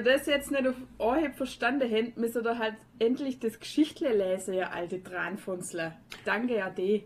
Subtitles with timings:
[0.00, 4.16] ihr das jetzt nicht auf Anhieb verstanden hättet, müsst ihr doch halt endlich das Geschichtle
[4.16, 5.96] lesen, ihr alte Dranfunzler.
[6.24, 7.02] Danke, Ade.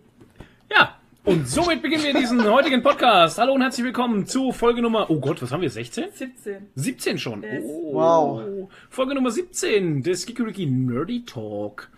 [0.71, 3.39] Ja, und somit beginnen wir diesen heutigen Podcast.
[3.39, 6.13] Hallo und herzlich willkommen zu Folge Nummer, oh Gott, was haben wir, 16?
[6.13, 6.67] 17.
[6.75, 7.43] 17 schon.
[7.43, 7.65] Yes.
[7.67, 7.95] Oh.
[7.95, 8.71] Wow.
[8.91, 11.91] Folge Nummer 17 des Kikuriki Nerdy Talk.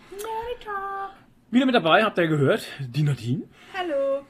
[1.51, 4.25] Wieder mit dabei, habt ihr gehört, die Nadine Hallo.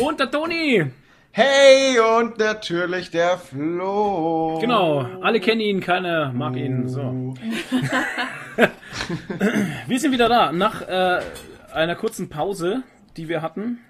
[0.00, 0.90] und der Toni.
[1.38, 4.56] Hey, und natürlich der Flo.
[4.58, 6.88] Genau, alle kennen ihn, keiner mag ihn.
[6.88, 7.34] So.
[9.86, 11.20] wir sind wieder da, nach äh,
[11.74, 12.84] einer kurzen Pause,
[13.18, 13.80] die wir hatten.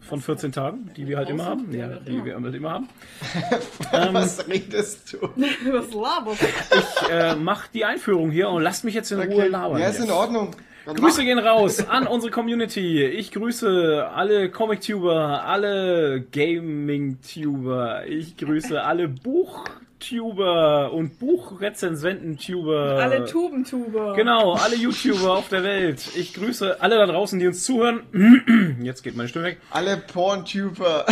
[0.00, 1.72] Von 14 Tagen, die wir halt immer haben.
[1.72, 2.88] Ja, die wir halt immer haben.
[4.12, 5.18] Was redest du?
[5.70, 9.80] Was laberst Ich äh, mach die Einführung hier und lasst mich jetzt in Ruhe labern.
[9.80, 10.12] Ja, ist in jetzt.
[10.14, 10.50] Ordnung.
[10.94, 13.04] Grüße gehen raus an unsere Community.
[13.04, 18.06] Ich grüße alle Comic-Tuber, alle Gaming-Tuber.
[18.06, 19.08] Ich grüße alle
[19.98, 22.98] Buch-Tuber und Buchrezensenten-Tuber.
[23.00, 24.14] Alle Tubentuber.
[24.14, 26.02] Genau, alle YouTuber auf der Welt.
[26.16, 28.02] Ich grüße alle da draußen, die uns zuhören.
[28.82, 29.60] Jetzt geht meine Stimme weg.
[29.70, 31.04] Alle Porntuber.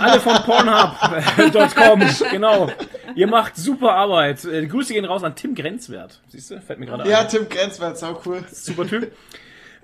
[0.00, 2.02] Alle von Pornhub.com.
[2.30, 2.70] Genau.
[3.14, 4.44] Ihr macht super Arbeit.
[4.44, 6.20] Äh, Grüße gehen raus an Tim Grenzwert.
[6.28, 6.60] Siehst du?
[6.60, 7.28] Fällt mir gerade ja, ein.
[7.28, 8.44] Tim Grenzwert, sau cool.
[8.50, 9.12] Super Typ.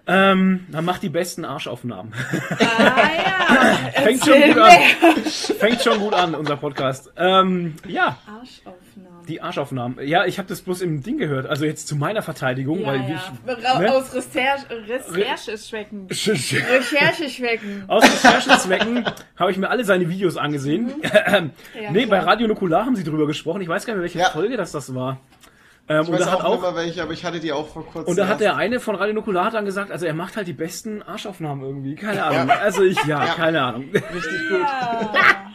[0.06, 2.12] Ähm, er macht die besten Arschaufnahmen.
[2.58, 2.64] Ah
[3.17, 3.77] ja.
[4.03, 4.81] Fängt schon gut an.
[5.58, 7.12] Fängt schon gut an, unser Podcast.
[7.17, 9.27] Ähm, ja, Arschaufnahmen.
[9.28, 9.98] die Arschaufnahmen.
[10.05, 11.47] Ja, ich habe das bloß im Ding gehört.
[11.47, 13.14] Also jetzt zu meiner Verteidigung, ja, weil ja.
[13.14, 13.78] ich.
[13.78, 13.92] Ne?
[13.95, 16.08] Aus Recherche- Rechercheschwecken.
[16.11, 17.84] Aus Rechercheschwecken.
[17.89, 19.05] Recherchezwecken
[19.36, 20.86] habe ich mir alle seine Videos angesehen.
[20.86, 21.03] Mhm.
[21.80, 22.33] Ja, nee, bei klar.
[22.33, 23.61] Radio Nukular haben sie drüber gesprochen.
[23.62, 24.30] Ich weiß gar nicht welche Ja.
[24.30, 25.19] Folge das das war.
[25.88, 27.84] Ähm, Ich und weiß da hat auch, mehr welche, aber ich hatte die auch vor
[27.84, 28.11] kurzem.
[28.11, 30.52] Und da hat der eine von Radio Nukular dann gesagt, also er macht halt die
[30.52, 31.94] besten Arschaufnahmen irgendwie.
[31.97, 32.50] Keine Ahnung.
[32.50, 33.34] Also ich, ja, Ja.
[33.34, 33.84] keine Ahnung.
[33.92, 34.12] richtig
[34.48, 34.61] gut.
[34.61, 35.52] Ja.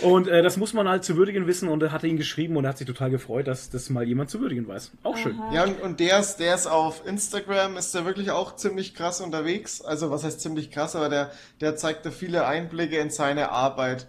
[0.00, 2.64] Und äh, das muss man halt zu würdigen wissen und er hatte ihn geschrieben und
[2.64, 4.92] er hat sich total gefreut, dass das mal jemand zu würdigen weiß.
[5.02, 5.40] Auch schön.
[5.52, 9.20] Ja, und, und der ist, der ist auf Instagram, ist der wirklich auch ziemlich krass
[9.20, 9.80] unterwegs.
[9.80, 14.06] Also, was heißt ziemlich krass, aber der, der zeigt da viele Einblicke in seine Arbeit.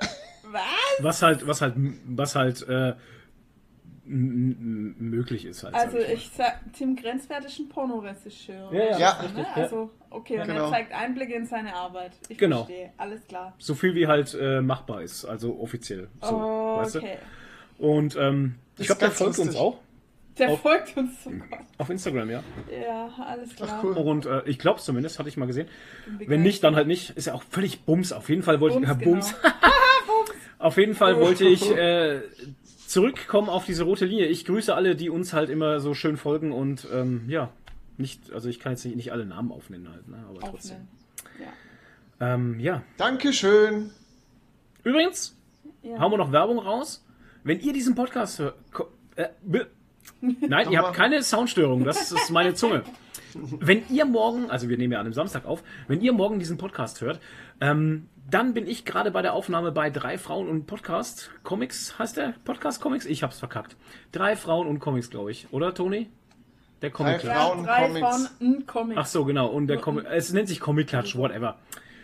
[0.52, 0.62] Was?
[1.00, 1.74] Was halt, was halt,
[2.06, 2.94] was halt äh,
[4.10, 5.76] möglich ist halt.
[5.76, 6.06] Also mal.
[6.14, 8.74] ich sag, Tim Grenzwert ist ein Pornoregisseur.
[8.74, 9.12] Ja, ja, Ja.
[9.24, 9.46] ist Ne?
[9.56, 9.62] Ja.
[9.64, 10.66] Also, okay, und Genau.
[10.66, 12.12] er zeigt Einblicke in seine Arbeit.
[12.28, 12.66] Ich Genau.
[12.66, 13.54] verstehe, alles klar.
[13.60, 16.08] So viel wie halt äh, machbar ist, also offiziell.
[16.22, 17.00] So, weißt du?
[17.00, 17.18] okay.
[17.78, 19.62] Und ähm, ich glaube, der folgt uns lustig.
[19.62, 19.78] auch
[20.38, 21.60] Der Auf- folgt uns sogar.
[21.78, 22.44] auf Instagram, ja.
[22.72, 23.70] Ja, alles klar.
[23.80, 23.94] Ach, cool.
[23.98, 25.68] Und äh, ich glaube zumindest, hatte ich mal gesehen.
[26.26, 27.12] Wenn nicht, dann halt nicht.
[27.12, 28.12] Ist ja auch völlig Bums.
[28.14, 28.86] Auf jeden Fall wollte ich.
[28.88, 29.36] Bums, Ja, Bums.
[29.42, 29.54] genau.
[30.60, 32.20] Auf jeden Fall wollte ich äh,
[32.90, 34.26] zurückkommen auf diese rote Linie.
[34.28, 37.52] Ich grüße alle, die uns halt immer so schön folgen und ähm, ja,
[37.98, 40.78] nicht, also ich kann jetzt nicht, nicht alle Namen aufnehmen halt, ne, aber trotzdem.
[40.78, 40.88] Aufnehmen.
[42.20, 42.34] Ja.
[42.34, 42.82] Ähm, ja.
[42.98, 43.92] Dankeschön.
[44.84, 45.38] Übrigens,
[45.84, 46.00] Ja.
[46.00, 47.06] hauen wir noch Werbung raus.
[47.44, 48.56] Wenn ihr diesen Podcast hört,
[49.16, 49.28] äh,
[50.22, 52.84] Nein, ihr habt keine Soundstörung, das ist meine Zunge.
[53.34, 56.58] Wenn ihr morgen, also wir nehmen ja an einem Samstag auf, wenn ihr morgen diesen
[56.58, 57.20] Podcast hört,
[57.62, 62.18] ähm, dann bin ich gerade bei der Aufnahme bei Drei Frauen und Podcast Comics, heißt
[62.18, 63.06] der Podcast Comics?
[63.06, 63.76] Ich hab's verkackt.
[64.12, 66.10] Drei Frauen und Comics, glaube ich, oder Toni?
[66.82, 67.22] Der Comic.
[67.22, 68.00] Drei Ja, Frauen, drei Comics.
[68.08, 68.98] Frauen, ein Comic.
[68.98, 69.48] Ach so, genau.
[69.48, 71.58] Und der Comic, es nennt sich Comic Klatsch, whatever.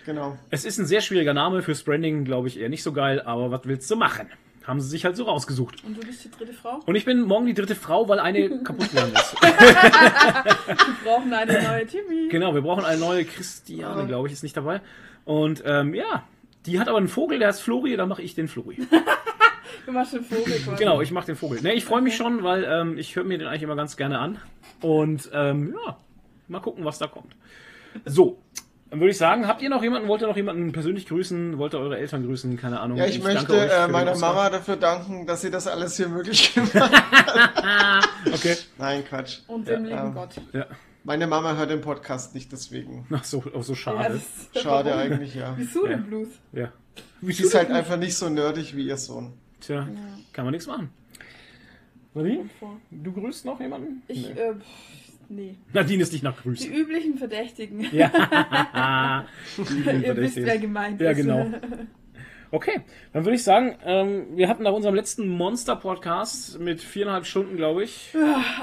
[0.05, 0.37] Genau.
[0.49, 3.51] Es ist ein sehr schwieriger Name fürs Branding, glaube ich, eher nicht so geil, aber
[3.51, 4.29] was willst du machen?
[4.65, 5.83] Haben sie sich halt so rausgesucht.
[5.83, 6.79] Und du bist die dritte Frau?
[6.85, 9.35] Und ich bin morgen die dritte Frau, weil eine kaputt gegangen ist.
[9.41, 12.27] Wir brauchen eine neue Timmy.
[12.29, 14.81] Genau, wir brauchen eine neue Christiane, glaube ich, ist nicht dabei.
[15.25, 16.23] Und ähm, ja,
[16.65, 18.77] die hat aber einen Vogel, der heißt Flori, dann mache ich den Flori.
[19.85, 20.77] Du machst den Vogel quasi.
[20.77, 21.61] Genau, ich mache den Vogel.
[21.61, 24.17] Ne, ich freue mich schon, weil ähm, ich höre mir den eigentlich immer ganz gerne
[24.17, 24.39] an.
[24.81, 25.97] Und ähm, ja,
[26.47, 27.35] mal gucken, was da kommt.
[28.03, 28.41] So,
[28.89, 31.75] dann würde ich sagen, habt ihr noch jemanden, wollt ihr noch jemanden persönlich grüßen, wollt
[31.75, 32.97] ihr eure Eltern grüßen, keine Ahnung.
[32.97, 34.17] Ja, ich, danke möchte äh, meiner.
[34.17, 38.09] Mama dafür danken, dass sie das alles hier möglich gemacht hat.
[38.33, 39.39] Okay, Nein, Quatsch.
[39.47, 40.29] Und dem Ja, lieben ähm, Gott.
[40.53, 40.65] ja.
[41.05, 43.05] Meine Mama hört den Podcast nicht, deswegen.
[43.11, 44.19] Ach so, auch so Ja, schade.
[44.53, 45.01] das- Schade warum?
[45.11, 45.53] eigentlich, ja.
[45.55, 45.95] Wieso Ja.
[45.97, 46.29] den Blues?
[46.51, 46.73] Ja.
[47.21, 49.33] Sie ist halt einfach nicht so nerdig wie ihr Sohn.
[49.61, 49.87] Tja,
[50.33, 50.89] kann man nichts machen.
[52.13, 52.49] Nadine,
[52.91, 54.01] du grüßt noch jemanden?
[54.07, 54.39] Ich, Nee.
[54.39, 54.65] äh, pff,
[55.29, 55.55] nee.
[55.73, 56.73] Nadine ist nicht nach Die Grüßen.
[56.73, 57.81] üblichen Verdächtigen.
[57.93, 59.25] Ja.
[59.57, 61.17] Ihr wisst, wer gemeint Ja, ist.
[61.17, 61.45] genau.
[62.51, 62.81] Okay,
[63.13, 67.83] dann würde ich sagen, ähm, wir hatten nach unserem letzten Monster-Podcast mit viereinhalb Stunden, glaube
[67.83, 68.13] ich,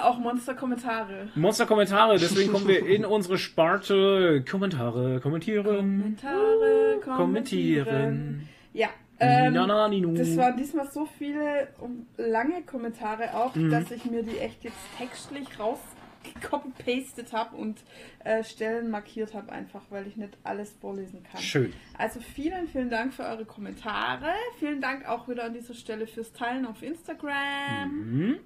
[0.03, 1.29] Auch Monster-Kommentare.
[1.35, 2.19] Monster-Kommentare.
[2.19, 7.85] Deswegen kommen wir in unsere Sparte Kommentare, kommentieren, Kommentare, kommentieren.
[7.87, 8.49] kommentieren.
[8.73, 8.89] Ja.
[9.21, 11.69] Ähm, Na, na, das waren diesmal so viele
[12.17, 13.71] lange Kommentare auch, Mhm.
[13.71, 15.49] dass ich mir die echt jetzt textlich
[16.53, 17.81] rausgecopy-pastet habe und
[18.25, 21.41] äh, Stellen markiert habe, einfach weil ich nicht alles vorlesen kann.
[21.41, 21.73] Schön.
[21.97, 24.33] Also vielen, vielen Dank für eure Kommentare.
[24.59, 27.91] Vielen Dank auch wieder an dieser Stelle fürs Teilen auf Instagram.
[27.91, 28.39] Mhm.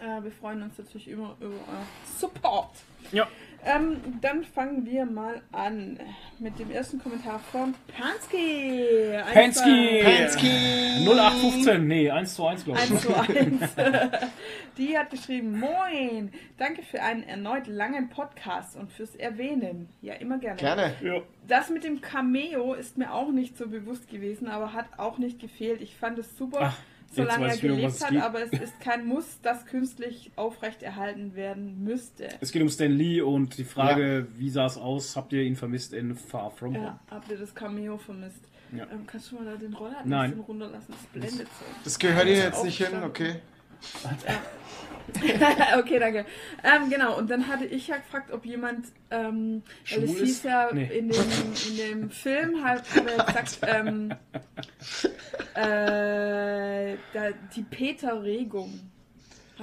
[0.00, 1.86] Äh, wir freuen uns natürlich immer über euren
[2.18, 2.70] Support.
[3.12, 3.28] Ja.
[3.64, 6.00] Ähm, dann fangen wir mal an
[6.40, 9.16] mit dem ersten Kommentar von Pansky.
[9.32, 10.02] Pansky!
[10.02, 11.06] Pansky!
[11.06, 12.90] 0815, nee, 1 zu 1, glaube ich.
[12.90, 13.76] 1 zu 1.
[14.78, 19.88] Die hat geschrieben, Moin, danke für einen erneut langen Podcast und fürs Erwähnen.
[20.00, 20.56] Ja, immer gerne.
[20.56, 20.94] Gerne.
[21.00, 21.20] Ja.
[21.46, 25.38] Das mit dem Cameo ist mir auch nicht so bewusst gewesen, aber hat auch nicht
[25.38, 25.80] gefehlt.
[25.80, 26.78] Ich fand es super, Ach,
[27.14, 28.22] solange er gelebt hat, geht.
[28.22, 32.28] aber es ist kein Muss, das künstlich aufrechterhalten werden müsste.
[32.40, 35.16] Es geht um Stan Lee und die Frage, wie sah es aus?
[35.16, 36.84] Habt ihr ihn vermisst in Far From Home?
[36.84, 38.40] Ja, habt ihr das Cameo vermisst?
[38.76, 38.84] Ja.
[38.90, 40.94] Ähm, kannst du mal da den Roller ein bisschen runterlassen?
[40.94, 41.64] Das blendet so.
[41.84, 43.36] Das gehört hier jetzt nicht hin, okay?
[45.78, 46.24] okay, danke.
[46.62, 50.72] Ähm, genau, und dann hatte ich ja gefragt, ob jemand, ähm, weil es hieß ja
[50.72, 50.84] Nee.
[50.96, 51.24] in, dem,
[51.68, 54.14] in dem Film, halt, hat er gesagt, ähm,
[55.54, 58.91] äh, da, die Peter-Regung.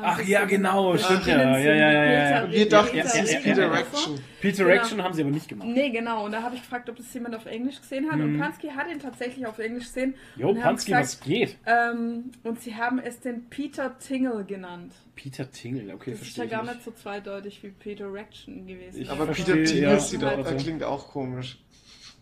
[0.01, 1.57] Ach ja, genau, stimmt ja.
[1.57, 4.19] Ja, ja, ja, ja, Und wir dachten, Peter- es ist Peter Action.
[4.39, 4.75] Peter Genau.
[4.75, 5.67] Action haben sie aber nicht gemacht.
[5.67, 6.25] Nee, genau.
[6.25, 8.19] Und da habe ich gefragt, ob das jemand auf Englisch gesehen hat.
[8.19, 8.39] Und Mhm.
[8.39, 10.15] Pansky hat ihn tatsächlich auf Englisch gesehen.
[10.37, 11.57] Jo, Pansky, gesagt, was geht?
[11.65, 14.93] ähm, und sie haben es den Peter Tingle genannt.
[15.15, 18.65] Peter Tingle, okay, Das ist verstehe ja gar ich nicht so zweideutig wie Peter Rection
[18.67, 19.01] gewesen.
[19.01, 21.59] Ich Aber Peter Tingle ja, sieht ja, auch, klingt auch komisch.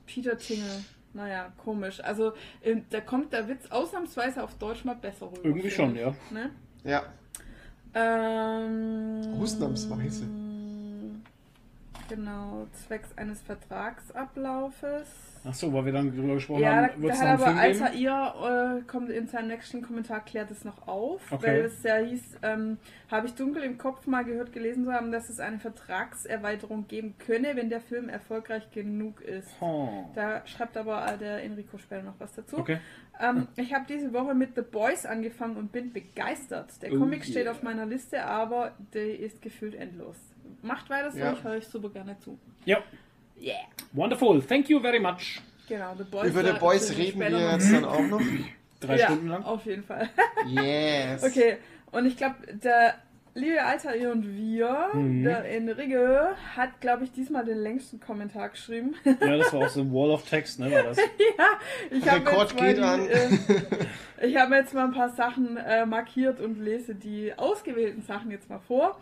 [0.08, 0.84] Peter Tingle.
[1.14, 2.00] Naja, komisch.
[2.04, 5.40] Also, ähm, da kommt der Witz ausnahmsweise auf Deutsch mal besser rüber.
[5.44, 6.02] Irgendwie schon, ich.
[6.02, 6.16] ja.
[6.32, 6.52] Ne?
[6.84, 7.04] Ja.
[7.94, 10.26] Ähm, Ausnahmsweise.
[12.10, 15.08] Genau, zwecks eines Vertragsablaufes.
[15.50, 17.94] Ach so, weil wir dann drüber gesprochen Ja, haben, wird es noch einen aber Alter
[17.94, 21.48] ihr äh, kommt in seinem nächsten Kommentar klärt es noch auf, Okay.
[21.48, 22.78] weil es ja hieß, ähm,
[23.10, 27.16] habe ich dunkel im Kopf mal gehört, gelesen zu haben, dass es eine Vertragserweiterung geben
[27.18, 29.50] könne, wenn der Film erfolgreich genug ist.
[29.62, 30.06] Oh.
[30.16, 32.58] Da schreibt aber äh, der Enrico später noch was dazu.
[32.58, 32.80] Okay.
[33.20, 36.82] Ähm, ich habe diese Woche mit The Boys angefangen und bin begeistert.
[36.82, 37.52] Der Oh Comic steht yeah.
[37.52, 40.18] auf meiner Liste, aber der ist gefühlt endlos.
[40.62, 41.34] Macht weiter so, Ja.
[41.34, 42.38] ich höre euch super gerne zu.
[42.66, 42.80] Ja,
[43.40, 43.56] Yeah.
[43.94, 44.42] wonderful.
[44.42, 45.42] Thank you very much.
[45.70, 46.30] Genau, The Boys.
[46.30, 47.40] Über The Boys reden wir noch.
[47.52, 48.22] jetzt dann auch noch.
[48.80, 49.44] Drei ja, Stunden lang.
[49.44, 50.10] Auf jeden Fall.
[50.48, 51.24] Yes.
[51.24, 51.58] Okay,
[51.92, 52.96] und ich glaube, der
[53.34, 55.24] liebe Alter und wir, Mhm.
[55.24, 58.96] der Enrique, hat, glaube ich, diesmal den längsten Kommentar geschrieben.
[59.04, 60.72] Ja, das war auch so ein Wall of Text, ne?
[60.72, 60.98] War das?
[61.38, 61.60] ja,
[61.92, 62.26] ich habe
[64.22, 68.32] äh, ich hab jetzt mal ein paar Sachen äh, markiert und lese die ausgewählten Sachen
[68.32, 69.00] jetzt mal vor.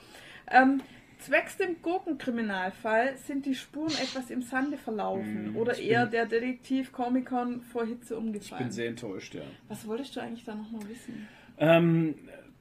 [0.51, 0.81] Ähm,
[1.25, 6.25] zwecks dem Gurkenkriminalfall sind die Spuren etwas im Sande verlaufen Hm, oder ich eher der
[6.25, 8.63] Detektiv Comic-Con vor Hitze Ich umgefallen.
[8.66, 9.42] bin sehr enttäuscht, ja.
[9.68, 11.27] Was wolltest du eigentlich da nochmal wissen?
[11.57, 12.16] Ähm,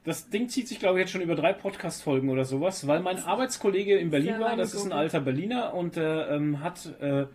[0.05, 3.19] das Ding zieht sich, glaube ich, jetzt schon über drei Podcast-Folgen oder sowas, weil mein
[3.19, 7.27] Arbeitskollege in Berlin war, das ist ein alter Berliner und äh, ähm, hat äh,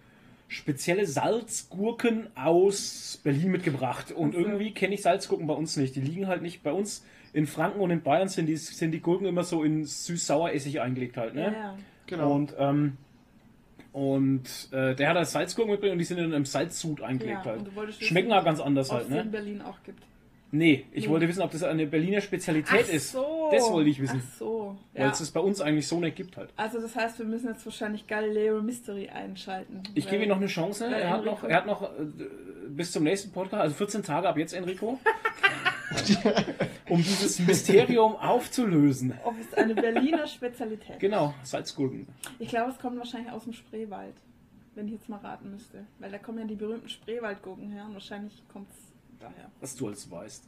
[0.47, 4.11] spezielle Salzgurken aus Berlin mitgebracht.
[4.11, 5.95] Und irgendwie kenne ich Salzgurken bei uns nicht.
[5.95, 7.03] Die liegen halt nicht bei uns.
[7.33, 11.17] In Franken und in Bayern sind die, sind die Gurken immer so in süß-sauer-Essig eingelegt
[11.17, 11.53] halt, ne?
[11.55, 11.77] Ja.
[12.07, 12.33] Genau.
[12.33, 12.97] Und, ähm,
[13.91, 17.51] und äh, der hat halt Salzgurken mitgebracht und die sind in einem Salzsud eingelegt Ja,
[17.51, 17.59] halt.
[17.59, 19.25] und du wolltest wissen, Schmecken halt ganz anders ob halt, es in ne?
[19.25, 20.03] Berlin auch gibt.
[20.51, 21.11] Nee, ich Nee.
[21.11, 23.11] wollte wissen, ob das eine Berliner Spezialität Ach ist.
[23.11, 23.49] so.
[23.51, 24.19] Das wollte ich wissen.
[24.25, 24.77] Ach so.
[24.93, 25.11] Weil Ja.
[25.11, 26.49] es es bei uns eigentlich so nicht gibt halt.
[26.55, 29.83] Also das heißt, wir müssen jetzt wahrscheinlich Galileo Mystery einschalten.
[29.93, 30.85] Ich weil- gebe ihm noch eine Chance.
[30.85, 31.87] weil Er hat noch, er hat noch äh,
[32.69, 34.97] bis zum nächsten Podcast, also 14 Tage ab jetzt, Enrico,
[36.89, 39.13] um dieses Mysterium aufzulösen.
[39.23, 42.07] Ob es eine Berliner Spezialität Genau, Salzgurken.
[42.39, 44.15] Ich glaube, es kommt wahrscheinlich aus dem Spreewald.
[44.75, 45.85] Wenn ich jetzt mal raten müsste.
[45.99, 48.77] Weil da kommen ja die berühmten Spreewaldgurken her und wahrscheinlich kommt es
[49.19, 49.51] daher.
[49.59, 50.43] Was du alles weißt.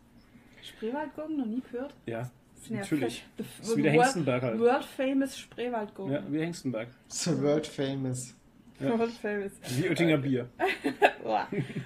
[0.63, 1.93] Spreewaldgurken noch nie gehört?
[2.05, 2.29] Ja,
[2.69, 3.25] natürlich.
[3.37, 4.59] Das ist wie der Hengstenberg halt.
[4.59, 6.13] World famous Spreewaldgurken.
[6.13, 6.89] Ja, wie Hengstenberg.
[7.07, 8.35] So world famous.
[8.81, 8.97] Ja.
[9.21, 9.51] Famous.
[9.77, 10.49] Wie Oettinger Bier.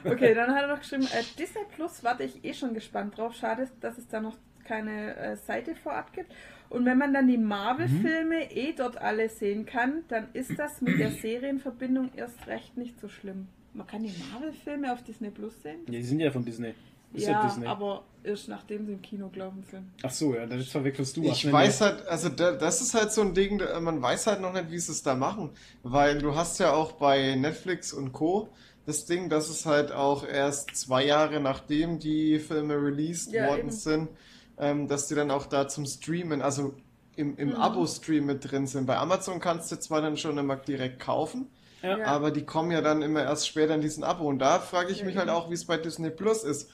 [0.03, 3.35] Okay, dann hat er noch geschrieben, äh, Disney Plus warte ich eh schon gespannt drauf.
[3.35, 6.31] Schade, dass es da noch keine äh, Seite vorab gibt.
[6.69, 10.99] Und wenn man dann die Marvel-Filme eh dort alle sehen kann, dann ist das mit
[10.99, 13.47] der Serienverbindung erst recht nicht so schlimm.
[13.73, 15.81] Man kann die Marvel-Filme auf Disney Plus sehen?
[15.87, 16.73] Ja, die sind ja von Disney.
[17.15, 17.65] Ist ja, ja, Disney.
[17.67, 19.85] aber erst nachdem sie im Kino glauben sind.
[20.03, 21.25] Ach so, ja, das verwechselst du.
[21.27, 24.27] was, Ich weiß halt, also da, das ist halt so ein Ding, da- man weiß
[24.27, 25.51] halt noch nicht, wie sie es da machen.
[25.83, 28.49] Weil du hast ja auch bei Netflix und Co.
[28.85, 33.59] das Ding, dass es halt auch erst zwei Jahre nachdem die Filme released Ja, worden
[33.67, 33.71] eben.
[33.71, 34.09] sind,
[34.57, 36.75] ähm, dass die dann auch da zum Streamen, also
[37.15, 37.55] im, im Mhm.
[37.55, 38.85] Abo-Stream mit drin sind.
[38.85, 41.47] Bei Amazon kannst du zwar dann schon immer direkt kaufen,
[41.81, 42.03] Ja.
[42.05, 44.27] Aber die kommen ja dann immer erst später in diesen Abo.
[44.27, 46.69] Und da frage ich Ja, mich halt auch, wie es bei Disney Plus ist.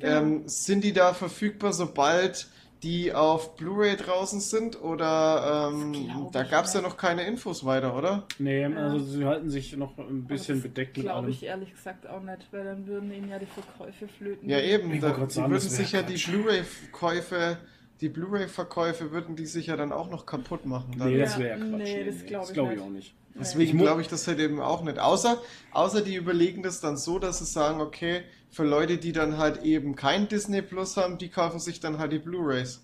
[0.00, 0.16] Genau.
[0.16, 2.48] Ähm, sind die da verfügbar, sobald
[2.82, 4.80] die auf Blu-ray draußen sind?
[4.82, 8.26] Oder ähm, da ich gab es ja noch keine Infos weiter, oder?
[8.38, 8.76] Nee, Ja.
[8.76, 12.46] also sie halten sich noch ein bisschen bedeckt mit Glaube ich ehrlich gesagt auch nicht,
[12.52, 14.48] weil dann würden ihnen ja die Verkäufe flöten.
[14.48, 14.92] Ja, eben.
[14.92, 16.16] Ich Da, die sagen, würden sich ja die.
[16.16, 17.58] Blu-ray-Käufe
[18.00, 20.96] die Blu-ray-Verkäufe würden die sich ja dann auch noch kaputt machen.
[20.98, 21.08] Dann.
[21.10, 21.78] Nee, das wäre ja Quatsch.
[21.82, 22.82] nee, das glaub ich glaub nicht.
[22.82, 23.14] auch nicht.
[23.34, 24.98] Deswegen Ich glaube ich das halt eben auch nicht.
[24.98, 25.38] Außer,
[25.72, 29.62] außer die überlegen das dann so, dass sie sagen, okay, für Leute, die dann halt
[29.64, 32.82] eben kein Disney Plus haben, die kaufen sich dann halt die Blu-rays.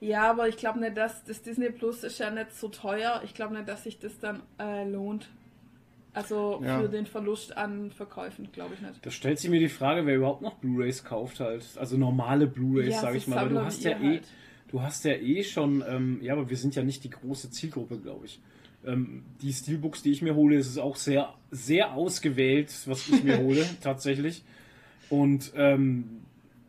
[0.00, 3.22] Ja, aber ich glaube nicht, dass das Disney Plus ist ja nicht so teuer.
[3.24, 5.28] Ich glaube nicht, dass sich das dann äh, lohnt.
[6.12, 6.80] Also Ja.
[6.80, 9.04] für den Verlust an Verkäufen, glaube ich nicht.
[9.04, 11.64] Da stellt sich mir die Frage, wer überhaupt noch Blu-rays kauft halt.
[11.76, 13.36] Also normale Blu-rays, Ja, sag so ich mal.
[13.42, 14.22] Weil du hast ja eh, halt.
[14.68, 17.98] du hast ja eh schon, ähm, ja, aber wir sind ja nicht die große Zielgruppe,
[17.98, 18.40] glaube ich.
[18.86, 23.24] Ähm, die Steelbooks, die ich mir hole, ist es auch sehr, sehr ausgewählt, was ich
[23.24, 24.44] mir hole, tatsächlich.
[25.10, 26.22] Und ähm,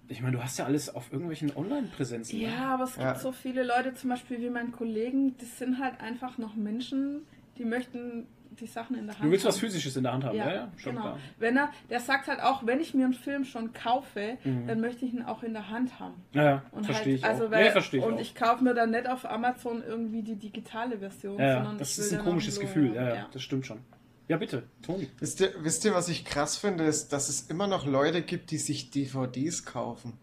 [0.08, 2.38] ich meine, du hast ja alles auf irgendwelchen Online-Präsenzen.
[2.40, 2.46] ne?
[2.46, 3.16] Ja, aber es gibt Ja.
[3.16, 7.22] so viele Leute, zum Beispiel wie mein Kollegen, das sind halt einfach noch Menschen,
[7.58, 8.28] die möchten
[8.60, 9.50] die Sachen in der Hand Du willst haben.
[9.52, 11.02] was Physisches in der Hand haben, ja, ja, schon genau.
[11.08, 11.20] klar.
[11.40, 14.68] Wenn er, der sagt halt auch, wenn ich mir einen Film schon kaufe, Mhm.
[14.68, 16.14] dann möchte ich ihn auch in der Hand haben.
[16.32, 17.52] Ja, ja, Und verstehe halt, ich also auch.
[17.52, 18.20] Weil, ja, verstehe ich und auch.
[18.22, 22.06] ich kaufe mir dann nicht auf Amazon irgendwie die digitale Version, ja, sondern das ich
[22.06, 22.96] ist ein komisches Gefühl, haben.
[22.96, 23.80] ja, ja, das stimmt schon.
[24.28, 25.08] Ja, bitte, Toni.
[25.20, 28.50] Wisst ihr, wisst ihr, was ich krass finde, ist, dass es immer noch Leute gibt,
[28.52, 30.14] die sich DVDs kaufen.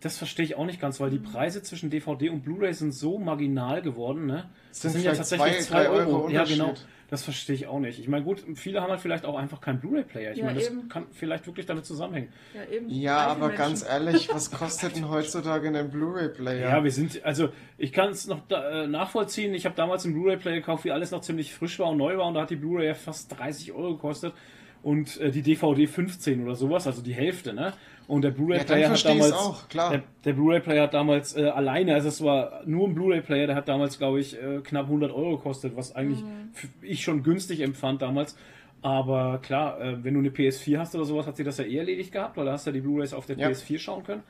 [0.00, 1.24] Das verstehe ich auch nicht ganz, weil die Mhm.
[1.24, 4.48] Preise zwischen DVD und Blu-ray sind so marginal geworden, ne?
[4.70, 6.10] Das Sind sind ja tatsächlich zwei, 2 drei Euro.
[6.18, 6.74] Euro Ja, genau.
[7.10, 7.98] Das verstehe ich auch nicht.
[7.98, 10.32] Ich meine, gut, viele haben halt vielleicht auch einfach keinen Blu-ray-Player.
[10.32, 10.88] Ich Ja, meine, das eben.
[10.90, 12.28] kann vielleicht wirklich damit zusammenhängen.
[12.54, 12.88] Ja, eben.
[12.90, 13.56] Ja, Reiche aber Menschen.
[13.58, 16.68] ganz ehrlich, was kostet denn heutzutage ein Blu-ray-Player?
[16.68, 17.48] Ja, wir sind, also
[17.78, 19.54] ich kann es noch da, äh, nachvollziehen.
[19.54, 22.26] Ich habe damals einen Blu-ray-Player gekauft, wie alles noch ziemlich frisch war und neu war
[22.26, 24.34] und da hat die Blu-ray ja fast 30 Euro gekostet
[24.82, 27.72] und äh, die DVD 15 oder sowas, also die Hälfte, ne?
[28.08, 29.90] Und der Ja, Blu-ray-Player dann hat damals auch, klar.
[29.90, 33.68] Der, der Blu-ray-Player hat damals äh, alleine, also es war nur ein Blu-ray-Player, der hat
[33.68, 36.24] damals, glaube ich, äh, knapp 100 Euro gekostet, was eigentlich
[36.54, 38.34] f- ich schon günstig empfand damals.
[38.82, 41.76] Aber klar, äh, wenn du eine PS4 hast oder sowas, hat sie das ja eh
[41.76, 43.48] erledigt gehabt, weil da hast du ja die Blu-rays auf der Ja.
[43.48, 44.22] PS4 schauen können.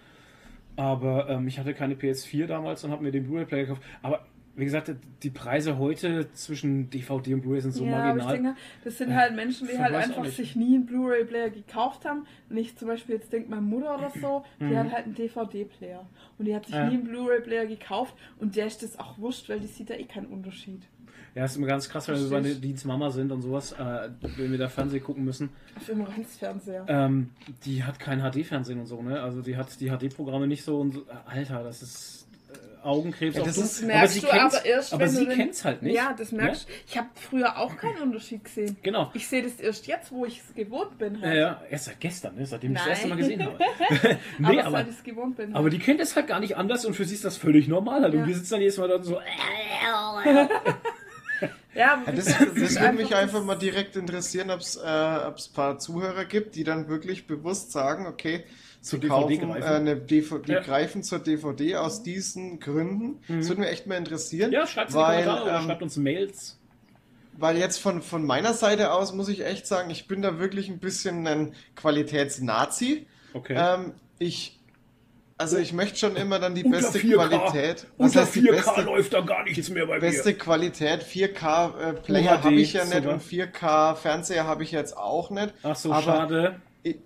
[0.76, 3.82] Aber ähm, ich hatte keine PS4 damals und habe mir den Blu-ray-Player gekauft.
[4.02, 4.26] Aber
[4.58, 8.34] wie gesagt, die Preise heute zwischen DVD und Blu-ray sind so ja, marginal.
[8.34, 10.36] denke, das sind halt Menschen, die halt einfach nicht.
[10.36, 12.26] sich nie einen Blu-ray-Player gekauft haben.
[12.48, 16.04] Wenn ich zum Beispiel jetzt denke, meine Mutter oder so, die hat halt einen DVD-Player.
[16.38, 16.80] Und die hat sich Mhm.
[16.80, 16.88] Ja.
[16.90, 20.04] nie einen Blu-ray-Player gekauft und der ist das auch wurscht, weil die sieht da eh
[20.04, 20.82] keinen Unterschied.
[21.34, 22.60] Ja, ist immer ganz krass, wenn wir bei ich.
[22.60, 25.50] Dienstmama sind und sowas, äh, wenn wir da Fernsehen gucken müssen.
[25.76, 26.84] Auf dem Ranzfernseher.
[26.88, 27.30] Ähm,
[27.64, 29.20] die hat kein HD-Fernsehen und so, ne?
[29.20, 31.04] Also die hat die HD-Programme nicht so und so.
[31.26, 32.27] Alter, das ist
[32.82, 35.64] Augenkrebs Ja, das aber merkst sie du aber erst, aber wenn sie du den- kennt's
[35.64, 35.94] halt nicht.
[35.96, 36.72] Ja, das merkst du.
[36.86, 38.76] Ich habe früher auch keinen Unterschied gesehen.
[38.82, 39.10] Genau.
[39.14, 41.16] Ich sehe das erst jetzt, wo ich es gewohnt bin.
[41.16, 41.36] Ja, Halt.
[41.38, 42.46] ja, erst seit gestern, ne?
[42.46, 42.94] seitdem ich das Nein.
[42.94, 43.58] erste Mal gesehen habe.
[44.38, 45.54] nee, aber, aber, seit ich es gewohnt bin.
[45.54, 48.02] aber die kennt es halt gar nicht anders und für sie ist das völlig normal.
[48.02, 48.14] Halt.
[48.14, 48.20] Ja.
[48.20, 49.14] Und wir sitzen dann jedes Mal dort und so,
[49.82, 50.48] ja, aber
[51.74, 54.80] Ja, das, das ist würde mich das- einfach mal direkt interessieren, ob es äh,
[55.28, 58.42] ob's ein paar Zuhörer gibt, die dann wirklich bewusst sagen, okay,
[58.80, 59.64] Zur sie DVD kaufen äh, greifen.
[59.64, 60.60] eine DVD, Ja.
[60.60, 63.20] greifen zur DVD aus diesen Gründen.
[63.28, 64.52] Das würde mich echt mal interessieren.
[64.52, 66.58] ja, schreibt es in weil, Kommentare oder ähm, schreibt uns Mails.
[67.40, 70.68] Weil jetzt von, von meiner Seite aus muss ich echt sagen, ich bin da wirklich
[70.68, 73.06] ein bisschen ein Qualitätsnazi.
[73.34, 73.54] Okay.
[73.56, 74.58] Ähm, ich,
[75.36, 77.14] also ich möchte schon immer dann die Unter beste 4K.
[77.28, 77.86] Qualität.
[77.96, 81.04] Was Unter heißt die 4K beste, läuft da gar nichts mehr bei beste Qualität?
[81.04, 83.14] 4K äh, Player habe ich ja nicht sogar.
[83.14, 85.46] und 4K Fernseher habe ich jetzt auch nicht.
[85.46, 85.52] mir.
[85.70, 86.60] Ach so, aber schade.
[86.82, 86.96] Ich,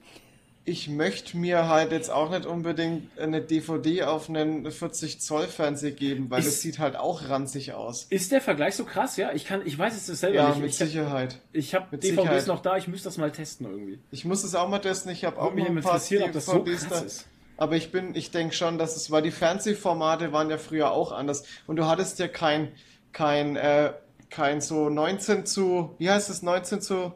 [0.64, 5.90] ich möchte mir halt jetzt auch nicht unbedingt eine DVD auf einen 40 Zoll Fernseher
[5.90, 8.04] geben, weil Ist- das sieht halt auch ranzig aus.
[8.11, 9.33] Ist der Vergleich so krass, ja?
[9.33, 10.61] Ich kann, ich weiß es selber Ja, nicht.
[10.61, 11.40] mit ich Sicherheit.
[11.52, 12.47] ich habe DVDs Sicherheit.
[12.47, 13.99] noch da, ich müsste das mal testen irgendwie.
[14.12, 15.11] Ich muss es auch mal testen.
[15.11, 17.07] Ich habe auch mal ein paar interessieren, ob das so DVDs krass da.
[17.07, 17.26] ist.
[17.57, 21.12] Aber ich bin, ich denke schon, dass es war, die Fernsehformate waren ja früher auch
[21.12, 21.45] anders.
[21.66, 22.73] Und du hattest ja kein,
[23.12, 23.92] kein, äh,
[24.31, 27.12] kein so 19 zu, wie heißt es, 19 zu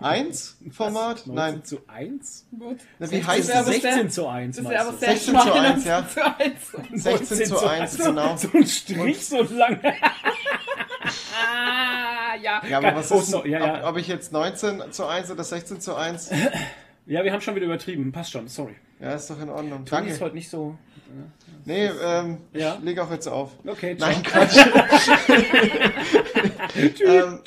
[0.00, 1.26] 1 Format?
[1.26, 1.64] 19 Nein.
[1.64, 2.46] zu 1?
[2.58, 2.78] Gut.
[2.98, 5.06] Na, wie Das heißt sehr- 16 zu 1 Das wäre aber meinst du?
[5.06, 6.00] sehr 16 zu schmal, 1, ja.
[6.00, 7.02] 19 zu 1.
[7.02, 8.36] 16 zu 1, genau.
[8.42, 9.80] So ein Strich so lang.
[12.42, 13.80] ja, Ja, aber was oh, ist, so, ja, ja.
[13.84, 16.30] Ob, ob ich jetzt 19 zu 1 oder 16 zu 1?
[17.06, 18.12] Ja, wir haben schon wieder übertrieben.
[18.12, 18.74] Passt schon, sorry.
[19.00, 19.84] Ja, ist doch in Ordnung.
[19.84, 20.10] Toni Danke.
[20.10, 20.76] ist heute nicht so.
[21.64, 22.76] Nee, ähm, Ja.
[22.78, 23.52] ich lege auch jetzt auf.
[23.66, 24.10] Okay, ciao.
[24.10, 24.56] Nein, Quatsch.
[27.04, 27.40] ähm,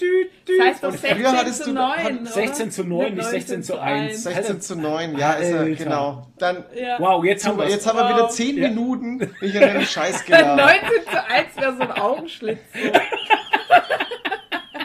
[0.45, 2.25] Das heißt doch Und 16 früher hattest zu du- 9, hat- oder?
[2.31, 4.23] 16 zu 9, nicht 16 zu 1.
[4.23, 6.27] 16 zu 9, ja, ist er, genau.
[6.37, 6.97] Dann, Ja.
[6.99, 8.31] Wow, jetzt haben super, wir jetzt haben wir wieder Wow.
[8.31, 8.69] 10 Ja.
[8.69, 10.57] Minuten, bin ich an den Scheiß gelabert.
[10.57, 12.59] 19 zu 1 wäre so ein Augenschlitz.
[12.73, 12.79] So.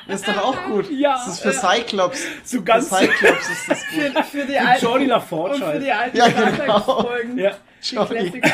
[0.07, 0.91] Das ist doch auch gut.
[0.91, 1.53] Ja, Das ist für.
[1.53, 2.23] Cyclops.
[2.45, 4.13] So ganz Für Cyclops ist das gut.
[4.13, 5.83] Für, für die alten, Jordi LaForge und für halt.
[5.83, 6.81] die alten Ja, Star genau.
[6.81, 7.39] Trek-Folgen.
[7.39, 7.51] Ja.
[7.83, 8.41] Die Jordi.
[8.41, 8.45] Classic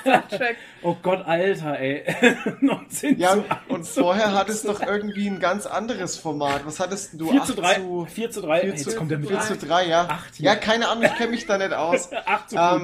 [0.00, 0.56] Star Trek.
[0.82, 2.04] Oh Gott, Alter, ey.
[2.60, 3.94] 19 Ja, zu und 1.
[3.94, 6.64] vorher hattest du doch irgendwie ein ganz anderes Format.
[6.64, 7.30] Was hattest denn du?
[7.32, 7.74] 4 zu 8 3.
[7.74, 8.60] zu 4 zu 3.
[8.60, 10.02] 4 Jetzt zu, kommt der mit 4 zu 3, ja.
[10.08, 10.46] Acht hier.
[10.46, 12.10] ja, keine Ahnung, ich kenne mich da nicht aus.
[12.12, 12.82] 8 zu 5.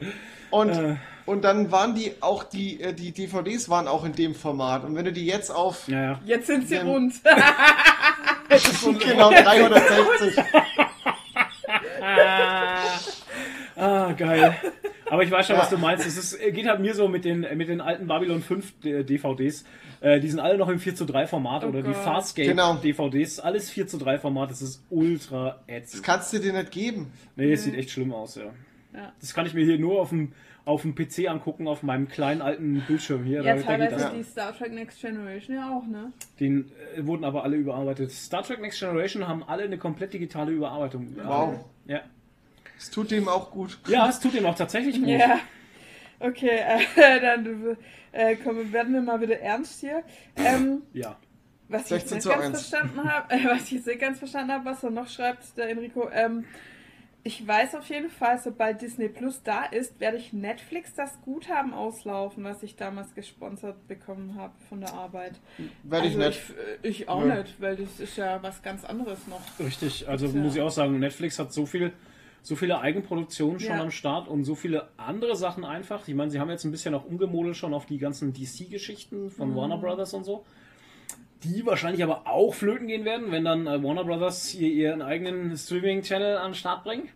[0.00, 0.12] ähm,
[0.50, 4.34] und Äh, Und dann waren die auch die, äh, die DVDs waren auch in dem
[4.34, 4.84] Format.
[4.84, 6.20] Und wenn du die jetzt auf Ja, ja.
[6.24, 7.14] Jetzt sind sie rund.
[9.00, 10.44] genau 360.
[13.78, 14.56] Ah, geil.
[15.08, 15.62] Aber ich weiß schon, Ja.
[15.62, 16.06] was du meinst.
[16.06, 19.64] Es ist, geht halt mir so mit den, mit den alten Babylon 5 D- DVDs.
[20.00, 21.96] Äh, die sind alle noch im 4 zu 3 Format Oh oder die Gott.
[22.02, 22.74] Farscape Genau.
[22.76, 23.38] DVDs.
[23.38, 24.50] Alles 4 zu 3 Format.
[24.50, 26.02] Das ist ultra Das ätzend.
[26.04, 27.12] kannst du dir nicht geben.
[27.36, 28.44] Nee, das sieht echt schlimm aus, ja.
[28.94, 29.12] Ja.
[29.20, 30.32] Das kann ich mir hier nur auf dem,
[30.66, 33.42] auf dem PC angucken, auf meinem kleinen alten Bildschirm hier.
[33.42, 34.12] Ja, da, da geht teilweise das.
[34.12, 36.12] die Star Trek Next Generation ja auch, ne?
[36.40, 38.10] Den äh, wurden aber alle überarbeitet.
[38.10, 41.16] Star Trek Next Generation haben alle eine komplett digitale Überarbeitung.
[41.24, 41.64] Wow.
[41.86, 42.00] Ja.
[42.76, 43.78] Es tut dem auch gut.
[43.86, 45.08] Ja, es tut ihm auch tatsächlich gut.
[45.08, 45.38] Ja.
[46.18, 47.76] Okay, äh, dann
[48.12, 50.02] äh, kommen, werden wir mal wieder ernst hier.
[50.34, 51.16] Ähm, Ja.
[51.68, 52.50] was ich 16 nicht ganz 1.
[52.68, 55.68] verstanden habe, äh, was ich jetzt nicht ganz verstanden habe, was er noch schreibt, der
[55.68, 56.44] Enrico, ähm,
[57.26, 61.74] ich weiß auf jeden Fall, sobald Disney Plus da ist, werde ich Netflix das Guthaben
[61.74, 65.32] auslaufen, was ich damals gesponsert bekommen habe von der Arbeit.
[65.82, 66.40] Werde ich also nicht.
[66.82, 67.34] Ich, ich auch Nö.
[67.38, 69.40] nicht, weil das ist ja was ganz anderes noch.
[69.58, 70.32] Richtig, also Ja.
[70.40, 71.92] muss ich auch sagen, Netflix hat so viel,
[72.42, 73.82] so viele Eigenproduktionen schon Ja.
[73.82, 76.06] am Start und so viele andere Sachen einfach.
[76.06, 79.50] Ich meine, sie haben jetzt ein bisschen auch umgemodelt schon auf die ganzen DC-Geschichten von
[79.50, 79.56] Mhm.
[79.56, 80.44] Warner Brothers und so.
[81.42, 85.56] Die wahrscheinlich aber auch flöten gehen werden, wenn dann äh, Warner Brothers hier ihren eigenen
[85.56, 87.08] Streaming-Channel an den Start bringen.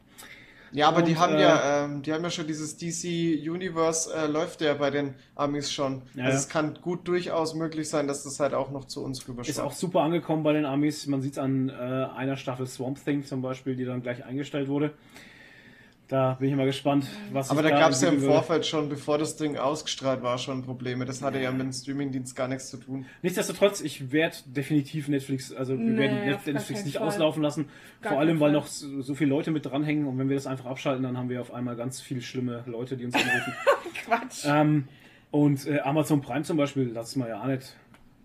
[0.72, 3.04] Ja, aber die Und, haben äh, ja, ähm, die haben ja schon dieses DC
[3.50, 6.02] Universe äh, läuft ja bei den Amis schon.
[6.14, 9.18] Ja, also es kann gut durchaus möglich sein, dass das halt auch noch zu uns
[9.20, 9.60] Ist rüberschwappt.
[9.60, 11.06] auch super angekommen bei den Amis.
[11.06, 14.68] Man sieht es an äh, einer Staffel Swamp Thing zum Beispiel, die dann gleich eingestellt
[14.68, 14.92] wurde.
[16.10, 18.20] Da bin ich mal gespannt, was Aber sich da gab es ja im.
[18.20, 21.04] Vorfeld schon, bevor das Ding ausgestrahlt war, schon Probleme.
[21.04, 23.06] Das hatte ja mit dem Streamingdienst gar nichts zu tun.
[23.22, 27.06] Nichtsdestotrotz, ich werde definitiv Netflix, also wir Nee, werden Netflix nicht Fall.
[27.06, 27.68] auslaufen lassen.
[28.02, 30.48] Gar Vor allem, weil noch so, so viele Leute mit dranhängen und wenn wir das
[30.48, 33.52] einfach abschalten, dann haben wir auf einmal ganz viele schlimme Leute, die uns anrufen.
[34.04, 34.44] Quatsch.
[34.46, 34.88] ähm,
[35.30, 37.76] und äh, Amazon Prime zum Beispiel, lassen wir ja auch nicht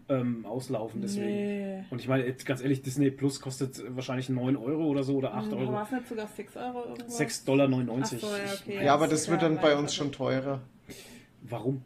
[0.10, 1.28] ähm, auslaufen, deswegen.
[1.28, 1.84] Nee.
[1.90, 5.34] Und ich meine, jetzt ganz ehrlich, Disney Plus kostet wahrscheinlich 9 Euro oder so oder
[5.34, 5.82] 8 War Euro.
[5.82, 7.20] es nicht sogar 6 Euro irgendwas?
[7.20, 7.76] 6,99 Dollar.
[7.76, 8.86] So, ja, okay.
[8.86, 10.62] Ja, aber das wird dann bei uns schon teurer.
[11.42, 11.84] Warum?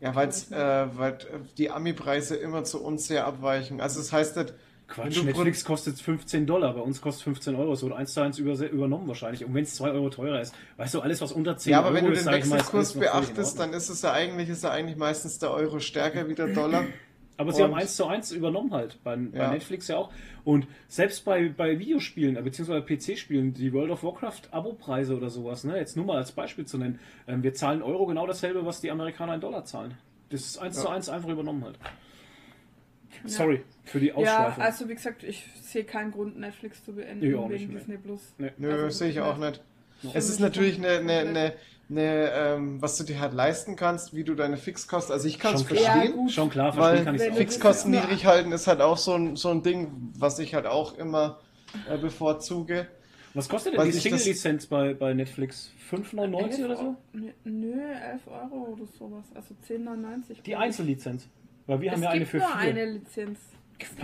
[0.00, 1.16] Ja, weil's, äh, weil äh,
[1.56, 3.80] die Ami-Preise immer zu uns sehr abweichen.
[3.80, 4.54] Also das heißt nicht,
[4.88, 7.74] Quatsch, Netflix kostet 15 Dollar, bei uns kostet 15 Euro.
[7.74, 9.44] Es wird 1 zu 1 über, übernommen wahrscheinlich.
[9.44, 11.88] Und wenn es 2 Euro teurer ist, weißt du, alles was unter 10 ja, aber
[11.88, 14.70] Euro wenn du ist, den ist Wechselkurs beachtest, dann ist es ja eigentlich, ist ja
[14.70, 16.84] eigentlich meistens der Euro stärker wie der Dollar.
[17.40, 19.52] Aber sie haben Und- 1 zu 1 übernommen halt, bei, bei Ja.
[19.52, 20.10] Netflix ja auch.
[20.42, 25.62] Und selbst bei, bei Videospielen, äh, beziehungsweise PC-Spielen, die World of Warcraft Abo-Preise oder sowas,
[25.62, 26.98] ne, jetzt nur mal als Beispiel zu nennen,
[27.28, 29.94] ähm, wir zahlen Euro genau dasselbe, was die Amerikaner in Dollar zahlen.
[30.30, 30.82] Das ist 1 Ja.
[30.82, 31.78] zu 1 einfach übernommen halt.
[33.24, 34.62] Sorry für die Ja, Ausschweifung.
[34.64, 37.78] also wie gesagt, ich sehe keinen Grund, Netflix zu beenden Nee, auch wegen nicht, nee.
[37.78, 38.20] Disney Plus.
[38.38, 38.50] Nee.
[38.58, 39.50] Nö, Also, sehe ich auch ja.
[39.50, 39.62] nicht.
[40.14, 41.52] Es ist natürlich eine, eine, eine,
[41.90, 45.54] eine ähm, was du dir halt leisten kannst, wie du deine Fixkosten, also ich kann
[45.54, 45.92] es Schon klar.
[45.94, 46.28] verstehen, Ja.
[46.32, 49.14] Schon klar, weil verstehen kann ich du Fixkosten das- niedrig halten ist halt auch so
[49.14, 51.40] ein, so ein Ding, was ich halt auch immer
[51.90, 52.86] äh, bevorzuge.
[53.34, 55.70] Was kostet denn Weil die Single-Lizenz bei, bei Netflix?
[55.90, 56.96] 5,99 oder so?
[57.12, 59.24] Nö, Nö, 11 Euro oder sowas.
[59.34, 60.42] Also 10,99.
[60.44, 61.28] Die Einzellizenz.
[61.68, 62.56] Weil wir haben es ja eine gibt für nur vier.
[62.56, 63.38] eine Lizenz.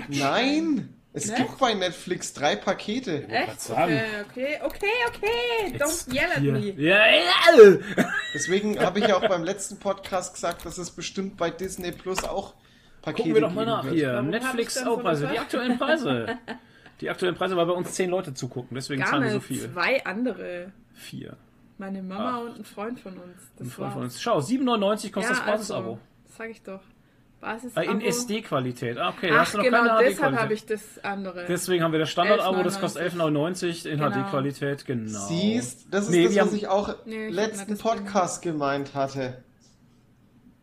[0.09, 0.95] Nein!
[1.17, 1.37] Es Ne?
[1.37, 3.29] gibt bei Netflix drei Pakete.
[3.29, 3.71] Echt?
[3.71, 5.79] Okay, okay, okay, okay.
[5.79, 6.71] Don't yell at me.
[6.77, 8.09] Ja, ja.
[8.35, 12.25] Deswegen habe ich ja auch beim letzten Podcast gesagt, dass es bestimmt bei Disney Plus
[12.25, 12.55] auch
[13.01, 13.95] Pakete Gucken wir doch mal nach wird.
[13.95, 14.13] hier.
[14.15, 16.39] Warum Netflix ich denn so Au-Preise, die aktuellen Preise.
[17.01, 19.73] Die aktuellen Preise, weil bei uns zehn Leute zugucken, deswegen Gar zahlen wir so viel.
[19.73, 20.73] Zwei andere.
[20.95, 21.37] Vier.
[21.79, 23.41] Meine Mama und ein Freund von uns.
[23.57, 24.15] Das Ein Freund von war's.
[24.15, 24.23] uns.
[24.23, 25.91] Schau, 7,99 kostet das Basisabo.
[25.91, 25.99] Also,
[26.37, 26.81] sag ich doch.
[27.45, 28.99] Basis Äh, in SD-Qualität.
[28.99, 31.45] Ah, okay, Ach, hast du noch genau, keine deshalb habe ich das andere.
[31.47, 32.81] Deswegen haben wir das Standard-Abo, das 11,99.
[32.81, 34.11] kostet 11,99 in Genau.
[34.11, 35.19] HD-Qualität, genau.
[35.27, 39.45] Siehst, das ist Nee, das, was haben- ich auch Nee, ich letzten Podcast gemeint hatte.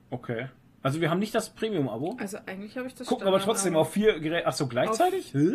[0.09, 0.47] Okay.
[0.83, 2.17] Also wir haben nicht das Premium-Abo.
[2.19, 4.47] also eigentlich habe ich das Gucken aber trotzdem auf vier Geräte.
[4.47, 5.31] Achso, gleichzeitig?
[5.33, 5.51] Hä?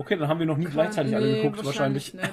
[0.00, 2.14] Okay, dann haben wir noch nie gleichzeitig alle Nee, geguckt, wahrscheinlich.
[2.14, 2.24] nicht.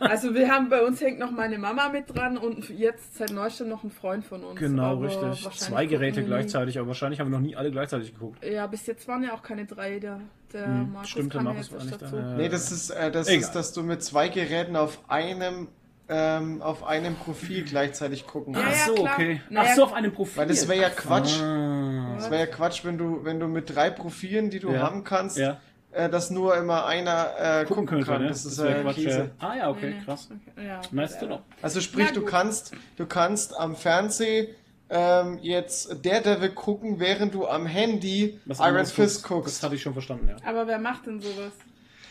[0.00, 3.68] Also wir haben bei uns hängt noch meine Mama mit dran und jetzt seit neuestem
[3.68, 4.58] noch ein Freund von uns.
[4.58, 5.22] Genau, Aber richtig.
[5.22, 8.44] wahrscheinlich Zwei Geräte gleichzeitig, aber wahrscheinlich haben wir noch nie alle gleichzeitig geguckt.
[8.44, 10.00] Ja, bis jetzt waren ja auch keine drei.
[10.00, 10.18] Der,
[10.52, 12.16] der Hm, Markus stimmt, der Markus jetzt war nicht dazu.
[12.16, 12.34] da.
[12.36, 13.40] Nee, das ist, äh, das Egal.
[13.40, 15.68] ist, dass du mit zwei Geräten auf einem
[16.08, 19.40] ähm, auf einem Profil gleichzeitig gucken Ach ja, so, okay.
[19.48, 20.38] Naja, Ach so, auf einem Profil.
[20.42, 21.40] Weil das wäre ja Quatsch.
[21.40, 22.16] Ah.
[22.16, 24.80] Das wäre ja Quatsch, wenn du, wenn du mit drei Profilen, die du Ja.
[24.80, 25.58] haben kannst, Ja,
[25.92, 28.22] äh, dass nur immer einer äh, gucken könnte, kann.
[28.22, 28.28] ne?
[28.28, 29.30] Das ist äh, Quatsch, Käse.
[29.38, 30.28] Ah ja, okay, krass.
[30.30, 31.40] Okay, Ja, Nice to know.
[31.60, 34.48] Also sprich, Na du kannst, du kannst am Fernseh
[34.90, 39.62] ähm, jetzt Daredevil gucken, während du am Handy Was Iron Fist Das guckst.
[39.62, 40.36] hatte ich schon verstanden, ja.
[40.46, 41.52] Aber wer macht denn sowas?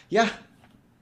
[0.09, 0.25] Ja,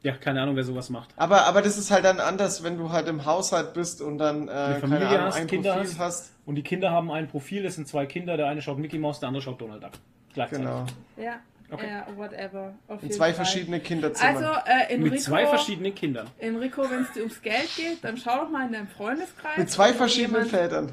[0.04, 1.10] Ja, keine Ahnung, wer sowas macht.
[1.18, 4.48] Aber, aber das ist halt dann anders, wenn du halt im Haushalt bist und dann
[4.48, 6.00] äh, Eine keine Familie Ahnung, hast, ein Kinder Profil hast.
[6.00, 6.32] hast.
[6.46, 9.20] Und die Kinder haben ein Profil, das sind zwei Kinder, der eine schaut Mickey Mouse,
[9.20, 9.92] der andere schaut Donald Duck.
[10.34, 10.66] Gleichzeitig.
[10.66, 10.86] Genau.
[11.18, 11.40] Ja,
[11.72, 11.88] Okay.
[11.88, 12.74] ja whatever.
[12.88, 13.46] Auf In jeden zwei Fall.
[13.46, 14.30] verschiedene Kinderzimmer.
[14.30, 16.28] Also, äh, Enrico, Mit zwei verschiedenen Kindern.
[16.40, 19.58] Enrico, wenn es dir ums Geld geht, dann schau doch mal in deinem Freundeskreis.
[19.58, 20.92] Mit zwei verschiedenen jemand, Vätern.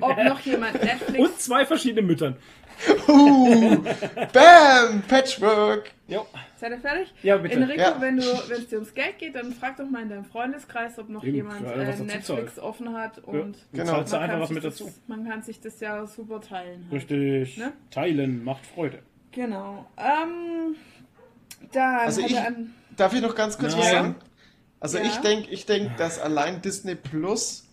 [0.00, 1.18] Ob noch jemand Netflix.
[1.18, 2.36] Und zwei verschiedenen Müttern.
[3.08, 3.76] Uh,
[4.32, 5.02] bam!
[5.08, 5.90] Patchwork!
[6.06, 6.26] Jo.
[6.56, 7.12] Seid ihr fertig?
[7.22, 7.56] Ja, bitte.
[7.56, 7.96] Enrico, Ja.
[8.00, 10.96] wenn du, wenn es dir ums Geld geht, dann frag doch mal in deinem Freundeskreis,
[10.98, 12.58] ob noch Eben, jemand äh, Netflix zahlt.
[12.60, 13.22] offen hat Ja.
[13.24, 13.92] und Du Genau.
[13.92, 14.92] zahlst man einfach kann was sich mit das, dazu.
[15.08, 16.86] Man kann sich das ja super teilen.
[16.90, 16.92] Halt.
[17.10, 17.58] Richtig.
[17.58, 17.72] Ne?
[17.90, 19.00] Teilen macht Freude.
[19.38, 19.86] Genau.
[19.96, 20.74] Ähm,
[21.72, 22.36] dann Also ich-
[22.96, 23.92] Darf ich noch ganz kurz was Nein.
[23.94, 24.14] sagen?
[24.80, 25.04] Also Ja.
[25.04, 27.68] ich denke, ich denk, dass allein Disney Plus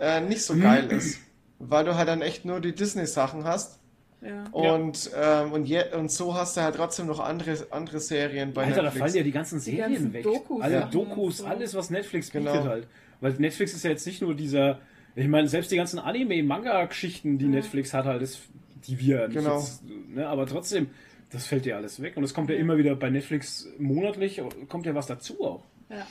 [0.00, 1.18] äh, nicht so geil ist.
[1.58, 3.78] Weil du halt dann echt nur die Disney-Sachen hast.
[4.22, 4.44] ja.
[4.52, 8.62] Und, ähm, und, je, und so hast du halt trotzdem noch andere, andere Serien bei
[8.64, 9.00] Alter, da Netflix.
[9.04, 10.22] fallen ja die ganzen Die Serien ganzen weg.
[10.24, 10.86] Dokus, Alle ja.
[10.86, 12.64] Dokus, alles, was Netflix bietet Genau.
[12.64, 12.86] halt.
[13.20, 14.78] Weil Netflix ist ja jetzt nicht nur dieser,
[15.14, 18.40] ich meine, selbst die ganzen Anime-Manga-Geschichten, die Netflix hat, halt, ist,
[18.86, 19.58] die wir nicht Genau.
[19.58, 20.90] jetzt, ne, aber trotzdem,
[21.30, 22.16] das fällt ja alles weg.
[22.16, 25.64] Und es kommt ja immer wieder bei Netflix monatlich, kommt ja was dazu auch.
[25.90, 26.06] ja.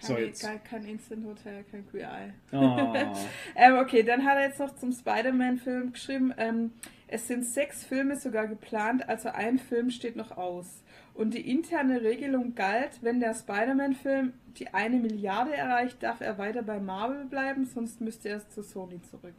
[0.00, 0.42] So, Kein, jetzt.
[0.42, 2.32] kein, kein Instant Hotel, kein Queer Eye.
[2.54, 3.14] Ah.
[3.56, 6.72] Ähm, okay, dann hat er jetzt noch zum Spider-Man-Film geschrieben, ähm,
[7.08, 10.82] es sind sechs Filme sogar geplant, also ein Film steht noch aus.
[11.14, 16.62] Und die interne Regelung galt, wenn der Spider-Man-Film die eine Milliarde erreicht, darf er weiter
[16.62, 19.34] bei Marvel bleiben, sonst müsste er zu Sony zurück.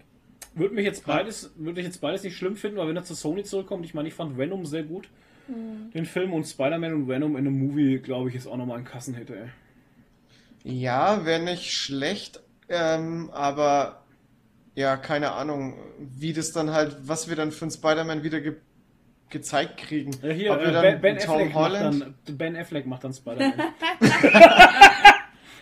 [0.56, 3.14] Würde mich jetzt beides, würde ich jetzt beides nicht schlimm finden, weil wenn er zu
[3.14, 5.10] Sony zurückkommt, ich meine, ich fand Venom sehr gut,
[5.48, 5.92] Hm.
[5.94, 8.86] den Film und Spider-Man und Venom in einem Movie, glaube ich, ist auch nochmal ein
[8.86, 9.50] Kassenhit, ey.
[10.64, 14.02] Ja, wäre nicht schlecht, ähm, aber
[14.74, 18.56] ja, keine Ahnung, wie das dann halt, was wir dann für einen Spider-Man wieder ge
[19.30, 20.12] gezeigt kriegen.
[20.22, 22.86] Ja, hier, Ob wir äh, dann ben, ben, Tom Affleck macht Holland- dann, ben Affleck
[22.86, 23.54] macht dann Spider-Man.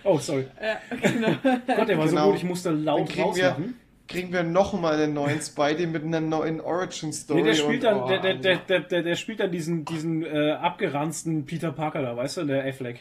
[0.03, 0.45] oh, sorry.
[0.61, 1.29] Ja, genau.
[1.75, 2.27] Gott, der war so Genau.
[2.29, 3.75] gut, ich musste laut rauslachen.
[4.13, 7.41] Kriegen wir nochmal einen neuen Spidey mit einer neuen Origin-Story.
[7.41, 9.85] Nee, der spielt und, dann, oh, der, der, der, der, der, der spielt dann diesen,
[9.85, 12.99] diesen äh, abgeranzten Peter Parker da, weißt du, der Affleck.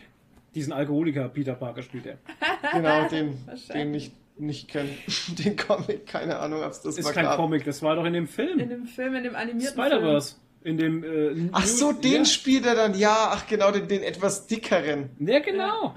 [0.55, 2.19] Diesen Alkoholiker Peter Parker spielt er.
[2.73, 3.37] Genau, den,
[3.75, 4.97] den nicht, nicht kennen.
[5.39, 7.37] Den Comic, keine Ahnung, ob es das Ist kein gab.
[7.37, 8.69] Comic, das war doch in dem In Film.
[8.69, 9.87] dem Film, in dem animierten Film.
[9.87, 10.37] Spider-Verse.
[10.65, 11.03] In dem.
[11.03, 12.25] Äh, Ach so, den ja.
[12.25, 15.11] spielt er dann, ja, ach genau, den, den etwas dickeren.
[15.19, 15.95] Ja, genau.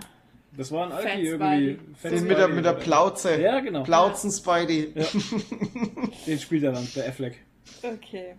[0.57, 1.79] Das war ein Alki irgendwie.
[1.97, 2.15] Spidey.
[2.15, 3.41] Den mit der, Spidey mit der Plauze.
[3.41, 3.83] Ja, genau.
[3.83, 4.93] Plauzen-Spidey.
[4.95, 5.05] Ja.
[6.27, 7.37] Den spielt er dann, der Affleck.
[7.83, 8.35] Okay.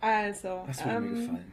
[0.00, 1.52] Also, Das würde mir ähm, gefallen.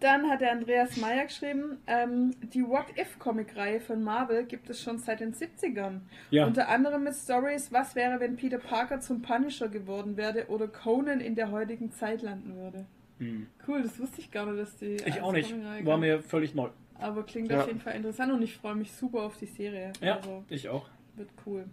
[0.00, 5.20] Dann hat der Andreas Meyer geschrieben, ähm, die What-If-Comic-Reihe von Marvel gibt es schon seit
[5.20, 6.00] den 70ern.
[6.30, 6.46] Ja.
[6.46, 11.20] Unter anderem mit Stories, was wäre, wenn Peter Parker zum Punisher geworden wäre oder Conan
[11.20, 12.86] in der heutigen Zeit landen würde.
[13.18, 13.46] Hm.
[13.68, 14.96] Cool, das wusste ich gar nicht, dass die.
[15.04, 15.54] Ich auch nicht.
[15.84, 16.70] War mir völlig neu.
[17.00, 17.60] Aber klingt Ja.
[17.60, 19.92] auf jeden Fall interessant und ich freue mich super auf die Serie.
[20.00, 20.86] Ja, Also ich auch.
[21.16, 21.64] wird cool.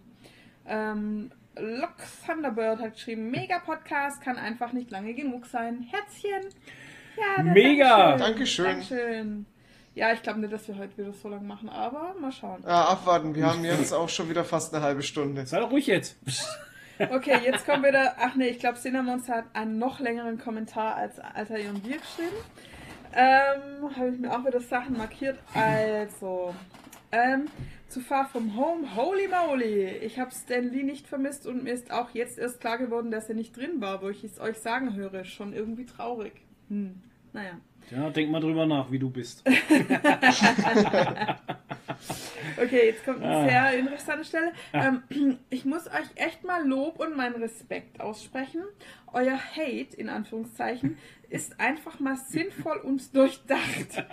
[0.66, 1.94] Ähm, Lock
[2.26, 5.86] Thunderbird hat geschrieben, mega Podcast, kann einfach nicht lange genug sein.
[5.90, 6.50] Herzchen.
[7.36, 8.16] Ja, Mega.
[8.16, 8.64] Dankeschön.
[8.66, 9.46] Dankeschön.
[9.94, 12.62] Ja, ich glaube nicht, dass wir heute wieder so lang machen, aber mal schauen.
[12.64, 15.44] Ah, abwarten, wir haben jetzt auch schon wieder fast eine halbe Stunde.
[15.46, 16.16] Sei doch ruhig jetzt.
[17.12, 18.16] Okay, jetzt kommen wieder.
[18.18, 22.34] Ach nee, ich glaube, Cinnamons hat einen noch längeren Kommentar als Altair und wir geschrieben.
[23.14, 25.38] Ähm, habe ich mir auch wieder Sachen markiert.
[25.54, 26.54] Also,
[27.10, 27.46] ähm,
[27.88, 29.86] zu Far From Home, holy moly!
[29.98, 33.28] Ich habe Stan Lee nicht vermisst und mir ist auch jetzt erst klar geworden, dass
[33.28, 35.24] er nicht drin war, wo ich es euch sagen höre.
[35.24, 36.34] Schon irgendwie traurig.
[36.68, 37.00] Hm,
[37.32, 37.58] naja.
[37.90, 39.44] Ja, denk mal drüber nach, wie du bist.
[42.60, 43.48] Okay, jetzt kommt eine Ah.
[43.48, 44.52] sehr interessante Stelle.
[44.72, 45.02] Ähm,
[45.50, 48.62] ich muss euch echt mal Lob und meinen Respekt aussprechen.
[49.12, 50.96] Euer Hate, in Anführungszeichen,
[51.30, 54.04] ist einfach mal sinnvoll und durchdacht.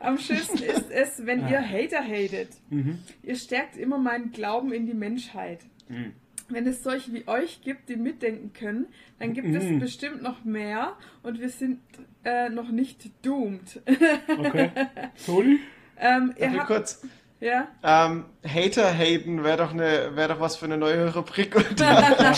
[0.00, 2.50] Am schönsten ist es, wenn ihr Hater hatet.
[2.70, 2.98] Mhm.
[3.22, 5.60] Ihr stärkt immer meinen Glauben in die Menschheit.
[5.88, 6.12] Mhm.
[6.52, 8.86] Wenn es solche wie euch gibt, die mitdenken können,
[9.18, 9.78] dann gibt es Mhm.
[9.80, 11.80] bestimmt noch mehr und wir sind
[12.24, 13.80] äh, noch nicht doomed.
[14.28, 14.70] Okay.
[15.26, 15.58] Toni?
[15.98, 17.06] ähm, ihr Darf ich habt, kurz?
[17.40, 17.68] ja?
[17.82, 21.56] Ähm, Hater haten wäre doch, eine, wär doch was für eine neue Rubrik.
[21.56, 21.74] Oder?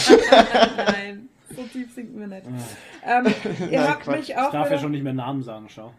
[0.77, 2.47] Nein, so tief sinken wir nicht.
[3.05, 3.27] Ähm,
[3.71, 4.17] ihr Nein, habt Quatsch.
[4.19, 5.93] mich Ich auch darf ja wieder, schon nicht mehr Namen sagen, schau.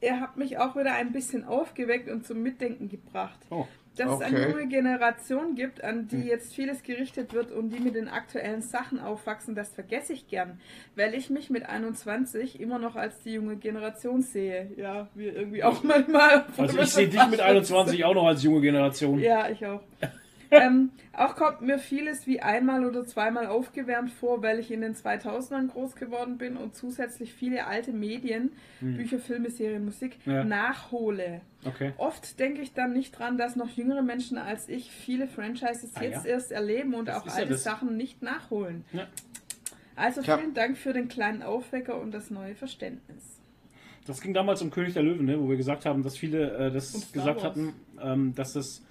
[0.00, 3.38] ihr habt mich auch wieder ein bisschen aufgeweckt und zum Mitdenken gebracht.
[3.50, 3.66] Oh.
[3.96, 4.50] Dass es eine Okay.
[4.50, 9.00] junge Generation gibt, an die jetzt vieles gerichtet wird und die mit den aktuellen Sachen
[9.00, 10.60] aufwachsen, das vergesse ich gern,
[10.96, 14.70] weil ich mich mit 21 immer noch als die junge Generation sehe.
[14.76, 16.46] Ja, wir irgendwie auch manchmal.
[16.56, 19.18] Also ich sehe dich mit 21 auch noch als junge Generation.
[19.18, 19.82] Ja, ich auch.
[20.50, 24.94] ähm, auch kommt mir vieles wie einmal oder zweimal aufgewärmt vor, weil ich in den
[24.94, 30.32] 2000ern groß geworden bin und zusätzlich viele alte Medien, Bücher, Filme, Serien, Musik Hm.
[30.32, 30.44] Ja.
[30.44, 31.40] nachhole.
[31.64, 31.92] Okay.
[31.98, 36.02] Oft denke ich dann nicht dran, dass noch jüngere Menschen als ich viele Franchises Ah,
[36.02, 36.32] jetzt ja.
[36.32, 37.62] erst erleben und Das auch ja alte das.
[37.64, 38.84] Sachen nicht nachholen.
[38.92, 39.06] Ja.
[39.96, 40.38] Also Ja.
[40.38, 43.38] vielen Dank für den kleinen Aufwecker und das neue Verständnis.
[44.06, 46.70] Das ging damals um König der Löwen, ne, wo wir gesagt haben, dass viele äh,
[46.72, 47.44] das gesagt Wars.
[47.50, 48.82] hatten, ähm, dass das.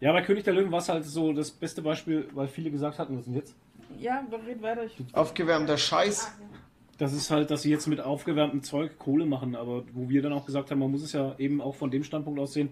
[0.00, 2.98] Ja, bei König der Löwen war es halt so das beste Beispiel, weil viele gesagt
[2.98, 3.54] hatten, was ist denn jetzt?
[3.98, 4.84] Ja, red weiter.
[4.84, 6.30] Ich Aufgewärmter Scheiß.
[6.98, 10.32] Das ist halt, dass sie jetzt mit aufgewärmtem Zeug Kohle machen, aber wo wir dann
[10.32, 12.70] auch gesagt haben, man muss es ja eben auch von dem Standpunkt aus sehen,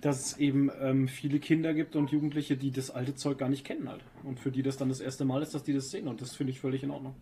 [0.00, 3.64] dass es eben ähm, viele Kinder gibt und Jugendliche, die das alte Zeug gar nicht
[3.64, 4.02] kennen halt.
[4.24, 6.34] Und für die das dann das erste Mal ist, dass die das sehen und das
[6.34, 7.14] finde ich völlig in Ordnung.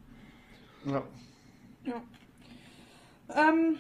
[0.85, 1.03] Ja.
[1.85, 2.03] Ja.
[3.35, 3.77] Ähm,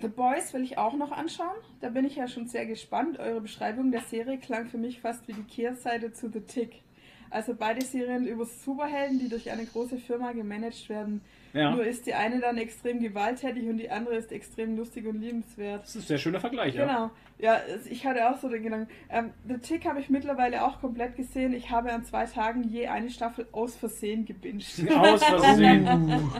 [0.00, 1.56] The Boys will ich auch noch anschauen.
[1.80, 3.18] Da bin ich ja schon sehr gespannt.
[3.18, 6.82] Eure Beschreibung der Serie klang für mich fast wie die Kehrseite zu The Tick.
[7.30, 11.20] Also beide Serien über Superhelden, die durch eine große Firma gemanagt werden.
[11.52, 15.20] Ja, Nur ist die eine dann extrem gewalttätig und die andere ist extrem lustig und
[15.20, 15.82] liebenswert.
[15.82, 16.86] das ist ein sehr schöner Vergleich, ja.
[16.86, 17.10] Genau.
[17.38, 18.88] Ja, ich hatte auch so den Gedanken.
[19.10, 21.52] Ähm, The Tick habe ich mittlerweile auch komplett gesehen.
[21.52, 24.90] Ich habe an zwei Tagen je eine Staffel aus Versehen gebinged.
[24.90, 25.84] Aus Versehen.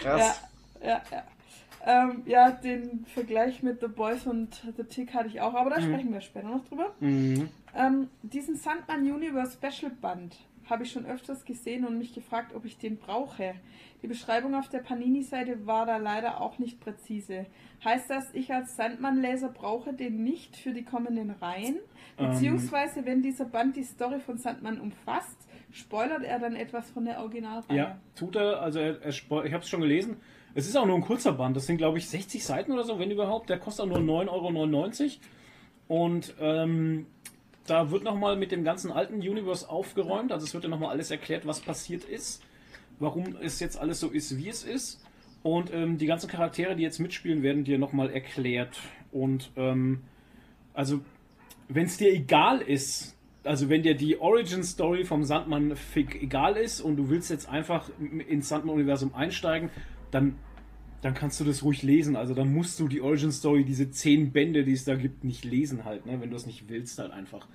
[0.00, 0.40] Krass.
[0.80, 1.24] Ja, ja, ja.
[1.84, 5.80] Ähm, ja, den Vergleich mit The Boys und The Tick hatte ich auch, aber da
[5.80, 5.84] Mhm.
[5.84, 6.94] sprechen wir später noch drüber.
[7.00, 7.48] Mhm.
[7.74, 10.36] Ähm, diesen Sandman Universe Special Band
[10.70, 13.54] habe ich schon öfters gesehen und mich gefragt, ob ich den brauche.
[14.00, 17.46] Die Beschreibung auf der Panini-Seite war da leider auch nicht präzise.
[17.84, 21.78] Heißt das, ich als Sandman-Leser brauche den nicht für die kommenden Reihen?
[22.16, 22.30] Ähm.
[22.30, 27.18] Beziehungsweise, wenn dieser Band die Story von Sandman umfasst, spoilert er dann etwas von der
[27.18, 27.76] Originalreihe?
[27.76, 28.60] Ja, tut er.
[28.62, 30.16] Also er, er, ich habe es schon gelesen.
[30.54, 31.56] Es ist auch nur ein kurzer Band.
[31.56, 33.48] Das sind, glaube ich, 60 Seiten oder so, wenn überhaupt.
[33.48, 35.10] Der kostet auch nur 9,99 Euro.
[35.88, 37.06] Und ähm,
[37.66, 40.32] da wird nochmal mit dem ganzen alten Universe aufgeräumt.
[40.32, 42.42] Also es wird ja nochmal alles erklärt, was passiert ist.
[42.98, 45.02] Warum es jetzt alles so ist, wie es ist.
[45.42, 48.78] Und ähm, die ganzen Charaktere, die jetzt mitspielen, werden dir nochmal erklärt.
[49.10, 50.02] Und ähm,
[50.74, 51.00] also,
[51.68, 56.56] wenn es dir egal ist, also wenn dir die Origin Story vom Sandmann fick egal
[56.56, 57.90] ist und du willst jetzt einfach
[58.28, 59.70] ins Sandmann-Universum einsteigen,
[60.12, 60.36] dann,
[61.00, 62.14] dann kannst du das ruhig lesen.
[62.14, 65.44] Also dann musst du die Origin Story, diese zehn Bände, die es da gibt, nicht
[65.44, 66.20] lesen halt, ne?
[66.20, 67.48] wenn du es nicht willst halt einfach.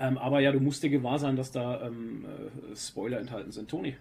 [0.00, 3.70] Ähm, aber ja, du musst dir gewahr sein, dass da ähm, äh, Spoiler enthalten sind.
[3.70, 3.94] Toni.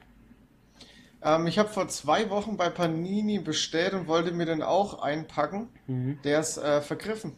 [1.22, 5.68] Ähm, ich habe vor zwei Wochen bei Panini bestellt und wollte mir den auch einpacken.
[5.88, 6.20] Mhm.
[6.24, 7.34] Der ist äh, vergriffen.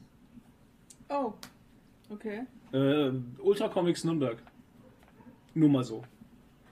[1.10, 1.34] Oh,
[2.10, 2.44] okay.
[2.72, 4.38] Äh, Ultra Comics Nürnberg.
[5.54, 6.04] Nur mal so.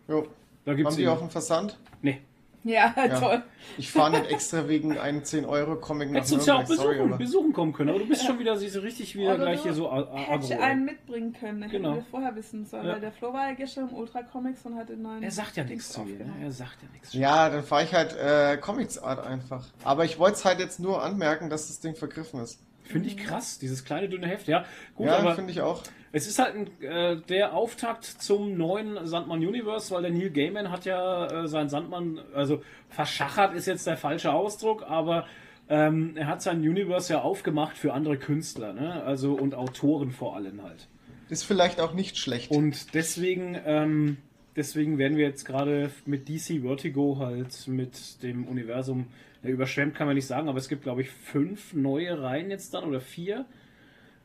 [0.07, 0.27] Jo.
[0.65, 1.79] Da gibt's Haben die auch einen Versand?
[2.01, 2.21] Nee.
[2.65, 3.43] Ja, toll.
[3.77, 6.95] Ich fahre nicht extra wegen einem 10-Euro-Comic nach Hättest du uns ja auch Nürnberg, sorry,
[6.97, 9.73] besuchen, besuchen kommen können, aber du bist schon wieder so richtig wieder Oder gleich hier
[9.73, 11.95] so a- a- Hätte einen mitbringen können, hätten Genau.
[11.95, 12.93] wir vorher wissen sollen, Ja.
[12.93, 15.23] weil der Flo war ja gestern im Ultra Comics und hat den neuen.
[15.23, 16.33] Er sagt ja nichts zu mir, ne?
[16.41, 17.13] Er sagt ja nichts.
[17.13, 19.65] Ja, dann fahre ich halt äh, Comics Art einfach.
[19.83, 22.59] Aber ich wollte es halt jetzt nur anmerken, dass das Ding vergriffen ist.
[22.83, 24.65] Finde ich krass, dieses kleine dünne Heft, ja.
[24.95, 25.83] Gut, ja, finde ich auch.
[26.11, 30.69] es ist halt ein, äh, der Auftakt zum neuen Sandman Universe, weil der Neil Gaiman
[30.69, 35.25] hat ja äh, sein Sandmann, also verschachert ist jetzt der falsche Ausdruck, aber
[35.69, 39.03] ähm, er hat sein Universe ja aufgemacht für andere Künstler, ne?
[39.03, 40.87] Also und Autoren vor allem halt.
[41.29, 42.51] Ist vielleicht auch nicht schlecht.
[42.51, 44.17] Und deswegen, ähm,
[44.55, 49.07] deswegen werden wir jetzt gerade mit DC Vertigo halt mit dem Universum
[49.51, 52.85] überschwemmt, kann man nicht sagen, aber es gibt, glaube ich, fünf neue Reihen jetzt dann
[52.85, 53.45] oder vier,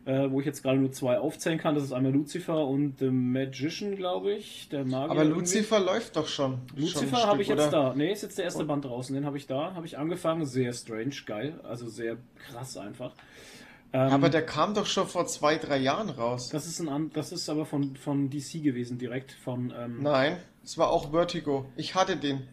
[0.05, 1.75] äh, wo ich jetzt gerade nur zwei aufzählen kann.
[1.75, 4.69] Das ist einmal Lucifer und The Magician, glaube ich.
[4.71, 5.41] Der Magier aber irgendwie.
[5.41, 6.59] Lucifer läuft doch schon.
[6.77, 7.71] Lucifer habe ich jetzt oder?
[7.71, 7.95] da.
[7.95, 9.15] Nee, ist jetzt der erste Band draußen.
[9.15, 9.75] Den habe ich da.
[9.75, 10.47] Habe ich angefangen.
[10.47, 11.61] Sehr strange, geil.
[11.63, 13.13] Also sehr krass einfach.
[13.93, 16.51] Ähm, Aber der kam doch schon vor zwei, drei Jahren raus.
[16.51, 20.77] das ist ein das ist aber von, von DC gewesen, direkt von ähm, Nein, es
[20.77, 21.65] war auch Vertigo.
[21.77, 22.47] Ich hatte den.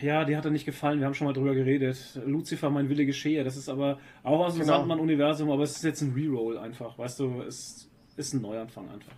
[0.00, 1.00] Ja, die hat er nicht gefallen.
[1.00, 2.20] Wir haben schon mal drüber geredet.
[2.24, 3.42] Lucifer, mein Wille geschehe.
[3.42, 4.78] Das ist aber auch aus dem Genau.
[4.78, 6.96] Sandmann-Universum, aber es ist jetzt ein Reroll einfach.
[6.96, 9.12] Weißt du, es ist ein Neuanfang einfach.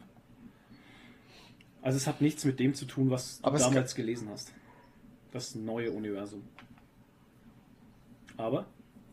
[1.83, 4.53] Also es hat nichts mit dem zu tun, was du Aber es damals gelesen hast.
[5.33, 6.43] Das neue Universum.
[8.37, 8.67] Aber?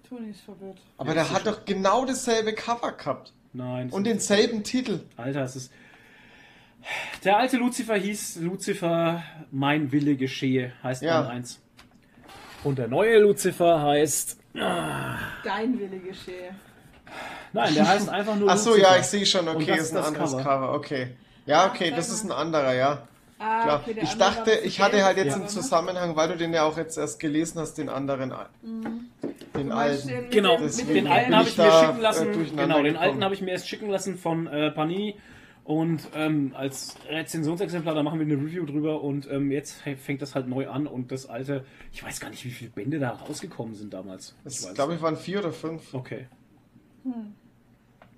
[0.08, 0.80] Toni ist verwirrt.
[0.98, 3.34] Aber Ja, der hat doch genau dasselbe Cover gehabt.
[3.54, 3.90] Nein.
[3.90, 5.02] Und denselben Titel.
[5.18, 5.72] Alter, es ist.
[7.24, 11.22] Der alte Lucifer hieß Lucifer, mein Wille geschehe, heißt Ja.
[11.22, 11.60] Band 1.
[12.64, 14.38] Und der neue Lucifer heißt.
[14.54, 16.52] Dein Wille geschehe.
[17.54, 18.92] Nein, der heißt einfach nur Ach so, Lucifer.
[18.94, 19.48] ja, ich sehe schon.
[19.48, 20.44] Okay, das ist ein das anderes Cover.
[20.44, 20.74] Cover.
[20.74, 21.08] Okay.
[21.46, 23.08] Ja, Ah, okay, das ist ein anderer, ja.
[23.40, 23.80] Ah, Klar.
[23.82, 25.48] okay, der ich dachte, ich hatte halt jetzt im ne?
[25.48, 29.06] Zusammenhang, weil du den ja auch jetzt erst gelesen hast, den anderen, Mhm.
[29.56, 30.30] den alten.
[30.32, 32.34] Genau, den alten habe ich mir schicken äh, lassen.
[32.56, 32.96] genau, den gekommen.
[32.98, 35.16] alten habe ich mir erst schicken lassen von äh, Panini.
[35.68, 40.34] Und ähm, als Rezensionsexemplar, da machen wir eine Review drüber und ähm, jetzt fängt das
[40.34, 43.76] halt neu an und das alte, ich weiß gar nicht, wie viele Bände da rausgekommen
[43.76, 44.34] sind damals.
[44.46, 45.94] Ich glaube, ich waren vier oder fünf.
[45.94, 46.28] Okay.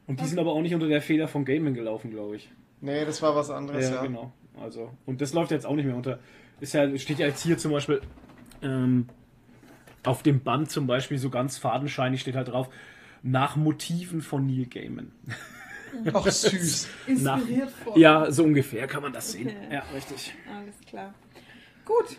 [0.05, 2.51] Und die sind aber auch nicht unter der Feder von Gaming gelaufen, glaube ich.
[2.81, 4.01] Nee, das war was anderes, Ja, ja.
[4.03, 4.31] genau.
[4.62, 6.19] Also, und das läuft jetzt auch nicht mehr unter.
[6.59, 7.99] Ist ja, steht ja jetzt hier zum Beispiel
[8.62, 9.07] ähm,
[10.03, 12.69] auf dem Band zum Beispiel so ganz fadenscheinig steht halt drauf,
[13.23, 15.13] nach Motiven von Neil Gaiman.
[16.13, 16.88] Ach, süß.
[17.21, 17.99] Nach, Inspiriert von.
[17.99, 19.47] ja, so ungefähr kann man das sehen.
[19.47, 19.73] Okay.
[19.75, 20.34] Ja, richtig.
[20.56, 21.13] Alles klar.
[21.86, 22.17] Gut.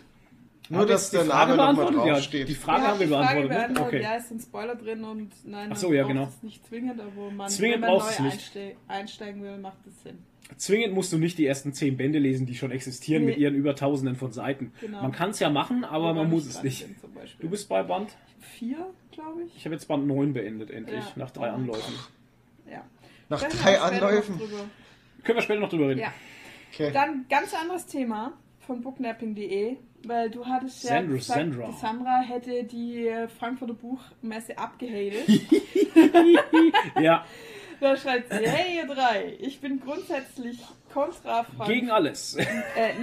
[0.69, 2.05] Nur, dass der Name nochmal beantwortet?
[2.07, 2.47] Ja, draufsteht.
[2.47, 3.49] die Frage haben wir beantwortet.
[3.51, 3.55] ne?
[3.57, 3.93] beantwortet.
[3.95, 4.01] Okay.
[4.03, 6.23] Ja, ist ein Spoiler drin und nein, Ach so, ja, genau.
[6.25, 10.19] es nicht zwingend, aber man, Zwingend wenn man neu einste einsteigen will, macht es Sinn.
[10.57, 13.31] Zwingend musst du nicht die ersten zehn Bände lesen, die schon existieren, Nee.
[13.31, 14.71] mit ihren über Tausenden von Seiten.
[14.81, 15.01] Genau.
[15.01, 16.87] Man kann es ja machen, aber man muss es nicht.
[17.39, 18.15] Du bist bei Band?
[18.39, 18.77] vier,
[19.11, 19.55] glaube ich.
[19.57, 21.11] Ich habe jetzt Band 9 beendet, endlich, Ja.
[21.15, 21.55] nach drei Oh.
[21.55, 21.93] Anläufen.
[22.69, 22.83] Ja.
[23.31, 24.39] Nach wir drei Anläufen.
[25.23, 26.01] Können wir später noch drüber reden.
[26.01, 26.13] Ja.
[26.73, 26.91] Okay.
[26.91, 31.67] Dann ganz anderes Thema von booknapping.de, weil du hattest ja Sandra, gesagt, Sandra.
[31.67, 35.27] die Sandra hätte die Frankfurter Buchmesse abgehatet.
[36.99, 37.25] Ja,
[37.79, 40.61] da schreibt sie, hey ihr drei, ich bin grundsätzlich
[40.93, 41.67] kontra Frankfurt.
[41.67, 42.35] gegen alles.
[42.35, 42.45] Äh,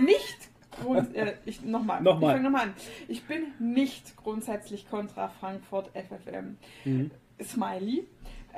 [0.00, 0.38] nicht
[0.82, 2.00] grund, äh, ich nochmal.
[2.02, 2.30] Nochmal.
[2.30, 2.74] Ich fang nochmal an.
[3.08, 6.56] Ich bin nicht grundsätzlich kontra Frankfurt FFM.
[6.84, 7.10] Mhm.
[7.42, 8.06] Smiley.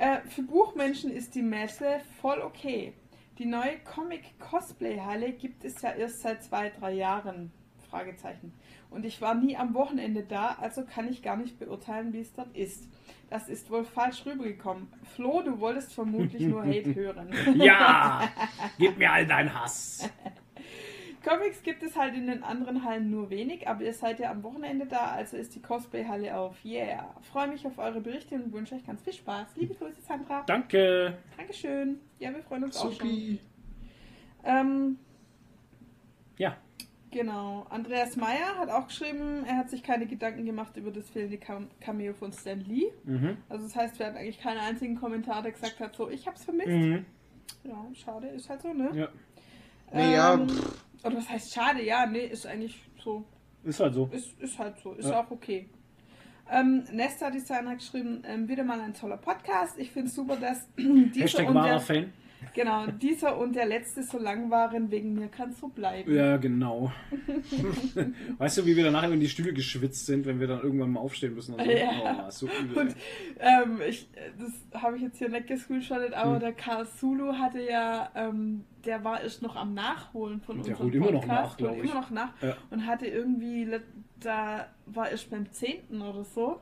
[0.01, 2.93] Äh, für Buchmenschen ist die Messe voll okay.
[3.37, 7.51] Die neue Comic-Cosplay-Halle gibt es ja erst seit zwei, drei Jahren.
[7.87, 8.51] Fragezeichen.
[8.89, 12.33] Und ich war nie am Wochenende da, also kann ich gar nicht beurteilen, wie es
[12.33, 12.89] dort ist.
[13.29, 14.87] Das ist wohl falsch rübergekommen.
[15.15, 17.31] Flo, du wolltest vermutlich nur Hate hören.
[17.55, 18.27] Ja,
[18.79, 20.09] gib mir all deinen Hass.
[21.23, 24.43] Comics gibt es halt in den anderen Hallen nur wenig, aber ihr seid ja am
[24.43, 26.55] Wochenende da, also ist die Cosplay-Halle auf.
[26.65, 27.13] Yeah.
[27.31, 29.47] Freue mich auf eure Berichte und wünsche euch ganz viel Spaß.
[29.55, 30.43] Liebe Grüße, Sandra.
[30.47, 31.17] Danke.
[31.37, 31.99] Dankeschön.
[32.19, 33.39] Ja, wir freuen uns auch schon.
[34.43, 34.97] Ähm,
[36.37, 36.57] Ja,
[37.11, 37.65] genau.
[37.69, 41.69] Andreas Meyer hat auch geschrieben, er hat sich keine Gedanken gemacht über das fehlende Cam-
[41.79, 42.91] Cameo von Stan Lee.
[43.03, 43.37] mhm.
[43.49, 46.43] Also das heißt, wir hatten eigentlich keinen einzigen Kommentar, der gesagt hat, so, ich hab's
[46.45, 46.69] vermisst.
[46.69, 47.05] Mhm.
[47.63, 48.89] Ja, schade, ist halt so, ne?
[48.95, 49.07] ja,
[49.93, 50.85] Nee, ja, Ähm, pff.
[51.03, 51.83] Oder was heißt schade?
[51.83, 53.23] Ja, nee, ist eigentlich so.
[53.63, 54.09] ist halt so.
[54.11, 55.21] Ist, ist halt so, ist Ja.
[55.23, 55.69] auch okay.
[56.49, 59.77] Ähm, Nesta Design hat geschrieben, ähm, wieder mal ein toller Podcast.
[59.79, 62.11] Ich finde es super, dass dieser Hashtag und, der, Fan.
[62.53, 64.91] Genau, dieser und der letzte so lang waren.
[64.91, 66.13] Wegen mir kann es so bleiben.
[66.13, 66.91] Ja, genau.
[68.37, 70.99] weißt du, wie wir danach in die Stühle geschwitzt sind, wenn wir dann irgendwann mal
[70.99, 71.55] aufstehen müssen?
[71.55, 71.69] Und so?
[71.71, 72.25] Ja.
[72.27, 72.77] Oh, so übel.
[72.77, 72.95] Und
[73.39, 76.39] ähm, ich, das habe ich jetzt hier nicht gescreenshottet, aber Hm.
[76.39, 80.85] der Karl Sulu hatte ja, ähm, der war erst noch am Nachholen von Der unserem
[80.85, 81.91] holt immer noch Podcast, nach, glaub holt ich.
[81.91, 82.55] immer noch nach Ja.
[82.69, 83.67] und hatte irgendwie,
[84.19, 86.01] da war erst beim 10.
[86.01, 86.59] oder so.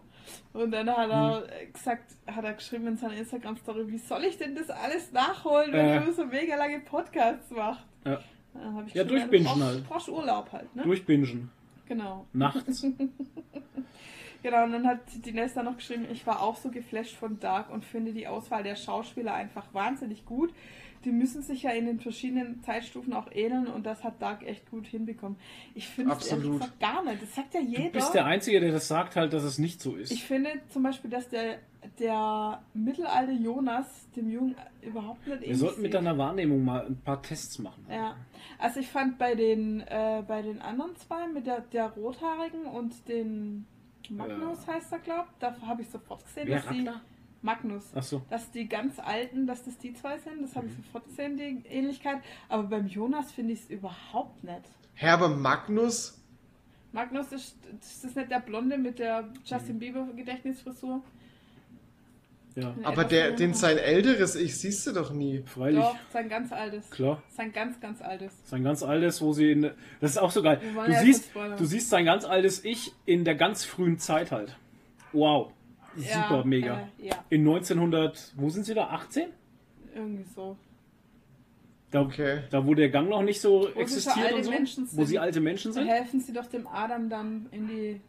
[0.53, 1.43] Und dann hat er Hm.
[1.49, 5.71] äh, gesagt, hat er geschrieben in seiner Instagram-Story, wie soll ich denn das alles nachholen,
[5.73, 6.05] wenn Äh.
[6.05, 7.83] du so mega lange Podcasts machst?
[8.05, 8.19] Ja.
[8.53, 9.87] Dann hab ich Ja, durchbingen du brauchst, halt.
[9.89, 10.83] brauchst Urlaub halt, ne?
[10.83, 11.49] Durchbingen.
[11.87, 12.25] Genau.
[12.33, 12.85] Nachts.
[14.41, 17.69] Genau, und dann hat die Nesta noch geschrieben, ich war auch so geflasht von Dark
[17.69, 20.53] und finde die Auswahl der Schauspieler einfach wahnsinnig gut.
[21.05, 24.69] Die müssen sich ja in den verschiedenen Zeitstufen auch ähneln und das hat Dark echt
[24.69, 25.37] gut hinbekommen.
[25.73, 26.29] Ich finde es
[26.79, 27.21] gar nicht.
[27.21, 27.89] Das sagt ja Du jeder.
[27.89, 30.11] bist der Einzige, der das sagt halt, dass es nicht so ist.
[30.11, 31.59] ich finde zum Beispiel, dass der,
[31.99, 33.85] der mittelalte Jonas
[34.15, 37.85] dem Jungen überhaupt nicht Wir ähnlich sollten mit deiner Wahrnehmung mal ein paar Tests machen.
[37.89, 38.15] Ja,
[38.57, 43.07] also ich fand bei den äh, bei den anderen zwei, mit der, der Rothaarigen und
[43.07, 43.65] den
[44.09, 47.01] Magnus heißt er, glaub, da habe ich sofort gesehen, Wer dass Rattler?
[47.41, 48.21] Magnus, Achso.
[48.29, 50.73] dass die ganz alten, dass das die zwei sind, das habe Mhm.
[50.79, 52.17] ich sofort gesehen, die Ähnlichkeit.
[52.49, 54.61] Aber beim Jonas finde ich es überhaupt nicht.
[54.95, 56.15] Herbe Magnus.
[56.91, 59.79] Magnus ist, ist das nicht der Blonde mit der Justin Mhm.
[59.79, 61.01] Bieber Gedächtnisfrisur?
[62.55, 65.43] Ja, Ein Aber der, den sein älteres Ich siehst du doch nie.
[65.45, 65.79] freilich.
[65.79, 66.89] Doch, sein ganz altes.
[66.89, 67.21] Klar.
[67.29, 68.33] Sein ganz, ganz altes.
[68.43, 69.61] Sein ganz altes, wo sie in.
[70.01, 70.59] Das ist auch so geil.
[70.59, 74.57] Du ja siehst, du siehst sein ganz altes Ich in der ganz frühen Zeit halt.
[75.13, 75.53] Wow.
[75.95, 76.79] Super, Ja, mega.
[76.99, 78.87] Äh, ja, In 1900, wo sind sie da?
[78.87, 79.29] 18?
[79.95, 80.55] irgendwie so.
[81.91, 82.43] Da, Okay.
[82.51, 84.51] da wo der Gang noch nicht so Wo existiert alte und so.
[84.51, 85.05] Menschen Wo sind.
[85.07, 85.87] sie alte Menschen Da sind.
[85.89, 88.01] helfen sie doch dem Adam dann in die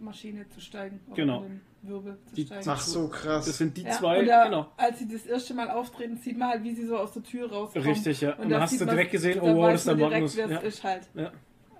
[0.00, 1.00] Maschine zu steigen.
[1.06, 1.42] Oder Genau.
[1.44, 2.68] in den Wirbel zu Die- steigen.
[2.68, 3.58] Ach so, Das krass.
[3.58, 4.72] sind die Ja, zwei, und da, genau.
[4.76, 7.50] als sie das erste Mal auftreten, sieht man halt, wie sie so aus der Tür
[7.50, 7.86] rauskommen.
[7.88, 8.32] Richtig, ja.
[8.34, 10.36] Und da dann hast du direkt gesehen, da oh wow, das ist der direkt, Magnus.
[10.36, 10.58] es Ja.
[10.58, 11.08] ist halt.
[11.14, 11.32] Ja.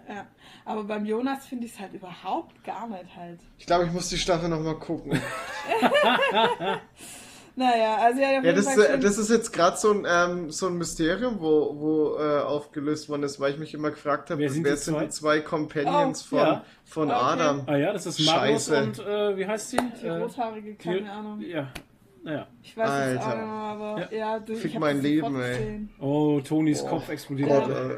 [0.09, 0.27] Ja.
[0.65, 3.41] Aber beim Jonas finde ich es halt überhaupt gar nicht halt.
[3.59, 5.21] Ich glaube, ich muss die Staffel nochmal gucken.
[7.59, 10.77] Naja, also ja, Ja, das, äh, das ist jetzt gerade so ein, ähm, so ein
[10.77, 14.67] Mysterium, wo, wo äh, aufgelöst worden ist, weil ich mich immer gefragt habe, Wer sind
[14.67, 15.05] die zwei?
[15.05, 16.65] die zwei Companions Oh, von, ja.
[16.85, 17.19] von Okay.
[17.19, 17.63] Adam.
[17.67, 18.77] Ah ja, das ist Scheiße.
[18.83, 19.79] und äh, wie heißt sie?
[20.03, 21.41] die Äh, rothaarige, keine die- Ahnung.
[21.41, 21.69] Ja.
[22.23, 22.47] Naja.
[22.63, 22.93] Ich weiß es
[23.23, 23.37] auch Alter.
[23.37, 24.19] nicht mehr, aber Ja.
[24.19, 25.51] ja, du, Fick ich mein Leben, ey.
[25.57, 25.95] gesehen.
[25.99, 26.91] Oh, Tonys Boah.
[26.91, 27.49] Kopf explodiert.
[27.49, 27.91] Gott, Ja.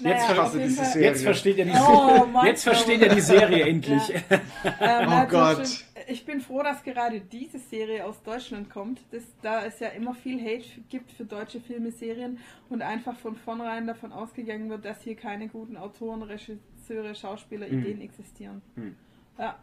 [0.00, 1.00] Naja, Jetzt jeden diese.
[1.00, 2.46] Jetzt versteht er die, Oh, Mann.
[2.46, 4.08] jetzt versteht er die Serie endlich.
[4.08, 4.20] Ja.
[4.80, 5.58] Ähm, Oh zum Gott.
[5.58, 9.00] Beispiel, Ich bin froh, dass gerade diese Serie aus Deutschland kommt.
[9.12, 12.38] Das, da es ja immer viel Hate gibt für deutsche Filme, Serien
[12.70, 17.78] und einfach von vornherein davon ausgegangen wird, dass hier keine guten Autoren, Regisseure, Schauspieler, Mhm.
[17.80, 18.62] Ideen existieren.
[18.76, 18.96] Mhm.
[19.38, 19.56] Ja.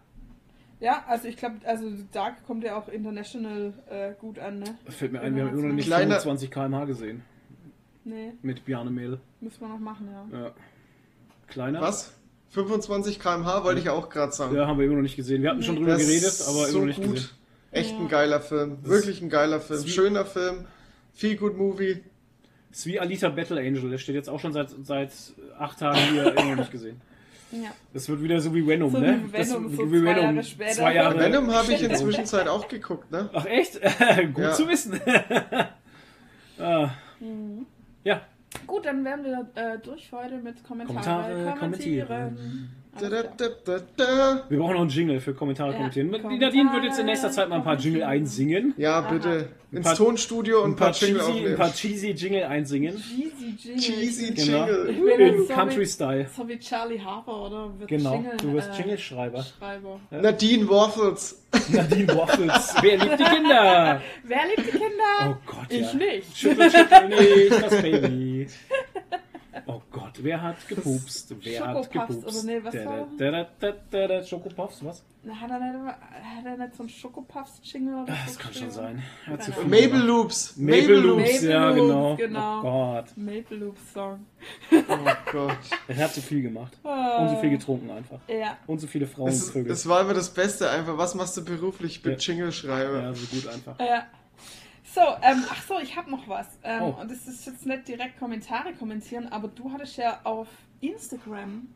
[0.82, 4.78] Ja, also ich glaube, also Dark kommt ja auch international äh, gut an, ne?
[4.90, 7.24] Fällt mir ein, wir haben immer noch nicht Kleiner- 25 km/h gesehen.
[8.06, 9.20] Nee, Mit Bjarne Mädel.
[9.42, 10.40] müssen wir noch machen, ja.
[10.40, 10.52] Ja.
[11.48, 11.82] Kleiner?
[11.82, 12.14] Was?
[12.52, 14.56] 25 km/h wollte ich auch gerade sagen.
[14.56, 15.42] Ja, haben wir immer noch nicht gesehen.
[15.42, 17.14] Wir hatten schon drüber Das geredet, ist aber immer so noch nicht gut.
[17.16, 17.30] gesehen.
[17.72, 17.98] Echt Ja.
[17.98, 18.78] ein geiler Film.
[18.84, 19.84] Wirklich ein geiler Film.
[19.84, 20.66] wie- Schöner Film.
[21.14, 22.04] Viel gut Movie.
[22.72, 23.90] Ist wie Alita Battle Angel.
[23.90, 25.12] Der steht jetzt auch schon seit, seit
[25.58, 27.02] acht Tagen hier immer noch nicht gesehen.
[27.52, 27.72] ja.
[27.94, 29.20] Das wird wieder so wie Venom, So ne?
[29.26, 30.24] wie Venom, das, so wie zwei Venom.
[30.24, 30.72] Jahre später.
[30.74, 31.20] Zwei Jahre.
[31.20, 33.30] Venom habe ich inzwischen Zeit auch geguckt, ne?
[33.34, 33.82] Ach echt?
[34.34, 34.54] Gut Ja.
[34.54, 35.00] zu wissen.
[36.60, 36.90] ah.
[37.20, 37.66] Mhm.
[38.06, 38.22] Ja,
[38.68, 41.34] Gut, dann wären wir äh, durch für heute mit Kommentare.
[41.34, 42.10] Kommentare, kommentieren.
[42.12, 42.40] Alles
[43.00, 44.44] da, da, da, da.
[44.48, 46.12] wir brauchen noch einen Jingle für Kommentare Ja, kommentieren.
[46.12, 48.74] Die Kommentare, Nadine wird jetzt in nächster Zeit mal ein paar Jingle einsingen.
[48.78, 49.50] Ja, bitte.
[49.72, 52.96] Ins paar- Tonstudio und Ein paar, Jingle cheesy, ein paar cheesy Jingle einsingen.
[52.96, 53.82] Cheesy Jingle.
[53.82, 54.66] Cheesy Genau.
[54.66, 54.90] Jingle.
[54.90, 56.28] Ich bin In jetzt so Country wie, Style.
[56.38, 57.80] so wie Charlie Harper, oder?
[57.80, 59.44] Wird Genau, Jingle, du wirst äh, Jingle-Schreiber.
[59.60, 60.00] Schreiber.
[60.12, 61.46] Nadine Waffles.
[61.70, 62.76] Nadine Waffles.
[62.82, 64.02] Wer liebt die Kinder?
[64.24, 64.86] Wer liebt die Kinder?
[65.30, 65.94] Oh Gott, ich ja.
[65.94, 66.38] nicht.
[66.38, 68.48] Schüttel, schüttel nicht, das Baby.
[70.16, 71.34] Gott, wer hat gepupst?
[71.42, 72.28] Wer hat Schokopuffs, gepupst?
[72.38, 75.04] oder nee, was da, war- da, da, da, da, da, Schokopuffs, was?
[75.28, 79.04] Hat er nicht, hat er nicht so einen Schokopuffs-Jingle oder Das so kann schon sein.
[79.26, 79.98] Hat zu Maple.
[79.98, 80.56] Loops.
[80.58, 82.16] Maple Loops, ja, genau.
[82.16, 82.60] genau.
[82.60, 84.26] Oh Gott, Maple Loops Song.
[84.72, 85.58] Oh Gott.
[85.88, 86.78] er hat zu viel gemacht.
[86.84, 87.18] Ah.
[87.24, 88.20] Und so viel getrunken einfach.
[88.28, 88.58] Ja.
[88.68, 90.96] Und so viele Frauen Es, war immer das Beste einfach.
[90.98, 91.94] Was machst du beruflich?
[91.98, 92.18] Ich bin Ja.
[92.20, 93.02] Jingle-Schreiber.
[93.02, 93.80] Ja, so gut einfach.
[93.80, 94.06] Ja.
[94.96, 96.48] So, ähm, ach so, ich habe noch was.
[96.64, 96.96] Ähm, Oh.
[97.02, 100.48] Und das ist jetzt nicht direkt Kommentare kommentieren, aber du hattest ja auf
[100.80, 101.68] Instagram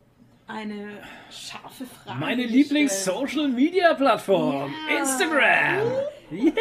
[0.46, 0.88] eine
[1.30, 2.18] scharfe Frage.
[2.18, 2.44] Meine.
[2.44, 4.98] Lieblings-Social-Media-Plattform, Ja.
[4.98, 5.92] Instagram.
[6.32, 6.52] Yeah,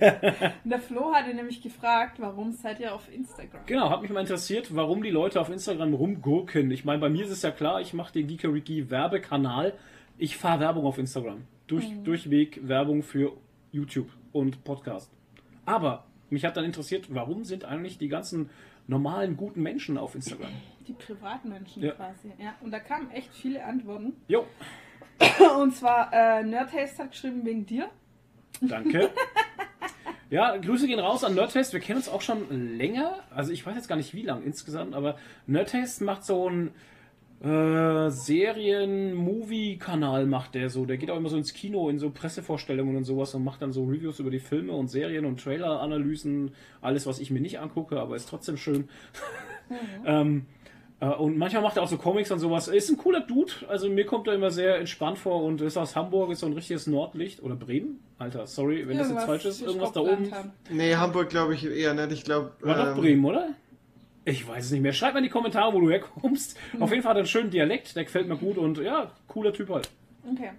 [0.00, 0.52] yeah.
[0.64, 3.60] Der Flo hatte nämlich gefragt, warum seid ihr auf Instagram?
[3.66, 6.70] Genau, hat mich mal interessiert, warum die Leute auf Instagram rumgurken.
[6.70, 9.74] Ich meine, bei mir ist es ja klar, ich mache den Geekeriki Werbekanal.
[10.16, 11.42] Ich fahre Werbung auf Instagram.
[11.66, 12.04] Durch, Mhm.
[12.04, 13.32] Durchweg Werbung für
[13.72, 15.10] YouTube und Podcast.
[15.66, 18.50] Aber mich hat dann interessiert, warum sind eigentlich die ganzen
[18.86, 20.50] normalen, guten Menschen auf Instagram?
[20.86, 21.92] Die Privatmenschen Ja.
[21.92, 22.32] quasi.
[22.38, 22.54] Ja.
[22.60, 24.14] Und da kamen echt viele Antworten.
[24.28, 24.46] Jo,
[25.60, 27.88] Und zwar, äh, Nerdhaste hat geschrieben wegen dir.
[28.60, 29.10] danke.
[30.30, 31.72] Ja, Grüße gehen raus an Nerdtaste.
[31.72, 33.18] Wir kennen uns auch schon länger.
[33.34, 35.16] Also ich weiß jetzt gar nicht wie lang insgesamt, aber
[35.48, 36.70] Nerdtaste macht so einen
[37.42, 40.84] äh, Serien-Movie-Kanal macht der so.
[40.84, 43.72] Der geht auch immer so ins Kino, in so Pressevorstellungen und sowas und macht dann
[43.72, 46.50] so Reviews über die Filme und Serien und Trailer-Analysen.
[46.82, 48.90] Alles, was ich mir nicht angucke, aber ist trotzdem schön.
[50.04, 50.44] ähm,
[51.00, 52.68] äh, und manchmal macht er auch so Comics und sowas.
[52.68, 53.52] Ist ein cooler Dude.
[53.68, 56.52] Also mir kommt er immer sehr entspannt vor und ist aus Hamburg, ist so ein
[56.52, 57.42] richtiges Nordlicht.
[57.42, 58.00] Oder Bremen?
[58.18, 59.62] Alter, sorry, wenn das jetzt falsch ist.
[59.62, 60.30] Irgendwas da oben.
[60.30, 60.52] haben.
[60.68, 62.12] Nee, Hamburg glaube ich eher nicht.
[62.12, 62.52] Ich glaube.
[62.60, 63.54] War doch Bremen, oder?
[64.30, 64.92] Ich weiß es nicht mehr.
[64.92, 66.58] Schreib mal in die Kommentare, wo du herkommst.
[66.78, 69.52] Auf jeden Fall hat er einen schönen Dialekt, der gefällt mir gut und ja, cooler
[69.52, 69.90] Typ halt.
[70.30, 70.50] Okay.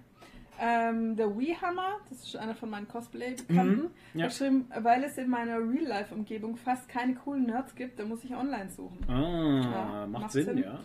[0.60, 4.24] Ähm, der Wehammer, das ist einer von meinen Cosplay-Bekannten, Mhm, ja.
[4.26, 8.32] hat geschrieben, weil es in meiner Real-Life-Umgebung fast keine coolen Nerds gibt, da muss ich
[8.36, 8.98] online suchen.
[9.08, 10.58] Ah, Ja, macht, macht Sinn, Sinn.
[10.58, 10.78] ja.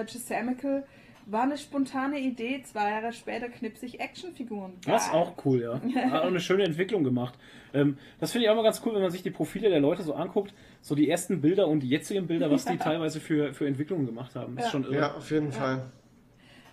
[0.00, 0.86] Äh, Gisamical
[1.26, 4.74] war eine spontane Idee, zwei Jahre später knipsig Actionfiguren.
[4.86, 5.74] Das ist auch cool, ja.
[6.10, 7.34] Hat auch eine schöne Entwicklung gemacht.
[7.74, 10.04] Ähm, das finde ich auch immer ganz cool, wenn man sich die Profile der Leute
[10.04, 10.54] so anguckt.
[10.80, 14.34] So die ersten Bilder und die jetzigen Bilder, was die teilweise für, für Entwicklungen gemacht
[14.36, 14.56] haben.
[14.56, 14.72] Das ist Ja.
[14.72, 15.00] schon irre.
[15.00, 15.90] Ja, auf jeden Fall.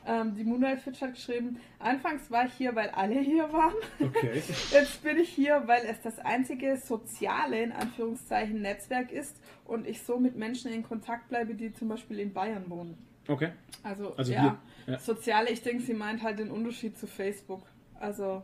[0.08, 3.74] Ähm, die Moonlight Fitch hat geschrieben, anfangs war ich hier, weil alle hier waren.
[4.00, 4.44] Okay.
[4.72, 9.36] Jetzt bin ich hier, weil es das einzige soziale, in Anführungszeichen, Netzwerk ist
[9.66, 12.98] und ich so mit Menschen in Kontakt bleibe, die zum Beispiel in Bayern wohnen.
[13.28, 13.50] Okay.
[13.82, 15.00] Also, Also ja, ja.
[15.00, 17.64] soziale, ich denke, sie meint halt den Unterschied zu Facebook.
[18.00, 18.44] Also,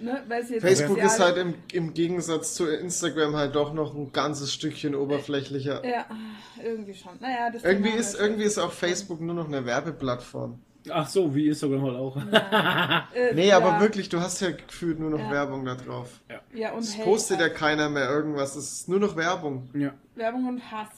[0.00, 3.94] ne, weil sie jetzt Facebook ist halt im, im Gegensatz zu Instagram halt doch noch
[3.94, 5.84] ein ganzes Stückchen oberflächlicher.
[5.86, 6.06] Ja,
[6.62, 7.12] irgendwie schon.
[7.20, 8.72] Naja, das Irgendwie ist, irgendwie ist auch.
[8.72, 10.58] Facebook nur noch eine Werbeplattform.
[10.88, 12.16] Ach so, wie Instagram halt auch.
[13.14, 15.30] Äh, Nee, ja, aber wirklich, du hast ja gefühlt nur noch Ja.
[15.30, 16.20] Werbung da drauf.
[16.54, 17.54] Ja, und Es postet ja halt.
[17.56, 19.68] keiner mehr irgendwas, es ist nur noch Werbung.
[19.74, 19.94] Ja.
[20.14, 20.88] Werbung und Hass.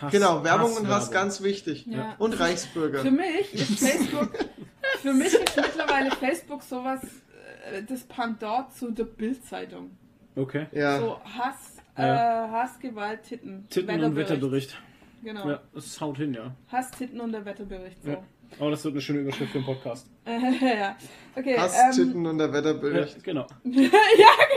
[0.00, 1.12] Hass, Genau, Werbung und Hass Hasswerbung.
[1.12, 1.86] ganz wichtig.
[1.86, 2.14] Ja.
[2.18, 3.00] Und Reichsbürger.
[3.00, 4.30] Für mich ist Facebook,
[5.02, 7.29] für mich ist mittlerweile Facebook sowas, äh,
[7.88, 9.90] das Pendant zu der Bildzeitung.
[10.36, 10.66] Okay.
[10.72, 10.98] Ja.
[10.98, 12.46] So Hass, Ja.
[12.46, 13.66] äh, Hass, Gewalt, Titten.
[13.68, 14.80] Titten und Wetterbericht.
[15.22, 15.48] Genau.
[15.48, 16.54] Ja, das haut hin, ja.
[16.68, 18.02] Hass, Titten und der Wetterbericht.
[18.02, 18.10] So.
[18.10, 18.22] Ja.
[18.58, 20.08] Oh, das wird eine schöne Überschrift für den Podcast.
[20.26, 20.96] ja.
[21.36, 21.56] Okay.
[21.58, 23.22] Hass, ähm, Titten und der Ja, Wetterbericht.
[23.22, 23.46] genau.
[23.64, 23.88] ja,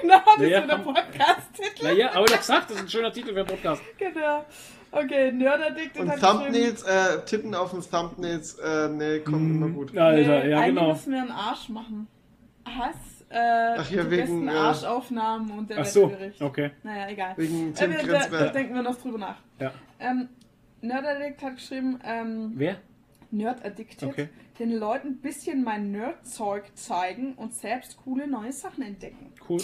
[0.02, 0.78] genau, das Ja, ist der.
[0.78, 1.84] Podcast-Titel.
[1.84, 3.82] Naja, aber ich gesagt, das ist ein schöner Titel für den Podcast.
[3.98, 4.46] Genau.
[4.92, 9.98] Okay, Nerdaddict Und Thumbnails, äh, Titten auf den Thumbnails, äh, nee, kommt immer gut.
[9.98, 10.94] Alter, nee, ja, eigentlich genau.
[10.94, 12.08] müssen wir einen Arsch machen.
[12.66, 16.72] Hass, äh, Ach ja, die wegen, besten äh, Arschaufnahmen und der Ach so, okay.
[16.84, 17.34] Naja, egal.
[17.38, 19.38] Wegen Äh, Tim wir, da, da denken wir noch drüber nach.
[19.60, 19.72] Ja.
[20.00, 20.30] Ähm,
[20.82, 22.78] Nerdaddict hat geschrieben, ähm, Wer?
[23.32, 24.30] Nerd Addicted, Okay.
[24.60, 29.34] den Leuten ein bisschen mein Nerdzeug zeigen und selbst coole neue Sachen entdecken.
[29.50, 29.62] Cool.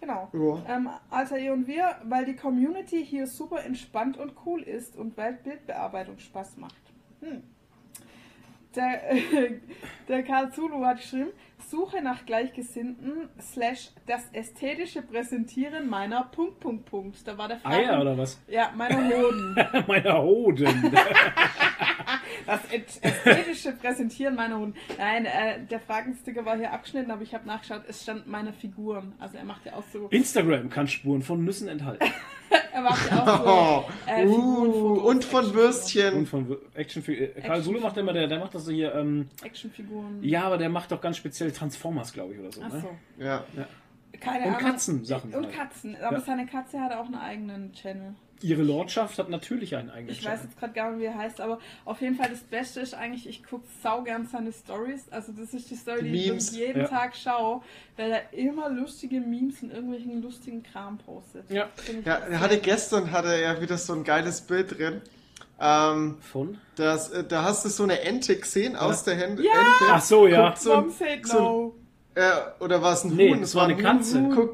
[0.00, 0.28] Genau.
[0.34, 0.76] Ja.
[0.76, 5.16] Ähm, Alter ihr und wir, weil die Community hier super entspannt und cool ist und
[5.16, 6.76] Weltbildbearbeitung Spaß macht.
[7.20, 7.42] Hm.
[8.76, 9.00] Der,
[10.08, 11.30] der Karl Zulu hat geschrieben,
[11.68, 17.26] Suche nach Gleichgesinnten slash das ästhetische Präsentieren meiner Punkt, Punkt, Punkt.
[17.26, 17.76] Da war der Frage.
[17.76, 18.40] Eier oder was?
[18.46, 19.56] Ja, meiner Hoden.
[19.88, 20.66] Meiner Hoden.
[22.44, 24.74] Das ästhetische Präsentieren meiner Hoden.
[24.98, 29.14] Nein, äh, der Fragensticker war hier abgeschnitten, aber ich habe nachgeschaut, es stand meine Figuren.
[29.18, 30.08] Also er macht ja auch so.
[30.08, 32.04] Instagram kann Spuren von Nüssen enthalten.
[32.72, 33.92] Er macht ja auch so.
[34.12, 36.26] Äh, uh, und von Und Würstchen.
[36.26, 40.22] von Action äh, Karl Sulu macht immer, der, der macht das so hier, ähm, Actionfiguren.
[40.22, 42.60] ja, aber der macht doch ganz speziell Transformers, glaube ich, oder so.
[42.62, 42.80] Ach Ne?
[43.18, 43.22] so.
[43.24, 43.44] Ja.
[44.20, 44.60] Keine Und Ahnung.
[44.70, 45.54] Katzensachen Und halt.
[45.56, 45.96] Katzen.
[46.02, 46.22] Aber Ja.
[46.22, 48.14] seine Katze hat auch einen eigenen Channel.
[48.42, 50.44] Ihre Lordschaft hat natürlich einen eigenen Ich weiß Channel.
[50.44, 53.26] jetzt gerade gar nicht, wie er heißt, aber auf jeden Fall das Beste ist eigentlich,
[53.28, 55.04] ich gucke saugern seine Stories.
[55.10, 56.52] Also das ist die Story, die, ich Memes.
[56.52, 56.88] wirklich jeden Ja.
[56.88, 57.62] Tag schaue,
[57.96, 61.50] weil er immer lustige Memes und irgendwelchen lustigen Kram postet.
[61.50, 61.68] Ja.
[61.86, 65.00] Ich Ja, er hatte gestern hatte er wieder so ein geiles Bild drin.
[65.58, 66.58] Ähm, Von?
[66.74, 69.42] das, äh, da hast du so eine Ente gesehen aus der Hände.
[69.42, 69.52] Ja!
[69.52, 69.72] Ente.
[69.92, 70.48] Ach so, ja.
[70.50, 71.74] Guckt so ein, Mom said so ein- no.
[72.14, 72.30] äh,
[72.62, 73.42] oder war es ein Nee, Huhn?
[73.42, 74.20] es war eine ein Katze.
[74.20, 74.50] Huhn.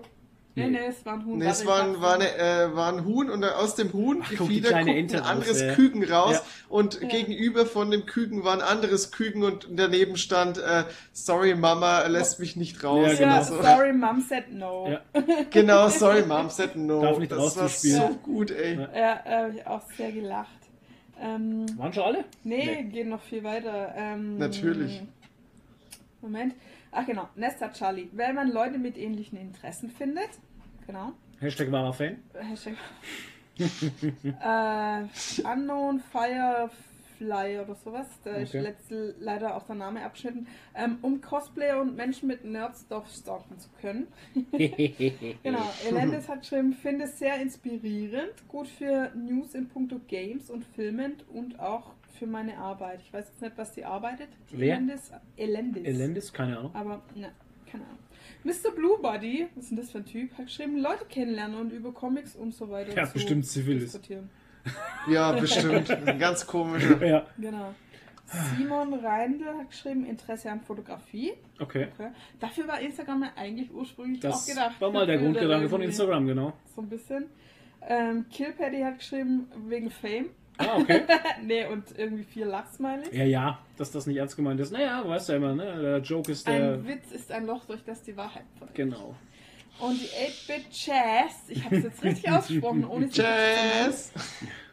[0.54, 1.38] Guck, Nee, nee, es war ein Huhn.
[1.38, 4.28] nee, es war ein, war, eine, äh, war ein Huhn und aus dem Huhn Ach,
[4.28, 5.74] guck, die Gefieder kleine guckt Ente ein raus, anderes ja.
[5.74, 6.42] Küken raus Ja.
[6.68, 7.08] und Ja.
[7.08, 10.84] gegenüber von dem Küken war ein anderes Küken und daneben stand äh,
[11.14, 13.06] Sorry Mama lässt mich nicht raus.
[13.06, 13.42] Ja, Ja, genau.
[13.44, 13.62] so.
[13.62, 14.88] sorry, Mom said no.
[14.90, 15.00] Ja.
[15.50, 17.00] Genau, sorry Mom said no.
[17.00, 18.74] Darf nicht das war so gut, ey.
[18.76, 18.88] Ja.
[18.94, 20.48] Ja, äh, hab ich auch sehr gelacht.
[21.18, 22.24] Ähm, Waren schon alle?
[22.44, 23.94] nee, gehen noch viel weiter.
[23.96, 25.00] Ähm, Natürlich.
[26.20, 26.54] Moment.
[26.92, 28.08] Ach genau, Nesta Charlie.
[28.12, 30.28] Weil man Leute mit ähnlichen Interessen findet.
[30.86, 31.12] Genau.
[31.40, 32.18] Hashtag wahrer Fan.
[32.34, 32.74] Hashtag.
[33.58, 38.06] äh, Unknown Firefly oder sowas.
[38.24, 38.60] Da ist Okay.
[38.60, 40.46] letzte leider auch der Name abgeschnitten.
[40.74, 44.06] Ähm, um Cosplayer und Menschen mit Nerdstuff stalken zu können.
[45.42, 50.64] Genau, Elendis hat geschrieben, finde es sehr inspirierend, gut für News in puncto Games und
[50.74, 53.00] Filmen und auch für meine Arbeit.
[53.04, 54.28] Ich weiß jetzt nicht, was die arbeitet.
[54.50, 54.74] Die Wer?
[54.76, 55.10] Elendis.
[55.36, 55.84] Elendis.
[55.86, 56.74] Elendis, keine Ahnung.
[56.74, 57.32] Aber, ne,
[57.70, 57.98] keine Ahnung.
[58.44, 58.70] Mr.
[58.74, 61.92] Blue Body, was ist denn das für ein Typ, hat geschrieben, Leute kennenlernen und über
[61.92, 63.84] Comics und so weiter Ja, bestimmt Zivilis.
[63.92, 64.30] diskutieren.
[65.08, 65.90] Ja, bestimmt.
[65.90, 67.04] Ein ganz komischer.
[67.04, 67.74] Ja, Genau.
[68.56, 71.32] Simon Reindl hat geschrieben, Interesse an Fotografie.
[71.60, 71.88] okay.
[71.94, 72.10] Okay.
[72.40, 74.80] Dafür war Instagram ja eigentlich ursprünglich Das auch gedacht.
[74.80, 75.82] war mal der Grundgedanke von.
[75.82, 76.52] Instagram, genau.
[76.74, 77.26] So ein bisschen.
[77.86, 80.30] Ähm, Killpaddy hat geschrieben, wegen Fame.
[80.68, 81.02] Ah, okay.
[81.42, 83.14] nee, und irgendwie vier Lachsmiley.
[83.16, 84.72] Ja, ja, dass das nicht ernst gemeint ist.
[84.72, 85.80] Naja, weißt du ja immer, ne?
[85.82, 86.74] Der Joke ist der.
[86.74, 88.74] Ein Witz ist ein Loch, durch das die Wahrheit folgt.
[88.74, 89.14] Genau.
[89.80, 94.12] Und die 8-Bit Jazz, ich habe es jetzt richtig ausgesprochen, ohne sie, Jazz!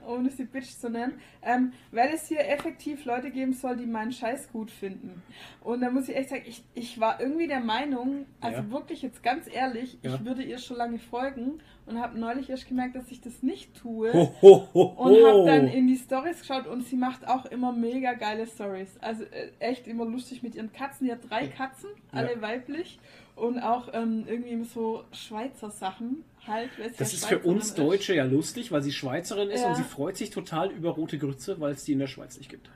[0.06, 4.12] ohne sie Bitch zu nennen, ähm, weil es hier effektiv Leute geben soll, die meinen
[4.12, 5.24] Scheiß gut finden.
[5.62, 8.72] Und da muss ich echt sagen, ich, ich war irgendwie der Meinung, also Ja.
[8.72, 10.16] wirklich jetzt ganz ehrlich, Ja.
[10.16, 11.60] ich würde ihr schon lange folgen
[11.90, 14.14] und habe neulich erst gemerkt, dass ich das nicht tue.
[14.14, 17.72] Ho, ho, ho, Und habe dann in die Stories geschaut und sie macht auch immer
[17.72, 18.90] mega geile Stories.
[19.02, 21.08] Also äh, echt immer lustig mit ihren Katzen.
[21.08, 22.42] Die hat drei Katzen, alle Ja.
[22.42, 23.00] weiblich.
[23.36, 26.70] Und auch ähm, irgendwie so Schweizer Sachen halt.
[26.78, 29.70] Das ja ist für uns Deutsche ja lustig, weil sie Schweizerin ist Ja.
[29.70, 32.50] und sie freut sich total über rote Grütze, weil es die in der Schweiz nicht
[32.50, 32.70] gibt.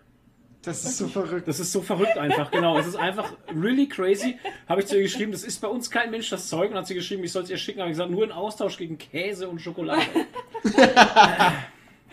[0.63, 1.47] Das ist so verrückt.
[1.47, 2.77] Das ist so verrückt einfach, genau.
[2.79, 4.37] Es ist einfach really crazy.
[4.67, 6.71] Habe ich zu ihr geschrieben, das ist bei uns kein Mensch das Zeug.
[6.71, 7.79] Und hat sie geschrieben, ich soll es ihr schicken.
[7.81, 10.01] Habe ich gesagt, nur in Austausch gegen Käse und Schokolade.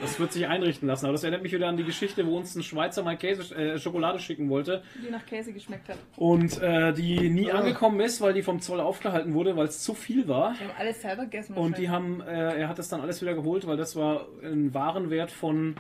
[0.01, 1.05] das wird sich einrichten lassen.
[1.07, 3.79] Aber das erinnert mich wieder an die Geschichte, wo uns ein Schweizer mal Käse, äh,
[3.79, 4.83] Schokolade schicken wollte.
[5.07, 5.99] Die nach Käse geschmeckt hat.
[6.17, 7.59] Und äh, die nie Ah.
[7.59, 10.55] angekommen ist, weil die vom Zoll aufgehalten wurde, weil es zu viel war.
[10.55, 11.55] Die haben alles selber gegessen.
[11.55, 14.73] Und die haben, äh, er hat das dann alles wieder geholt, weil das war ein
[14.73, 15.77] Warenwert von,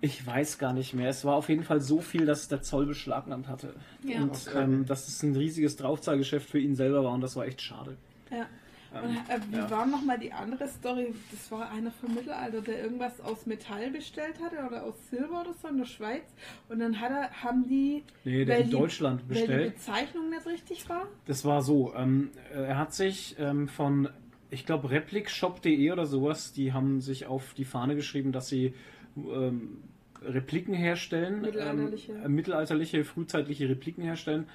[0.00, 1.08] ich weiß gar nicht mehr.
[1.08, 3.74] Es war auf jeden Fall so viel, dass der Zoll beschlagnahmt hatte.
[4.02, 4.20] Ja.
[4.22, 4.62] Und Okay.
[4.62, 7.96] ähm, dass es ein riesiges Draufzahlgeschäft für ihn selber war und das war echt schade.
[8.30, 8.46] Ja.
[8.92, 9.70] Und Ähm, äh, wie ja.
[9.70, 11.12] war nochmal die andere Story?
[11.30, 15.52] Das war einer vom Mittelalter, der irgendwas aus Metall bestellt hatte oder aus Silber oder
[15.60, 16.22] so in der Schweiz.
[16.68, 19.74] Und dann hat er, haben die, Nee, der in die- Deutschland weil die bestellt.
[19.74, 21.08] Bezeichnung nicht richtig war.
[21.26, 24.08] Das war so, ähm, äh, er hat sich ähm, von,
[24.50, 28.72] ich glaube, replikshop.de oder sowas, die haben sich auf die Fahne geschrieben, dass sie
[29.16, 29.78] ähm,
[30.22, 32.12] Repliken herstellen, Mittelalterliche.
[32.12, 34.46] ähm, äh, mittelalterliche, frühzeitliche Repliken herstellen,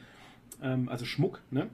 [0.62, 1.68] ähm, also Schmuck, ne?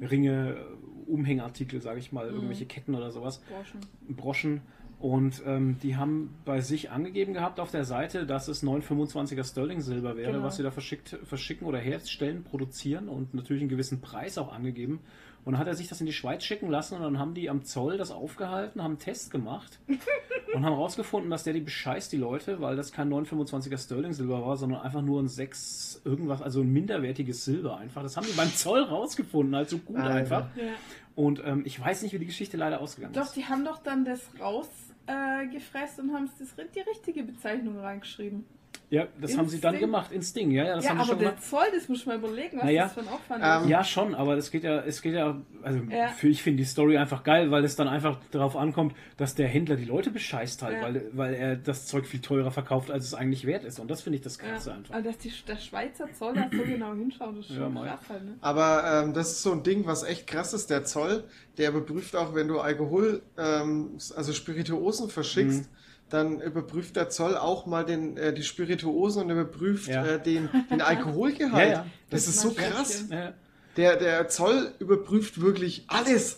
[0.00, 3.80] Ringe, äh, Umhängartikel, sage ich mal, irgendwelche Ketten oder sowas, Borschen.
[4.08, 4.60] Broschen.
[5.00, 9.82] Und ähm, die haben bei sich angegeben gehabt auf der Seite, dass es 925er Sterling
[9.82, 10.44] Silber wäre, Genau.
[10.44, 15.00] was sie da verschickt, verschicken oder herstellen, produzieren und natürlich einen gewissen Preis auch angegeben.
[15.44, 17.50] Und dann hat er sich das in die Schweiz schicken lassen und dann haben die
[17.50, 22.10] am Zoll das aufgehalten, haben einen Test gemacht und haben herausgefunden, dass der die bescheißt,
[22.12, 26.40] die Leute, weil das kein 925er Sterling Silber war, sondern einfach nur ein 6 irgendwas,
[26.40, 28.02] also ein minderwertiges Silber einfach.
[28.02, 30.14] Das haben die beim Zoll rausgefunden, also gut Alter.
[30.14, 30.56] einfach.
[30.56, 30.72] Ja.
[31.14, 33.36] Und ähm, ich weiß nicht, wie die Geschichte leider ausgegangen Doch, ist.
[33.36, 38.46] die haben doch dann das rausgefressen äh, gefressen und haben das, die richtige Bezeichnung reingeschrieben.
[38.90, 41.00] Ja, das Ins haben sie dann gemacht, ins Ding, ja, ja, das ja, haben sie
[41.02, 41.44] aber schon der gemacht.
[41.44, 43.68] Zoll, das muss man überlegen, was Naja, das für ein Aufwand ähm, ist.
[43.70, 46.08] Ja, schon, aber es geht ja, es geht ja, also Ja.
[46.08, 49.48] Für, ich finde die Story einfach geil, weil es dann einfach darauf ankommt, dass der
[49.48, 50.82] Händler die Leute bescheißt halt, Ja.
[50.82, 53.80] weil, weil er das Zeug viel teurer verkauft, als es eigentlich wert ist.
[53.80, 54.44] Und das finde ich das Ja.
[54.50, 54.94] Krasse einfach.
[54.94, 57.88] Also, dass die, der Schweizer Zoll da so genau hinschaut, ist Ja, schon mal.
[57.88, 58.34] krass halt, ne?
[58.42, 60.68] Aber ähm, das ist so ein Ding, was echt krass ist.
[60.70, 61.24] Der Zoll,
[61.58, 65.76] der überprüft auch, wenn du Alkohol, ähm, also Spirituosen verschickst, Mhm.
[66.10, 70.04] Dann überprüft der Zoll auch mal den, äh, die Spirituosen und überprüft Ja.
[70.06, 71.68] äh, den, den Alkoholgehalt.
[71.70, 71.86] Ja, ja.
[72.10, 73.06] Das, Das ist so krass.
[73.10, 73.32] Ja,
[73.76, 76.36] Der, der Zoll überprüft wirklich alles.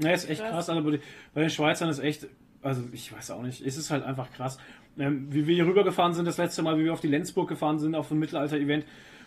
[0.00, 0.66] ja, ist echt Krass.
[0.66, 1.00] die-
[1.34, 2.26] bei den Schweizern ist echt,
[2.62, 4.58] also ich weiß auch nicht, es ist halt einfach krass.
[4.98, 7.78] Ähm, wie wir hier rübergefahren sind, das letzte Mal, wie wir auf die Lenzburg gefahren
[7.80, 8.84] sind, auf ein Mittelalter-Event,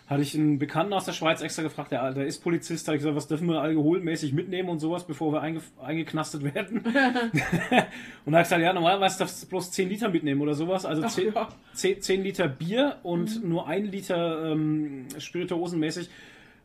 [0.08, 2.96] hatte ich einen Bekannten aus der Schweiz extra gefragt, der, der ist Polizist, da habe
[2.96, 6.78] ich gesagt, was dürfen wir alkoholmäßig mitnehmen und sowas, bevor wir einge, eingeknastet werden.
[6.84, 7.82] und da habe
[8.24, 11.34] ich gesagt, ja, normalerweise darfst du bloß 10 Liter mitnehmen oder sowas, also Ach 10,
[11.34, 11.48] ja.
[11.74, 16.08] 10, 10 Liter Bier und nur ein Liter ähm, Spirituosenmäßig.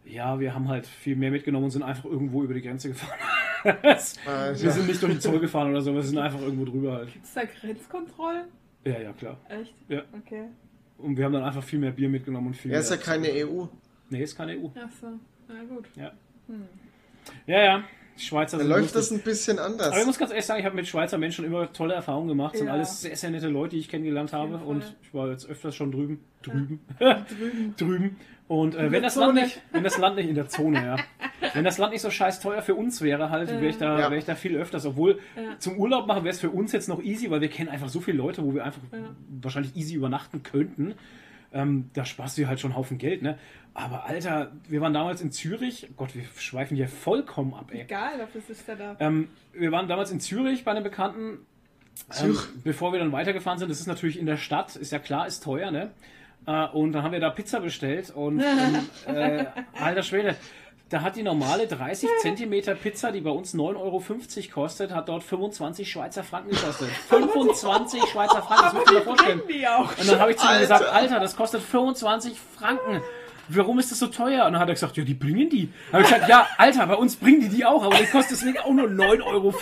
[0.05, 3.19] Ja, wir haben halt viel mehr mitgenommen und sind einfach irgendwo über die Grenze gefahren.
[4.25, 4.63] Alter.
[4.63, 7.13] wir sind nicht durch den Zoll gefahren oder so, wir sind einfach irgendwo drüber halt.
[7.13, 8.45] Gibt es da Grenzkontrollen?
[8.85, 9.37] Ja, ja, klar.
[9.49, 9.73] Echt?
[9.87, 10.01] Ja.
[10.17, 10.45] Okay.
[11.03, 12.79] Und wir haben dann einfach viel mehr Bier mitgenommen und viel Er mehr.
[12.81, 13.65] ist ja keine E EU.
[14.09, 14.67] Nee, ist keine EU.
[14.75, 15.07] Ach so.
[15.47, 15.85] Na gut.
[15.95, 16.11] Ja.
[17.45, 17.83] Ja, ja.
[18.17, 19.17] Schweizer Da sind läuft das lustig.
[19.17, 19.87] ein bisschen anders.
[19.87, 22.55] Aber ich muss ganz ehrlich sagen, ich habe mit Schweizer Menschen immer tolle Erfahrungen gemacht.
[22.57, 22.73] Sind Ja.
[22.73, 24.57] alles sehr, sehr nette Leute, die ich kennengelernt habe.
[24.57, 26.19] Und ich war jetzt öfters schon drüben.
[26.43, 26.79] Drüben.
[26.99, 27.73] Drüben.
[27.77, 28.17] drüben.
[28.47, 30.95] Und äh, wenn, das Land nicht, wenn das Land nicht in der Zone, ja.
[31.53, 34.09] Wenn das Land nicht so scheiß teuer für uns wäre, halt, wäre ich, da, Ja.
[34.09, 34.85] wär ich da viel öfters.
[34.85, 35.59] Obwohl Ja.
[35.59, 37.99] zum Urlaub machen wäre es für uns jetzt noch easy, weil wir kennen einfach so
[37.99, 38.99] viele Leute, wo wir einfach Ja.
[39.41, 40.93] wahrscheinlich easy übernachten könnten.
[41.53, 43.37] Ähm, da sparst du halt schon einen Haufen Geld, ne?
[43.75, 45.87] Aber Alter, wir waren damals in Zürich.
[45.97, 47.81] Gott, wir schweifen hier vollkommen ab, ey.
[47.81, 48.95] Egal, dafür ist der da.
[48.99, 51.45] Ähm, wir waren damals in Zürich bei einem Bekannten.
[52.09, 52.39] Ähm, Zürich.
[52.63, 55.43] bevor wir dann weitergefahren sind, das ist natürlich in der Stadt, ist ja klar, ist
[55.43, 55.91] teuer, ne?
[56.45, 58.39] Äh, und dann haben wir da Pizza bestellt und
[59.07, 59.45] ähm, äh,
[59.79, 60.35] alter Schwede,
[60.93, 64.03] da hat die normale 30 Zentimeter Pizza, die bei uns 9,50 Euro
[64.53, 66.87] kostet, hat dort 25 Schweizer Franken gekostet.
[67.09, 69.41] 25 Schweizer Franken, das muss ich mir vorstellen.
[69.41, 73.01] Und dann habe ich zu ihm gesagt, Alter, das kostet 25 Franken.
[73.47, 74.45] Warum ist das so teuer?
[74.45, 75.73] Und dann hat er gesagt, ja, die bringen die.
[75.91, 78.37] Dann habe ich gesagt, ja, Alter, bei uns bringen die die auch, aber die kostet
[78.37, 79.53] deswegen auch nur 9,50 Euro.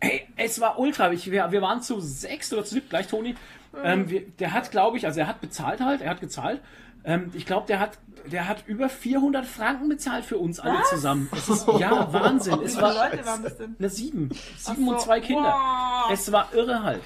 [0.00, 1.12] Ey, es war ultra.
[1.12, 3.36] Ich, wir, wir waren zu sechs oder zu sieben, gleich Toni.
[3.84, 6.60] Ähm, wir, der hat, glaube ich, also er hat bezahlt halt, er hat gezahlt.
[7.04, 11.28] Ähm, ich glaube, der hat, der hat über 400 Franken bezahlt für uns alle zusammen.
[11.32, 12.60] Es ist, ja, Wahnsinn.
[12.60, 13.76] Wie Es viele war, Leute waren das denn?
[13.78, 14.28] eine sieben.
[14.58, 15.06] Sieben und so.
[15.06, 15.54] zwei Kinder.
[15.54, 16.10] Wow.
[16.12, 17.02] Es war irre halt.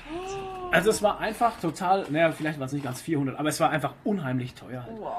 [0.72, 3.70] Also es war einfach total, naja, vielleicht waren es nicht ganz 400, aber es war
[3.70, 4.98] einfach unheimlich teuer halt.
[4.98, 5.12] Wow.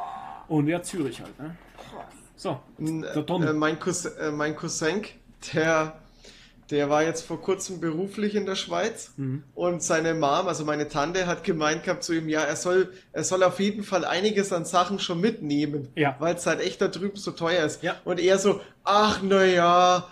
[0.50, 1.56] Und ja, Zürich halt, ne?
[1.78, 2.04] Krass.
[2.36, 3.42] So, der Don.
[3.44, 5.04] Äh, mein, Cousin, äh, mein Cousin,
[5.54, 5.94] der,
[6.72, 9.44] der war jetzt vor kurzem beruflich in der Schweiz Mhm.
[9.54, 13.24] und seine Mom, also meine Tante, hat gemeint gehabt zu ihm, ja, er soll, er
[13.24, 16.16] soll auf jeden Fall einiges an Sachen schon mitnehmen, Ja.
[16.20, 17.84] weil es halt echt da drüben so teuer ist.
[17.84, 17.96] Ja.
[18.04, 20.08] Und er so, ach na ja,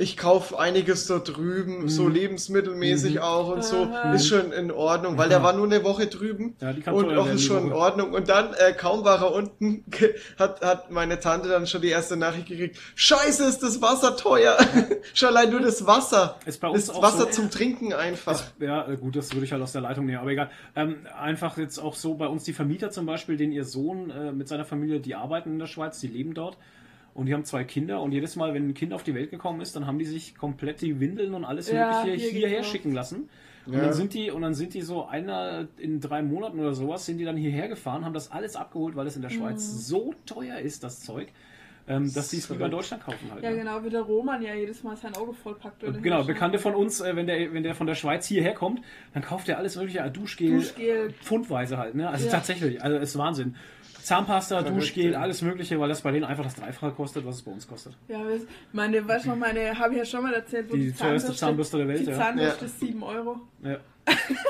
[0.00, 3.20] ich kaufe einiges da drüben, so lebensmittelmäßig Mhm.
[3.20, 4.14] auch und so, Aha.
[4.14, 7.16] ist schon in Ordnung, weil der war nur eine Woche drüben Ja, die kann und
[7.18, 7.72] auch ist schon in.
[7.72, 8.12] Ordnung.
[8.12, 9.84] Und dann, äh, kaum war er unten,
[10.38, 14.56] hat, hat meine Tante dann schon die erste Nachricht gekriegt, scheiße, ist das Wasser teuer.
[15.14, 16.38] schon allein nur das Wasser.
[16.46, 17.30] Ist bei uns das auch Wasser so.
[17.30, 18.40] zum Trinken einfach.
[18.60, 20.50] Ja, äh, gut, das würde ich halt aus der Leitung nehmen, aber egal.
[20.76, 24.30] Ähm, einfach jetzt auch so bei uns die Vermieter zum Beispiel, den ihr Sohn äh,
[24.32, 26.56] mit seiner Familie, die arbeiten in der Schweiz, die leben dort
[27.18, 29.60] und die haben zwei Kinder und jedes Mal, wenn ein Kind auf die Welt gekommen
[29.60, 32.92] ist, dann haben die sich komplett die Windeln und alles Ja, Mögliche hier hierher schicken
[32.92, 33.28] lassen.
[33.66, 33.82] Und Ja.
[33.82, 37.18] dann sind die, und dann sind die so einer in drei Monaten oder sowas, sind
[37.18, 39.76] die dann hierher gefahren, haben das alles abgeholt, weil es in der Schweiz Mhm.
[39.78, 41.26] so teuer ist, das Zeug,
[41.88, 43.42] ähm, dass die es lieber in Deutschland kaufen halt.
[43.42, 43.56] Ja, ne?
[43.56, 45.82] genau, wie der Roman ja jedes Mal sein Auto vollpackt.
[45.82, 48.54] wenn er Genau, Bekannte von uns, äh, wenn der, wenn der von der Schweiz hierher
[48.54, 48.80] kommt,
[49.12, 51.14] dann kauft er alles mögliche, äh, Duschgel, Duschgel.
[51.20, 52.08] pfundweise halt, ne?
[52.08, 52.32] Also Ja.
[52.32, 53.56] tatsächlich, also ist Wahnsinn.
[54.08, 57.50] Zahnpasta, Duschgel, alles mögliche, weil das bei denen einfach das Dreifache kostet, was es bei
[57.50, 57.94] uns kostet.
[58.08, 58.20] Ja,
[58.72, 61.76] meine, weißt du noch, meine, habe ich ja schon mal erzählt, wo Die teuerste Zahnbürste
[61.78, 62.12] der Welt, Die.
[62.12, 62.66] Zahnbürste Ja.
[62.66, 63.36] ist 7 Euro.
[63.62, 63.76] Ja.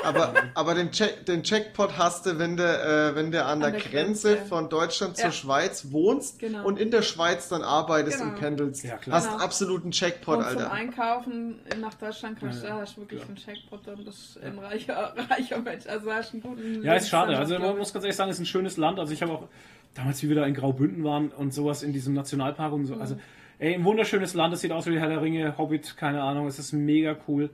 [0.03, 3.71] Aber, aber den, Check, den Checkpot hast du, wenn du, äh, wenn du an, der,
[3.71, 4.45] der Grenze, Grenze.
[4.47, 5.25] von Deutschland Ja.
[5.25, 6.65] zur Schweiz wohnst Genau.
[6.65, 8.31] und in der Schweiz dann arbeitest Genau.
[8.31, 8.83] und pendelst.
[8.83, 9.17] Ja, klar.
[9.17, 9.43] Hast Genau.
[9.43, 10.71] absoluten Checkpot, und zum Alter.
[10.71, 13.29] Einkaufen nach Deutschland kannst Ja, du, ja, hast du wirklich klar.
[13.29, 15.85] einen Checkpot und bist ein reicher, reicher Mensch.
[15.87, 17.37] Also hast einen guten Ja, ist schade.
[17.37, 18.99] Also man muss ganz ehrlich sagen, es ist ein schönes Land.
[18.99, 19.47] Also ich habe auch
[19.95, 22.95] damals, wie wir da in Graubünden waren und sowas in diesem Nationalpark und so.
[22.95, 23.01] Mhm.
[23.01, 23.19] Also
[23.59, 24.53] ey, ein wunderschönes Land.
[24.53, 26.47] Es sieht aus wie die Herr der Ringe, Hobbit, keine Ahnung.
[26.47, 27.49] Es ist mega cool.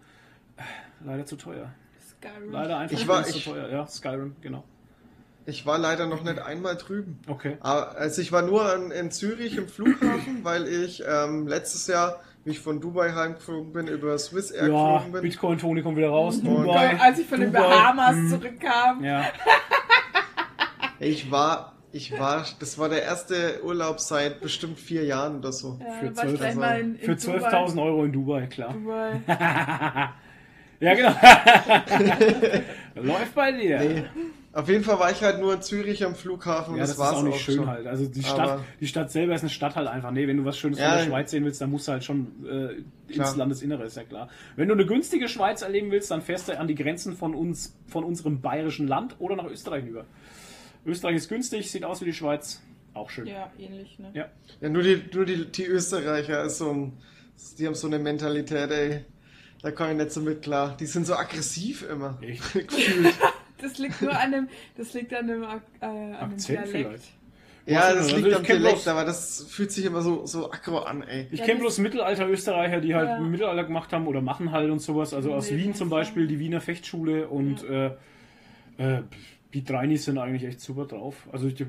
[0.58, 0.62] Äh,
[1.06, 1.72] Leider zu teuer.
[2.30, 2.52] Skyrim.
[2.52, 3.70] Leider einfach Ich war- viel ich- zu teuer.
[3.70, 4.64] Ja, Skyrim, genau.
[5.48, 7.20] Ich war leider noch nicht einmal drüben.
[7.28, 7.58] Okay.
[7.60, 12.20] Aber, also ich war nur in, in Zürich im Flughafen, weil ich ähm, letztes Jahr,
[12.46, 15.22] wie ich von Dubai heimgeflogen bin, über Swiss Air Ja, geflogen bin.
[15.22, 16.38] Bitcoin, Toni kommt wieder raus.
[16.38, 16.98] Und- Dubai.
[17.00, 19.04] Als ich von den Dubai, Bahamas mm, zurückkam.
[19.04, 19.26] Ja,
[21.00, 25.78] Ich war, ich war, das war der erste Urlaub seit bestimmt vier Jahren oder so.
[25.80, 28.74] Ja, Für war ich 12 gleich mal in, in für 12.000 Euro in Dubai, klar.
[28.74, 29.20] Dubai.
[30.80, 31.14] Ja, genau.
[32.96, 33.80] Läuft bei dir.
[33.80, 34.04] Nee.
[34.54, 36.76] Auf jeden Fall war ich halt nur in Zürich am Flughafen.
[36.76, 37.68] Ja, das, ist war's auch nicht schön schon.
[37.68, 37.88] halt.
[37.88, 40.12] Also die Stadt, Aber- die Stadt selber ist eine Stadt halt einfach.
[40.12, 42.06] Nee, wenn du was Schönes Ja, von der Schweiz sehen willst, dann musst du halt
[42.06, 42.74] schon äh,
[43.08, 43.36] ins Klar.
[43.36, 44.30] Landesinnere, ist ja klar.
[44.56, 47.76] Wenn du eine günstige Schweiz erleben willst, dann fährst du an die Grenzen von uns,
[47.88, 50.06] von unserem bayerischen Land oder nach Österreich über.
[50.86, 52.62] Österreich ist günstig, sieht aus wie die Schweiz.
[52.94, 53.28] Auch schön.
[53.28, 54.12] Ja, ähnlich, ne?
[54.14, 54.28] Ja.
[54.62, 56.94] Ja, nur die, nur die, die Österreicher ist so ein,
[57.60, 59.04] die haben so eine Mentalität, ey.
[59.66, 60.78] Da komme ich nicht so mit klar.
[60.80, 62.20] Die sind so aggressiv immer.
[62.22, 62.44] Echt?
[63.58, 65.46] Das liegt nur an dem, das liegt an dem, äh,
[65.80, 66.70] an dem Akzent Dialekt.
[66.70, 67.04] vielleicht.
[67.66, 70.80] Ja, das also liegt am Dialekt, bloß- aber das fühlt sich immer so, so aggro
[70.80, 71.26] an, ey.
[71.32, 73.18] Ich Ja, kenne bloß Mittelalter-Österreicher, die halt Ja.
[73.18, 75.14] im Mittelalter gemacht haben oder machen halt und sowas.
[75.16, 77.88] Also aus Nee, Wien zum Beispiel, ja- die Wiener Fechtschule und äh,
[78.78, 79.02] äh,
[79.54, 81.16] die Dreinis sind eigentlich echt super drauf.
[81.32, 81.66] Also die,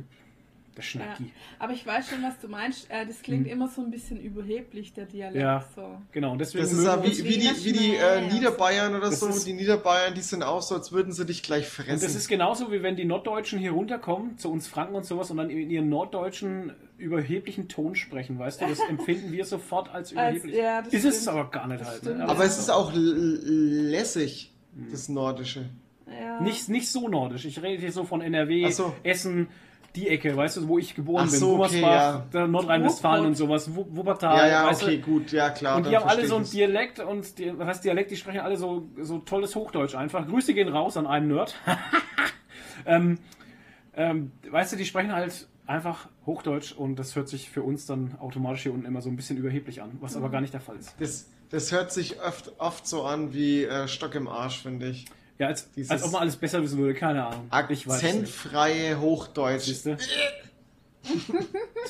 [0.76, 0.88] der Ja.
[0.90, 1.32] Schnacki.
[1.58, 2.90] Aber ich weiß schon, was du meinst.
[2.90, 5.34] Äh, das klingt immer so ein bisschen überheblich, der Dialekt.
[5.36, 5.40] Hm.
[5.42, 5.64] Ja.
[5.74, 5.98] So.
[6.12, 8.32] Genau, und deswegen Das ist ja wie, wie die, wie die äh.
[8.32, 9.28] Niederbayern oder Das so.
[9.28, 12.02] ist- Die Niederbayern, die sind auch so, als würden sie dich gleich Und fressen.
[12.02, 15.38] das ist genauso wie wenn die Norddeutschen hier runterkommen, zu uns Franken und sowas, und
[15.38, 18.66] dann in ihren norddeutschen überheblichen Ton sprechen, weißt du?
[18.68, 20.56] Das empfinden wir sofort als überheblich.
[20.56, 22.02] ja, das ist es aber gar nicht halt.
[22.04, 22.24] Ne?
[22.28, 24.88] aber es ist auch lässig, Hm.
[24.90, 25.66] das Nordische.
[26.08, 26.40] Ja.
[26.40, 27.44] nicht, nicht so nordisch.
[27.46, 28.94] Ich rede hier so von NRW, so.
[29.02, 29.48] Essen,
[29.96, 31.38] die Ecke, weißt du, wo ich geboren Ach bin.
[31.40, 32.24] so, okay, ja.
[32.46, 35.02] Nordrhein-Westfalen und sowas, Wu- Wuppertal, Ja, ja, weißt okay, du?
[35.02, 35.76] gut, ja klar.
[35.78, 36.44] Und die haben alle so ein.
[36.44, 40.26] Dialekt und die, was heißt Dialekt, die sprechen alle so, so tolles Hochdeutsch einfach.
[40.28, 41.54] Grüße gehen raus an einen Nerd.
[42.86, 43.18] ähm,
[43.94, 48.16] ähm, weißt du, die sprechen halt einfach Hochdeutsch und das hört sich für uns dann
[48.20, 50.76] automatisch hier unten immer so ein bisschen überheblich an, was aber gar nicht der Fall
[50.76, 50.94] ist.
[51.00, 55.06] Das, das hört sich oft, oft so an wie äh, Stock im Arsch, finde ich.
[55.38, 57.46] Ja, als, Dieses- als ob man alles besser wissen würde, keine Ahnung.
[57.50, 59.70] Akzentfreie Hochdeutsch.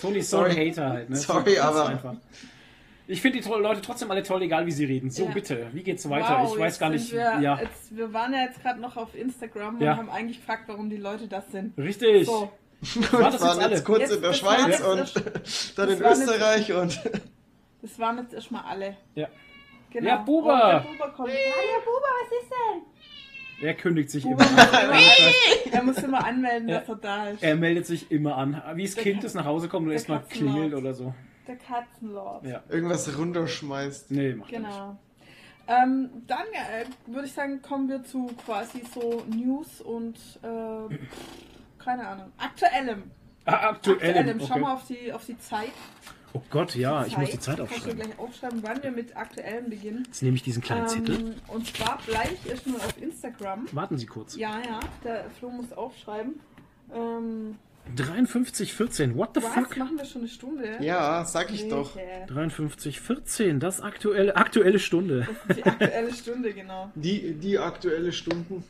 [0.00, 0.70] Tony ist so ein Sorry.
[0.70, 1.16] Hater halt, ne?
[1.16, 2.14] Sorry, So, aber- Einfach.
[3.08, 5.10] Ich finde die to- Leute trotzdem alle toll, egal wie sie reden.
[5.10, 5.30] So, Ja.
[5.30, 6.40] bitte, wie geht's weiter?
[6.42, 7.12] Wow, ich weiß gar nicht.
[7.12, 9.92] Wir, ja, jetzt, wir waren ja jetzt gerade noch auf Instagram Ja.
[9.92, 11.78] und haben eigentlich gefragt, warum die Leute das sind.
[11.78, 12.26] richtig.
[12.26, 12.50] So,
[12.96, 15.14] Und War das waren jetzt jetzt kurz Jetzt- in der das Schweiz und
[15.76, 17.00] dann das in Österreich und
[17.80, 18.96] das waren jetzt erstmal alle.
[19.14, 19.28] Ja.
[19.90, 20.08] Genau.
[20.08, 20.76] Ja, Buba.
[20.78, 21.28] Und der Buba kommt.
[21.30, 22.82] Hallo Buba, was ist denn?
[23.62, 24.90] Er kündigt sich immer an.
[25.72, 27.42] er muss immer anmelden, dass er da ist.
[27.42, 28.62] Er meldet sich immer an.
[28.74, 31.14] Wie das Der Kind, das nach Hause kommt und erstmal klingelt oder so.
[31.48, 32.44] Der Katzenlord.
[32.44, 32.62] Ja.
[32.68, 34.10] irgendwas runterschmeißt.
[34.10, 34.70] Nee, macht er nicht.
[34.70, 34.98] Genau.
[35.68, 40.94] Ähm, dann äh, würde ich sagen, kommen wir zu quasi so News und äh,
[41.82, 43.10] keine Ahnung, aktuellem.
[43.46, 43.96] Ah, aktuell.
[43.96, 44.40] Aktuellem.
[44.40, 44.60] Schau Okay.
[44.60, 45.70] mal auf die, auf die Zeit.
[46.36, 47.98] Oh Gott, ja, ich muss die Zeit Kannst du aufschreiben.
[47.98, 50.02] gleich aufschreiben, wann wir mit aktuellem beginnen.
[50.06, 51.18] Jetzt nehme ich diesen kleinen Zettel.
[51.18, 53.66] Ähm, und zwar gleich erstmal auf Instagram.
[53.72, 54.36] Warten Sie kurz.
[54.36, 56.38] Ja, ja, der Flo muss aufschreiben.
[56.92, 57.56] Ähm,
[57.96, 59.54] 5314, what the was?
[59.54, 59.78] fuck?
[59.78, 60.76] Machen wir schon eine Stunde?
[60.80, 61.96] Ja, sag ich doch.
[61.96, 62.26] Welche?
[62.26, 65.26] 5314, das aktuelle, aktuelle Stunde.
[65.48, 66.90] Das ist die aktuelle Stunde, genau.
[66.96, 68.62] Die, die aktuelle Stunden.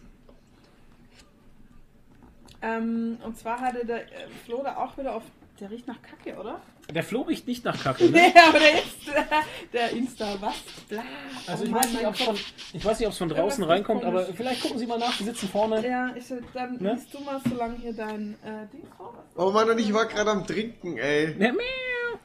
[2.63, 5.25] Ähm, und zwar hatte der äh, Flo da auch wieder auf.
[5.59, 6.61] Der riecht nach Kacke, oder?
[6.95, 8.11] Der Flo riecht nicht nach Kacke, ne?
[8.13, 9.23] Nee, aber der ist äh,
[9.73, 10.55] der Insta, was?
[10.89, 11.03] Bla.
[11.47, 12.37] Also Oh ich Mann, weiß nicht, mein ob es von,
[12.73, 14.23] ich weiß nicht, ob es von draußen Irgendwas reinkommt, komisch.
[14.27, 15.87] aber vielleicht gucken Sie mal nach, die sitzen vorne.
[15.87, 16.25] Ja, ich,
[16.55, 16.93] dann Ne?
[16.95, 19.15] liest du mal so lange hier dein äh, Ding vor.
[19.37, 21.35] Oh Mann, und ich war gerade am Trinken, ey.
[21.39, 22.19] Ja, miau.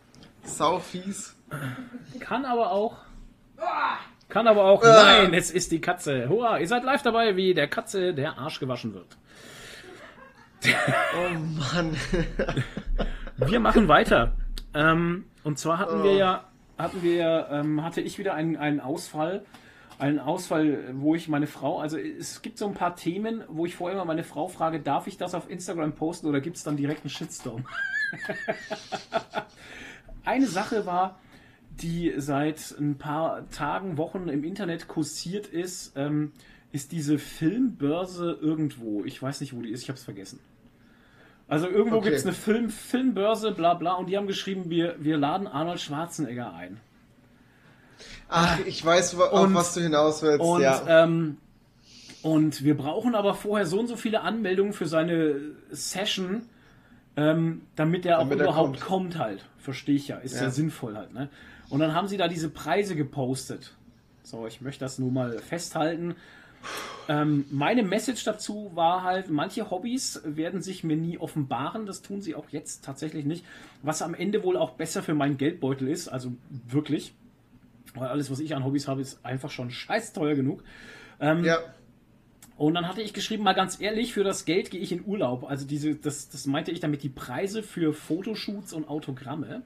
[0.43, 1.35] Sau fies.
[2.19, 2.97] Kann aber auch.
[4.29, 4.81] Kann aber auch.
[4.83, 5.03] Ah.
[5.21, 6.29] Nein, es ist die Katze.
[6.29, 9.17] Hurra, ihr seid live dabei, wie der Katze der Arsch gewaschen wird.
[10.63, 11.95] Oh Mann.
[13.37, 14.33] Wir machen weiter.
[14.73, 16.17] Ähm, und zwar hatten wir Oh.
[16.17, 16.45] ja,
[16.77, 19.45] hatten wir, ähm, hatte ich wieder einen, einen Ausfall.
[19.99, 23.75] Einen Ausfall, wo ich meine Frau, also es gibt so ein paar Themen, wo ich
[23.75, 26.75] vorher mal meine Frau frage, darf ich das auf Instagram posten oder gibt es dann
[26.75, 27.65] direkt einen Shitstorm?
[30.25, 31.19] Eine Sache war,
[31.69, 35.93] die seit ein paar Tagen, Wochen im Internet kursiert ist.
[35.95, 36.31] Ähm,
[36.71, 39.03] ist diese Filmbörse irgendwo.
[39.03, 40.39] Ich weiß nicht, wo die ist, ich habe es vergessen.
[41.51, 42.05] Also irgendwo Okay.
[42.05, 45.81] gibt es eine Film, Filmbörse, bla bla, und die haben geschrieben, wir, wir laden Arnold
[45.81, 46.79] Schwarzenegger ein.
[48.29, 50.39] Ach, ich weiß, auf Und- was du hinaus willst.
[50.39, 51.03] Und, ja.
[51.03, 51.37] ähm,
[52.21, 55.35] und wir brauchen aber vorher so und so viele Anmeldungen für seine
[55.71, 56.43] Session,
[57.17, 59.13] ähm, damit er auch Damit er überhaupt kommt.
[59.13, 59.17] kommt.
[59.19, 59.43] halt.
[59.59, 60.17] Verstehe ich ja.
[60.19, 60.43] Ist ja.
[60.43, 60.49] Ja.
[60.51, 61.13] sinnvoll halt.
[61.13, 61.27] Ne?
[61.69, 63.73] Und dann haben sie da diese Preise gepostet.
[64.23, 66.15] So, ich möchte das nur mal festhalten.
[67.09, 72.21] Ähm, meine Message dazu war halt, manche Hobbys werden sich mir nie offenbaren, das tun
[72.21, 73.43] sie auch jetzt tatsächlich nicht,
[73.81, 76.33] was am Ende wohl auch besser für meinen Geldbeutel ist, also
[76.67, 77.13] wirklich,
[77.95, 80.63] weil alles, was ich an Hobbys habe, ist einfach schon scheiß teuer genug.
[81.19, 81.59] Ähm, ja.
[82.57, 85.43] Und dann hatte ich geschrieben, mal ganz ehrlich, für das Geld gehe ich in Urlaub.
[85.49, 89.63] Also diese, das, das meinte ich damit die Preise für Fotoshoots und Autogramme.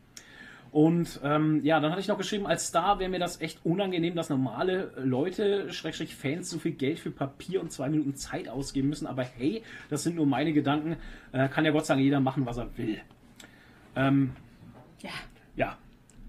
[0.75, 4.13] Und ähm, ja, dann hatte ich noch geschrieben, als Star wäre mir das echt unangenehm,
[4.13, 8.89] dass normale Leute, Schrägstrich Fans, so viel Geld für Papier und zwei Minuten Zeit ausgeben
[8.89, 9.07] müssen.
[9.07, 10.97] Aber hey, das sind nur meine Gedanken.
[11.31, 12.99] Äh, kann ja Gott sagen, jeder machen, was er will.
[13.95, 14.31] Ähm,
[15.01, 15.11] Ja.
[15.55, 15.77] ja.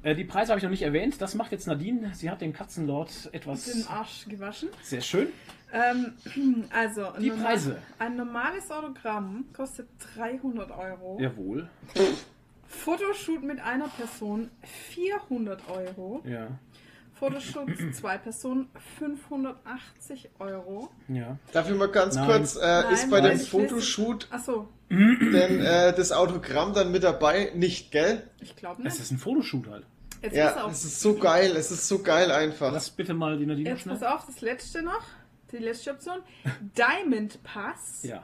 [0.04, 1.20] Äh, die Preise habe ich noch nicht erwähnt.
[1.20, 2.12] Das macht jetzt Nadine.
[2.14, 4.68] Sie hat den Katzenlord Den etwas Arsch gewaschen.
[4.80, 5.26] sehr schön.
[5.72, 6.12] Ähm,
[6.72, 7.78] also, Die normal- Preise.
[7.98, 11.18] Ein normales Autogramm kostet 300 Euro.
[11.20, 11.68] Jawohl.
[12.68, 14.50] Fotoshoot mit einer Person
[14.90, 16.22] 400 Euro.
[16.24, 16.48] Ja.
[17.14, 20.90] Fotoshoot zwei Personen 580 Euro.
[21.08, 21.38] Ja.
[21.52, 22.26] Darf ich mal ganz Nein.
[22.26, 27.52] kurz, äh, Nein, ist bei dem Fotoshoot Achso, denn äh, das Autogramm dann mit dabei?
[27.54, 28.28] Nicht, gell?
[28.40, 29.02] ich glaube Es nicht.
[29.02, 29.86] ist ein Fotoshoot halt.
[30.22, 30.72] Jetzt Ja, auf.
[30.72, 32.72] es ist so geil, es ist so geil einfach.
[32.72, 33.96] Lass bitte mal die Nadine Jetzt schnell.
[33.98, 35.02] pass auf, das letzte noch.
[35.52, 36.18] Die letzte Option.
[36.76, 38.02] Diamond Pass.
[38.02, 38.22] Ja.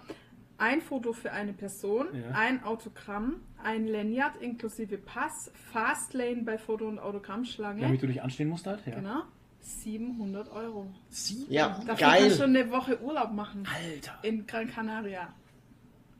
[0.62, 2.36] Ein Foto für eine Person, Ja.
[2.36, 7.80] ein Autogramm, ein Lanyard inklusive Pass, Fastlane bei Foto- und Autogrammschlange.
[7.82, 8.86] Damit du dich anstehen musst halt.
[8.86, 8.94] Ja.
[8.94, 9.22] Genau.
[9.60, 10.86] 700 Euro.
[11.08, 11.46] Sie?
[11.48, 12.30] Ja, Dafür kannst du geil.
[12.30, 13.64] schon eine Woche Urlaub machen.
[13.92, 14.18] Alter.
[14.22, 15.32] In Gran Canaria.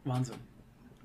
[0.05, 0.34] Wahnsinn.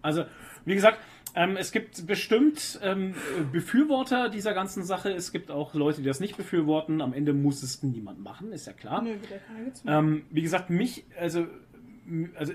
[0.01, 0.25] Also,
[0.65, 0.99] wie gesagt,
[1.35, 3.13] ähm, es gibt bestimmt ähm,
[3.51, 5.11] Befürworter dieser ganzen Sache.
[5.11, 7.01] Es gibt auch Leute, die das nicht befürworten.
[7.01, 9.01] Am Ende muss es niemand machen, ist ja klar.
[9.03, 9.93] Nö, wieder keine gezwungen.
[9.95, 11.45] Ähm, wie gesagt, mich, also,
[12.35, 12.53] also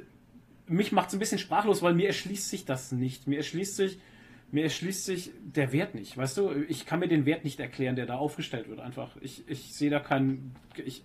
[0.73, 3.27] mich macht es ein bisschen sprachlos, weil mir erschließt sich das nicht.
[3.27, 3.99] Mir erschließt sich,
[4.51, 6.16] mir erschließt sich der Wert nicht.
[6.16, 8.81] Weißt du, ich kann mir den Wert nicht erklären, der da aufgestellt wird.
[8.81, 10.55] Einfach, ich, ich sehe da keinen,
[10.85, 11.05] ich,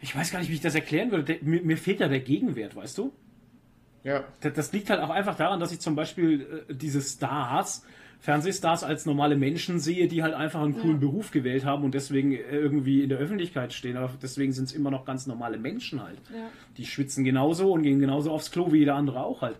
[0.00, 1.24] ich weiß gar nicht, wie ich das erklären würde.
[1.24, 3.12] Der, mir, mir fehlt da der Gegenwert, weißt du?
[4.02, 4.24] Ja.
[4.40, 7.84] Das, das liegt halt auch einfach daran, dass ich zum Beispiel äh, diese Stars,
[8.26, 11.06] Fernsehstars als normale Menschen sehe, die halt einfach einen coolen Ja.
[11.06, 13.96] Beruf gewählt haben und deswegen äh, irgendwie in der Öffentlichkeit stehen.
[13.96, 16.18] Aber deswegen sind es immer noch ganz normale Menschen halt.
[16.34, 16.48] Ja.
[16.76, 19.56] Die schwitzen genauso und gehen genauso aufs Klo wie jeder andere auch halt.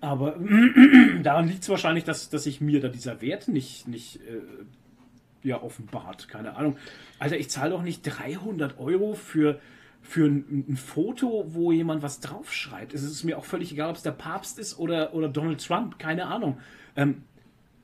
[0.00, 0.38] Aber
[1.24, 5.60] daran liegt es wahrscheinlich, dass, dass sich mir da dieser Wert nicht, nicht äh, ja,
[5.60, 6.28] offenbart.
[6.28, 6.76] Keine Ahnung.
[7.18, 9.58] Alter, ich zahle doch nicht 300 Euro für,
[10.02, 12.94] für ein, ein Foto, wo jemand was draufschreibt.
[12.94, 15.98] Es ist mir auch völlig egal, ob es der Papst ist oder, oder Donald Trump.
[15.98, 16.58] Keine Ahnung.
[16.94, 17.22] Ähm,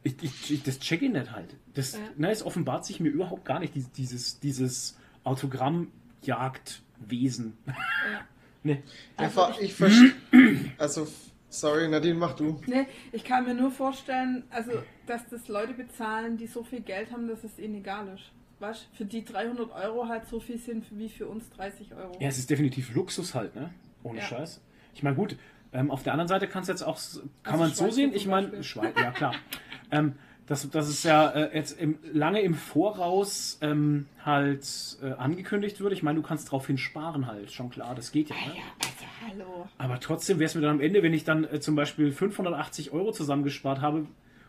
[0.02, 1.54] ich, ich, ich, das check ich nicht halt.
[1.74, 1.98] Das, Ja.
[2.16, 7.56] ne, es offenbart sich mir überhaupt gar nicht, dies- dieses, dieses Autogrammjagdwesen.
[7.66, 7.74] Ja.
[8.62, 8.82] ne.
[9.16, 10.12] Also Einfach, ich verstehe.
[10.78, 11.06] Also,
[11.50, 12.58] sorry, Nadine, mach du.
[12.66, 14.72] Nee, ich kann mir nur vorstellen, also,
[15.06, 18.24] dass das Leute bezahlen, die so viel Geld haben, dass es ihnen egal ist.
[18.60, 22.12] Weißt für die 300 Euro halt so viel sind wie für uns 30 Euro.
[22.20, 23.70] Ja, es ist definitiv Luxus halt, ne?
[24.02, 24.24] Ohne Ja.
[24.24, 24.60] Scheiß.
[24.94, 25.36] Ich meine, gut,
[25.72, 26.98] ähm, auf der anderen Seite kannst du jetzt auch,
[27.42, 28.62] kann Also man es so sehen, ich meine.
[28.62, 29.34] Schweiz, ja klar.
[29.90, 30.14] ähm,
[30.46, 34.66] das, das ist ja äh, jetzt im, lange im Voraus ähm, halt
[35.00, 35.92] äh, angekündigt wird.
[35.92, 38.34] Ich meine, du kannst drauf hin sparen halt, schon klar, das geht ja.
[38.34, 38.54] Ne?
[38.56, 39.68] Ja, also hallo.
[39.78, 42.92] Aber trotzdem wäre es mir dann am Ende, wenn ich dann äh, zum Beispiel 580
[42.92, 44.06] Euro zusammengespart habe,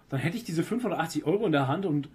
[0.10, 2.10] dann hätte ich diese 580 Euro in der Hand und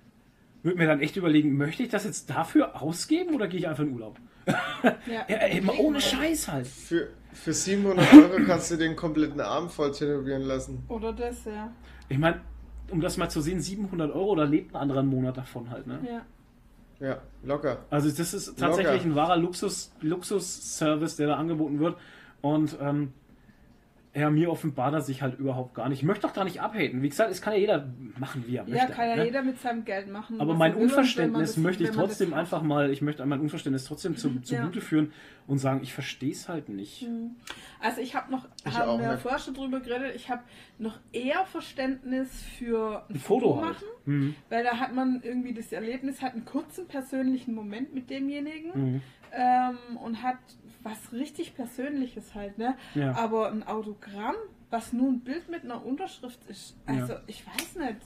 [0.65, 3.85] würde mir dann echt überlegen, möchte ich das jetzt dafür ausgeben oder gehe ich einfach
[3.85, 4.19] in Urlaub?
[4.83, 6.67] Ja, Ja, ey, mal ohne Scheiß halt.
[6.67, 10.85] Für, für 700 Euro kannst du den kompletten Arm voll tätowieren lassen.
[10.89, 11.73] Oder das, ja.
[12.09, 12.41] Ich meine,
[12.91, 15.99] um das mal zu sehen, 700 Euro, da lebt ein anderer Monat davon halt, ne?
[16.07, 16.23] Ja.
[16.99, 17.85] Ja, locker.
[17.91, 19.05] Also das ist tatsächlich Locker.
[19.05, 21.97] ein wahrer Luxus, Luxus-Service, der da angeboten wird.
[22.41, 23.13] Und ähm,
[24.19, 25.99] ja, mir offenbart er sich halt überhaupt gar nicht.
[25.99, 27.03] Ich möchte doch da nicht abhaten.
[27.03, 28.79] Wie gesagt, es kann ja jeder machen, wie er möchte.
[28.79, 29.25] Ja, kann ja ne?
[29.27, 30.41] jeder mit seinem Geld machen.
[30.41, 34.17] Aber mein er Unverständnis das- möchte ich trotzdem einfach mal, ich möchte mein Unverständnis trotzdem
[34.17, 34.85] zu, zugute Ja.
[34.85, 35.13] führen
[35.47, 37.07] und sagen, ich verstehe es halt nicht.
[37.81, 40.43] Also ich habe noch, Ich haben auch wir vorher schon drüber geredet, ich habe
[40.79, 43.75] noch eher Verständnis für ein Ein Foto Foto halt.
[43.75, 44.35] machen, Mhm.
[44.49, 49.03] weil da hat man irgendwie das Erlebnis, hat einen kurzen persönlichen Moment mit demjenigen Mhm.
[49.33, 50.39] ähm, und hat
[50.89, 52.77] was richtig Persönliches halt, ne?
[52.95, 53.13] Ja.
[53.17, 54.35] Aber ein Autogramm,
[54.71, 57.97] was nur ein Bild mit einer Unterschrift ist, also ich weiß nicht.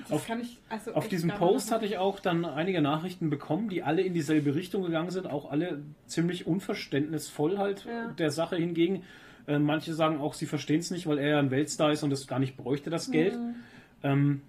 [0.00, 3.68] Das Auf- kann ich, also Auf diesem Post hatte ich auch dann einige Nachrichten bekommen,
[3.70, 8.08] die alle in dieselbe Richtung gegangen sind, auch alle ziemlich unverständnisvoll halt Ja.
[8.08, 9.04] der Sache hingegen.
[9.46, 12.12] Äh, manche sagen auch, sie verstehen es nicht, weil er ja ein Weltstar ist und
[12.12, 13.34] es gar nicht bräuchte, das Geld.
[13.38, 13.54] Mhm.
[14.02, 14.42] Ähm,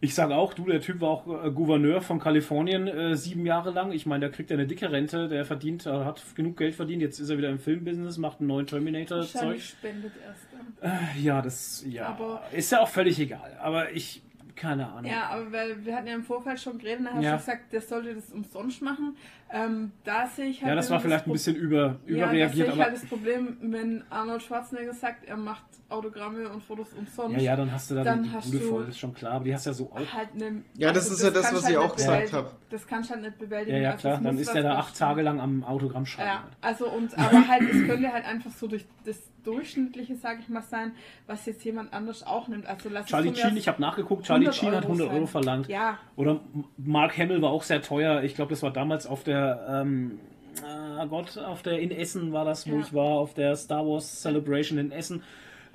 [0.00, 3.70] ich sage auch, du, der Typ war auch äh, Gouverneur von Kalifornien äh, sieben Jahre
[3.70, 3.92] lang.
[3.92, 7.00] Ich meine, der kriegt ja eine dicke Rente, der verdient, äh, hat genug Geld verdient.
[7.02, 9.60] Jetzt ist er wieder im Filmbusiness, macht einen neuen Terminator-Zeug.
[9.60, 11.00] Spendet erst dann.
[11.22, 13.56] Ja, das ja, Aber- ist ja auch völlig egal.
[13.60, 14.22] Aber ich,
[14.54, 15.10] keine Ahnung.
[15.10, 17.32] Ja, aber weil wir hatten ja im Vorfeld schon geredet, da hast Ja.
[17.32, 19.16] du gesagt, der sollte das umsonst machen.
[19.50, 20.68] Ähm, da sehe ich halt.
[20.70, 22.94] Ja, das war vielleicht ein Pro- bisschen über, Ja, da sehe überreagiert, ich aber halt
[22.94, 27.36] das Problem, wenn Arnold Schwarzenegger sagt, er macht Autogramme und Fotos umsonst.
[27.36, 29.32] ja, ja, dann hast du da Dann die hast Bude du- voll, ist schon klar.
[29.34, 30.12] Aber die hast ja so auch.
[30.12, 32.50] halt ne, Ja, das ist ja das, was ich halt auch nicht gesagt habe.
[32.70, 33.76] Das kannst du halt nicht bewältigen.
[33.76, 34.14] Ja, ja, Also klar.
[34.18, 36.28] es Dann ist der da acht Tage lang am Autogramm schreiben.
[36.28, 40.48] Ja, also und aber halt, es könnte halt einfach so durch das Durchschnittliche, sag ich
[40.48, 40.90] mal, sein,
[41.28, 42.66] was jetzt jemand anders auch nimmt.
[42.66, 45.68] Also lass Charlie Sheen, ich habe nachgeguckt, Charlie 100 Sheen hat 100 Euro verlangt.
[45.68, 46.40] Ja, Oder
[46.76, 48.24] Mark Hamill war auch sehr teuer.
[48.24, 50.18] Ich glaube, das war damals auf der, ähm,
[50.64, 52.80] äh, Gott, auf der in Essen war das, wo Ja.
[52.80, 55.22] ich war, auf der Star Wars Celebration in Essen.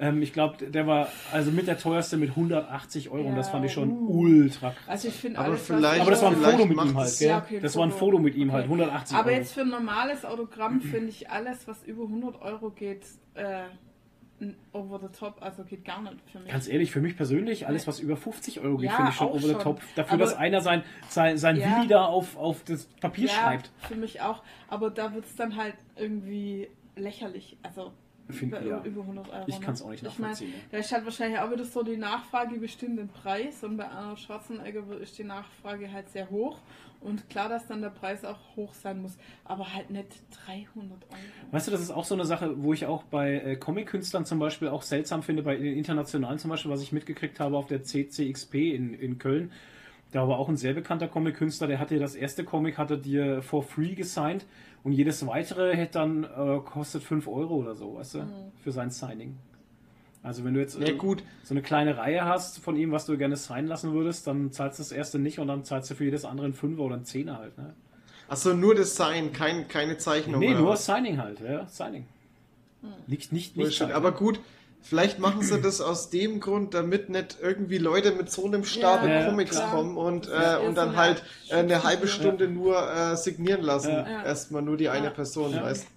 [0.02, 3.52] Ähm, ich glaube, der war also mit der teuerste mit 180 Euro und das Ja,
[3.54, 4.20] fand ich schon uh.
[4.22, 4.84] ultra krass.
[4.88, 7.28] also ich finde Aber vielleicht- Aber das war ein Foto mit ihm halt, gell?
[7.30, 8.00] Ja, okay, das war ein Foto.
[8.06, 8.74] Foto mit ihm halt, Okay.
[8.74, 9.38] 180 Aber Euro.
[9.38, 13.04] jetzt für ein normales Autogramm finde ich alles, was über 100 Euro geht,
[13.36, 13.62] äh,
[14.74, 15.36] over the top.
[15.40, 16.52] Also geht gar nicht für mich.
[16.52, 19.28] Ganz ehrlich, für mich persönlich, alles was über 50 Euro geht, Ja, finde ich schon
[19.28, 19.62] over the schon.
[19.62, 19.82] top.
[19.96, 21.78] Dafür, Aber- dass einer sein, sein, sein Ja.
[21.78, 23.70] Willi da auf, auf das Papier ja, schreibt.
[23.88, 24.42] für mich auch.
[24.68, 27.58] Aber da wird es dann halt irgendwie lächerlich.
[27.62, 27.92] Also
[28.32, 28.84] Find, über, ja.
[28.84, 29.44] über 100 Euro.
[29.48, 29.66] Ich ne?
[29.66, 32.58] kann's auch nicht Ich mein, nachvollziehen, da ist halt wahrscheinlich auch wieder so die Nachfrage
[32.60, 36.60] bestimmt den Preis und bei Arnold Schwarzenegger ist die Nachfrage halt sehr hoch
[37.02, 40.08] und klar, dass dann der Preis auch hoch sein muss, aber halt nicht
[40.46, 41.20] 300 Euro.
[41.52, 44.40] Weißt du, das ist auch so eine Sache, wo ich auch bei äh, Comic-Künstlern zum
[44.40, 47.84] Beispiel auch seltsam finde, bei den internationalen zum Beispiel, was ich mitgekriegt habe auf der
[47.84, 49.52] CCXP in, in Köln.
[50.12, 53.64] Da war auch ein sehr bekannter Comic-Künstler, der hatte das erste Comic, hatte dir for
[53.64, 54.46] free gesigned
[54.84, 58.26] und jedes weitere hätte dann äh, kostet 5 Euro oder so, weißt du, Mhm.
[58.64, 59.38] für sein Signing.
[60.24, 61.24] Also wenn du jetzt Ja, äh, gut.
[61.44, 64.78] so eine kleine Reihe hast von ihm, was du gerne signen lassen würdest, dann zahlst
[64.80, 67.06] du das erste nicht und dann zahlst du für jedes andere einen Fünfer oder einen
[67.06, 67.58] Zehner halt.
[67.58, 67.74] Ne?
[68.28, 70.40] Achso, nur Design, kein, keine Zeichnung.
[70.40, 70.86] Nee, oder nur was?
[70.86, 72.06] Signing halt, ja, Signing.
[73.08, 73.92] Nicht, nicht, nicht Bullshit.
[73.92, 74.40] Aber gut,
[74.82, 79.10] vielleicht machen sie das aus dem Grund, damit nicht irgendwie Leute mit so einem Stapel
[79.10, 79.72] Ja, Comics klar.
[79.72, 82.08] kommen und, äh, und dann halt äh, eine halbe.
[82.08, 83.92] Stunde nur äh, signieren lassen.
[83.92, 84.24] Ja.
[84.24, 85.12] Erstmal nur die eine.
[85.12, 85.64] Person, Ja.
[85.64, 85.88] weißt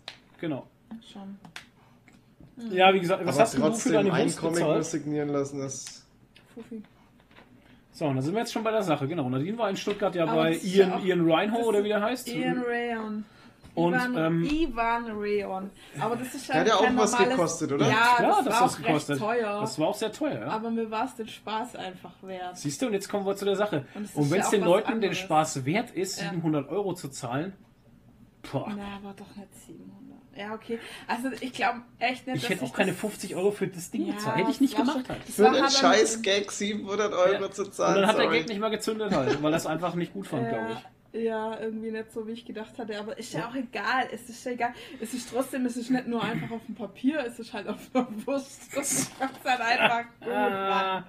[0.41, 0.67] Genau.
[1.13, 1.39] Schon.
[2.71, 5.59] Ja, wie gesagt, was Aber hast du für trotzdem deine ein Comic nur signieren lassen,
[5.61, 6.05] das.
[6.55, 6.83] Fuffi.
[7.93, 9.07] So, und dann sind wir jetzt schon bei der Sache.
[9.09, 12.29] Genau, Nadine war in Stuttgart ja Aber bei Ian, Ian Reinho oder wie der heißt.
[12.29, 13.25] Ian Rayon.
[13.75, 15.71] Und, Ivan, ähm, Ivan Rayon.
[16.01, 17.89] Aber das ist Der hat ja kein auch was normales- gekostet, oder?
[17.89, 19.11] Ja, Klar, das dass war das auch gekostet.
[19.11, 19.61] recht teuer.
[19.61, 20.47] Das war auch sehr teuer, ja.
[20.47, 22.57] aber mir war es den Spaß einfach wert.
[22.57, 23.85] Siehst du, und jetzt kommen wir zu der Sache.
[23.95, 25.19] Und es ist Und wenn ja es auch den Leuten den anderes.
[25.19, 26.31] Spaß wert ist, Ja.
[26.31, 27.53] 700 Euro zu zahlen,
[28.53, 29.95] boah, Na, aber doch nicht 700.
[30.37, 30.79] Ja, okay.
[31.07, 33.91] Also ich glaube echt nicht, ich hätte auch ich keine das- 50 Euro für das
[33.91, 34.37] Ding Ja, gezahlt.
[34.37, 35.29] Hätte ich nicht das gemacht schon- halt.
[35.29, 37.51] das Für war einen halt scheiß Gag 700 Euro Ja.
[37.51, 37.95] zu Und zahlen.
[38.01, 38.39] dann hat der sorry.
[38.39, 40.79] Gag nicht mal gezündet halt, weil er es einfach nicht gut fand, glaube ich.
[41.15, 42.99] Ja, irgendwie nicht so, wie ich gedacht hatte.
[42.99, 44.09] Aber ist ja auch egal.
[44.13, 44.73] Es ist ja egal.
[45.01, 47.89] Es ist trotzdem, es ist nicht nur einfach auf dem Papier, es ist halt auf
[47.95, 48.63] der Wurst.
[48.75, 51.05] Das ist halt einfach gut, Mann.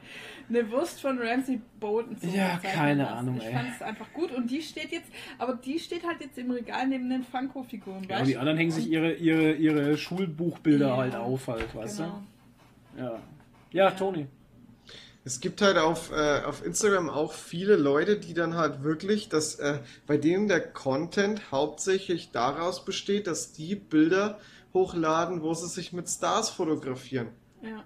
[0.47, 2.15] Eine Wurst von Ramsey Bolton.
[2.31, 3.09] Ja, keine.
[3.09, 4.31] Ahnung, Ich fand es einfach gut.
[4.31, 8.19] Und die steht jetzt, aber die steht halt jetzt im Regal neben den Funko-Figuren, Ja,
[8.19, 10.97] und die anderen hängen sich ihre, ihre, ihre Schulbuchbilder Ja.
[10.97, 12.21] halt auf, halt, weißt genau.
[12.95, 13.01] du?
[13.01, 13.19] Ja.
[13.71, 14.27] Ja, Toni.
[15.25, 19.55] Es gibt halt auf, äh, auf Instagram auch viele Leute, die dann halt wirklich, dass
[19.55, 24.37] äh, bei denen der Content hauptsächlich daraus besteht, dass die Bilder
[24.71, 27.29] hochladen, wo sie sich mit Stars fotografieren.
[27.63, 27.83] Ja.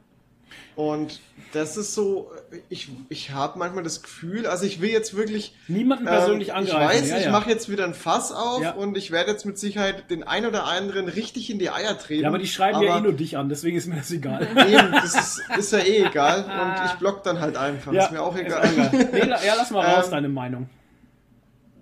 [0.75, 1.19] Und
[1.53, 2.31] das ist so,
[2.69, 6.95] ich, ich habe manchmal das Gefühl, also ich will jetzt wirklich Niemanden persönlich ähm, angreifen.
[6.95, 7.31] Ich weiß, ja, ich ja.
[7.31, 8.71] mache jetzt wieder ein Fass auf Ja.
[8.71, 12.23] und ich werde jetzt mit Sicherheit den ein oder anderen richtig in die Eier treten.
[12.23, 14.43] Ja, aber die schreiben ja eh Aber nur dich an, deswegen ist mir das egal.
[14.69, 17.91] Eben, das ist, ist ja eh egal und ich block dann halt einfach.
[17.93, 18.69] ist mir auch egal.
[19.11, 20.69] Nee, la- ja, lass mal raus, Ähm, deine Meinung.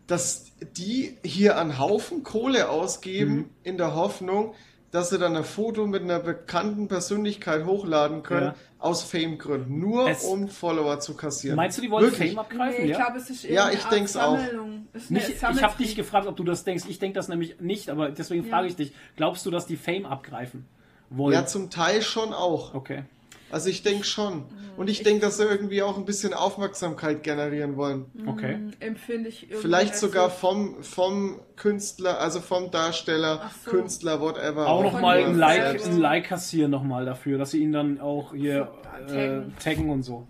[0.08, 0.46] dass
[0.78, 3.50] die hier einen Haufen Kohle ausgeben Mhm.
[3.64, 4.56] in der Hoffnung,
[4.92, 8.56] dass sie dann ein Foto mit einer bekannten Persönlichkeit hochladen können, Ja.
[8.80, 9.80] aus Fame-Gründen.
[9.80, 11.56] Nur Es- um Follower zu kassieren.
[11.58, 12.30] Meinst du, die wollen Wirklich?
[12.32, 12.86] Fame abgreifen?
[12.86, 13.06] Nee, ich ja?
[13.06, 14.38] glaube, es ist eher Ja, eine ich auch.
[14.38, 14.88] Sammlung.
[14.94, 16.86] Es Nicht, eine ich habe dich gefragt, ob du das denkst.
[16.88, 18.50] Ich denke das nämlich nicht, aber deswegen Ja.
[18.50, 18.94] frage ich dich.
[19.18, 20.66] Glaubst du, dass die Fame abgreifen
[21.10, 21.34] wollen?
[21.34, 22.74] Ja, zum Teil schon auch.
[22.74, 23.04] okay.
[23.50, 24.46] Also ich denke schon.
[24.76, 28.06] Und ich Ich- denke, dass sie irgendwie auch ein bisschen Aufmerksamkeit generieren wollen.
[28.28, 28.58] Okay.
[28.58, 30.36] Mm, Empfinde ich irgendwie Vielleicht sogar so.
[30.36, 33.72] vom, vom Künstler, also vom Darsteller, so.
[33.72, 34.68] Künstler, whatever.
[34.68, 38.70] Auch nochmal ein Like, ein like kassieren nochmal dafür, dass sie ihn dann auch hier
[39.08, 39.54] So, äh, taggen.
[39.64, 40.28] taggen und so.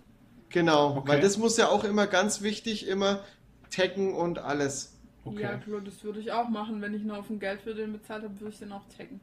[0.50, 1.08] Genau, Okay.
[1.08, 3.20] weil das muss ja auch immer ganz wichtig, immer
[3.70, 4.94] taggen und alles.
[5.26, 5.42] Okay.
[5.42, 6.80] Ja, klar, das würde ich auch machen.
[6.80, 9.20] Wenn ich nur auf ein Geld für den bezahlt habe, würde ich den auch taggen.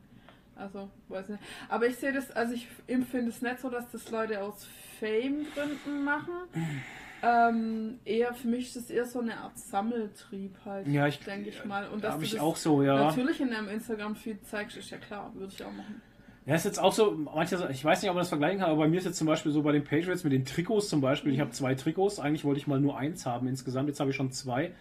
[0.56, 1.42] Also, weiß nicht.
[1.70, 4.66] Aber ich sehe das, also ich empfinde es nicht so, dass das Leute aus
[5.00, 6.32] Fame-Gründen machen.
[7.24, 11.50] Ähm, eher, für mich ist es eher so eine Art Sammeltrieb halt, Ja, ich- denke
[11.50, 11.88] ich mal.
[11.90, 12.96] Und dass du ich das auch so, ja.
[13.06, 16.02] natürlich in deinem Instagram-Feed zeigst, ist ja klar, würde ich auch machen.
[16.46, 18.80] Ja, ist jetzt auch so, manche, ich weiß nicht, ob man das vergleichen kann, aber
[18.84, 21.34] bei mir ist jetzt zum Beispiel so bei den Patriots mit den Trikots zum Beispiel.
[21.34, 24.16] Ich habe zwei Trikots, eigentlich wollte ich mal nur eins haben insgesamt, jetzt habe ich
[24.16, 24.72] schon zwei.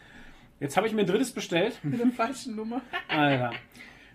[0.61, 1.79] Jetzt habe ich mir ein drittes bestellt.
[1.83, 2.83] Mit der falschen Nummer.
[3.09, 3.53] Alter.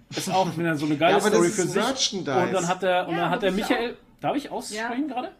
[0.09, 2.13] Das ist auch wieder so eine geile Ja, aber das Story ist für sich.
[2.13, 5.07] Und dann hat der, und Ja, dann hat der das ist Michael, darf ich aussprechen
[5.07, 5.31] gerade?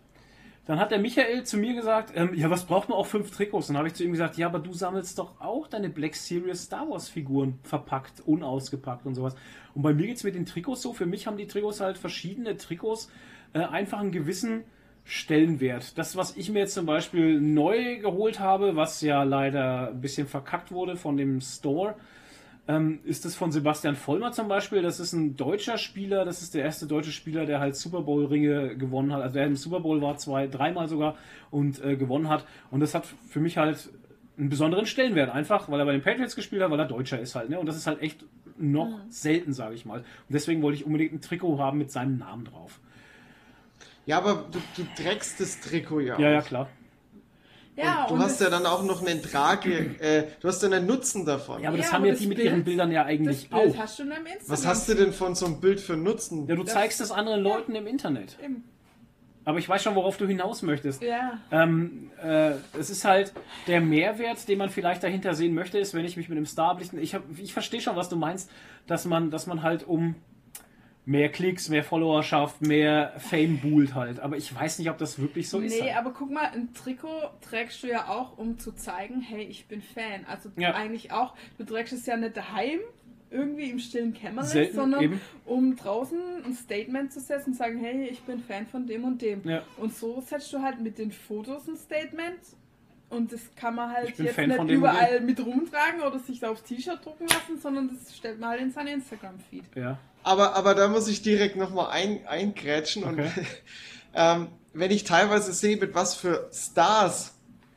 [0.70, 3.67] Dann hat der Michael zu mir gesagt, ähm, ja, was braucht man auch fünf Trikots?
[3.67, 6.65] Dann habe ich zu ihm gesagt, ja, aber du sammelst doch auch deine Black Series
[6.65, 9.36] Star Wars Figuren verpackt, unausgepackt und sowas.
[9.74, 12.55] Und bei mir geht's mit den Trikots so, für mich haben die Trikots halt verschiedene
[12.55, 13.09] Trikots
[13.53, 14.63] äh, einfach einen gewissen
[15.05, 15.97] Stellenwert.
[15.97, 20.28] Das, was ich mir jetzt zum Beispiel neu geholt habe, was ja leider ein bisschen
[20.28, 21.95] verkackt wurde von dem Store,
[22.70, 24.84] ähm, ist das von Sebastian Vollmer zum Beispiel.
[24.84, 26.24] Das ist ein deutscher Spieler.
[26.24, 29.24] Das ist der erste deutsche Spieler, der halt Super Bowl Ringe gewonnen hat.
[29.24, 31.17] Also der im Super Bowl war, zwei, dreimal sogar
[31.49, 32.45] und äh, gewonnen hat.
[32.70, 33.89] Und das hat für mich halt
[34.38, 35.32] einen besonderen Stellenwert.
[35.32, 37.49] Einfach, weil er bei den Patriots gespielt hat, weil er Deutscher ist halt.
[37.49, 37.59] Ne?
[37.59, 38.24] Und das ist halt echt
[38.59, 40.01] noch selten, sage ich mal.
[40.01, 42.80] Und deswegen wollte ich unbedingt ein Trikot haben mit seinem Namen drauf.
[44.05, 46.20] Ja, aber du, du trägst das Trikot ja.
[46.20, 46.45] Ja, ja, auch.
[46.45, 46.70] klar.
[47.76, 50.86] Ja, und du hast ja dann auch noch einen Trage, äh, du hast ja einen
[50.86, 51.61] Nutzen davon.
[51.61, 53.76] Ja, aber das Ja, haben ja die mit Bild- ihren Bildern ja das eigentlich Bild
[53.76, 53.78] auch.
[53.78, 54.49] hast du in deinem Instagram.
[54.49, 56.45] Was hast du denn von so einem Bild für Nutzen?
[56.47, 58.38] Ja, du Das- zeigst es anderen Leuten im Internet.
[58.43, 58.65] Eben.
[59.45, 61.01] Aber ich weiß schon, worauf du hinaus möchtest.
[61.01, 61.39] Ja.
[61.51, 63.34] Ähm, äh, es ist halt
[63.67, 66.78] der Mehrwert, den man vielleicht dahinter sehen möchte, ist, wenn ich mich mit einem Star.
[66.99, 68.51] Ich, hab, ich verstehe schon, was du meinst,
[68.86, 70.15] dass man, dass man halt um
[71.05, 74.19] mehr Klicks, mehr Followerschaft, mehr Fame buhlt halt.
[74.19, 75.73] Aber ich weiß nicht, ob das wirklich so ist.
[75.73, 75.97] Nee, halt.
[75.97, 79.81] aber guck mal, ein Trikot trägst du ja auch, um zu zeigen, hey, ich bin
[79.81, 80.25] Fan.
[80.27, 80.73] Also Ja.
[80.75, 82.79] eigentlich auch, du trägst es ja nicht daheim,
[83.31, 85.21] irgendwie im stillen Kämmerlein, sondern eben.
[85.45, 89.21] um draußen ein Statement zu setzen und sagen, hey, ich bin Fan von dem und
[89.21, 89.47] dem.
[89.47, 89.61] Ja.
[89.77, 92.39] Und so setzt du halt mit den Fotos ein Statement
[93.09, 96.63] und das kann man halt jetzt Fan nicht überall mit rumtragen oder sich da aufs
[96.63, 99.63] T-Shirt drucken lassen, sondern das stellt man halt in seinen Instagram-Feed.
[99.75, 99.97] ja.
[100.24, 103.03] Aber, aber da muss ich direkt nochmal ein, eingrätschen.
[103.03, 103.32] Okay.
[103.38, 103.45] Und
[104.13, 107.34] ähm, wenn ich teilweise sehe, mit was für Stars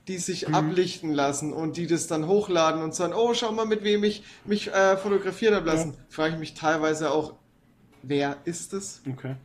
[0.08, 0.54] die sich Mhm.
[0.54, 4.24] ablichten lassen und die das dann hochladen und sagen, oh, schau mal, mit wem ich
[4.44, 7.34] mich äh, fotografieren habe lassen, frage ich mich teilweise auch,
[8.02, 9.00] wer ist es?
[9.08, 9.36] Okay.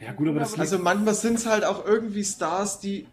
[0.00, 3.06] Ja, gut, aber das Also manchmal sind es halt auch irgendwie Stars, die,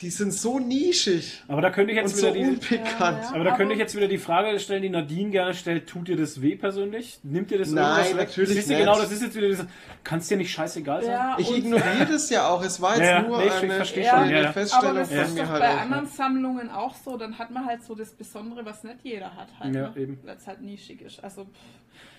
[0.00, 2.40] die sind so nischig Aber da könnte ich jetzt so wieder die.
[2.44, 3.00] unbekannt.
[3.00, 3.30] Ja, ja.
[3.34, 6.16] Aber da könnte ich jetzt wieder die Frage stellen, die Nadine gerne stellt, tut dir
[6.16, 7.18] das weh persönlich?
[7.24, 8.28] Nimmt dir das Nein, irgendwas weg?
[8.28, 8.80] natürlich Siehst du, nicht.
[8.80, 9.66] Genau, das ist jetzt wieder dieses,
[10.04, 11.10] kannst dir nicht scheißegal sein?
[11.12, 12.62] Ja, Ich ignoriere das ja auch.
[12.62, 14.52] Es war jetzt nur nee, ich eine, verstehe schon, eine.
[14.52, 15.80] Feststellung Aber das von ist mir doch halt bei auch.
[15.80, 16.10] anderen Ne?
[16.10, 17.16] Sammlungen auch so.
[17.16, 19.48] Dann hat man halt so das Besondere, was nicht jeder hat.
[19.58, 19.92] Halt, Ja, ne?
[19.96, 20.18] eben.
[20.24, 21.24] Weil es halt nischig ist.
[21.24, 21.50] Also, pff,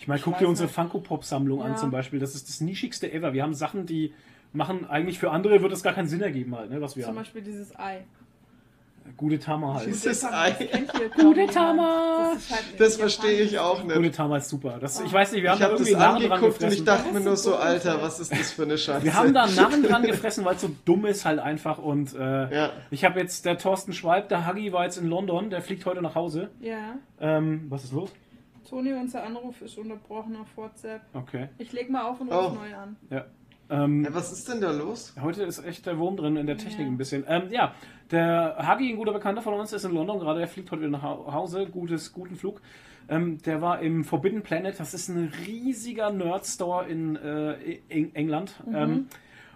[0.01, 0.75] Ich meine, guck Ich dir unsere nicht.
[0.75, 1.77] Funko-Pop-Sammlung an Ja.
[1.77, 2.19] zum Beispiel.
[2.19, 3.31] Das ist das nischigste ever.
[3.33, 4.13] Wir haben Sachen, die
[4.53, 7.09] machen eigentlich für andere wird es gar keinen Sinn ergeben halt, ne, was wir zum
[7.09, 7.15] haben.
[7.17, 8.05] Beispiel dieses Ei.
[9.17, 9.89] Gute Tama halt.
[9.91, 10.69] Gute Ei?
[11.19, 11.47] Gute.
[11.47, 12.31] Tama.
[12.35, 13.87] Das, halt Das verstehe ich auch Ding.
[13.87, 14.15] Gute nicht.
[14.15, 14.77] Tama ist super.
[14.79, 16.71] Das, ich weiß nicht, wir haben Ich da habe das irgendwie Narren dran angeguckt und
[16.73, 19.03] ich dachte mir nur so, Alter, was ist das für eine Scheiße?
[19.03, 21.79] Wir haben da Narren dran gefressen, weil es so dumm ist halt einfach.
[21.79, 22.69] Und äh, Ja.
[22.91, 26.03] ich habe jetzt, der Thorsten Schwalb, der Huggy war jetzt in London, der fliegt heute
[26.03, 26.51] nach Hause.
[26.59, 26.95] Ja.
[27.19, 28.11] Ähm, was ist los?
[28.69, 31.01] Toni, unser Anruf ist unterbrochen auf WhatsApp.
[31.15, 31.49] Okay.
[31.57, 32.39] Ich leg mal auf und Oh.
[32.39, 32.95] ruf neu an.
[33.09, 33.25] Ja.
[33.69, 35.13] Ähm, Ja, was ist denn da los?
[35.21, 36.85] Heute ist echt der Wurm drin in der Technik Ja.
[36.87, 37.23] ein bisschen.
[37.27, 37.73] Ähm, ja,
[38.11, 40.39] der Hagi, ein guter Bekannter von uns, ist in London gerade.
[40.39, 41.67] Der fliegt heute wieder nach Hau- Hause.
[41.67, 42.61] Gutes, guten Flug.
[43.07, 44.79] Ähm, der war im Forbidden Planet.
[44.79, 48.53] Das ist ein riesiger Nerd-Store in äh, Eng England.
[48.73, 49.07] Ähm,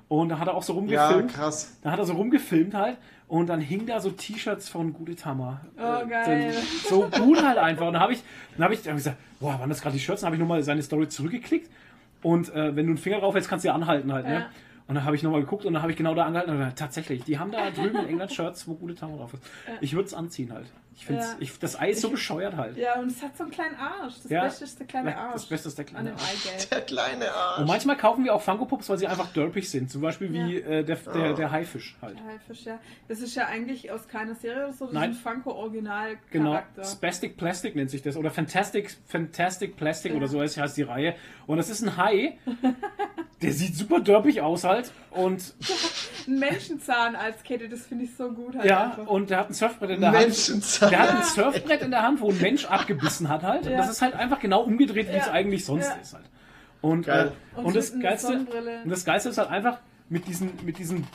[0.09, 1.33] und da hat er auch so Ja, rumgefilmt.
[1.33, 1.77] krass.
[1.81, 2.97] da hat er so rumgefilmt halt.
[3.27, 5.61] Und dann hing da so T-Shirts von Gudetama.
[5.77, 6.53] Oh, geil.
[6.87, 7.87] So gut halt einfach.
[7.87, 8.21] Und dann habe ich,
[8.55, 10.21] dann habe ich, dann hab ich gesagt, boah, waren das gerade die Shirts?
[10.21, 11.71] Dann habe ich nochmal seine Story zurückgeklickt.
[12.23, 14.25] Und äh, wenn du einen Finger drauf hältst, kannst du ja anhalten halt.
[14.25, 14.33] Ne?
[14.33, 14.45] Ja.
[14.87, 16.79] Und dann habe ich nochmal geguckt und dann habe ich genau da angehalten und gesagt,
[16.79, 19.43] tatsächlich, die haben da drüben in England Shirts, wo gute Tama drauf ist.
[19.81, 20.67] Ich würde es anziehen halt.
[20.95, 21.35] Ich finde Ja.
[21.39, 22.77] ich, das Ei ist so bescheuert halt.
[22.77, 24.13] Ja, und es hat so einen kleinen Arsch.
[24.21, 24.43] Das Ja.
[24.43, 25.33] Beste ist der kleine Arsch.
[25.33, 26.21] Das Beste ist der kleine Arsch.
[26.23, 26.69] Eigelb.
[26.69, 27.67] Der kleine Und Arsch.
[27.67, 29.89] manchmal kaufen wir auch Funko Pops, weil sie einfach derpig sind.
[29.89, 31.35] Zum Beispiel wie äh, der, der, Oh.
[31.35, 32.17] der Haifisch halt.
[32.19, 32.79] Der Haifisch, ja.
[33.07, 34.85] Das ist ja eigentlich aus keiner Serie oder so.
[34.85, 35.11] Das Nein.
[35.11, 36.29] ist ein Funko-Original-Charakter.
[36.31, 38.15] Genau, Spastic Plastic nennt sich das.
[38.15, 40.17] Oder Fantastic, Fantastic Plastic Ja.
[40.17, 41.15] oder so heißt, die Reihe.
[41.47, 42.37] Und das ist ein Hai.
[43.41, 44.91] der sieht super derpig aus halt.
[45.11, 45.53] Und
[46.27, 49.07] Ein Menschenzahn als Kette, das finde ich so gut halt ja, einfach.
[49.07, 50.33] und der hat ein Surfbrett in der Hand.
[50.89, 53.63] Der hat ein Surfbrett in der Hand, wo ein Mensch abgebissen hat halt.
[53.65, 53.77] Und Ja.
[53.77, 55.21] das ist halt einfach genau umgedreht, wie Ja.
[55.23, 55.95] es eigentlich sonst Ja.
[56.01, 56.25] ist halt.
[56.81, 57.31] Und, Geil.
[57.55, 58.81] äh, Und und, das Geilste, Sonnenbrille.
[58.83, 59.77] und das Geilste ist halt einfach
[60.09, 61.07] mit diesen, mit diesen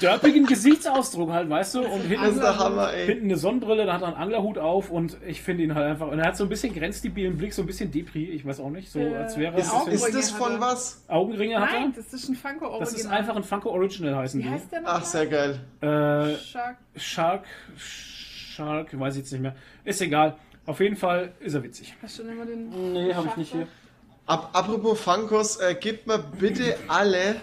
[0.00, 1.80] dörpigen Gesichtsausdruck halt, weißt du?
[1.82, 3.04] Und hinten, ist Hammer, ey.
[3.06, 6.08] hinten eine Sonnenbrille, da hat er einen Anglerhut auf und ich finde ihn halt einfach.
[6.08, 8.70] Und er hat so ein bisschen grenzdebilen Blick, so ein bisschen Depri, ich weiß auch
[8.70, 11.04] nicht, so Äh, als wäre Ist, Augenringe ist das von was?
[11.06, 12.02] Augenringe hat Nein, er.
[12.02, 12.80] das ist ein Funko Original.
[12.80, 14.50] Das ist einfach ein Funko Original heißen Wie die.
[14.50, 14.88] heißt der noch?
[14.88, 15.60] Ach, sehr geil.
[15.82, 16.76] Äh, Shark.
[16.96, 17.44] Shark,
[18.54, 19.54] Shark, weiß ich jetzt nicht mehr.
[19.84, 20.36] Ist egal.
[20.66, 21.94] Auf jeden Fall ist er witzig.
[22.02, 22.92] Hast du schon immer den.
[22.92, 23.66] Nee, habe ich nicht hier.
[24.26, 27.36] Ab, apropos Funkos, äh, gebt mir bitte alle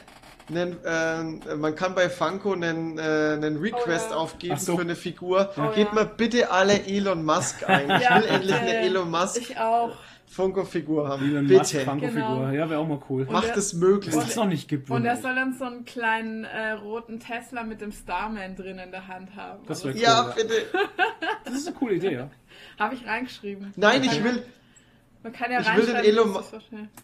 [0.49, 4.17] einen, äh, man kann bei Funko einen, äh, einen Request Oh ja.
[4.17, 4.75] aufgeben so.
[4.75, 5.51] für eine Figur.
[5.57, 6.03] Oh Gebt ja.
[6.03, 7.89] mir bitte alle Elon Musk ein.
[7.91, 8.77] Ich Ja, will endlich eine.
[8.79, 9.95] Elon Musk Ich auch.
[10.31, 11.47] Funko-Figur haben.
[11.47, 11.81] Bitte.
[11.81, 12.11] Funko-Figur.
[12.11, 12.51] Genau.
[12.51, 13.23] Ja, wäre auch mal cool.
[13.23, 14.15] Und Macht es möglich.
[14.15, 14.89] Was es noch nicht gibt.
[14.89, 18.91] Und er soll dann so einen kleinen äh, roten Tesla mit dem Starman drin in
[18.91, 19.63] der Hand haben.
[19.67, 19.99] Das wär cool.
[19.99, 20.53] Ja, bitte.
[21.43, 22.29] Das ist eine coole Idee, ja.
[22.79, 23.73] Habe ich reingeschrieben.
[23.75, 24.43] Nein, ich will,
[25.23, 26.41] Man kann ja ich will den Elon so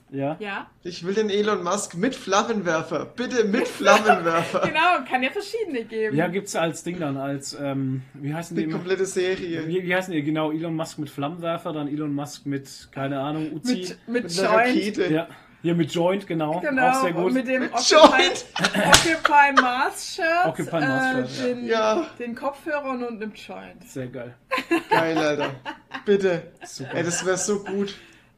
[0.09, 0.35] Ja.
[0.39, 3.05] Ja, ich will den Elon Musk mit Flammenwerfer.
[3.05, 4.61] Bitte mit Flammenwerfer.
[4.61, 6.15] genau, kann ja verschiedene geben.
[6.15, 8.65] Ja, gibt's als Ding dann, als, ähm, wie heißen die?
[8.65, 9.67] Die komplette Serie.
[9.67, 10.23] Wie, wie heißen die?
[10.23, 13.73] Genau, Elon Musk mit Flammenwerfer, dann Elon Musk mit, keine Ahnung, Uzi.
[13.75, 14.67] mit, mit, Mit einer Joint.
[14.77, 15.13] Rakete.
[15.13, 15.27] ja,
[15.61, 16.59] hier mit Joint, genau.
[16.59, 17.25] Genau, Auch sehr gut.
[17.25, 18.45] und mit dem Mit Occupy, Joint.
[18.87, 21.53] Occupy Mars Shirt, Occupy Mars Shirt, äh, ja.
[21.55, 22.07] den, Ja.
[22.19, 23.83] den Kopfhörern und einem Joint.
[23.87, 24.33] Sehr geil.
[24.89, 25.49] Geil, Alter.
[26.05, 26.51] Bitte.
[26.65, 26.95] Super.
[26.95, 27.95] Ey, das wäre so gut.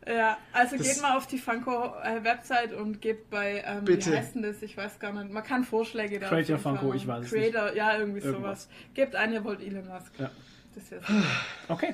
[0.09, 4.11] Ja, also Das- geht mal auf die Funko-Website und gebt bei, ähm, Bitte.
[4.11, 4.61] wie heißt denn das?
[4.63, 5.31] Ich weiß gar nicht.
[5.31, 6.27] Man kann Vorschläge da.
[6.29, 8.63] Creator Funko, ich weiß es Creator, ja, irgendwie Irgendwas.
[8.63, 8.69] sowas.
[8.95, 10.11] Gebt ein, ihr wollt Elon Musk.
[10.17, 10.31] Ja.
[10.75, 11.03] Das wäre.
[11.67, 11.93] Okay.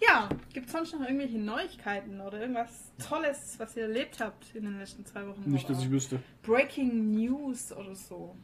[0.00, 2.70] Ja, gibt es sonst noch irgendwelche Neuigkeiten oder irgendwas
[3.04, 5.42] Tolles, was ihr erlebt habt in den letzten zwei Wochen?
[5.46, 6.20] Nicht, dass ich wüsste.
[6.42, 8.36] Breaking News oder so.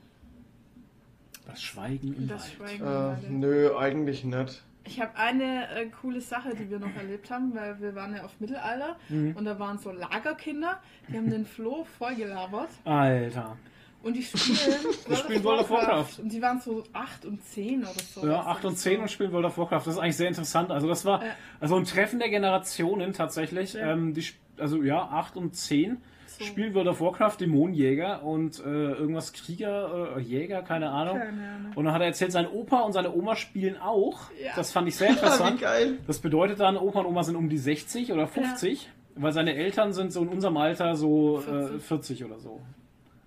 [1.47, 2.73] Das Schweigen im Das Wald.
[2.79, 2.85] Schweigen.
[2.87, 4.65] Äh, nö, eigentlich nicht.
[4.87, 8.23] Ich habe eine äh, coole Sache, die wir noch erlebt haben, weil wir waren ja
[8.25, 9.35] auf Mittelalter Mhm.
[9.37, 10.79] und da waren so Lagerkinder,
[11.09, 13.57] die haben den Flo vollgelabert Alter.
[14.03, 14.37] und die spielen
[15.09, 16.19] World spielen World of Warcraft.
[16.23, 18.27] Und die waren so 8 und 10 oder so.
[18.27, 19.87] Ja, 8 und 10 und spielen World of Warcraft.
[19.87, 20.71] Das ist eigentlich sehr interessant.
[20.71, 21.31] Also das war Ja.
[21.61, 23.73] also ein Treffen der Generationen tatsächlich.
[23.73, 23.93] Ja.
[23.93, 24.27] Ähm, die,
[24.59, 25.97] also ja, 8 und 10
[26.39, 26.45] So.
[26.45, 31.19] spielen World of Warcraft, Dämonenjäger und äh, irgendwas Krieger, äh, Jäger, keine Ahnung.
[31.19, 31.73] Keine Ahnung.
[31.75, 34.31] Und dann hat er erzählt, sein Opa und seine Oma spielen auch.
[34.43, 34.53] Ja.
[34.57, 35.57] Das fand ich sehr interessant.
[35.61, 35.99] wie geil.
[36.07, 39.93] Das bedeutet dann, Opa und Oma sind um die 60 oder 50, weil seine Eltern
[39.93, 42.61] sind so in unserem Alter so 40, äh, 40 oder so.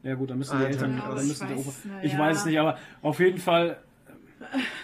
[0.04, 1.76] Ja gut, dann müssen die Eltern, Ja, dann ich müssen der weiß Opa.
[1.78, 2.20] es nicht, Ich ja.
[2.20, 3.78] weiß es nicht, aber auf jeden Fall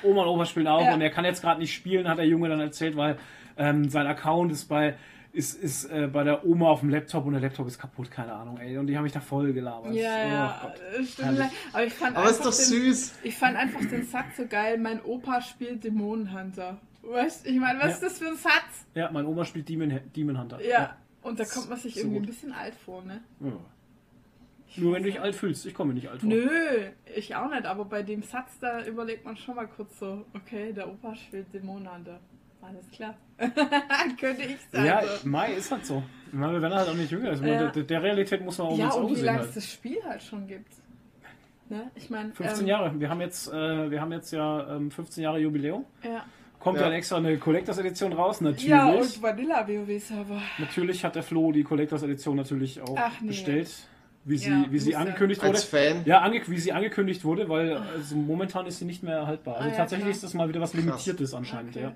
[0.02, 0.94] Oma und Opa spielen auch Ja.
[0.94, 3.18] und er kann jetzt gerade nicht spielen, hat der Junge dann erzählt, weil
[3.58, 4.95] ähm, sein Account ist bei
[5.34, 8.32] ist, ist äh, bei der Oma auf dem Laptop und der Laptop ist kaputt, keine
[8.34, 8.78] Ahnung, ey.
[8.78, 9.94] Und die haben mich da voll gelabert.
[9.94, 11.52] Ja, Oh ja.
[11.74, 13.16] Aber ich fand Aber ist einfach doch den, süß.
[13.24, 14.78] Ich fand einfach den Satz so geil.
[14.78, 16.78] Mein Opa spielt Dämonenhunter.
[17.02, 17.92] Weißt ich meine, was Ja.
[17.96, 18.86] ist das für ein Satz?
[18.94, 20.64] Ja, meine Oma spielt Demon, Demon Hunter.
[20.64, 20.96] Ja.
[21.22, 22.28] Und da kommt man sich So irgendwie gut.
[22.28, 23.22] ein bisschen alt vor, ne?
[23.40, 23.52] Ja.
[24.76, 25.66] Nur wenn du dich alt fühlst.
[25.66, 26.30] Ich komme nicht alt vor.
[26.30, 26.48] Nö,
[27.16, 30.74] ich auch nicht, aber bei dem Satz, da überlegt man schon mal kurz so, okay,
[30.74, 32.20] der Opa spielt Dämonenhunter.
[32.68, 33.15] Alles klar.
[34.19, 34.85] Könnte ich sein.
[34.85, 35.27] Ja, so.
[35.27, 36.02] Mai ist halt so.
[36.27, 37.30] Ich meine, wir werden halt auch nicht jünger.
[37.30, 37.69] Also Ja.
[37.69, 39.26] der, der Realität muss man auch ja ins und Auge wie sehen.
[39.26, 39.56] lange es Halt.
[39.57, 40.72] das Spiel halt schon gibt.
[41.69, 41.91] Ne?
[41.95, 42.99] Ich meine, 15 ähm, Jahre.
[42.99, 45.85] Wir haben jetzt, äh, wir haben jetzt ja ähm, 15 Jahre Jubiläum.
[46.03, 46.26] Ja,
[46.60, 46.85] Kommt Ja.
[46.85, 48.40] dann extra eine Collectors Edition raus.
[48.40, 48.68] Natürlich.
[48.68, 50.41] ja und Vanilla WoW-Server.
[50.60, 53.27] natürlich hat der Flo die Collectors Edition natürlich auch Ach, nee.
[53.27, 53.69] bestellt,
[54.23, 55.52] wie sie, Ja, wie sie angekündigt wurde.
[55.56, 56.03] Als Fan.
[56.06, 59.56] Ja, ange wie sie angekündigt wurde, weil also momentan ist sie nicht mehr erhaltbar.
[59.57, 60.15] Also Ah, ja, tatsächlich klar.
[60.15, 61.76] ist das mal wieder was Limitiertes anscheinend.
[61.76, 61.85] Okay.
[61.88, 61.91] Ja.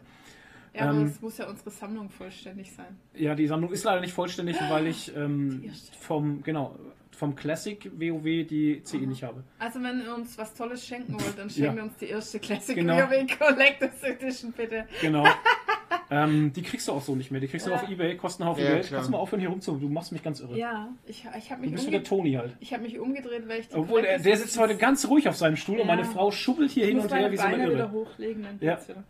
[0.74, 2.98] Ja, aber Ähm, es muss ja unsere Sammlung vollständig sein.
[3.16, 6.76] ja, die Sammlung ist leider nicht vollständig, weil ich ähm, vom genau
[7.12, 9.44] vom Classic WoW die CE nicht habe.
[9.58, 11.54] Also wenn ihr uns was Tolles schenken wollt, dann Ja.
[11.56, 12.96] schenkt ihr uns die erste Classic Genau.
[12.98, 14.86] WoW Collectors Edition, bitte.
[15.02, 15.26] Genau.
[16.12, 17.42] ähm, die kriegst du auch so nicht mehr.
[17.42, 17.78] Die kriegst du Ja.
[17.78, 18.86] auf Ebay, kosten einen Haufen Ja, Geld.
[18.88, 18.98] klar.
[19.00, 19.78] Kannst du mal aufhören hier rumzu.
[19.78, 20.56] Du machst mich ganz irre.
[20.60, 22.56] Ja, ich, ich habe du mich, bist wie der umge Toni halt.
[22.60, 25.36] ich hab mich umgedreht, weil ich die Obwohl, der, der sitzt heute ganz ruhig auf
[25.36, 25.96] seinem Stuhl und Ja.
[25.96, 27.92] meine Frau schubbelt hier Ich hin und her wie so eine Beine wieder Irre.
[27.94, 28.76] hochlegen, dann Ja.
[28.76, 29.04] geht's wieder.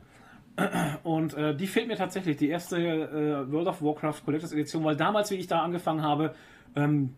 [1.03, 4.95] Und äh, die fehlt mir tatsächlich, die erste äh, World of Warcraft Collectors Edition, weil
[4.95, 6.33] damals, wie ich da angefangen habe,
[6.75, 7.13] ähm,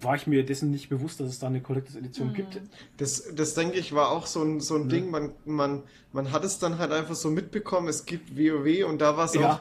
[0.00, 2.60] war ich mir dessen nicht bewusst, dass es da eine Collectors Edition gibt.
[2.98, 5.82] Das, das denke ich war auch so ein, so ein Ding, man, man,
[6.12, 9.34] man hat es dann halt einfach so mitbekommen, es gibt WoW und da war es
[9.34, 9.54] Ja.
[9.54, 9.60] auch,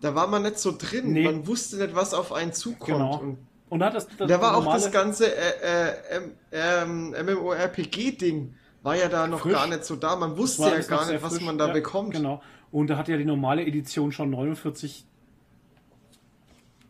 [0.00, 1.24] da war man nicht so drin, Nee.
[1.24, 2.98] man wusste nicht, was auf einen zukommt.
[2.98, 3.18] Genau.
[3.20, 3.38] Und
[3.70, 6.20] Und da hat das, das da war auch das ganze äh, äh,
[6.52, 8.54] ähm, MMORPG-Ding,
[8.86, 9.52] war ja da noch Frisch.
[9.52, 11.44] gar nicht so da, man wusste ja gar nicht, was frisch.
[11.44, 12.12] man da Ja, bekommt.
[12.14, 12.40] Genau.
[12.70, 15.04] Und da hat ja die normale Edition schon 49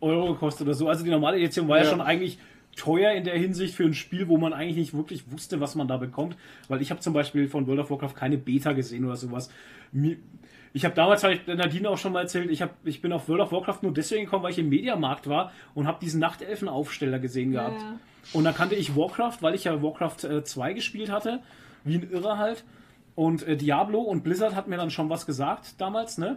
[0.00, 0.88] Euro gekostet oder so.
[0.88, 1.90] Also die normale Edition war ja, Ja.
[1.90, 2.38] schon eigentlich
[2.76, 5.88] teuer in der Hinsicht für ein Spiel, wo man eigentlich nicht wirklich wusste, was man
[5.88, 6.36] da bekommt.
[6.68, 9.48] Weil ich habe zum Beispiel von World of Warcraft keine Beta gesehen oder sowas.
[10.74, 13.28] Ich habe damals, habe ich Nadine auch schon mal erzählt, ich, hab, ich bin auf
[13.28, 17.18] World of Warcraft nur deswegen gekommen, weil ich im Mediamarkt war und habe diesen Nachtelfen-Aufsteller
[17.18, 17.80] gesehen gehabt.
[17.80, 17.98] Ja.
[18.34, 21.40] Und dann kannte ich Warcraft, weil ich ja Warcraft äh, 2 gespielt hatte,
[21.86, 22.64] wie ein Irrer halt.
[23.14, 26.36] Und äh, Diablo und Blizzard hat mir dann schon was gesagt damals, ne?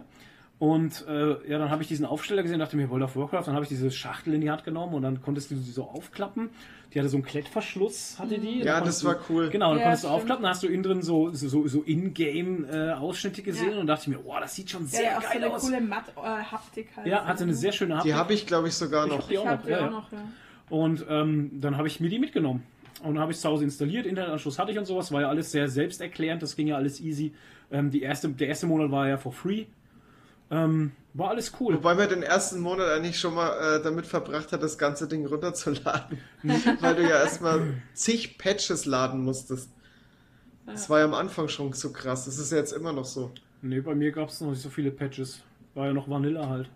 [0.58, 3.54] Und äh, ja, dann habe ich diesen Aufsteller gesehen, dachte mir, World of Warcraft, dann
[3.54, 6.50] habe ich diese Schachtel in die Hand genommen und dann konntest du sie so aufklappen.
[6.92, 8.58] Die hatte so einen Klettverschluss, hatte die.
[8.58, 9.48] Ja, Dann das konntest war du, cool.
[9.48, 11.80] Genau, dann Ja, konntest du aufklappen, dann hast du innen drin so, so, so, so
[11.82, 13.80] In-Game-Ausschnitte gesehen Ja.
[13.80, 15.62] und dachte mir, wow, das sieht schon Ja, sehr der auch so geil eine aus.
[15.62, 17.06] coole Matt-Haptik halt.
[17.06, 18.12] Ja, hatte eine sehr schöne Haptik.
[18.12, 19.28] Die habe ich, glaube ich, sogar Ich noch.
[19.28, 19.62] die Ich auch noch.
[19.62, 19.90] die Ja, auch ja.
[19.90, 20.18] noch, ja.
[20.68, 22.64] Und ähm, dann habe ich mir die mitgenommen.
[23.02, 25.28] Und dann habe ich es zu Hause installiert, Internetanschluss hatte ich und sowas, war ja
[25.28, 27.32] alles sehr selbsterklärend, das ging ja alles easy.
[27.70, 29.66] Ähm, die erste, der erste Monat war ja for free.
[30.50, 31.74] Ähm, war alles cool.
[31.74, 35.26] Wobei man den ersten Monat eigentlich schon mal äh, damit verbracht hat, das ganze Ding
[35.26, 36.18] runterzuladen.
[36.80, 39.70] Weil du ja erstmal zig Patches laden musstest.
[40.66, 42.26] Das war ja am Anfang schon so krass.
[42.26, 43.32] Das ist ja jetzt immer noch so.
[43.62, 45.40] Nee, bei mir gab es noch nicht so viele Patches.
[45.74, 46.68] War ja noch Vanilla halt.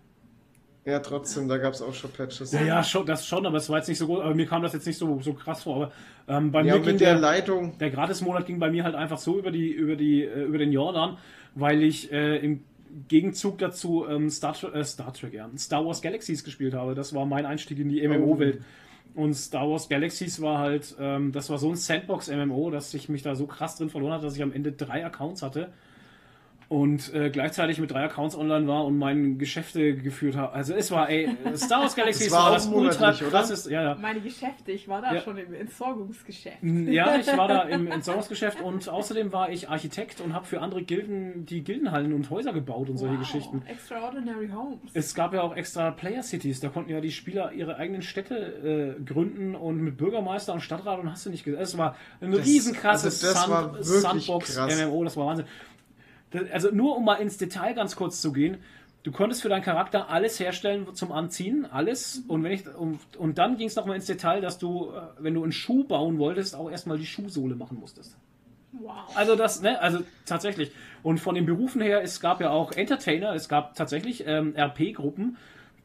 [0.85, 2.51] Ja, trotzdem, da gab es auch schon Patches.
[2.51, 4.21] Ja, ja, schon, das schon, aber es war jetzt nicht so gut.
[4.21, 5.75] Aber mir kam das jetzt nicht so, so krass vor.
[5.77, 5.91] Aber
[6.27, 7.77] ähm, bei Ja, mir ging der der, Leitung.
[7.79, 10.71] der Gratismonat ging bei mir halt einfach so über die über die äh, über den
[10.71, 11.17] Jordan,
[11.53, 12.63] weil ich äh, im
[13.07, 16.95] Gegenzug dazu ähm, Star, äh, Star Trek, ja, Star Wars Galaxies gespielt habe.
[16.95, 18.61] Das war mein Einstieg in die MMO-Welt.
[19.13, 23.21] Und Star Wars Galaxies war halt, ähm, das war so ein Sandbox-MMO, dass ich mich
[23.21, 25.71] da so krass drin verloren hatte, dass ich am Ende drei Accounts hatte
[26.67, 30.53] und äh, gleichzeitig mit drei Accounts online war und meine Geschäfte geführt habe.
[30.53, 33.29] Also es war, ey, Star Wars Galaxies Das war das ultra oder?
[33.29, 33.95] krasses, ja, ja.
[33.95, 35.21] Meine Geschäfte, ich war da Ja.
[35.21, 36.57] schon im Entsorgungsgeschäft.
[36.63, 40.81] Ja, ich war da im Entsorgungsgeschäft und außerdem war ich Architekt und habe für andere
[40.83, 43.61] Gilden die Gildenhallen und Häuser gebaut und solche Wow, Geschichten.
[43.67, 44.79] Extraordinary Homes.
[44.93, 48.95] Es gab ja auch extra Player Cities, da konnten ja die Spieler ihre eigenen Städte
[48.99, 51.61] äh, gründen und mit Bürgermeister und Stadtrat und hast du nicht gesehen.
[51.61, 54.81] Es war ein Das- riesenkrasses also das wirklich Sandbox krass.
[54.81, 55.45] MMO, das war Wahnsinn.
[56.51, 58.57] Also nur um mal ins Detail ganz kurz zu gehen,
[59.03, 62.23] du konntest für deinen Charakter alles herstellen zum Anziehen, alles.
[62.27, 65.33] Und wenn ich und, und dann ging es nochmal ins Detail, dass du, äh, wenn
[65.33, 68.17] du einen Schuh bauen wolltest, auch erstmal die Schuhsohle machen musstest.
[68.71, 69.15] Wow.
[69.15, 70.71] Also das, ne, also tatsächlich.
[71.03, 75.37] Und von den Berufen her, es gab ja auch Entertainer, es gab tatsächlich ähm, RP-Gruppen,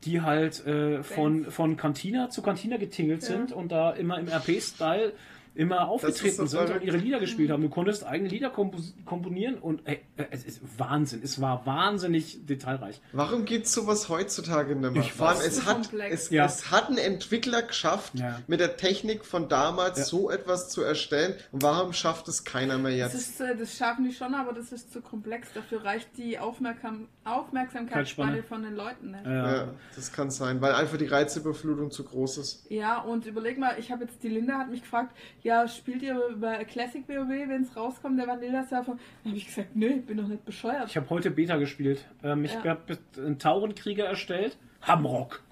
[0.04, 5.12] die halt äh, von, von Cantina zu Cantina getingelt sind und da immer im RP-Style
[5.54, 7.62] immer aufgetreten das sind und ihre Lieder gespielt haben.
[7.62, 11.20] Du konntest eigene Lieder kompos- komponieren und ey, äh, es ist Wahnsinn.
[11.22, 13.00] Es war wahnsinnig detailreich.
[13.12, 15.02] Warum gibt es sowas heutzutage nicht mehr?
[15.02, 16.44] Ich Vor allem, es hat, es, Ja.
[16.46, 18.40] es hat ein Entwickler geschafft, Ja.
[18.46, 20.04] mit der Technik von damals Ja.
[20.04, 21.34] so etwas zu erstellen.
[21.52, 23.30] Und warum schafft es keiner mehr Das, jetzt?
[23.30, 25.48] ist, äh, das schaffen die schon, aber das ist zu komplex.
[25.54, 29.26] Dafür reicht die Aufmerksam Aufmerksamkeitsspanne von den Leuten nicht.
[29.26, 32.66] Äh, Ja, das kann sein, weil einfach die Reizüberflutung zu groß ist.
[32.70, 36.18] Ja, und überleg mal, ich habe jetzt, die Linda hat mich gefragt, ja, spielt ihr
[36.30, 38.96] über Classic WoW, wenn es rauskommt, der Vanilla Surfer?
[39.24, 40.88] Dann habe ich gesagt, nö, ich bin doch nicht bescheuert.
[40.88, 42.04] Ich habe heute Beta gespielt.
[42.22, 42.64] Ähm, ich Ja.
[42.70, 44.56] habe einen Taurenkrieger erstellt.
[44.82, 45.42] Hamrock.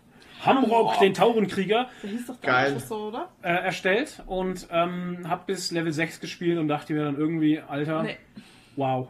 [0.45, 1.89] Hamrock, den Taurenkrieger.
[2.03, 2.79] Der hieß doch Geil.
[2.79, 3.29] so, oder?
[3.43, 8.05] äh, erstellt und ähm, habe bis Level 6 gespielt und dachte mir dann irgendwie, Alter,
[8.05, 8.17] Nee.
[8.77, 9.09] wow.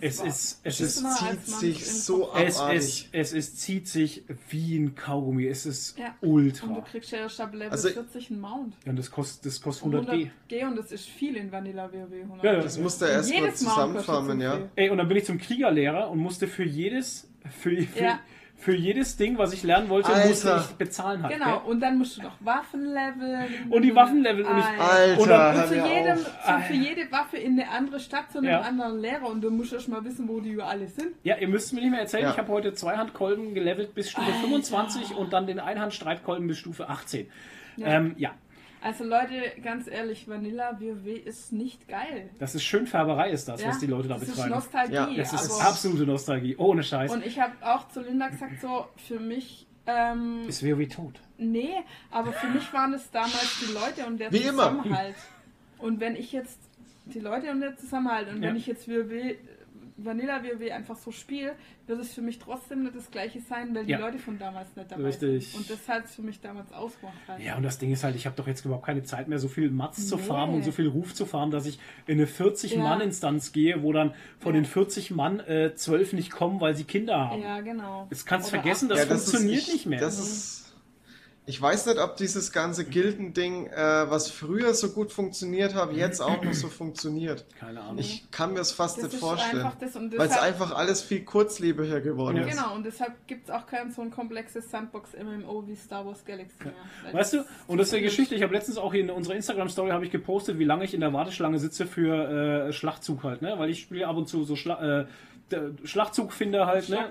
[0.00, 4.24] Es ist, es Es ist, als zieht sich so es ist, es ist, zieht sich
[4.50, 5.46] wie ein Kaugummi.
[5.46, 6.14] Es ist Ja.
[6.20, 6.66] Und ultra.
[6.66, 8.74] du kriegst ja ab Level Also- 40 einen Mount.
[8.84, 10.30] Ja, und das kostet, das kostet 100 G.
[10.50, 12.12] 100G und das ist viel in Vanilla WoW.
[12.12, 12.60] 100 Ja, ja.
[12.62, 14.58] Das musst du Und erstmal zusammenfarmen, ja.
[14.76, 17.28] Ey, und dann bin ich zum Kriegerlehrer und musste für jedes,
[17.60, 18.20] für, für, Ja.
[18.60, 20.28] Für jedes Ding, was ich lernen wollte, Alter.
[20.28, 21.32] musste ich bezahlen halt.
[21.32, 21.70] Genau, gell?
[21.70, 23.70] und dann musst du noch Waffen leveln.
[23.70, 27.12] Und die Waffen leveln und ich- Alter, Und dann- Und zu, jedem, zu, für jede
[27.12, 28.60] Waffe in eine andere Stadt zu einem Ja.
[28.62, 31.12] anderen Lehrer und du musst erst mal wissen, wo die alle sind.
[31.22, 32.30] Ja, ihr müsst mir nicht mehr erzählen, Ja.
[32.32, 34.40] ich habe heute Zweihandkolben gelevelt bis Stufe Alter.
[34.40, 37.28] 25 und dann den Einhandstreitkolben bis Stufe 18.
[37.76, 37.86] Ja.
[37.86, 38.32] Ähm, ja,
[38.80, 42.30] Also Leute, ganz ehrlich, Vanilla WoW ist nicht geil.
[42.38, 43.68] das ist schön Färberei, ist das, Ja?
[43.70, 44.48] was die Leute da das betreiben.
[44.50, 44.94] ist Nostalgie.
[44.94, 47.10] Ja, Das ist absolute Nostalgie, ohne Scheiß.
[47.12, 51.20] und ich habe auch zu Linda gesagt, so für mich, ähm, Ist WoW tot.
[51.38, 51.74] nee,
[52.10, 54.68] aber für mich waren es damals die Leute und der Wie immer.
[54.70, 55.16] Zusammenhalt.
[55.78, 56.58] Und wenn ich jetzt
[57.06, 58.48] die Leute und der Zusammenhalt und Ja.
[58.50, 59.34] wenn ich jetzt WoW,
[59.98, 61.54] Vanilla WoW einfach so spiele,
[61.86, 63.98] wird es für mich trotzdem nicht das gleiche sein, weil die Ja.
[63.98, 65.50] Leute von damals nicht dabei Richtig.
[65.50, 65.58] sind.
[65.60, 67.16] Und das hat es für mich damals ausgemacht.
[67.26, 67.42] Halt.
[67.42, 69.48] Ja, und das Ding ist halt, ich habe doch jetzt überhaupt keine Zeit mehr, so
[69.48, 70.22] viel Mats zu Nee.
[70.22, 74.14] farmen und so viel Ruf zu farmen, dass ich in eine 40-Mann-Instanz gehe, wo dann
[74.38, 74.60] von Ja.
[74.60, 77.42] den 40 Mann äh, 12 nicht kommen, weil sie Kinder haben.
[77.42, 78.06] Ja, genau.
[78.10, 80.00] Das kannst du Oder vergessen, das Ja, funktioniert ist, ich, nicht mehr.
[80.00, 80.67] Das ist,
[81.48, 86.20] ich weiß nicht, ob dieses ganze Gildending, äh, was früher so gut funktioniert hat, jetzt
[86.20, 87.46] auch noch so funktioniert.
[87.58, 87.96] Keine Ahnung.
[87.98, 89.66] Ich kann mir das fast Das nicht ist vorstellen.
[90.16, 92.42] Weil es einfach alles viel kurzlebiger geworden Ja.
[92.44, 92.50] ist.
[92.50, 96.64] Genau, und deshalb gibt es auch kein so ein komplexes Sandbox-MMO wie Star Wars Galaxy
[96.64, 97.14] mehr.
[97.14, 98.02] Weißt du, und das ist eine.
[98.02, 101.00] Geschichte, ich habe letztens auch in unserer Instagram-Story habe ich gepostet, wie lange ich in
[101.00, 103.54] der Warteschlange sitze für äh, Schlachtzug halt, ne?
[103.56, 105.06] Weil ich spiele ab und zu so Schla äh,
[105.50, 107.08] der Schlachtzugfinder halt, ne?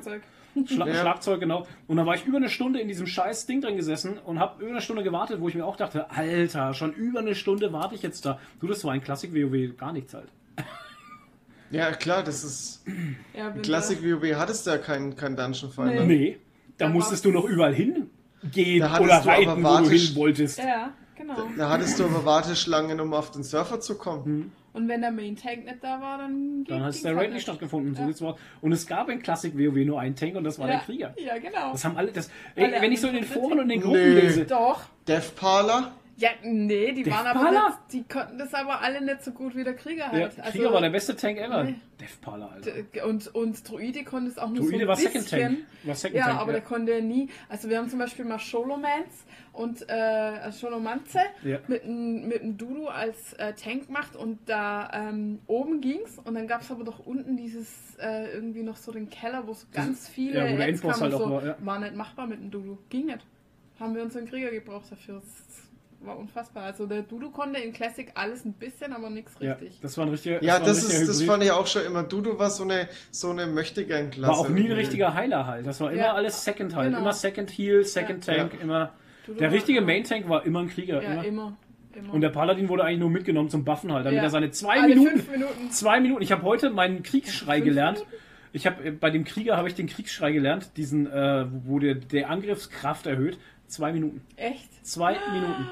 [0.65, 0.75] Schlagzeug.
[0.75, 1.01] Schla Ja.
[1.01, 1.67] Schlagzeug, genau.
[1.87, 4.61] Und dann war ich über eine Stunde in diesem scheiß Ding drin gesessen und habe
[4.63, 7.95] über eine Stunde gewartet, wo ich mir auch dachte, Alter, schon über eine Stunde warte
[7.95, 8.39] ich jetzt da.
[8.59, 10.29] Du, das war ein Klassik WoW gar nichts halt.
[11.69, 12.83] Ja, klar, das ist.
[13.37, 16.05] Ja, wenn Klassik du- WoW hattest ja kein, kein Dungeon Finder.
[16.05, 16.05] Nee.
[16.05, 16.37] Nee,
[16.77, 18.09] da Da musstest du noch überall hingehen
[18.79, 20.59] Da oder du aber reiten, wo du hin wolltest.
[20.59, 21.35] Ja, genau.
[21.57, 24.53] Da hattest du aber Warteschlangen, um auf den Server zu kommen.
[24.77, 27.41] Und wenn der Main Tank nicht da war, dann Dann hat der halt Raid nicht
[27.41, 27.95] stattgefunden.
[27.95, 28.31] So Ja.
[28.31, 28.39] aus.
[28.61, 30.73] Und es gab in Klassik WoW nur einen Tank und das war ja.
[30.75, 31.13] der Krieger.
[31.17, 31.71] Ja, genau.
[31.71, 33.81] Das haben alle, das, ey, Alle wenn ich so in den Foren und in den
[33.81, 34.19] Gruppen Nee.
[34.21, 34.81] lese, Doch.
[35.07, 35.91] Death Parler?
[36.19, 39.55] Ja, nee, die Der waren aber nicht, die konnten das aber alle nicht so gut
[39.55, 40.35] wie der Krieger halt.
[40.35, 41.63] der Krieger war der beste Tank ever.
[41.63, 41.75] Nee.
[41.99, 43.05] Death Parler, Alter.
[43.05, 45.21] Und, und Druide konnte es auch nur so Druide ein war bisschen.
[45.21, 45.57] Second Tank.
[45.83, 46.57] War Second ja, Tank, aber ja.
[46.59, 47.29] der konnte nie.
[47.49, 51.59] Also wir haben zum Beispiel mal Sholomance und äh, Sholomanze Ja.
[51.67, 56.33] mit einem mit einem Dudu als äh, Tank gemacht und da ähm, oben ging's und
[56.33, 59.67] dann gab es aber doch unten dieses äh, irgendwie noch so den Keller, wo so
[59.71, 61.29] ganz viele ja, wo Endboss halt so.
[61.29, 61.55] war, ja.
[61.59, 62.79] War nicht machbar mit dem Dudu.
[62.89, 63.23] Ging nicht.
[63.79, 65.15] Haben wir unseren Krieger gebraucht dafür.
[65.15, 65.66] Das
[65.99, 66.63] war unfassbar.
[66.63, 69.79] Also der Dudu konnte in Classic alles ein bisschen, aber nichts Ja, richtig.
[69.81, 70.43] das war ein richtiger.
[70.43, 72.03] Ja, das, richtiger ist, das fand ich auch schon immer.
[72.03, 74.31] Dudu war so eine, so eine Möchtegern-Klasse.
[74.31, 75.65] War auch nie ein richtiger Heiler halt.
[75.65, 76.13] Das war immer Ja.
[76.13, 76.89] alles Second halt.
[76.89, 76.99] Genau.
[77.01, 78.35] Immer Second Heal, Second Ja.
[78.35, 78.59] Tank, Ja.
[78.61, 78.93] immer.
[79.25, 81.01] Dudu Der richtige Main Tank war immer ein Krieger.
[81.01, 81.25] Ja, immer.
[81.25, 81.57] immer.
[81.95, 82.13] immer.
[82.13, 84.23] Und der Paladin wurde eigentlich nur mitgenommen zum Buffen halt, damit Ja.
[84.23, 85.71] er seine zwei Alle Minuten, Minuten.
[85.71, 86.21] zwei Minuten.
[86.21, 87.97] Ich habe heute meinen Kriegsschrei Fünf gelernt.
[87.99, 88.15] Minuten?
[88.53, 92.29] Ich habe bei dem Krieger habe ich den Kriegsschrei gelernt, diesen, äh, wo der, der
[92.29, 93.37] Angriffskraft erhöht.
[93.67, 94.21] Zwei Minuten.
[94.37, 94.85] Echt?
[94.85, 95.67] Zwei Minuten.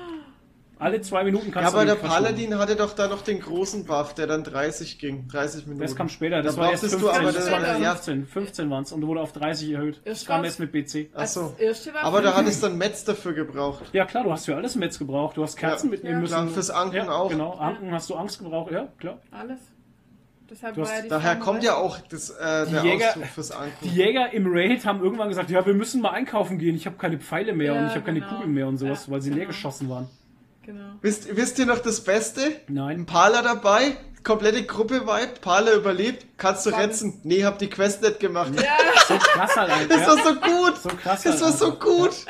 [0.78, 2.26] Alle zwei Minuten Ja, kannst aber du der den verschlucken.
[2.36, 5.28] Paladin hatte doch da noch den großen Buff, der dann 30 ging.
[5.30, 5.82] 30 Minuten.
[5.84, 7.92] Das kam später, das Da war erst brauchtest 15, du aber das war ja.
[7.96, 10.02] 15, 15 waren es und wurde auf 30 erhöht.
[10.04, 11.10] Das kam erst mit BC.
[11.14, 11.42] Ach so.
[11.44, 13.86] Als erste war Aber da hattest du dann Metz dafür gebraucht.
[13.94, 15.38] Ja klar, du hast für alles Metz gebraucht.
[15.38, 15.92] Du hast Kerzen Ja.
[15.92, 16.22] mitnehmen Ja.
[16.22, 16.34] müssen.
[16.34, 17.30] Klar, fürs Anken ja, auch.
[17.30, 19.20] Genau, Anken hast du Angst gebraucht, ja, klar.
[19.32, 19.60] Alles.
[20.50, 23.48] Deshalb hast- war ja die Daher kommt ja auch das, äh, der Jäger- Ausdruck fürs
[23.48, 23.88] Die Anken.
[23.96, 26.76] Jäger im Raid haben irgendwann gesagt, ja, wir müssen mal einkaufen gehen.
[26.76, 28.34] Ich habe keine Pfeile mehr Ja, und ich habe keine genau.
[28.34, 29.48] Kugeln mehr und sowas, Ja, weil sie leer genau.
[29.48, 30.08] geschossen waren.
[30.66, 30.94] Genau.
[31.02, 32.42] Wisst, wisst ihr noch das Beste?
[32.68, 33.06] Ein Nein.
[33.06, 36.86] Parler dabei, komplette Gruppe wiped, Parler überlebt, kannst du Warte.
[36.88, 37.20] retzen.
[37.24, 38.52] Nee, hab die Quest nicht gemacht.
[38.56, 38.64] Ja,
[39.08, 39.70] So krass halt.
[39.72, 40.78] Alter, Das war so gut!
[40.78, 42.12] So krass Das halt war so gut!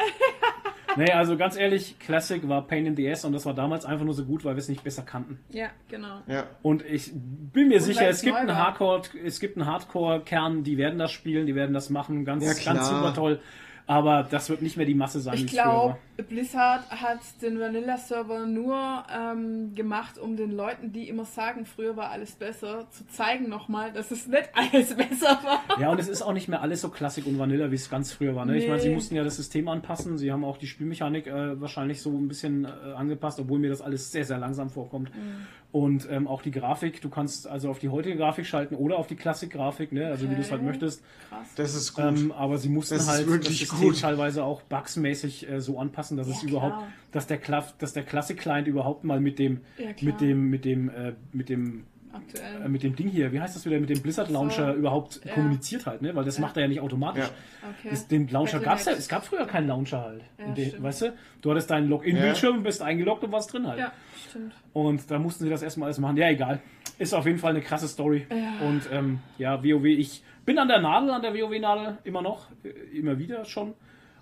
[0.98, 4.06] Nee, also ganz ehrlich, Classic war Pain in the Ass und das war damals einfach
[4.06, 5.40] nur so gut, weil wir es nicht besser kannten.
[5.50, 6.22] ja, genau.
[6.26, 6.46] Ja.
[6.62, 8.56] Und ich bin mir sicher, weil es gibt einen.
[8.56, 12.54] Hardcore, es gibt einen Hardcore-Kern, die werden das spielen, die werden das machen, ganz, Ja,
[12.74, 13.42] ganz super toll.
[13.88, 15.98] Aber das wird nicht mehr die Masse sein, Ich glaube.
[16.30, 22.10] Blizzard hat den Vanilla-Server nur ähm, gemacht, um den Leuten, die immer sagen, früher war
[22.10, 25.80] alles besser, zu zeigen nochmal, dass es nicht alles besser war.
[25.80, 28.12] Ja, und es ist auch nicht mehr alles so Klassik und Vanilla, wie es ganz
[28.14, 28.46] früher war.
[28.46, 28.58] Ne?
[28.58, 28.96] Ich meine, sie Nee.
[28.96, 32.66] mussten ja das System anpassen, sie haben auch die Spielmechanik äh, wahrscheinlich so ein bisschen
[32.66, 35.14] äh, angepasst, obwohl mir das alles sehr, sehr langsam vorkommt.
[35.14, 35.46] Mhm.
[35.76, 39.08] Und ähm, auch die Grafik, du kannst also auf die heutige Grafik schalten oder auf
[39.08, 40.08] die Klassik-Grafik, ne?
[40.08, 40.70] also wie du es halt Okay.
[40.70, 41.04] möchtest.
[41.28, 41.50] Krass.
[41.58, 42.06] Das ist gut.
[42.06, 44.00] Ähm, aber sie mussten Das halt wirklich das System gut.
[44.00, 46.50] teilweise auch bugsmäßig äh, so anpassen, dass Ja, es klar.
[46.52, 50.14] überhaupt, dass der Kla dass der Classic-Client überhaupt mal mit dem, Ja, klar.
[50.14, 51.84] mit dem, mit dem, äh, mit dem
[52.16, 52.62] Aktuell.
[52.64, 54.80] äh, mit dem Ding hier, wie heißt das wieder, mit dem Blizzard Launcher So.
[54.80, 55.34] überhaupt Ja.
[55.34, 56.16] kommuniziert halt, ne?
[56.16, 56.42] Weil das Ja.
[56.42, 57.24] macht er ja nicht automatisch.
[57.26, 57.70] Ja.
[57.80, 57.90] okay.
[57.90, 60.24] Das, den Launcher gab es ja, es gab früher keinen Launcher halt.
[60.58, 61.14] Den- weißt du?
[61.42, 63.80] Du hattest deinen Login-Bildschirm, bist eingeloggt und warst drin halt.
[63.80, 63.92] Ja,
[64.30, 64.54] stimmt.
[64.74, 66.18] Und da mussten sie das erstmal alles machen.
[66.18, 66.62] Ja, egal.
[66.98, 68.26] Ist auf jeden Fall eine krasse Story.
[68.30, 68.66] Ja.
[68.68, 72.70] Und ähm, ja, WoW, ich bin an der Nadel, an der WoW-Nadel immer noch, äh,
[72.98, 73.74] immer wieder schon.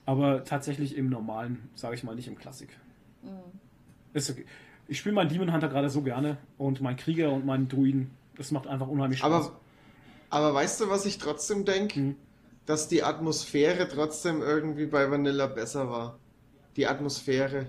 [0.06, 2.70] Aber tatsächlich im normalen, sage ich mal, nicht im Klassik.
[3.22, 3.30] Mhm.
[4.14, 4.46] Ist okay.
[4.94, 8.12] Ich spiele meinen Demon Hunter gerade so gerne und meinen Krieger und meinen Druiden.
[8.38, 9.48] Das macht einfach unheimlich Spaß.
[9.48, 9.60] Aber,
[10.30, 11.96] aber weißt du, was ich trotzdem denke?
[11.96, 12.16] Hm.
[12.68, 16.20] Dass die Atmosphäre trotzdem irgendwie bei Vanilla besser war.
[16.76, 17.66] Die Atmosphäre.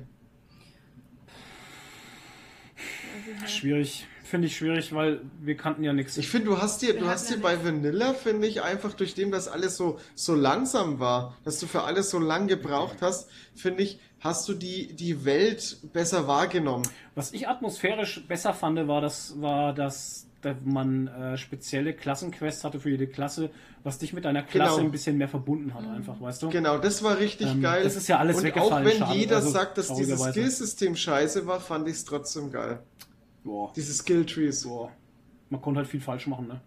[3.47, 4.07] Schwierig.
[4.23, 6.19] Finde ich schwierig, weil wir kannten ja nichts.
[6.19, 8.93] Ich finde, du hast dir, Wir du hast dir ja bei Vanilla, finde ich, einfach
[8.93, 12.97] durch dem, dass alles so, so langsam war, dass du für alles so lang gebraucht
[13.01, 16.85] hast, finde ich, hast du die, die Welt besser wahrgenommen.
[17.15, 22.81] Was ich atmosphärisch besser fand, war, das, war, dass da man äh, spezielle Klassenquests hatte
[22.81, 23.51] für jede Klasse,
[23.83, 24.87] was dich mit deiner Klasse Genau.
[24.87, 26.49] ein bisschen mehr verbunden hat, einfach, weißt du?
[26.51, 27.85] Genau, das war richtig Ähm, geil.
[27.85, 30.21] das ist ja alles Und auch weggefallen, wenn schade, jeder also sagt, dass dieses.
[30.21, 32.81] Skillsystem scheiße war, fand ich es trotzdem geil.
[33.45, 33.73] Boah.
[33.77, 34.65] Diese Skilltrees.
[34.65, 34.91] Boah.
[35.51, 36.61] Man konnte halt viel falsch machen, ne?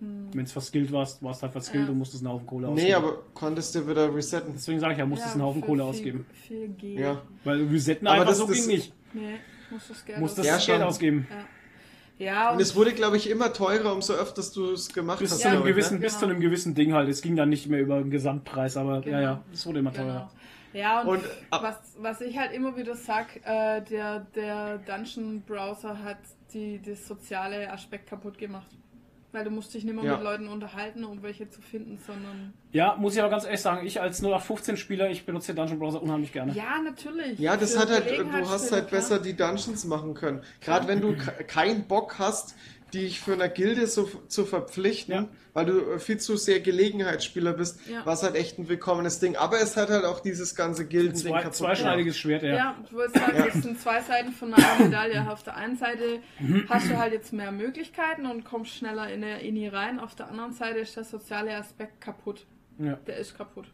[0.00, 1.90] Wenn es verskillt warst, warst halt verskillt Ja.
[1.90, 2.86] und musstest einen Haufen Kohle ausgeben.
[2.88, 4.52] Nee, aber konntest du wieder resetten.
[4.54, 6.26] Deswegen sage ich ja, musstest einen Haufen Kohle viel, ausgeben.
[6.32, 6.98] Viel Geld.
[6.98, 7.22] Ja.
[7.44, 8.92] Weil Resetten Aber einfach das- so das- ging nicht.
[9.12, 9.34] Nee,
[9.70, 11.26] musst das Geld Musstest Ja, das Geld ausgeben.
[12.18, 15.40] Ja, Und es wurde, glaube ich, immer teurer, umso öfters du es gemacht Bis, hast.
[15.40, 16.00] zu einem Ja, ich, gewissen, ne?
[16.00, 16.20] bis Genau.
[16.26, 17.08] zu einem gewissen Ding halt.
[17.08, 19.16] Es ging dann nicht mehr über den Gesamtpreis, aber Genau.
[19.16, 20.04] ja, ja, es wurde immer Genau.
[20.04, 20.30] teurer.
[20.74, 25.42] Ja, und, Und, ab- was, was ich halt immer wieder sag, äh, der, der Dungeon
[25.46, 26.18] Browser hat
[26.52, 28.68] die, das soziale Aspekt kaputt gemacht.
[29.32, 30.14] Weil du musst dich nicht mehr Ja.
[30.16, 32.52] mit Leuten unterhalten, um welche zu finden, sondern.
[32.72, 36.02] Ja, muss ich aber ganz ehrlich sagen, ich als 0815-Spieler, ich benutze den Dungeon Browser
[36.02, 36.52] unheimlich gerne.
[36.52, 37.38] Ja, natürlich.
[37.38, 39.00] Ja, das Für hat halt, du hast halt klar.
[39.00, 40.42] besser die Dungeons machen können.
[40.60, 42.56] Gerade wenn du ke- keinen Bock hast,
[42.94, 45.28] dich für eine Gilde so, zu verpflichten, Ja.
[45.54, 48.04] weil du äh, viel zu sehr Gelegenheitsspieler bist, Ja.
[48.06, 49.36] war es halt echt ein willkommenes Ding.
[49.36, 52.54] Aber es hat halt auch dieses ganze Gildending Zwei, kaputt zweischneidiges Schwert, ja.
[52.54, 55.30] Ja, ich wollte sagen, das sind zwei Seiten von einer Medaille.
[55.30, 56.20] Auf der einen Seite
[56.68, 59.98] hast du halt jetzt mehr Möglichkeiten und kommst schneller in der Ini rein.
[60.00, 62.46] Auf der anderen Seite ist der soziale Aspekt kaputt.
[62.78, 62.94] ja.
[63.06, 63.66] Der ist kaputt.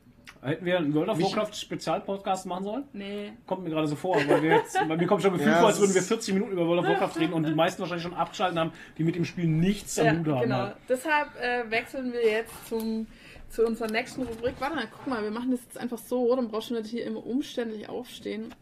[0.47, 2.85] Hätten wir einen World of Warcraft Spezialpodcast machen sollen?
[2.93, 3.33] Nee.
[3.47, 5.59] Kommt mir gerade so vor, weil wir jetzt, bei mir kommt schon ein Gefühl Ja,
[5.59, 7.55] vor, als es würden wir ist- 40 Minuten über World of Warcraft reden und die
[7.55, 10.41] meisten wahrscheinlich schon abgeschaltet haben, die mit dem Spiel nichts am Ja, Hut haben.
[10.43, 10.57] genau.
[10.57, 10.77] halt.
[10.89, 13.07] Deshalb äh, wechseln wir jetzt zum,
[13.49, 14.55] zu unserer nächsten Rubrik.
[14.61, 17.05] Warte mal, guck mal, wir machen das jetzt einfach so, dann brauchst du nicht hier
[17.05, 18.55] immer umständlich aufstehen.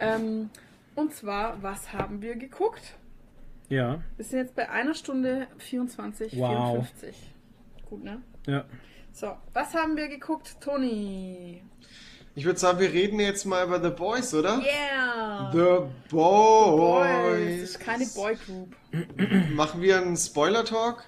[0.00, 0.50] Ähm,
[0.94, 2.94] und zwar, was haben wir geguckt?
[3.68, 6.86] Ja, Wir sind jetzt bei einer Stunde 24, Wow.
[6.88, 7.16] 54.
[7.90, 8.22] Gut, ne?
[8.46, 8.64] ja.
[9.18, 11.60] So, was haben wir geguckt, Toni?
[12.36, 14.60] Ich würde sagen, wir reden jetzt mal über The Boys, oder?
[14.62, 15.50] Yeah!
[15.52, 16.70] The Boys.
[16.76, 17.60] Boys.
[17.62, 18.76] Das ist keine Boygroup.
[19.56, 21.02] Machen wir einen Spoiler-Talk?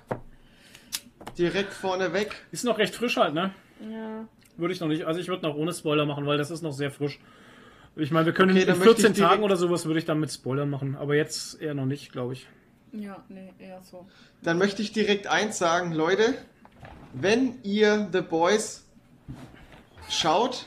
[1.38, 2.34] Direkt vorne weg.
[2.50, 3.54] Ist noch recht frisch halt, ne?
[3.88, 4.26] Ja.
[4.56, 5.04] Würde ich noch nicht.
[5.04, 7.20] Also ich würde noch ohne Spoiler machen, weil das ist noch sehr frisch.
[7.94, 10.00] Ich meine, wir können Okay, in dann möchte 14 ich direkt- Tagen oder sowas würde
[10.00, 12.48] ich dann mit Spoilern machen, aber jetzt eher noch nicht, glaube ich.
[12.92, 14.08] Ja, nee, eher so.
[14.42, 16.34] Dann möchte ich direkt eins sagen, Leute.
[17.12, 18.84] Wenn ihr The Boys
[20.08, 20.66] schaut,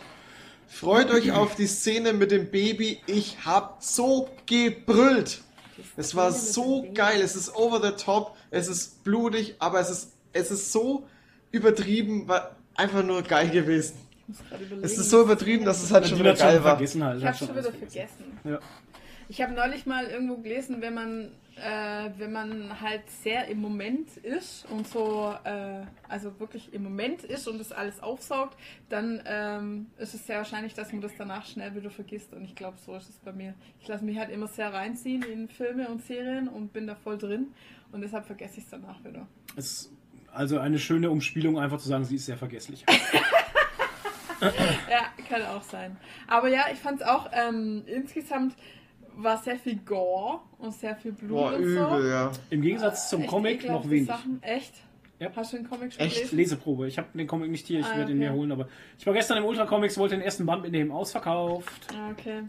[0.68, 3.02] freut euch auf die Szene mit dem Baby.
[3.07, 5.41] Ich hab so gebrüllt.
[5.95, 7.22] Es war so geil.
[7.22, 8.36] Es ist over the top.
[8.52, 11.07] Es ist blutig, aber es ist, es ist so
[11.52, 13.95] übertrieben, war einfach nur geil gewesen.
[14.82, 16.76] Es ist so übertrieben, dass es halt schon wieder geil war.
[16.76, 17.20] vergessen halt.
[17.20, 18.40] Ich habe schon wieder vergessen.
[18.44, 18.60] Ja.
[19.30, 24.18] Ich habe neulich mal irgendwo gelesen, wenn man, äh, wenn man halt sehr im Moment
[24.18, 28.58] ist und so, äh, also wirklich im Moment ist und das alles aufsaugt,
[28.90, 32.34] dann ähm, ist es sehr wahrscheinlich, dass man das danach schnell wieder vergisst.
[32.34, 33.54] Und ich glaube, so ist es bei mir.
[33.82, 37.18] Ich lasse mich halt immer sehr reinziehen in Filme und Serien und bin da voll
[37.18, 37.48] drin
[37.91, 39.28] und deshalb vergesse ich es danach wieder.
[39.56, 39.91] Es ist
[40.32, 42.86] also eine schöne Umspielung, einfach zu sagen, sie ist sehr vergesslich.
[44.90, 45.95] Ja, kann auch sein.
[46.28, 48.56] Aber ja, ich fand es auch ähm, insgesamt
[49.15, 51.69] war sehr viel Gore und sehr viel Blut Boah, und so.
[51.98, 52.31] übel, ja.
[52.49, 54.07] Im Gegensatz zum Echt Comic noch wenig.
[54.07, 54.41] Sachen.
[54.44, 54.73] Echt?
[55.19, 55.30] Ja.
[55.35, 56.15] Hast du den Comic schon Echt?
[56.15, 56.38] gelesen?
[56.38, 56.88] Leseprobe.
[56.88, 58.30] Ich habe den Comic nicht hier, ich Ah, werde ihn okay.
[58.30, 58.68] mir holen, aber
[58.98, 61.88] ich war gestern im Ultra Comics, wollte den ersten Band mitnehmen, ausverkauft.
[61.95, 62.44] Ah, okay.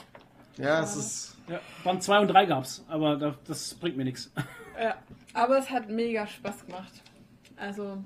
[0.57, 1.37] Ja, es ist.
[1.49, 4.33] Ja, Band 2 und 3 gab's, aber da, das bringt mir nichts.
[4.81, 4.97] Ja,
[5.35, 6.93] aber es hat mega Spaß gemacht.
[7.57, 7.99] Also,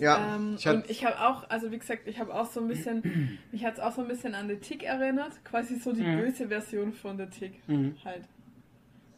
[0.00, 2.66] Ja, ähm, ich und ich habe auch, also wie gesagt, ich habe auch so ein
[2.68, 5.32] bisschen, mich hat es auch so ein bisschen an The Tick erinnert.
[5.44, 6.18] Quasi so die Mhm.
[6.18, 7.60] böse Version von The Tick.
[7.68, 7.94] Mhm.
[8.04, 8.24] Halt.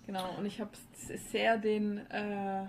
[0.06, 0.70] Genau, und ich habe
[1.30, 2.64] sehr den, äh,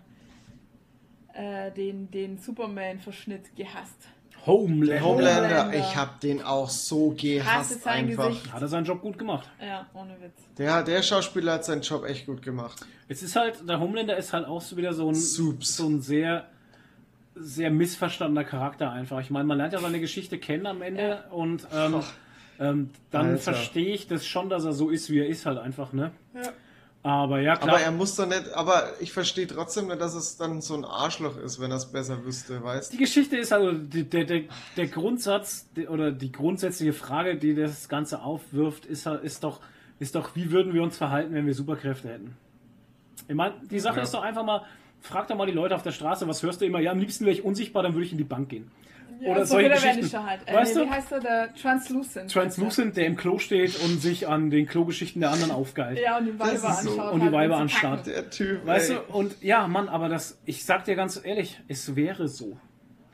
[1.34, 4.08] äh, den, den Superman-Verschnitt gehasst.
[4.46, 5.02] Homelander.
[5.04, 8.30] Homelander, ich hab den auch so gehasst sein einfach.
[8.30, 8.54] Gesicht.
[8.54, 9.50] Hat er seinen Job gut gemacht.
[9.62, 10.40] Ja, ohne Witz.
[10.58, 12.86] Der, der Schauspieler hat seinen Job echt gut gemacht.
[13.10, 15.76] Es ist halt, der Homelander ist halt auch so wieder so ein, Soups.
[15.76, 16.48] so ein sehr,
[17.40, 19.20] sehr missverstandener Charakter einfach.
[19.22, 22.02] Ich meine, man lernt ja seine Geschichte kennen am Ende und ähm,
[22.60, 25.94] ähm, dann verstehe ich das schon, dass er so ist, wie er ist halt einfach,
[25.94, 26.12] ne?
[26.34, 26.42] Ja.
[27.04, 27.76] Aber ja, klar.
[27.76, 30.84] Aber er muss doch nicht, aber ich verstehe trotzdem nicht, dass es dann so ein
[30.84, 34.42] Arschloch ist, wenn er es besser wüsste, weißt Die Geschichte ist also die, der, der,
[34.76, 39.62] der Grundsatz die, oder die grundsätzliche Frage, die das Ganze aufwirft, ist, halt- ist, doch,
[40.00, 42.36] ist doch, wie würden wir uns verhalten, wenn wir Superkräfte hätten?
[43.28, 44.04] Ich meine, die Sache Ja.
[44.04, 44.64] ist doch einfach mal,
[45.02, 46.80] frag doch mal die Leute auf der Straße, was hörst du immer?
[46.80, 48.72] Ja, am liebsten wäre ich unsichtbar, dann würde ich in die Bank gehen.
[49.20, 50.26] Ja, Oder so solche wie der Geschichten.
[50.26, 50.42] Halt.
[50.46, 50.88] Äh, Weißt nee, du?
[50.88, 51.20] Wie heißt der?
[51.20, 52.32] Der Translucent.
[52.32, 56.00] Translucent, der im Klo steht und sich an den Klogeschichten der anderen aufgeilt.
[56.00, 56.68] Ja, und die Weiber ist so.
[56.68, 57.14] anschaut.
[57.14, 58.08] Und die halt, Weiber anstarrt.
[58.08, 58.66] Der Typ.
[58.66, 58.98] Weißt ey.
[58.98, 62.58] du, und ja, Mann, aber das, ich sag dir ganz ehrlich, es wäre so.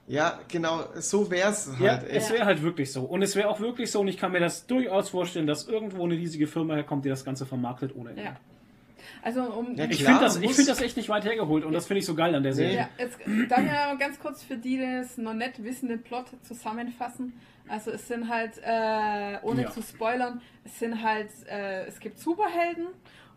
[0.06, 1.80] Ja, genau, so wär's halt.
[1.80, 3.04] Ja, es wäre halt wirklich so.
[3.04, 6.04] Und es wäre auch wirklich so, und ich kann mir das durchaus vorstellen, dass irgendwo
[6.04, 8.24] eine riesige Firma herkommt, die das Ganze vermarktet ohne Ende.
[8.24, 8.36] Ja.
[9.22, 9.76] Also um.
[9.76, 12.06] Ja, Ich finde das, ich find das echt nicht weit hergeholt und das finde ich
[12.06, 12.76] so geil an der Serie.
[12.76, 16.28] Ja, jetzt ich mal ganz kurz für die, die es noch nicht wissen, den Plot
[16.42, 17.34] zusammenfassen.
[17.68, 19.72] Also es sind halt, äh, ohne Ja.
[19.72, 22.88] zu spoilern, es sind halt, äh, es gibt Superhelden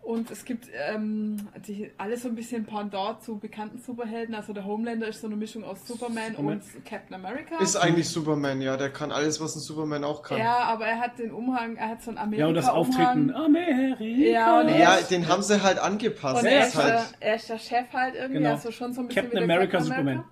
[0.06, 4.34] und es gibt ähm, die, alle so ein bisschen Pendant zu bekannten Superhelden.
[4.36, 6.60] Also der Homelander ist so eine Mischung aus Superman Superman.
[6.76, 7.58] und Captain America.
[7.60, 8.76] Ist eigentlich Superman, ja.
[8.76, 10.38] Der kann alles, was ein Superman auch kann.
[10.38, 13.34] ja, aber er hat den Umhang, er hat so einen Amerika Ja, und das Auftreten
[13.34, 14.04] Amerika.
[14.04, 16.40] Ja, und Ja, ist- den haben sie halt angepasst.
[16.42, 18.50] Und er ist halt, der, er ist der Chef halt irgendwie, Genau.
[18.52, 20.24] also schon so ein bisschen Captain wie der America, Captain Superman.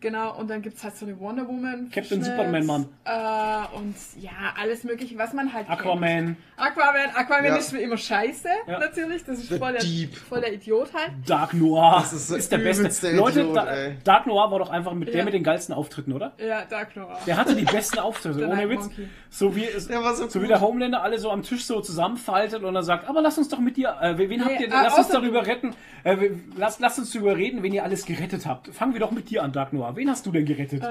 [0.00, 1.90] Genau, und dann gibt es halt so eine Wonder Woman.
[1.92, 2.86] Captain Superman, Mann.
[3.04, 5.78] Äh, und ja, alles mögliche, was man halt kennt.
[5.80, 7.56] Aquaman, Aquaman, Aquaman Ja.
[7.56, 8.78] ist wie immer scheiße, Ja.
[8.78, 9.24] natürlich.
[9.24, 10.16] Das ist The voll der, Deep.
[10.16, 11.12] voll der Idiot halt.
[11.26, 12.82] Dark Noir Das ist ist, der der beste.
[12.82, 13.66] übelste Leute, Idiot, Da-.
[14.04, 15.24] Dark Noir war doch einfach mit der Ja.
[15.24, 16.32] mit den geilsten Auftritten, oder?
[16.38, 17.18] Ja, Dark Noir.
[17.26, 18.80] Der hatte die besten Auftritte, Der ohne Witz.
[18.80, 19.08] Monkey.
[19.28, 22.74] So wie, Der so so wie der Homelander alle so am Tisch so zusammenfaltet und
[22.74, 25.08] er sagt, aber lass uns doch mit dir, äh, wen habt ihr, äh, lass uns
[25.08, 25.74] darüber retten,
[26.04, 26.16] äh,
[26.56, 28.68] lass, lass uns darüber reden, wen ihr alles gerettet habt.
[28.74, 29.89] Fangen wir doch mit dir an, Dark Noir.
[29.96, 30.82] Wen hast du denn gerettet?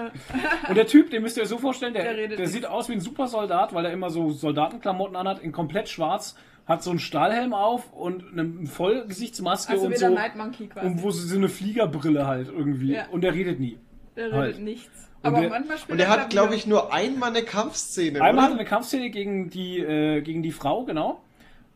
[0.67, 2.93] Und der Typ, den müsst ihr euch so vorstellen, der, Der der, sieht aus wie
[2.93, 6.35] ein Supersoldat, weil er immer so Soldatenklamotten anhat, in komplett schwarz,
[6.65, 10.05] hat so einen Stahlhelm auf und eine Vollgesichtsmaske Also und wie so.
[10.07, 10.85] der Night Monkey quasi.
[10.87, 12.93] Und wo so so eine Fliegerbrille halt irgendwie.
[12.93, 13.07] Ja.
[13.11, 13.77] Und der redet nie.
[14.15, 14.59] der redet halt.
[14.59, 15.09] nichts.
[15.21, 18.21] Und Aber der- manchmal spielt Und er hat, glaube ich, nur einmal eine Kampfszene.
[18.21, 18.59] Einmal hat er oder?
[18.61, 21.21] eine Kampfszene gegen die, äh, gegen die Frau, genau.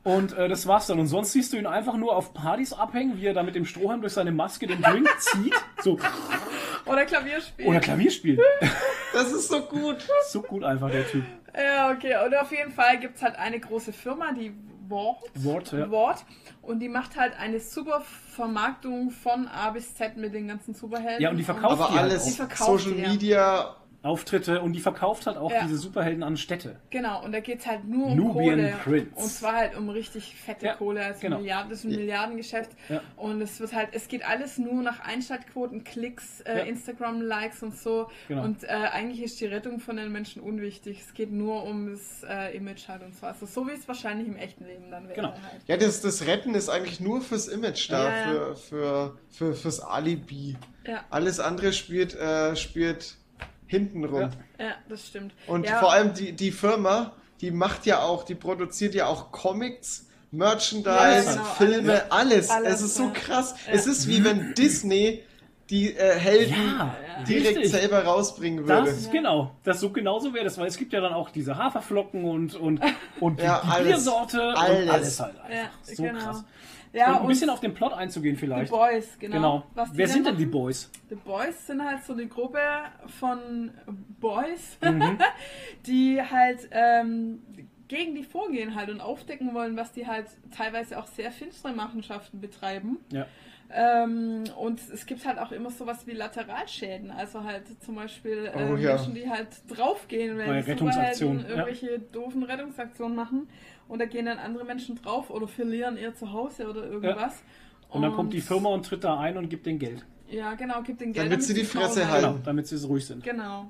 [0.04, 1.00] Und äh, das war's dann.
[1.00, 3.66] Und sonst siehst du ihn einfach nur auf Partys abhängen, wie er da mit dem
[3.66, 5.54] Strohhalm durch seine Maske den Drink zieht.
[5.82, 5.98] So.
[6.86, 7.68] Oder Klavier spielt.
[7.70, 8.40] Oder Klavier spielt.
[9.14, 9.98] Das ist so gut.
[10.30, 11.24] So gut einfach, der Typ.
[11.56, 12.16] Ja, okay.
[12.26, 14.56] Und auf jeden Fall gibt es halt eine große Firma, die
[14.88, 15.30] Wort.
[15.36, 15.88] Wort, ja.
[15.92, 16.26] Wort.
[16.64, 18.02] Und die macht halt eine super
[18.36, 21.22] Vermarktung von A bis Z mit den ganzen Superhelden.
[21.22, 23.10] Ja, und die verkauft Aber die halt alles Die verkauft Social die, ja.
[23.10, 23.76] Media.
[24.04, 25.64] Auftritte und die verkauft halt auch Ja.
[25.64, 26.76] diese Superhelden an Städte.
[26.90, 28.74] Genau, und da geht es halt nur um Nubian Kohle.
[28.84, 29.12] Prince.
[29.16, 31.06] Und zwar halt um richtig fette Ja, Kohle.
[31.06, 31.38] Also genau.
[31.38, 32.72] Milliarden, das ist ein Milliardengeschäft.
[32.90, 33.02] Ja.
[33.16, 36.64] Und es wird halt, es geht alles nur nach Einschaltquoten, Klicks, äh, Ja.
[36.66, 38.10] Instagram-Likes und so.
[38.28, 38.44] Genau.
[38.44, 41.00] Und äh, eigentlich ist die Rettung von den Menschen unwichtig.
[41.08, 43.26] Es geht nur um das äh, Image halt und so.
[43.26, 45.16] Also so wie es wahrscheinlich im echten Leben dann wäre.
[45.16, 45.30] Genau.
[45.32, 45.62] Halt.
[45.68, 48.34] Ja, das, das Retten ist eigentlich nur fürs Image da, Ja, ja.
[48.34, 50.58] Für, für, für, fürs Alibi.
[50.86, 53.16] Ja, Alles andere spielt, äh, spielt
[53.74, 54.22] hintenrum.
[54.22, 54.66] Ja.
[54.66, 55.34] ja, das stimmt.
[55.48, 59.32] Und ja, vor allem die, die Firma, die macht ja auch, die produziert ja auch
[59.32, 62.50] Comics, Merchandise, Ja, genau, Filme, alles.
[62.50, 63.56] Alles, Es ist so krass.
[63.68, 63.74] Ja.
[63.74, 65.24] Es ist wie wenn Disney
[65.70, 66.96] die äh, Helden Ja,
[67.28, 67.72] direkt richtig.
[67.72, 68.92] selber rausbringen würde.
[68.92, 69.52] Das, genau.
[69.64, 72.82] Das so genauso wäre das, weil es gibt ja dann auch diese Haferflocken und, und,
[73.20, 73.88] und die, Ja, die alles.
[73.88, 74.90] Biersorte und Alles.
[74.90, 75.50] alles halt einfach.
[75.50, 76.20] Ja, so genau.
[76.20, 76.44] krass.
[76.94, 78.72] Ja, und ein bisschen auf den Plot einzugehen The vielleicht.
[78.72, 79.66] Boys, genau.
[79.74, 79.88] Genau.
[79.94, 80.46] Wer sind denn die?
[80.46, 80.92] Boys?
[81.10, 82.60] The Boys sind halt so eine Gruppe
[83.20, 83.72] von
[84.20, 85.18] Boys, Mhm.
[85.88, 87.42] die halt ähm,
[87.88, 92.40] gegen die vorgehen halt und aufdecken wollen, was die halt teilweise auch sehr finstere Machenschaften
[92.40, 93.00] betreiben.
[93.12, 93.26] Ja.
[93.76, 98.72] Ähm, und es gibt halt auch immer sowas wie Lateralschäden, also halt zum Beispiel äh,
[98.72, 98.96] Oh, ja.
[98.96, 103.48] Menschen, die halt draufgehen, wenn Superhelden irgendwelche doofen Rettungsaktionen machen
[103.88, 107.42] und da gehen dann andere Menschen drauf oder verlieren ihr Zuhause oder irgendwas.
[107.90, 110.04] Und dann kommt die Firma und tritt da ein und gibt den Geld.
[110.30, 111.28] Ja, genau, gibt den Geld.
[111.28, 112.26] Damit sie die Fresse halten.
[112.28, 113.24] Genau, damit sie so ruhig sind.
[113.24, 113.70] Genau.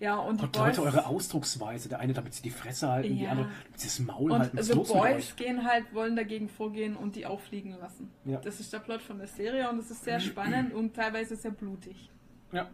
[0.00, 1.88] Ja, und die Gott, Boys, Leute, eure Ausdrucksweise.
[1.88, 3.30] Der eine, damit sie die Fresse halten, die Ja.
[3.30, 4.56] andere, damit sie das Maul und halten.
[4.58, 8.10] Was ist The Boys gehen halt, wollen dagegen vorgehen und die auffliegen lassen.
[8.24, 8.38] Ja.
[8.38, 11.52] Das ist der Plot von der Serie und es ist sehr spannend und teilweise sehr
[11.52, 12.10] blutig.
[12.52, 12.68] Ja.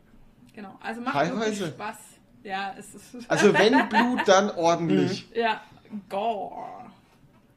[0.55, 0.77] Genau.
[0.83, 1.41] Also macht Teilweise.
[1.61, 1.99] wirklich Spaß.
[2.43, 3.17] Ja, es ist.
[3.31, 5.29] Also wenn Blut, dann ordentlich.
[5.35, 5.61] ja,
[6.09, 6.80] Gore.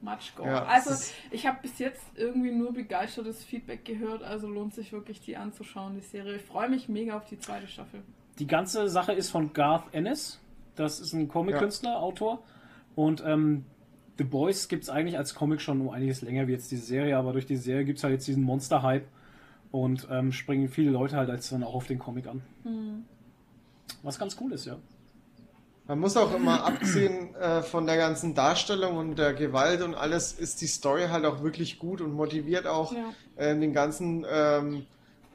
[0.04, 0.50] Much Gore.
[0.50, 0.94] Ja, also
[1.32, 5.96] ich habe bis jetzt irgendwie nur begeistertes Feedback gehört, also lohnt sich wirklich die anzuschauen,
[5.96, 6.36] die Serie.
[6.36, 8.02] Ich freue mich mega auf die zweite Staffel.
[8.40, 10.40] Die ganze Sache ist von Garth Ennis.
[10.76, 12.44] Das ist ein Comic-Künstler, Autor.
[12.96, 13.66] Und ähm,
[14.18, 17.18] The Boys gibt es eigentlich als Comic schon um einiges länger wie jetzt diese Serie,
[17.18, 19.08] aber durch die Serie gibt es halt jetzt diesen Monster-Hype
[19.72, 22.42] und ähm, springen viele Leute halt als dann auch auf den Comic an.
[22.64, 23.06] Hm.
[24.02, 24.78] Was ganz cool ist, ja.
[25.86, 30.32] Man muss auch immer abgesehen äh, von der ganzen Darstellung und der Gewalt und alles,
[30.32, 33.14] ist die Story halt auch wirklich gut und motiviert auch Ja.
[33.38, 34.86] ähm, den ganzen ähm,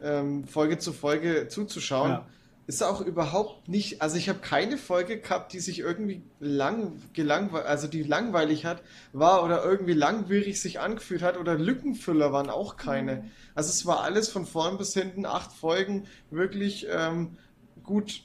[0.02, 2.10] ähm, Folge zu Folge zuzuschauen.
[2.12, 2.26] Ja.
[2.66, 7.64] Ist auch überhaupt nicht, also ich habe keine Folge gehabt, die sich irgendwie lang, gelangwe
[7.64, 8.82] also die langweilig hat,
[9.14, 13.24] war oder irgendwie langwierig sich angefühlt hat oder Lückenfüller waren auch keine.
[13.54, 17.38] Also es war alles von vorn bis hinten, acht Folgen, wirklich ähm,
[17.84, 18.22] gut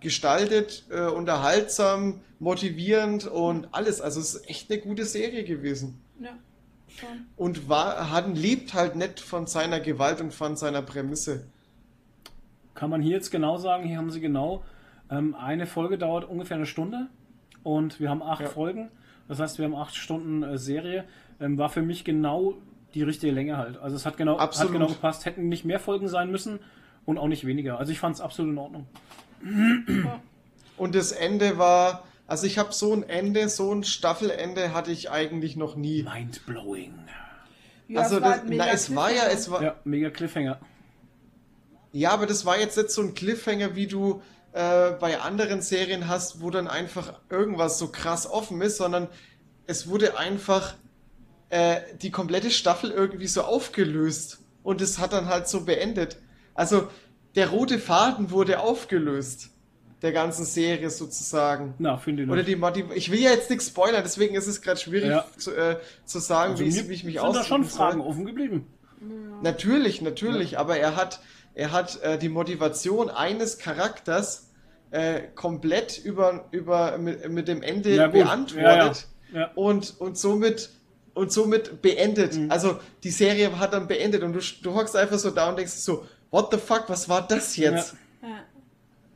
[0.00, 4.00] gestaltet, äh, unterhaltsam, motivierend und alles.
[4.00, 6.00] Also es ist echt eine gute Serie gewesen.
[6.20, 6.30] Ja,
[6.88, 7.26] schon.
[7.36, 11.44] Und war, hat, lebt halt nicht von seiner Gewalt und von seiner Prämisse.
[12.74, 14.64] Kann man hier jetzt genau sagen, hier haben sie genau,
[15.10, 17.08] ähm, eine Folge dauert ungefähr eine Stunde
[17.62, 18.48] und wir haben acht Ja.
[18.48, 18.90] Folgen.
[19.28, 21.04] Das heißt, wir haben acht Stunden äh, Serie.
[21.40, 22.54] Ähm, war für mich genau
[22.94, 23.76] die richtige Länge halt.
[23.78, 24.72] Also es hat genau, hat Absolut.
[24.72, 25.24] genau gepasst.
[25.24, 26.60] Hätten nicht mehr Folgen sein müssen
[27.04, 27.78] und auch nicht weniger.
[27.78, 28.86] Also ich fand es absolut in Ordnung.
[30.76, 35.10] Und das Ende war, also ich habe so ein Ende, so ein Staffelende hatte ich
[35.10, 36.02] eigentlich noch nie.
[36.02, 36.94] Mindblowing.
[37.88, 39.38] Ja, also es war das, mega na, es war ja, Cliffhanger.
[39.38, 40.60] es war, Ja, mega Cliffhanger.
[41.92, 46.08] Ja, aber das war jetzt nicht so ein Cliffhanger, wie du äh, bei anderen Serien
[46.08, 49.08] hast, wo dann einfach irgendwas so krass offen ist, sondern
[49.66, 50.74] es wurde einfach
[51.50, 56.16] äh, die komplette Staffel irgendwie so aufgelöst und es hat dann halt so beendet.
[56.54, 56.88] Also
[57.34, 59.50] der rote Faden wurde aufgelöst.
[60.02, 61.74] Der ganzen Serie sozusagen.
[61.78, 64.60] Na, finde ich Oder die Motiv Ich will ja jetzt nichts spoilern, deswegen ist es
[64.60, 65.24] gerade schwierig Ja.
[65.38, 67.78] zu, äh, zu sagen, Also wie, ich, wie ich mich sind da schon ausdrücken soll.
[67.78, 68.66] Fragen offen geblieben.
[69.42, 71.20] Natürlich, natürlich, aber er hat,
[71.54, 74.50] er hat äh, die Motivation eines Charakters
[74.90, 79.46] äh, komplett über, über mit, mit dem Ende Ja, beantwortet Ja, ja.
[79.46, 79.50] Ja.
[79.54, 80.70] und und somit
[81.14, 82.36] und somit beendet.
[82.36, 82.50] Mhm.
[82.50, 85.72] Also die Serie hat dann beendet und du, du hockst einfach so da und denkst
[85.72, 86.04] so,
[86.34, 87.94] what the fuck, was war das jetzt?
[88.22, 88.28] Ja.
[88.28, 88.34] Ja.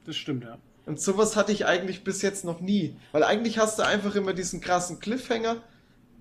[0.06, 0.56] Das stimmt, ja.
[0.86, 2.96] Und sowas hatte ich eigentlich bis jetzt noch nie.
[3.12, 5.56] Weil eigentlich hast du einfach immer diesen krassen Cliffhanger,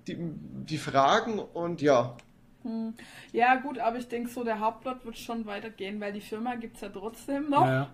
[0.06, 2.16] die, die Fragen und ja.
[2.64, 2.94] Hm.
[3.32, 6.74] Ja, gut, aber ich denke so, der Hauptplot wird schon weitergehen, weil die Firma gibt
[6.76, 7.64] es ja trotzdem noch.
[7.66, 7.88] Ja.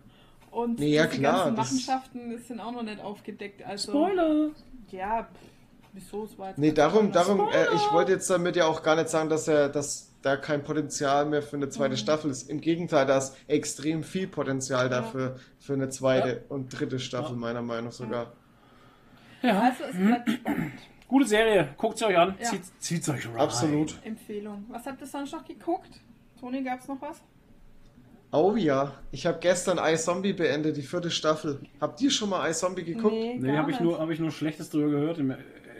[0.50, 3.62] Und Nee, ja, klar, ganzen das- Machenschaften das sind auch noch nicht aufgedeckt.
[3.64, 4.50] Also, Spoiler!
[4.90, 5.28] Ja, pff,
[5.92, 6.24] wieso?
[6.24, 9.10] Es war jetzt Nee, darum, darum, äh, ich wollte jetzt damit ja auch gar nicht
[9.10, 12.48] sagen, dass er, dass da kein Potenzial mehr für eine zweite Staffel ist.
[12.48, 17.38] Im Gegenteil, da ist extrem viel Potenzial dafür für eine zweite und dritte Staffel, Ja.
[17.38, 18.32] meiner Meinung nach sogar.
[19.42, 19.60] Ja.
[19.60, 20.72] Also, es bleibt spannend.
[21.08, 21.74] Gute Serie.
[21.76, 22.34] Guckt sie euch an.
[22.40, 22.46] Ja.
[22.48, 23.36] Zieht, zieht's euch rein.
[23.36, 23.98] Absolut.
[24.04, 24.64] Empfehlung.
[24.70, 26.00] Was habt ihr sonst noch geguckt?
[26.40, 27.22] Toni, gab es noch was?
[28.32, 31.60] Oh ja, ich habe gestern iZombie beendet, die vierte Staffel.
[31.80, 33.12] Habt ihr schon mal iZombie geguckt?
[33.14, 35.18] Nee, Nee, habe ich, nur- hab ich nur Schlechtes drüber gehört,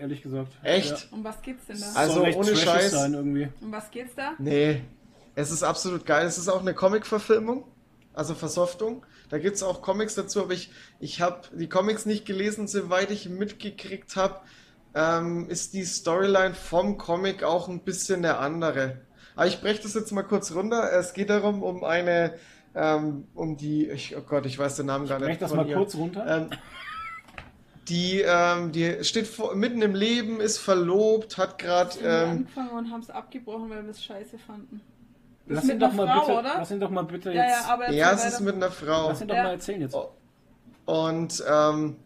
[0.00, 0.52] ehrlich gesagt.
[0.62, 0.90] Echt?
[0.90, 0.96] Ja.
[1.10, 1.92] Um was geht's denn da?
[1.94, 2.90] Also, ohne Scheiß.
[2.92, 3.48] sein irgendwie.
[3.60, 4.32] Um was geht's da?
[4.38, 4.82] Nee,
[5.34, 6.26] es ist absolut geil.
[6.26, 7.64] Es ist auch eine Comic-Verfilmung,
[8.12, 9.04] also Versoftung.
[9.30, 13.10] Da gibt es auch Comics dazu, aber ich, ich habe die Comics nicht gelesen, soweit
[13.10, 14.40] ich mitgekriegt habe,
[14.94, 19.00] ähm, ist die Storyline vom Comic auch ein bisschen eine andere.
[19.34, 20.92] Aber ich breche das jetzt mal kurz runter.
[20.92, 22.34] Es geht darum, um eine,
[22.76, 25.42] ähm, um die, ich, oh Gott, ich weiß den Namen gar Brech nicht.
[25.42, 25.76] das von mal ihr.
[25.76, 26.24] kurz runter.
[26.26, 26.50] Ähm,
[27.88, 32.30] die, ähm, die steht vor, mitten im Leben, ist verlobt, hat gerade, Wir haben ähm,
[32.38, 34.80] angefangen und haben es abgebrochen, weil wir es scheiße fanden.
[35.46, 36.54] lass mit ihn doch einer mal Frau, bitte, oder?
[36.58, 37.36] lass ihn doch mal bitte jetzt.
[37.36, 39.08] Ja, ja, aber ja, es ist mit einer Frau.
[39.08, 39.42] lass ihn doch Ja.
[39.44, 39.94] mal erzählen jetzt.
[39.94, 40.10] Oh.
[40.86, 41.96] Und ähm,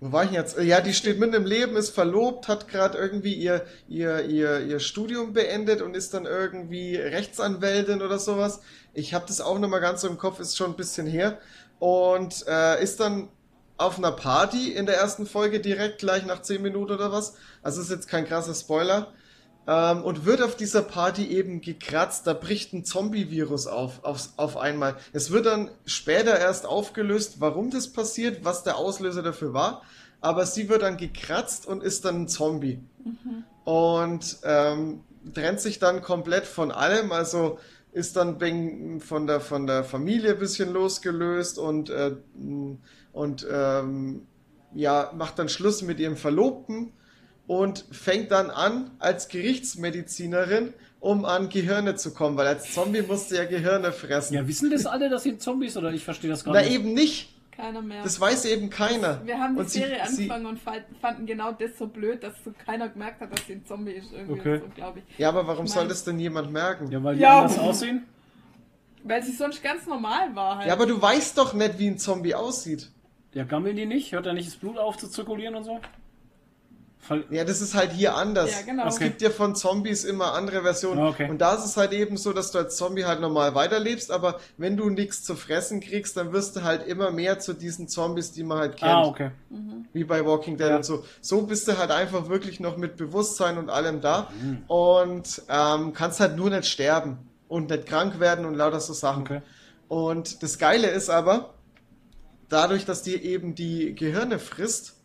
[0.00, 0.56] wo war ich jetzt?
[0.60, 4.78] Ja, die steht mitten im Leben, ist verlobt, hat gerade irgendwie ihr, ihr, ihr, ihr
[4.78, 8.60] Studium beendet und ist dann irgendwie Rechtsanwältin oder sowas.
[8.94, 11.38] Ich habe das auch noch mal ganz so im Kopf, ist schon ein bisschen her.
[11.80, 13.28] Und äh, ist dann
[13.78, 17.34] auf einer Party in der ersten Folge direkt gleich nach 10 Minuten oder was.
[17.62, 19.12] Also ist jetzt kein krasser Spoiler.
[19.68, 24.56] Ähm, und wird auf dieser Party eben gekratzt, da bricht ein Zombie-Virus auf, auf, auf
[24.56, 24.96] einmal.
[25.12, 29.82] Es wird dann später erst aufgelöst, warum das passiert, was der Auslöser dafür war.
[30.20, 32.80] Aber sie wird dann gekratzt und ist dann ein Zombie.
[33.64, 37.58] Und ähm, trennt sich dann komplett von allem, also
[37.98, 38.38] ist dann
[39.00, 42.12] von der, von der Familie ein bisschen losgelöst und, äh,
[43.12, 44.22] und ähm,
[44.72, 46.92] ja, macht dann Schluss mit ihrem Verlobten
[47.48, 53.34] und fängt dann an als Gerichtsmedizinerin, um an Gehirne zu kommen, weil als Zombie musste
[53.36, 54.34] ja Gehirne fressen.
[54.34, 56.72] Ja, wissen das alle, dass sie Zombies oder ich verstehe das gar Na nicht.
[56.72, 57.34] eben nicht.
[57.58, 58.04] Keiner mehr.
[58.04, 59.20] Das weiß eben keiner.
[59.26, 62.22] wir haben die Und sie- Serie sie- angefangen und fa- fanden genau das so blöd,
[62.22, 64.12] dass so keiner gemerkt hat, dass sie ein Zombie ist.
[64.12, 64.58] Irgendwie Okay.
[64.60, 65.18] so, glaube ich.
[65.18, 66.88] Ja, aber warum Ich soll mein- das denn jemand merken?
[66.92, 67.40] Ja, weil die Ja.
[67.40, 68.06] anders aussehen.
[69.02, 70.68] Weil sie sonst ganz normal war halt.
[70.68, 72.90] Ja, aber du weißt doch nicht, wie ein Zombie aussieht.
[73.34, 74.12] Ja, gammeln die nicht?
[74.12, 75.80] Hört da nicht das Blut auf zu zirkulieren und so?
[77.30, 78.50] Ja, das ist halt hier anders.
[78.50, 78.86] Ja, genau.
[78.86, 79.04] Es Okay.
[79.08, 81.00] gibt ja von Zombies immer andere Versionen.
[81.00, 81.30] Ah, okay.
[81.30, 84.38] Und da ist es halt eben so, dass du als Zombie halt normal weiterlebst, aber
[84.58, 88.32] wenn du nichts zu fressen kriegst, dann wirst du halt immer mehr zu diesen Zombies,
[88.32, 88.90] die man halt kennt.
[88.92, 89.30] ah, okay.
[89.94, 90.76] Wie bei Walking Dead Ja.
[90.76, 91.02] und so.
[91.22, 94.64] So bist du halt einfach wirklich noch mit Bewusstsein und allem da Mhm.
[94.66, 97.18] und ähm, kannst halt nur nicht sterben
[97.48, 99.22] und nicht krank werden und lauter so Sachen.
[99.22, 99.40] Okay.
[99.88, 101.54] Und das Geile ist aber,
[102.50, 104.96] dadurch, dass die eben die Gehirne frisst,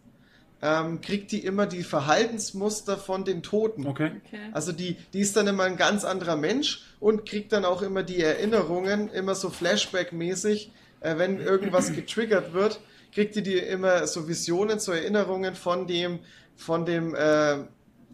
[0.63, 3.85] ähm, kriegt die immer die Verhaltensmuster von den Toten.
[3.85, 4.11] Okay.
[4.25, 4.39] Okay.
[4.53, 8.01] Also die, die ist dann immer ein ganz anderer Mensch und kriegt dann auch immer
[8.01, 10.71] die Erinnerungen, immer so Flashback-mäßig,
[11.01, 12.79] äh, wenn irgendwas getriggert wird,
[13.13, 16.19] kriegt die die immer so Visionen, so Erinnerungen von dem,
[16.55, 17.57] von dem, äh,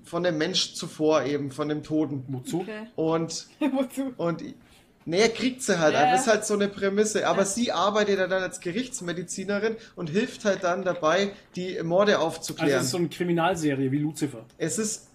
[0.03, 2.26] von dem Mensch zuvor eben, von dem Toten.
[2.30, 2.61] Wozu?
[2.61, 2.88] okay.
[2.95, 4.13] Und Wozu?
[4.17, 4.43] und
[5.10, 5.94] nee, kriegt sie halt.
[5.94, 6.11] Ja.
[6.11, 7.27] Das ist halt so eine Prämisse.
[7.27, 7.45] Aber Ja.
[7.45, 12.80] sie arbeitet ja dann als Gerichtsmedizinerin und hilft halt dann dabei, die Morde Also aufzuklären.
[12.80, 14.45] es ist so eine Kriminalserie wie Lucifer.
[14.57, 15.06] es ist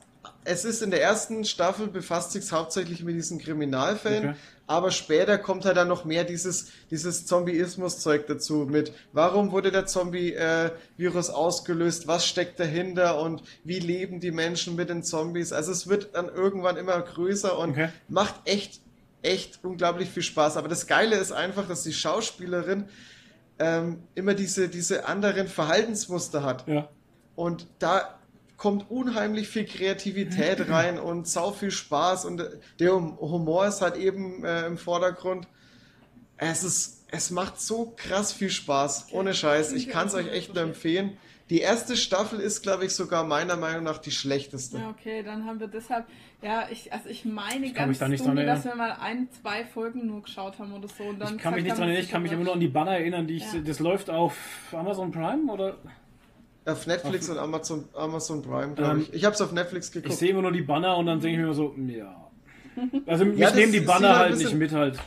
[0.47, 4.39] es ist in der ersten Staffel befasst sich hauptsächlich mit diesen Kriminalfällen, Okay.
[4.67, 9.85] aber später kommt halt dann noch mehr dieses, dieses Zombieismus-Zeug dazu mit, warum wurde der
[9.85, 15.53] Zombie-Virus ausgelöst, was steckt dahinter und wie leben die Menschen mit den Zombies.
[15.53, 17.89] Also es wird dann irgendwann immer größer und Okay.
[18.09, 18.81] macht echt,
[19.25, 20.57] echt unglaublich viel Spaß.
[20.57, 22.89] Aber das Geile ist einfach, dass die Schauspielerin
[23.59, 26.67] ähm, immer diese, diese anderen Verhaltensmuster hat.
[26.69, 26.89] Ja.
[27.35, 28.19] Und da
[28.57, 32.43] kommt unheimlich viel Kreativität rein und sau viel Spaß und
[32.79, 35.49] der Hum- Humor ist halt eben äh, im Vordergrund.
[36.37, 39.07] Es ist, es macht so krass viel Spaß.
[39.13, 39.73] Ohne Scheiß.
[39.73, 41.17] Ich kann es euch echt nur empfehlen.
[41.51, 44.79] Die erste Staffel ist, glaube ich, sogar meiner Meinung nach die schlechteste.
[44.79, 46.07] Ja, okay, dann haben wir deshalb,
[46.45, 48.57] ja, ich, also ich meine kann mich ganz da nicht dran dunkel, erinnern.
[48.57, 51.05] dass wir mal ein, zwei Folgen nur geschaut haben oder so.
[51.05, 52.69] Und dann Ich kann mich nicht dran erinnern, ich kann mich immer nur an die
[52.69, 53.61] Banner erinnern, die ich, Ja.
[53.65, 54.37] das läuft auf
[54.73, 55.77] Amazon Prime oder?
[56.67, 59.13] Auf Netflix und Amazon, Amazon Prime, glaube Ähm, ich.
[59.15, 60.15] Ich habe es auf Netflix Ich geguckt.
[60.19, 62.29] sehe immer nur die Banner und dann denke ich mir immer so, ja.
[63.07, 64.99] Also mich Ja, nehmen die Banner halt halt nicht bisschen- mit halt.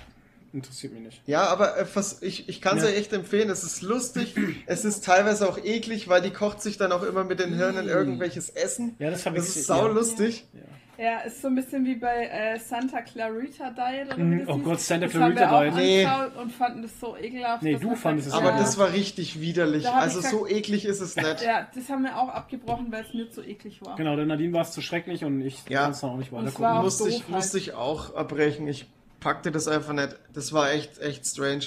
[0.54, 1.22] Interessiert mich nicht.
[1.28, 2.90] Ja, aber äh, was, ich, ich kann es Ja.
[2.90, 3.50] euch echt empfehlen.
[3.50, 4.34] Es ist lustig.
[4.66, 7.88] es ist teilweise auch eklig, weil die kocht sich dann auch immer mit den Hirnen
[7.88, 8.96] irgendwelches Essen.
[8.98, 10.62] Ja, das habe ich Das ist gesehen, sau ja.
[10.98, 14.48] Ja, ist so ein bisschen wie bei äh, Santa Clarita Diet oder wie Mhm, das
[14.50, 14.58] oh.
[14.58, 15.76] Gott, Santa das haben wir Clarita auch Diet.
[15.76, 16.06] Nee.
[16.06, 17.64] angeschaut und fanden das so ekelhaft.
[17.64, 19.84] Nee, du fandest sagt, es Aber ja, das war richtig widerlich.
[19.84, 21.42] Da Also so eklig ist es nicht.
[21.44, 23.96] Ja, das haben wir auch abgebrochen, weil es mir zu eklig war.
[23.96, 25.84] Genau, der Nadine war es zu schrecklich und ich Ja.
[25.84, 26.82] kann es auch nicht weiter gucken.
[26.82, 28.68] musste, ich, musste ich auch abbrechen.
[28.68, 28.88] Ich
[29.20, 30.16] packte das einfach nicht.
[30.34, 31.66] Das war echt, echt strange.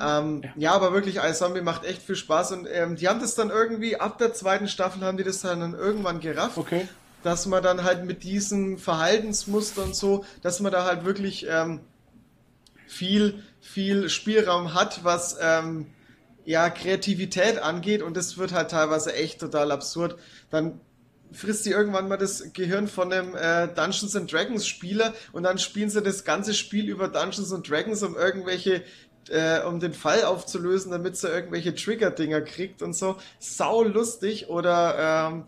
[0.00, 0.72] Ähm, ja.
[0.72, 4.18] aber wirklich, iZombie macht echt viel Spaß und ähm, die haben das dann irgendwie, ab
[4.18, 6.88] der zweiten Staffel haben die das dann, dann irgendwann gerafft, Okay.
[7.26, 11.80] Dass man dann halt mit diesem Verhaltensmuster und so, dass man da halt wirklich ähm,
[12.86, 15.86] viel, viel Spielraum hat, was ähm,
[16.44, 20.18] ja Kreativität angeht und das wird halt teilweise echt total absurd.
[20.50, 20.80] Dann
[21.32, 25.58] frisst sie irgendwann mal das Gehirn von einem äh, Dungeons and Dragons Spieler und dann
[25.58, 28.82] spielen sie das ganze Spiel über Dungeons and Dragons, um irgendwelche
[29.28, 33.16] äh, um den Fall aufzulösen, damit sie irgendwelche Trigger-Dinger kriegt und so.
[33.40, 35.44] Sau lustig oder ähm,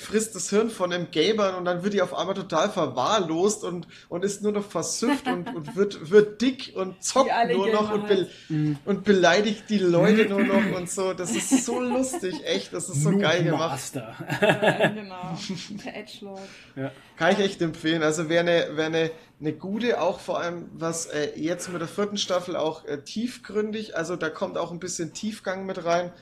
[0.00, 3.86] frisst das Hirn von einem Gamer und dann wird die auf einmal total verwahrlost und,
[4.08, 7.94] und ist nur noch versüfft und, und wird, wird dick und zockt nur noch Gamer
[7.94, 8.78] und, be Mhm.
[8.84, 11.12] und beleidigt die Leute nur noch und so.
[11.12, 12.72] Das ist so lustig, echt.
[12.72, 13.80] Das ist so geil gemacht.
[13.94, 15.38] Ja, genau.
[15.84, 16.40] Der Edgelord.
[16.76, 16.90] ja.
[17.16, 18.02] Kann ich echt empfehlen.
[18.02, 19.10] Also wäre eine, wär eine,
[19.40, 23.96] eine gute, auch vor allem was äh, jetzt mit der vierten Staffel auch äh, tiefgründig,
[23.96, 26.12] also da kommt auch ein bisschen Tiefgang mit rein.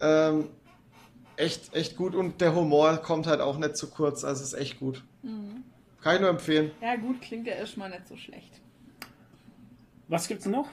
[0.00, 0.48] Ähm,
[1.38, 4.78] echt, echt gut und der Humor kommt halt auch nicht zu kurz, also ist echt
[4.78, 5.04] gut.
[6.02, 6.70] Kann ich nur empfehlen.
[6.80, 8.60] Ja, gut, klingt ja erstmal nicht so schlecht.
[10.08, 10.68] Was gibt's noch?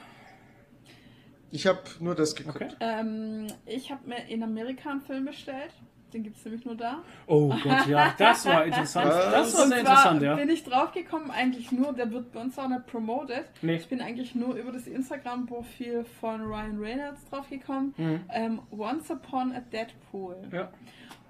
[1.50, 2.62] Ich habe nur das geguckt.
[2.62, 2.74] Okay.
[2.80, 5.72] Ähm, ich habe mir in Amerika einen Film bestellt.
[6.12, 7.02] Den gibt es nämlich nur da.
[7.26, 9.06] Oh Gott, ja, das war interessant.
[9.32, 10.34] Das war sehr interessant, ja.
[10.36, 13.44] bin ich draufgekommen, eigentlich nur, der wird bei uns auch nicht promoted.
[13.60, 13.76] Nee.
[13.76, 17.94] Ich bin eigentlich nur über das Instagram-Profil von Ryan Reynolds draufgekommen.
[17.96, 18.20] Mhm.
[18.32, 20.36] Ähm, Once Upon a Deadpool.
[20.52, 20.70] Ja.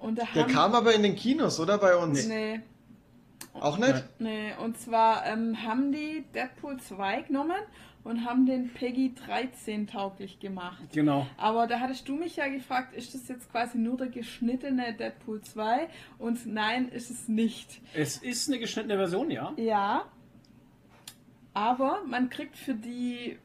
[0.00, 1.78] Und Der haben, kam aber in den Kinos, oder?
[1.78, 2.26] Bei uns.
[2.28, 2.60] Nee,
[3.54, 4.04] Auch nicht?
[4.18, 4.52] nee.
[4.62, 7.56] Und zwar ähm, haben die Deadpool 2 genommen
[8.06, 10.84] und haben den Peggy 13 tauglich gemacht.
[10.92, 11.26] Genau.
[11.36, 15.42] Aber da hattest du mich ja gefragt, ist das jetzt quasi nur der geschnittene Deadpool
[15.42, 15.88] 2?
[16.18, 17.80] Und nein, ist es nicht.
[17.94, 19.52] Es ist eine geschnittene Version, ja.
[19.56, 20.04] Ja.
[21.52, 23.38] Aber man kriegt für die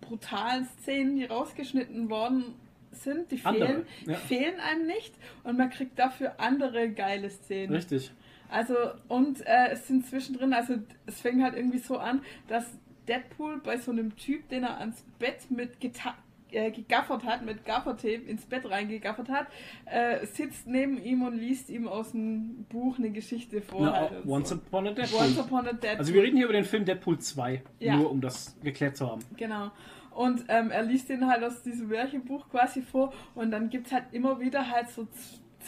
[0.00, 2.54] brutalen Szenen, die rausgeschnitten worden
[2.90, 4.14] sind, die Andere, fehlen, ja.
[4.16, 5.14] fehlen einem nicht.
[5.44, 7.72] Und man kriegt dafür andere geile Szenen.
[7.72, 8.10] Richtig.
[8.48, 8.74] Also,
[9.06, 10.74] und äh, es sind zwischendrin, also
[11.06, 12.66] es fängt halt irgendwie so an, dass
[13.08, 16.14] Deadpool bei so einem Typ, den er ans Bett mit geta
[16.52, 19.46] äh, gegaffert hat, mit Gaffertape ins Bett reingegaffert hat,
[19.86, 23.82] äh, sitzt neben ihm und liest ihm aus dem Buch eine Geschichte vor.
[23.82, 24.56] Na, halt Once so.
[24.56, 25.20] Upon a Deadpool.
[25.20, 25.98] Once Upon a Deadpool.
[25.98, 27.96] Also wir reden hier über den Film Deadpool 2, Ja.
[27.96, 29.22] nur um das geklärt zu haben.
[29.36, 29.70] Genau.
[30.10, 33.92] Und ähm, er liest den halt aus diesem Märchenbuch quasi vor und dann gibt es
[33.92, 35.06] halt immer wieder halt so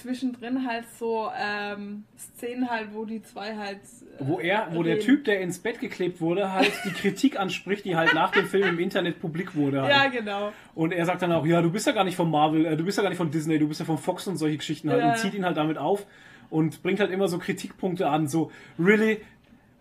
[0.00, 3.78] zwischendrin halt so ähm, Szenen halt, wo die zwei halt.
[3.78, 5.04] äh, Wo er, wo der reden.
[5.04, 8.68] Typ, der ins Bett geklebt wurde, halt die Kritik anspricht, die halt nach dem Film
[8.68, 9.82] im Internet publik wurde.
[9.82, 9.90] Halt.
[9.92, 10.52] Ja, genau.
[10.74, 12.84] Und er sagt dann auch, ja, du bist ja gar nicht von Marvel, äh, du
[12.84, 15.00] bist ja gar nicht von Disney, du bist ja von Fox und solche Geschichten halt
[15.00, 15.10] Ja.
[15.12, 16.06] und zieht ihn halt damit auf
[16.50, 19.20] und bringt halt immer so Kritikpunkte an, so, really,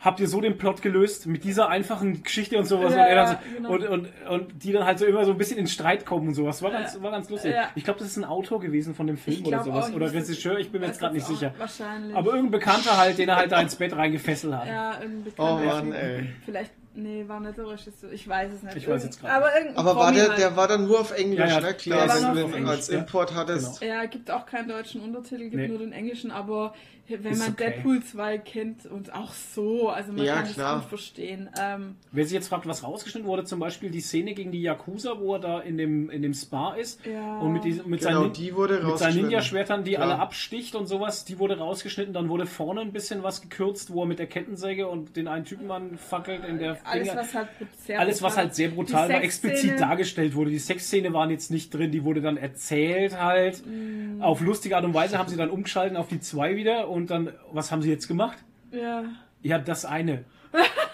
[0.04, 3.16] habt ihr so den Plot gelöst mit dieser einfachen Geschichte und sowas Ja, und, er
[3.16, 3.70] dann ja, so, genau.
[3.72, 6.34] und, und, und die dann halt so immer so ein bisschen in Streit kommen und
[6.34, 6.62] sowas.
[6.64, 7.54] War ganz, war ganz lustig.
[7.54, 7.70] Ja.
[7.76, 9.92] Ich glaube, das ist ein Autor gewesen von dem Film oder sowas.
[9.92, 11.54] auch, Oder Regisseur, ich bin mir jetzt gerade nicht sicher.
[11.58, 12.16] Wahrscheinlich.
[12.16, 14.68] Aber irgendein Bekannter halt, den er halt da ins Bett reingefesselt hat.
[14.68, 15.94] ja, ein Oh bekannter Mann, Typ.
[15.94, 16.30] ey.
[16.46, 18.12] Vielleicht, nee, war nicht der Regisseur.
[18.12, 18.76] Ich weiß es nicht.
[18.78, 20.40] Ich weiß jetzt grad Aber irgendein Aber war der, halt.
[20.40, 21.74] der war dann nur auf Englisch, Ja, ja, ne?
[21.76, 22.98] Klar, wenn du den Englisch, als ja.
[22.98, 23.80] Import hattest.
[23.82, 23.94] Genau.
[23.94, 25.68] Ja, gibt auch keinen deutschen Untertitel, gibt Nee.
[25.68, 26.74] nur den englischen, aber
[27.08, 27.72] wenn Ist man okay.
[27.72, 30.74] Deadpool 2 kennt und auch so, also man Ja, kann klar.
[30.76, 31.50] das gut verstehen.
[31.60, 35.20] Ähm, Wer sich jetzt fragt, was rausgeschnitten wurde, zum Beispiel die Szene gegen die Yakuza,
[35.20, 37.40] wo er da in dem, in dem Spa ist Ja.
[37.40, 39.18] und mit, diesem, mit Genau, seinen, die wurde mit seinen.
[39.24, 40.04] Ninja-Schwertern, die Klar.
[40.10, 42.14] alle absticht und sowas, die wurde rausgeschnitten.
[42.14, 45.46] Dann wurde vorne ein bisschen was gekürzt, wo er mit der Kettensäge und den einen
[45.46, 47.20] Typen anfackelt in der alles, Dinge.
[47.22, 47.48] was halt
[47.78, 50.50] sehr Alles, was brutal- halt sehr brutal war, explizit dargestellt wurde.
[50.52, 53.64] Die Sexszene waren jetzt nicht drin, die wurde dann erzählt halt.
[53.66, 54.22] Mm.
[54.22, 57.32] Auf lustige Art und Weise haben sie dann umgeschalten auf die zwei wieder und dann,
[57.52, 58.38] was haben sie jetzt gemacht?
[58.72, 59.04] Ja.
[59.42, 60.26] Ja, das eine.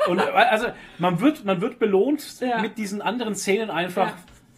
[0.07, 0.68] Und also
[0.99, 2.61] man wird, man wird belohnt Ja.
[2.61, 4.18] mit diesen anderen Szenen einfach Ja.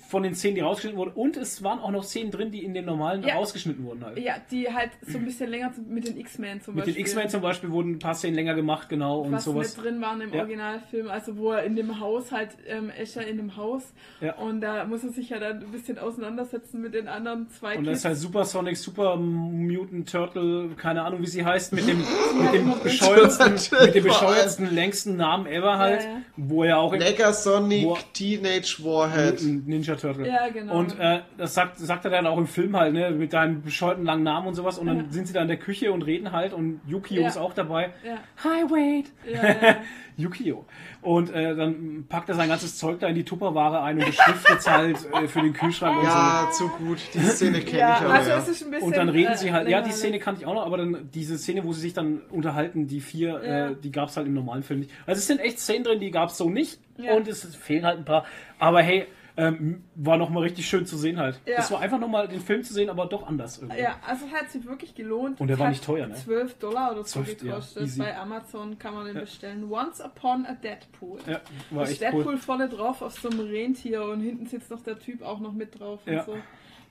[0.10, 1.12] Von den Szenen, die rausgeschnitten wurden.
[1.14, 3.36] Und es waren auch noch Szenen drin, die in den normalen Ja.
[3.36, 4.18] rausgeschnitten wurden halt.
[4.18, 6.94] Ja, die halt so ein bisschen länger mit den X-Men zum Mit Beispiel.
[6.96, 9.78] den X-Men zum Beispiel wurden ein paar Szenen länger gemacht, genau, und was sowas.
[9.78, 10.40] mit drin waren im Ja.
[10.42, 14.34] Originalfilm, also wo er in dem Haus halt, ähm, Escher in dem Haus Ja.
[14.36, 17.86] und da muss er sich ja dann ein bisschen auseinandersetzen mit den anderen zwei Und
[17.86, 22.00] das ist halt Supersonic, Super Mutant Turtle, keine Ahnung wie sie heißt, mit dem,
[22.42, 23.54] mit dem bescheuertsten,
[23.86, 26.22] mit dem bescheuertsten, längsten Namen ever halt, Ja, ja.
[26.36, 29.42] wo er auch in Negasonic Wo- Teenage Warhead.
[29.42, 30.28] Mutant Ninja Turtle.
[30.28, 30.78] Ja, genau.
[30.80, 34.06] Und äh, das sagt, sagt er dann auch im Film halt, ne, mit deinem bescheuerten
[34.06, 34.78] langen Namen und sowas.
[34.80, 35.04] Und dann Ja.
[35.10, 37.28] sind sie da in der Küche und reden halt und Yukio Ja.
[37.28, 37.92] ist auch dabei.
[38.06, 39.12] ja, Hi, wait!
[39.32, 39.76] ja, ja.
[40.18, 40.66] Yukio.
[41.02, 44.58] Und äh, dann packt er sein ganzes Zeug da in die Tupperware ein und beschriftet
[44.60, 46.10] es halt äh, für den Kühlschrank und so.
[46.10, 46.98] Ja, zu gut.
[47.14, 48.14] Die Szene kenne ja ich aber.
[48.16, 48.38] also ja.
[48.40, 48.88] es ist ein bisschen.
[48.88, 51.10] Und dann reden äh, sie halt, ja, die Szene kannte ich auch noch, aber dann
[51.14, 53.68] diese Szene, wo sie sich dann unterhalten, die vier, Ja.
[53.70, 54.92] äh, die gab es halt im normalen Film nicht.
[55.06, 57.14] Also es sind echt Szenen drin, die gab es so nicht Ja.
[57.14, 58.26] und es fehlen halt ein paar.
[58.58, 59.08] Aber hey,
[59.48, 61.40] ähm, war nochmal richtig schön zu sehen halt.
[61.46, 61.58] Ja.
[61.58, 63.80] Das war einfach nochmal den Film zu sehen, aber doch anders irgendwie.
[63.82, 65.40] Ja, also es hat sich wirklich gelohnt.
[65.40, 66.16] Und der Es war nicht teuer, ne?
[66.16, 67.84] 12 Dollar oder so 12, ja, gekostet.
[67.84, 68.00] easy.
[68.00, 69.22] Bei Amazon kann man den Ja.
[69.22, 69.72] bestellen.
[69.72, 71.20] Once Upon a Deadpool.
[71.28, 71.40] Ja,
[71.72, 72.38] war echt Deadpool cool.
[72.38, 75.80] vorne drauf auf so einem Rentier und hinten sitzt noch der Typ auch noch mit
[75.80, 76.24] drauf und Ja.
[76.24, 76.36] so.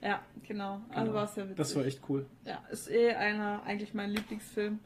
[0.01, 0.81] Ja, genau.
[0.91, 1.15] Also Genau.
[1.15, 1.57] war sehr witzig.
[1.57, 2.27] Das war echt cool.
[2.45, 4.79] Ja, ist eh einer, eigentlich mein Lieblingsfilm.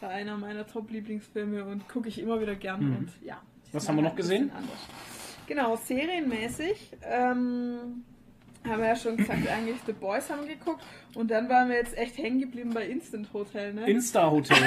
[0.00, 2.84] War einer meiner Top-Lieblingsfilme und gucke ich immer wieder gern.
[2.84, 2.96] Mhm.
[2.96, 3.40] Und ja.
[3.72, 4.50] Was haben wir noch gesehen?
[4.54, 4.76] anders.
[5.46, 6.92] Genau, serienmäßig.
[7.02, 8.04] Ähm,
[8.64, 10.82] haben wir ja schon gesagt, eigentlich The Boys haben geguckt
[11.14, 13.86] und dann waren wir jetzt echt hängen geblieben bei Instant Hotel, ne?
[13.88, 14.56] Insta Hotel.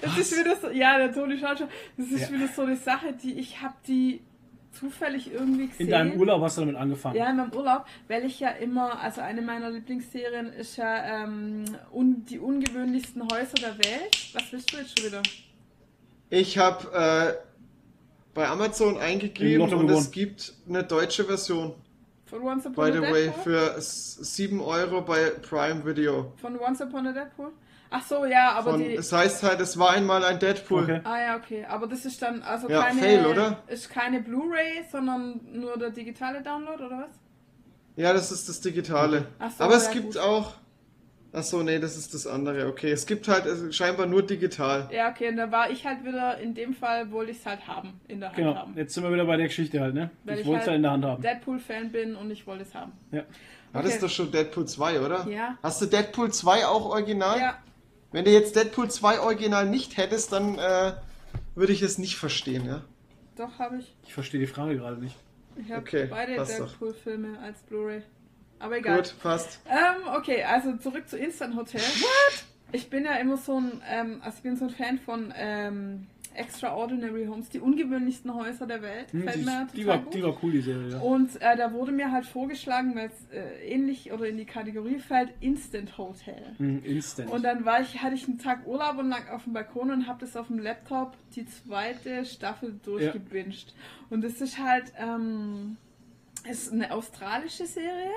[0.00, 1.68] Das ist wieder so, ja, der Toni schaut schon.
[1.96, 2.36] Das ist Ja.
[2.36, 4.20] wieder so eine Sache, die ich habe die
[4.72, 5.86] zufällig irgendwie gesehen.
[5.86, 7.16] In deinem Urlaub hast du damit angefangen.
[7.16, 11.64] Ja, in meinem Urlaub, weil ich ja immer, also eine meiner Lieblingsserien ist ja ähm,
[11.92, 14.30] un, die ungewöhnlichsten Häuser der Welt.
[14.34, 15.22] Was willst du jetzt schon wieder?
[16.28, 17.53] Ich habe äh,
[18.34, 19.90] bei Amazon eingegeben und gewonnen.
[19.90, 21.74] es gibt eine deutsche Version.
[22.26, 23.42] Von Once Upon By a the way, Deadpool?
[23.44, 26.32] für s- 7 Euro bei Prime Video.
[26.40, 27.52] Von Once Upon a Deadpool?
[27.90, 28.94] Ach so, ja, aber Von, die.
[28.96, 30.82] es heißt halt, es war einmal ein Deadpool.
[30.82, 31.00] Okay.
[31.04, 31.64] Ah ja, okay.
[31.68, 33.00] Aber das ist dann also Ja, keine.
[33.00, 33.62] Fail, oder?
[33.68, 37.16] Ist keine Blu-ray, sondern nur der digitale Download, oder was?
[37.96, 39.26] Ja, das ist das Digitale.
[39.38, 40.18] Ach so, Aber es gibt gut.
[40.18, 40.54] auch.
[41.34, 42.68] Achso, nee, das ist das andere.
[42.68, 44.88] Okay, es gibt halt äh, scheinbar nur digital.
[44.92, 47.66] Ja, okay, und da war ich halt wieder, in dem Fall wollte ich es halt
[47.66, 48.54] haben, in der Hand Genau.
[48.54, 48.74] haben.
[48.76, 50.10] Jetzt sind wir wieder bei der Geschichte halt, ne?
[50.24, 51.22] Weil ich wollte es halt ja in der Hand haben.
[51.22, 52.92] Deadpool-Fan bin und ich wollte es haben.
[53.10, 53.24] Ja.
[53.72, 54.02] Hattest Okay.
[54.06, 55.26] du schon Deadpool 2, oder?
[55.28, 55.58] Ja.
[55.62, 57.38] Hast du Deadpool 2 auch original?
[57.40, 57.58] Ja,
[58.12, 60.92] Wenn du jetzt Deadpool 2 original nicht hättest, dann äh,
[61.56, 62.82] würde ich es nicht verstehen, ja?
[63.36, 63.92] doch habe ich.
[64.04, 65.16] Ich verstehe die Frage gerade nicht.
[65.56, 66.36] Ich habe Okay, beide.
[66.36, 68.02] Deadpool-Filme als Blu-ray.
[68.64, 68.96] Aber egal.
[68.96, 69.60] Gut, passt.
[69.68, 71.82] Ähm, okay, also zurück zu Instant Hotel.
[71.82, 72.44] What?
[72.72, 76.06] Ich bin ja immer so ein, ähm, also ich bin so ein Fan von ähm,
[76.34, 79.12] Extraordinary Homes, die ungewöhnlichsten Häuser der Welt.
[79.12, 80.98] Hm, die, die, war, die war cool, die Serie, ja.
[80.98, 84.98] Und äh, da wurde mir halt vorgeschlagen, weil es äh, ähnlich oder in die Kategorie
[84.98, 86.54] fällt, Instant Hotel.
[86.56, 87.30] Hm, Instant.
[87.30, 90.06] Und dann war ich, hatte ich einen Tag Urlaub und lag auf dem Balkon und
[90.06, 93.74] habe das auf dem Laptop die zweite Staffel durchgebinged.
[94.08, 95.76] Und das ist halt, ähm,
[96.50, 98.10] ist eine australische Serie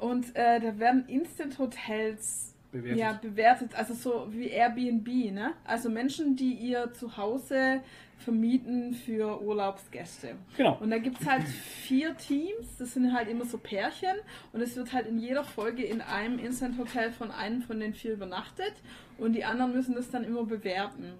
[0.00, 2.98] und äh, da werden Instant Hotels Bewertet.
[2.98, 5.54] ja, bewertet, also so wie Airbnb, ne?
[5.64, 7.80] Also Menschen, die ihr Zuhause
[8.18, 10.34] vermieten für Urlaubsgäste.
[10.56, 10.76] Genau.
[10.80, 14.16] Und da gibt es halt vier Teams, das sind halt immer so Pärchen
[14.52, 17.94] und es wird halt in jeder Folge in einem Instant Hotel von einem von den
[17.94, 18.74] vier übernachtet
[19.18, 21.12] und die anderen müssen das dann immer bewerten.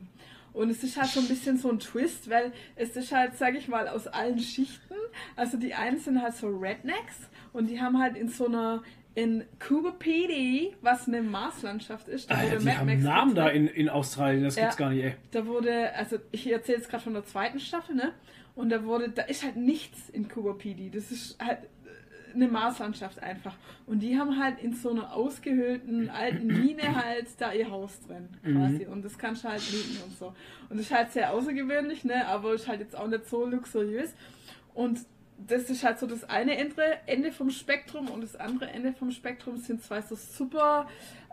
[0.52, 3.54] Und es ist halt so ein bisschen so ein Twist, weil es ist halt, sag
[3.54, 4.94] ich mal, aus allen Schichten.
[5.36, 8.82] Also die einen sind halt so Rednecks und die haben halt in so einer,
[9.14, 13.34] in Cuba PD, was eine Marslandschaft ist, da Alter, wurde die Mad haben Max Namen
[13.34, 14.62] da in, in Australien, das Ja.
[14.64, 15.14] gibt's gar nicht, ey.
[15.30, 18.12] Da wurde, also ich erzähle jetzt gerade von der zweiten Staffel, ne?
[18.54, 20.88] Und da wurde, da ist halt nichts in Cuba PD.
[20.90, 23.54] Das ist halt äh, eine Marslandschaft einfach.
[23.86, 28.28] Und die haben halt in so einer ausgehöhlten alten Mine halt da ihr Haus drin,
[28.42, 28.86] quasi.
[28.86, 30.28] Und das kannst du halt mieten und so.
[30.68, 32.26] Und das ist halt sehr außergewöhnlich, ne?
[32.28, 34.14] Aber ist halt jetzt auch nicht so luxuriös.
[34.74, 35.00] Und
[35.38, 39.58] das ist halt so das eine Ende, vom Spektrum und das andere Ende vom Spektrum
[39.58, 40.88] sind zwei so super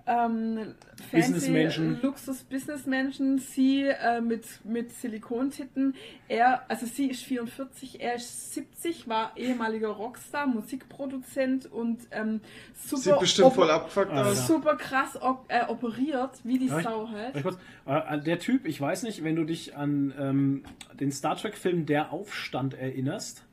[0.05, 0.75] ähm,
[1.11, 2.01] fancy Businessmenschen.
[2.01, 3.37] Luxus-Businessmenschen.
[3.39, 5.95] Sie äh, mit, mit Silikontitten.
[6.27, 12.41] Er, also sie ist 44, er ist 70, war ehemaliger Rockstar, Musikproduzent und ähm,
[12.75, 14.45] super, Sieht bestimmt voll abgefuckt aus.
[14.47, 17.41] super krass op äh, operiert, wie die ich- Sau halt.
[17.41, 17.57] Kurz.
[17.85, 20.63] Äh, Der Typ, ich weiß nicht, wenn du dich an ähm,
[20.99, 23.45] den Star Trek-Film Der Aufstand erinnerst,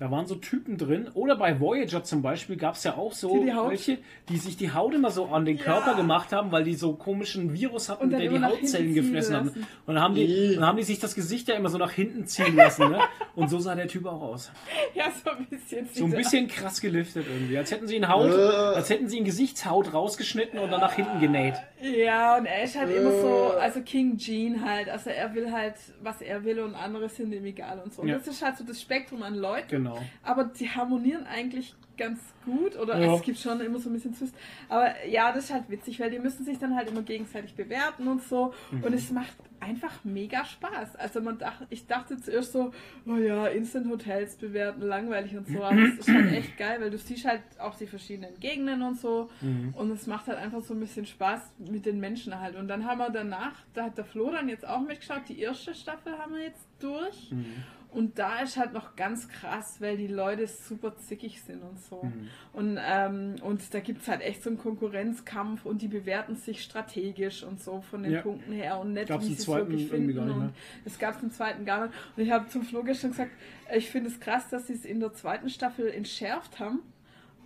[0.00, 1.08] Da waren so Typen drin.
[1.12, 3.98] Oder bei Voyager zum Beispiel gab es ja auch so Die die welche,
[4.30, 5.62] die sich die Haut immer so an den Ja.
[5.64, 9.46] Körper gemacht haben, weil die so komischen Virus hatten, der die Hautzellen gefressen haben.
[9.48, 9.66] lassen.
[9.86, 12.26] Und dann haben, die, dann haben die sich das Gesicht ja immer so nach hinten
[12.26, 12.88] ziehen lassen.
[12.90, 12.98] Ne?
[13.36, 14.50] Und so sah der Typ auch aus.
[14.94, 15.86] Ja, so ein bisschen.
[15.92, 17.56] So ein bisschen krass geliftet irgendwie.
[17.58, 18.34] Als hätten sie ihn Haut, Äh.
[18.76, 21.54] als hätten sie ihn Gesichtshaut rausgeschnitten und dann nach hinten genäht.
[21.82, 23.60] Ja, und er ist halt immer so, Äh.
[23.60, 27.44] also King Gene halt, also er will halt, was er will und andere sind ihm
[27.44, 28.02] egal und so.
[28.02, 28.16] Und Ja.
[28.18, 29.68] das ist halt so das Spektrum an Leuten.
[29.68, 29.98] Genau.
[30.22, 33.14] Aber die harmonieren eigentlich ganz gut oder Ja.
[33.14, 34.34] es gibt schon immer so ein bisschen Zwist.
[34.68, 38.08] Aber ja, das ist halt witzig, weil die müssen sich dann halt immer gegenseitig bewerten
[38.08, 38.52] und so.
[38.70, 38.82] Mhm.
[38.84, 40.96] Und es macht einfach mega Spaß.
[40.96, 42.72] Also man dachte, ich dachte zuerst so,
[43.06, 45.62] oh ja, Instant Hotels bewerten, langweilig und so.
[45.62, 48.98] Aber es ist halt echt geil, weil du siehst halt auch die verschiedenen Gegenden und
[48.98, 49.28] so.
[49.42, 49.74] Mhm.
[49.76, 52.56] Und es macht halt einfach so ein bisschen Spaß mit den Menschen halt.
[52.56, 55.74] Und dann haben wir danach, da hat der Flo dann jetzt auch mitgeschaut, die erste
[55.74, 57.30] Staffel haben wir jetzt durch.
[57.30, 57.62] Mhm.
[57.92, 62.02] Und da ist halt noch ganz krass, weil die Leute super zickig sind und so.
[62.04, 62.28] Mhm.
[62.52, 66.62] Und, ähm, und da gibt es halt echt so einen Konkurrenzkampf und die bewerten sich
[66.62, 68.22] strategisch und so von den Ja.
[68.22, 70.14] Punkten her und nicht, Gab's wie sie es wirklich finden.
[70.14, 70.52] gar nicht und
[70.84, 71.94] es gab es im zweiten gar nicht.
[72.16, 73.32] Und ich habe zum Flo gestern gesagt,
[73.74, 76.80] ich finde es krass, dass sie es in der zweiten Staffel entschärft haben.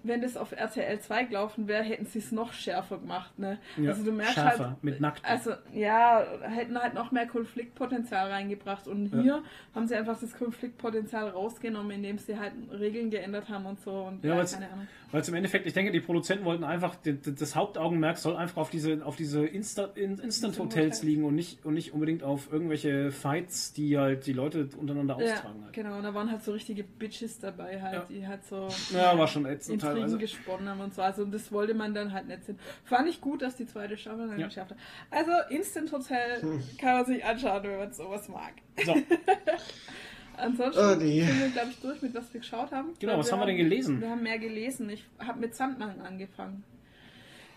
[0.06, 3.38] Wenn das auf RTL 2 gelaufen wäre, hätten sie es noch schärfer gemacht.
[3.38, 3.58] Ne?
[3.78, 5.24] Ja, Also du merkst schärfer, halt, mit Nackten.
[5.28, 8.86] also ja, hätten halt noch mehr Konfliktpotenzial reingebracht.
[8.86, 9.20] Und Ja.
[9.22, 9.42] hier
[9.74, 13.90] haben sie einfach das Konfliktpotenzial rausgenommen, indem sie halt Regeln geändert haben und so.
[13.92, 14.86] Und Ja, ja, keine Ahnung.
[15.10, 18.70] Weil es im Endeffekt, ich denke, die Produzenten wollten einfach, das Hauptaugenmerk soll einfach auf
[18.70, 21.08] diese, auf diese Insta, in, Instant-Hotels Hotel.
[21.08, 25.34] liegen und nicht, und nicht unbedingt auf irgendwelche Fights, die halt die Leute untereinander Ja,
[25.34, 25.62] austragen.
[25.64, 25.72] Halt.
[25.72, 25.96] genau.
[25.96, 28.04] Und da waren halt so richtige Bitches dabei, halt, Ja.
[28.10, 30.36] die halt so Ja, war schon ätzend Intrigen teilweise.
[30.36, 31.02] gesponnen haben und so.
[31.02, 32.58] Also das wollte man dann halt nicht sehen.
[32.84, 34.46] Fand ich gut, dass die zweite Staffel dann Ja.
[34.46, 34.78] geschafft hat.
[35.10, 36.40] Also Instant Hotel
[36.78, 38.52] kann man sich anschauen, wenn man sowas mag.
[38.84, 38.94] So,
[40.36, 41.22] Ansonsten Oh, nee.
[41.22, 42.94] sind wir, glaube ich, durch mit was wir geschaut haben.
[42.98, 44.00] Genau, Weil was haben wir denn gelesen?
[44.00, 44.90] Wir haben mehr gelesen.
[44.90, 46.64] Ich habe mit Sandmann angefangen.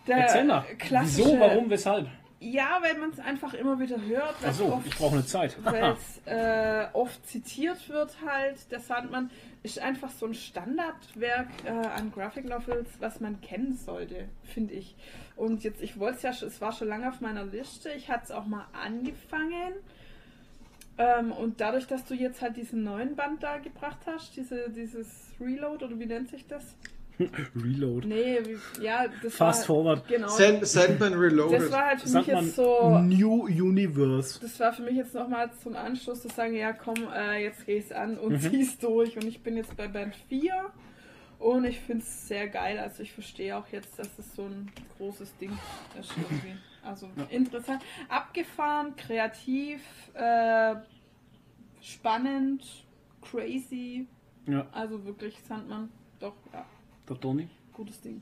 [0.05, 0.63] Der erzähl mal.
[1.01, 2.07] Wieso, warum, weshalb?
[2.39, 4.35] Ja, weil man es einfach immer wieder hört.
[4.75, 5.57] oft- ich brauche eine Zeit.
[5.63, 8.69] weil es äh, oft zitiert wird halt.
[8.71, 9.31] Der Sandmann
[9.63, 14.95] ist einfach so ein Standardwerk äh, an Graphic Novels, was man kennen sollte, finde ich.
[15.35, 17.89] Und jetzt, ich wollte es ja, schon- es war schon lange auf meiner Liste.
[17.91, 19.73] Ich hatte es auch mal angefangen.
[20.99, 25.07] Ähm, und dadurch, dass du jetzt halt diesen neuen Band da gebracht hast, diese, dieses
[25.39, 26.75] Reload oder wie nennt sich das?
[27.55, 28.07] Reload.
[28.07, 30.07] Nee, wie, ja, das Fast war, forward.
[30.07, 30.27] Genau.
[30.27, 31.61] Sand, Sandman Reloaded.
[31.61, 34.39] Das war halt für Sagt mich jetzt so New Universe.
[34.39, 37.77] das war für mich jetzt nochmal zum Anschluss zu sagen, ja komm, äh, jetzt geh
[37.77, 38.39] ich's an und Mhm.
[38.51, 39.15] zieh's durch.
[39.17, 40.53] Und ich bin jetzt bei Band 4
[41.39, 42.77] und ich finde es sehr geil.
[42.77, 45.57] Also ich verstehe auch jetzt, dass es so ein großes Ding
[45.99, 46.55] ist irgendwie.
[46.83, 47.23] Also Ja.
[47.31, 47.81] interessant.
[48.09, 49.81] Abgefahren, kreativ,
[50.13, 50.75] äh,
[51.81, 52.63] spannend,
[53.21, 54.07] crazy.
[54.45, 55.89] Ja, Also wirklich Sandmann.
[56.19, 56.65] Doch, ja,
[57.09, 57.47] der Tony.
[57.73, 58.21] gutes Ding.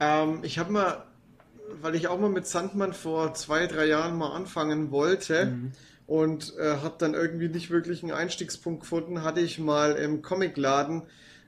[0.00, 1.04] Ähm, ich habe mal,
[1.80, 5.72] weil ich auch mal mit Sandmann vor zwei, drei Jahren mal anfangen wollte Mhm.
[6.06, 11.02] und äh, habe dann irgendwie nicht wirklich einen Einstiegspunkt gefunden, hatte ich mal im Comicladen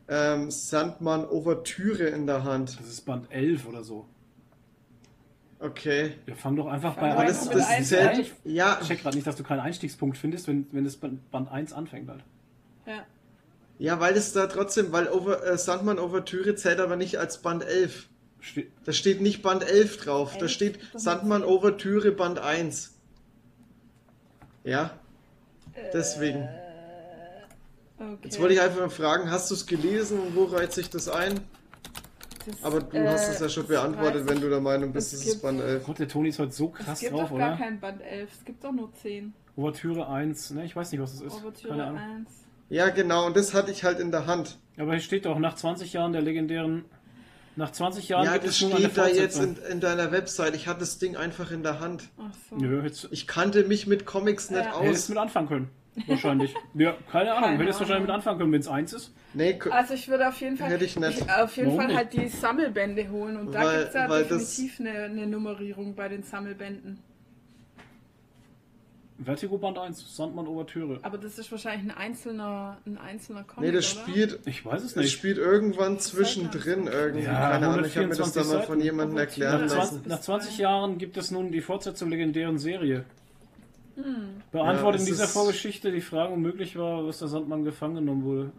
[0.08, 2.78] ähm, Sandmann Ouvertüre in der Hand.
[2.80, 4.06] Das ist Band 11 oder so.
[5.60, 6.14] Okay.
[6.24, 8.18] Wir fangen doch einfach bei wir Aber einfach das, zählt.
[8.18, 8.26] an.
[8.44, 11.50] Ja, Ich check gerade nicht, dass du keinen Einstiegspunkt findest, wenn, wenn das Band Band
[11.50, 12.24] 1 anfängt halt.
[12.86, 13.04] Ja.
[13.80, 17.64] Ja, weil es da trotzdem, weil Over, äh, Sandmann Ouvertüre zählt aber nicht als Band
[17.64, 18.08] 11.
[18.42, 20.34] Ste Da steht nicht Band 11 drauf.
[20.34, 20.50] Da Elf?
[20.52, 21.42] steht zehn.
[21.44, 22.94] Ouvertüre Band 1.
[24.64, 24.90] Ja,
[25.92, 26.48] deswegen.
[27.98, 28.18] Okay.
[28.24, 31.08] Jetzt wollte ich einfach mal fragen, hast du es gelesen und wo reiht sich das
[31.08, 31.40] ein?
[32.46, 35.12] Das, Aber du äh, hast es ja schon das beantwortet, wenn du der Meinung bist,
[35.12, 35.84] Es es ist gibt- Band 11.
[35.84, 37.56] Gott, der Toni ist heute so Es krass gibt drauf, doch gar oder?
[37.58, 39.34] kein Band 11, es gibt doch nur 10.
[39.56, 41.42] Ouvertüre 1, ne, ich weiß nicht, was es ist.
[41.68, 41.98] Keine Ahnung.
[41.98, 42.28] 1.
[42.70, 44.58] Ja, genau, und das hatte ich halt in der Hand.
[44.78, 46.84] Aber hier steht doch, nach 20 Jahren der legendären.
[47.56, 50.12] Nach 20 Jahren Ja, gibt das es nun eine steht da jetzt in, in deiner
[50.12, 50.54] Website.
[50.54, 52.04] Ich hatte das Ding einfach in der Hand.
[52.18, 52.56] Ach so.
[52.56, 54.80] Nö, jetzt Ich kannte mich mit Comics nicht Ja.
[54.80, 55.08] hättest aus.
[55.10, 55.70] mit anfangen können.
[56.06, 56.54] Wahrscheinlich.
[56.74, 57.50] ja, keine Ahnung.
[57.50, 59.12] Keine hättest wahrscheinlich mit anfangen können, wenn es 1 ist.
[59.34, 61.28] Nee, Also ich würde auf jeden Fall, Hätte ich nicht.
[61.28, 61.96] auf jeden Warum Fall nicht?
[61.96, 65.94] halt die Sammelbände holen und da gibt es ja weil das- definitiv eine, eine Nummerierung
[65.96, 67.00] bei den Sammelbänden.
[69.22, 70.98] Vertigo Band 1, Sandmann Ouvertüre.
[71.02, 74.02] Aber das ist wahrscheinlich ein einzelner, ein einzelner Comic, nee, das oder?
[74.02, 75.12] spielt, Ich weiß es das nicht.
[75.12, 77.24] spielt irgendwann zwischendrin irgendwie.
[77.24, 79.94] Ja, Keine Ahnung, ich habe mir das da 124 mal von jemandem erklären Nach lassen.
[79.96, 83.04] 20, nach 20 Jahren gibt es nun die Fortsetzung der legendären Serie.
[83.96, 84.42] Hm.
[84.52, 87.96] Beantwortet Ja, in es dieser Vorgeschichte die Frage, ob möglich war, was der Sandmann gefangen
[87.96, 88.52] genommen wurde.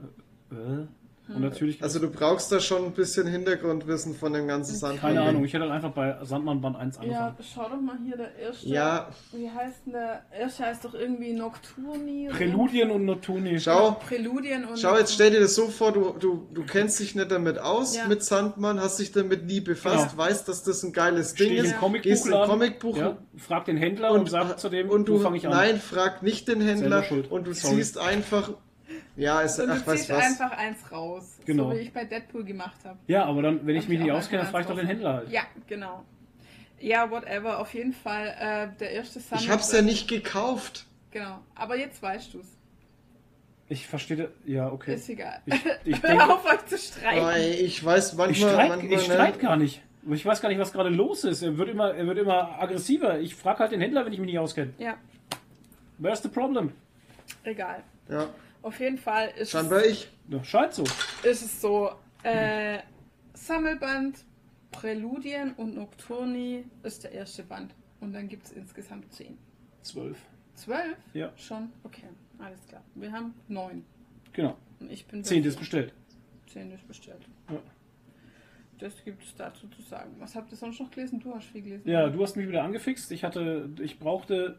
[0.52, 1.01] Äh?
[1.28, 1.82] Und natürlich.
[1.82, 5.14] Also du brauchst da schon ein bisschen Hintergrundwissen von dem ganzen Sandman.
[5.16, 7.36] keine Ahnung, ich hätte halt einfach bei Sandmann Band 1 Ja, angefangen.
[7.54, 8.68] schau doch mal hier, der erste.
[8.68, 9.10] Ja.
[9.32, 10.24] Wie heißt denn der?
[10.38, 12.28] erste heißt doch irgendwie Nocturni.
[12.32, 13.60] Präludien und Nocturni.
[13.60, 14.78] Schau, Präludien und.
[14.78, 17.96] schau, jetzt stell dir das so vor, du, du, du kennst dich nicht damit aus
[17.96, 18.08] Ja.
[18.08, 20.24] mit Sandmann, hast dich damit nie befasst, Genau.
[20.24, 23.66] weißt, dass das ein geiles Ding Steh ist, im Comicbuch gehst im Comicbuch ja, frag
[23.66, 25.52] den Händler und, sagt zu dem, und du, wo fange ich an.
[25.54, 27.76] nein, frag nicht den Händler und du Sorry.
[27.78, 28.52] ziehst einfach,
[29.16, 30.24] ja, du ach, weißt ziehst was.
[30.24, 31.38] einfach eins raus.
[31.46, 31.70] Genau.
[31.70, 32.98] So wie ich bei Deadpool gemacht habe.
[33.08, 34.88] Ja, aber dann, wenn ich mich ich nicht auskenne, einfach frage ich doch den.
[34.88, 35.30] Händler halt.
[35.30, 36.04] Ja, genau.
[36.80, 37.60] Ja, whatever.
[37.60, 39.42] Auf jeden Fall äh, der erste Summer.
[39.42, 40.86] Ich hab's ja nicht gekauft.
[41.12, 41.40] Genau.
[41.56, 42.58] Aber jetzt weißt du's.
[43.70, 44.96] Ich verstehe, ja, okay.
[44.96, 45.40] Ist egal.
[45.46, 47.26] Ich, ich Hör denke, auf euch zu streiten.
[47.26, 49.14] Oh, ich weiß manchmal, ich streite manchmal, ich ne?
[49.14, 49.82] streit gar nicht.
[50.10, 51.42] Ich weiß gar nicht, was gerade los ist.
[51.44, 53.20] Er wird immer, er wird immer aggressiver.
[53.20, 54.74] Ich frage halt den Händler, wenn ich mich nicht auskenne.
[54.78, 54.98] Ja,
[56.00, 56.74] Where's the problem?
[57.44, 57.84] egal.
[58.10, 58.28] Ja,
[58.62, 60.10] Auf jeden Fall ist scheinbar ich.
[60.30, 60.84] Ja, scheint so.
[61.24, 61.92] ist es so,
[62.24, 62.80] äh,
[63.34, 64.24] Sammelband,
[64.72, 67.74] Präludien und Nocturni ist der erste Band.
[68.00, 69.38] Und dann gibt es insgesamt zehn.
[69.82, 70.18] Zwölf.
[70.56, 70.98] Zwölf?
[71.14, 71.32] Ja.
[71.36, 71.70] Schon?
[71.84, 72.04] Okay,
[72.40, 72.84] alles klar.
[72.96, 73.84] Wir haben neun.
[74.34, 74.56] Genau.
[74.80, 75.94] Und ich bin Zehn ist bestellt.
[76.48, 77.22] Zehn ist bestellt.
[77.50, 77.60] Ja.
[78.80, 80.16] Das gibt es dazu zu sagen.
[80.20, 81.20] Was habt ihr sonst noch gelesen?
[81.20, 81.88] Du hast viel gelesen.
[81.88, 83.12] Ja, du hast mich wieder angefixt.
[83.12, 84.58] Ich hatte, ich brauchte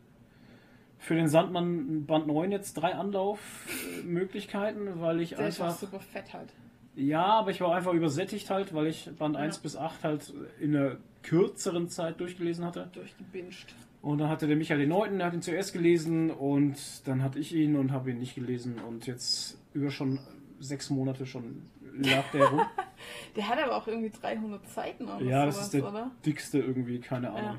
[1.03, 5.79] für den Sandmann Band 9 jetzt drei Anlaufmöglichkeiten, weil ich Der ist auch einfach.
[5.79, 6.53] super fett halt.
[6.95, 10.77] Ja, aber ich war einfach übersättigt halt, weil ich Band 1 bis 8 halt in
[10.77, 12.89] einer kürzeren Zeit durchgelesen hatte.
[12.93, 13.75] Durchgebinscht.
[14.01, 17.41] Und dann hatte der Michael den Neunten, der hat ihn zuerst gelesen und dann hatte
[17.41, 20.21] ich ihn und habe ihn nicht gelesen und jetzt über schon
[20.61, 21.63] sechs Monate schon
[21.99, 22.61] lag der rum.
[23.35, 26.13] Der hat aber auch irgendwie 300 Seiten oder ja, das sowas, ist der oder?
[26.25, 27.55] dickste irgendwie, keine Ahnung.
[27.55, 27.59] Ja.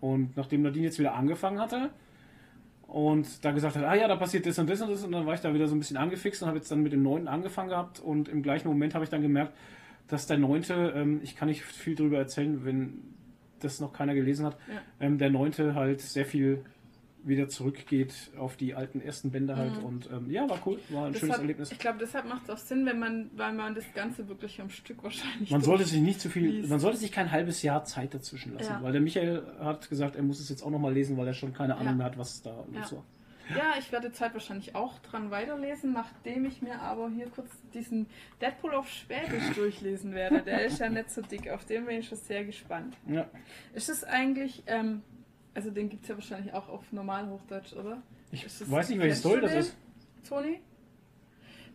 [0.00, 1.90] Und nachdem Nadine jetzt wieder angefangen hatte
[2.92, 5.24] und da gesagt hat, ah ja, da passiert das und das und das und dann
[5.26, 7.26] war ich da wieder so ein bisschen angefixt und habe jetzt dann mit dem Neunten
[7.28, 9.52] angefangen gehabt und im gleichen Moment habe ich dann gemerkt,
[10.08, 12.98] dass der Neunte, ähm, ich kann nicht viel drüber erzählen, wenn
[13.60, 14.80] das noch keiner gelesen hat, Ja.
[15.06, 16.64] ähm, der Neunte halt sehr viel
[17.24, 21.12] wieder zurückgeht auf die alten ersten Bände halt und ähm, ja, war cool, war ein
[21.14, 21.72] schönes Deshalb, Erlebnis.
[21.72, 24.70] ich glaube, deshalb macht es auch Sinn, wenn man, weil man das Ganze wirklich am
[24.70, 25.50] Stück wahrscheinlich.
[25.50, 26.68] Man sollte sich nicht zu viel, liest.
[26.70, 28.82] man sollte sich kein halbes Jahr Zeit dazwischen lassen, Ja.
[28.82, 31.52] weil der Michael hat gesagt, er muss es jetzt auch nochmal lesen, weil er schon
[31.52, 31.92] keine Ahnung Ja.
[31.94, 32.80] mehr hat, was da Ja.
[32.80, 33.04] los war.
[33.56, 38.06] Ja, ich werde Zeit wahrscheinlich auch dran weiterlesen, nachdem ich mir aber hier kurz diesen
[38.40, 40.42] Deadpool auf Schwäbisch durchlesen werde.
[40.42, 42.96] Der ist ja nicht so dick, auf den bin ich schon sehr gespannt.
[43.08, 43.28] Ja.
[43.74, 45.02] Ist es eigentlich, ähm,
[45.54, 48.02] also den gibt es ja wahrscheinlich auch auf Normalhochdeutsch, oder?
[48.30, 49.76] Ich weiß nicht, welche kennst Story du das ist.
[50.28, 50.60] Toni?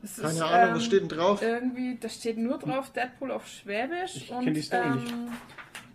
[0.02, 1.42] Das Keine ist, Ahnung, ähm, was steht denn drauf?
[1.42, 5.12] Irgendwie, da steht nur drauf Deadpool auf Schwäbisch Ich und kenn die Story nicht.
[5.12, 5.32] ähm,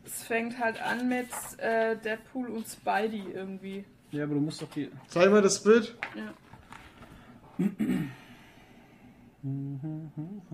[0.04, 1.28] es fängt halt an mit
[1.58, 3.84] äh, Deadpool und Spidey irgendwie.
[4.10, 4.90] Ja, aber du musst doch die.
[5.08, 5.96] Zeig mal das Bild.
[6.16, 6.34] Ja.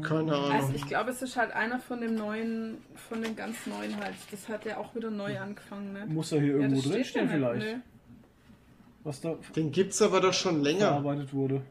[0.03, 0.73] Keine Also Ahnung.
[0.75, 2.79] ich glaube, es ist halt einer von dem neuen,
[3.09, 4.15] von den ganz neuen halt.
[4.31, 6.07] Das hat ja auch wieder neu angefangen, ne?
[6.07, 7.83] Muss er hier Ja, irgendwo drinstehen vielleicht, ne?
[9.05, 10.89] was da Den gibt's aber doch schon länger.
[10.89, 11.63] verarbeitet wurde.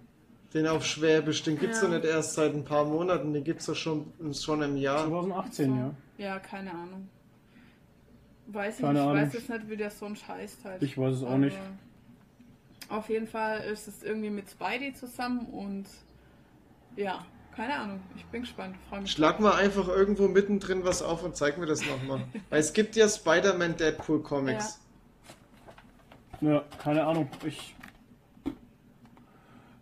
[0.53, 1.43] Den auf Schwäbisch.
[1.43, 1.87] Den gibt's Ja.
[1.87, 3.33] doch nicht erst seit ein paar Monaten.
[3.33, 5.07] Den gibt's doch schon, schon im Jahr.
[5.07, 5.75] 2018, So.
[5.75, 5.93] ja.
[6.19, 7.09] Ja, keine Ahnung.
[8.47, 9.23] Weiß ich Keine nicht, ich Ahnung.
[9.23, 10.81] weiß jetzt nicht, wie der sonst heißt halt.
[10.83, 11.57] Ich weiß es auch Aber nicht.
[12.89, 15.85] Auf jeden Fall ist es irgendwie mit Spidey zusammen und
[16.97, 17.25] ja,
[17.55, 18.01] keine Ahnung.
[18.15, 18.75] Ich bin gespannt.
[18.89, 19.11] Freu mich.
[19.11, 22.21] Schlag mal einfach irgendwo mittendrin was auf und zeig mir das nochmal.
[22.49, 24.79] Weil es gibt ja Spider-Man Deadpool Comics.
[26.41, 27.29] Ja, keine Ahnung.
[27.45, 27.75] Ich.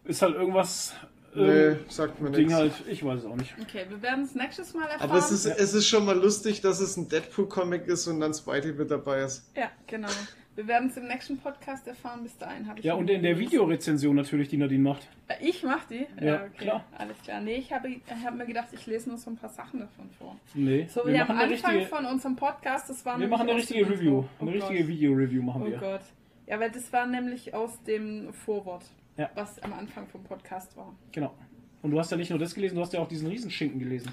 [0.06, 0.94] Ist halt irgendwas.
[1.34, 2.54] Nee, Ähm, sagt mir Ding nichts.
[2.56, 3.54] halt, ich weiß es auch nicht.
[3.62, 5.10] Okay, wir werden es nächstes Mal erfahren.
[5.10, 8.34] Aber es ist, es ist schon mal lustig, dass es ein Deadpool-Comic ist und dann
[8.34, 9.44] Spidey mit dabei ist.
[9.54, 10.08] Ja, genau.
[10.56, 12.24] Wir werden es im nächsten Podcast erfahren.
[12.24, 12.86] Bis dahin habe ich.
[12.86, 15.08] Ja, und in der Videorezension natürlich, die Nadine macht.
[15.28, 16.08] Äh, Ich mach die?
[16.22, 16.50] Ja, okay.
[16.58, 16.86] klar.
[16.98, 17.42] Alles klar.
[17.42, 17.90] Nee, ich habe
[18.24, 20.38] hab mir gedacht, ich lese nur so ein paar Sachen davon vor.
[20.54, 23.58] Nee, So wir wie am Anfang richtige, von unserem Podcast, das war wir machen eine
[23.58, 24.20] richtige Review.
[24.20, 24.30] Intro.
[24.40, 24.88] Eine Oh richtige Gott.
[24.88, 25.78] Video-Review machen Oh wir.
[25.78, 26.02] Gott.
[26.48, 28.86] Ja, weil das war nämlich aus dem Vorwort,
[29.18, 29.30] Ja.
[29.36, 30.94] was am Anfang vom Podcast war.
[31.12, 31.34] Genau.
[31.82, 34.12] Und du hast ja nicht nur das gelesen, du hast ja auch diesen Riesenschinken gelesen.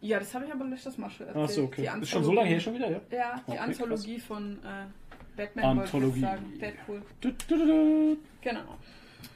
[0.00, 1.44] Ja, das habe ich aber letztes Mal schon erzählt.
[1.44, 1.90] Achso, okay.
[1.96, 3.00] Die Ist schon so lange her schon wieder, ja?
[3.10, 5.07] Ja, die Okay, Anthologie von äh,
[5.38, 6.26] Batman ich Anthologie.
[6.60, 7.02] Deadpool.
[7.20, 8.16] Du, du, du, du.
[8.42, 8.60] Genau.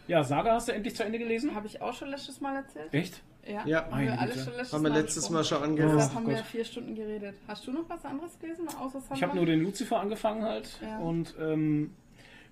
[0.08, 1.54] Ja, Saga hast du endlich zu Ende gelesen?
[1.54, 2.92] Habe ich auch schon letztes Mal erzählt?
[2.92, 3.22] Echt?
[3.46, 3.82] Ja, Ja.
[3.84, 4.44] haben Meine wir alles Güte.
[4.44, 5.64] schon letztes Haben wir Mal letztes Mal besprochen.
[5.64, 5.84] schon Ja.
[5.84, 6.14] Deshalb angehört.
[6.14, 6.44] haben Oh wir Gott.
[6.46, 7.34] vier Stunden geredet.
[7.48, 9.00] Hast du noch was anderes gelesen, außer?
[9.14, 10.68] Ich habe nur den Lucifer angefangen halt.
[10.82, 10.98] Ja.
[10.98, 11.94] Und ähm,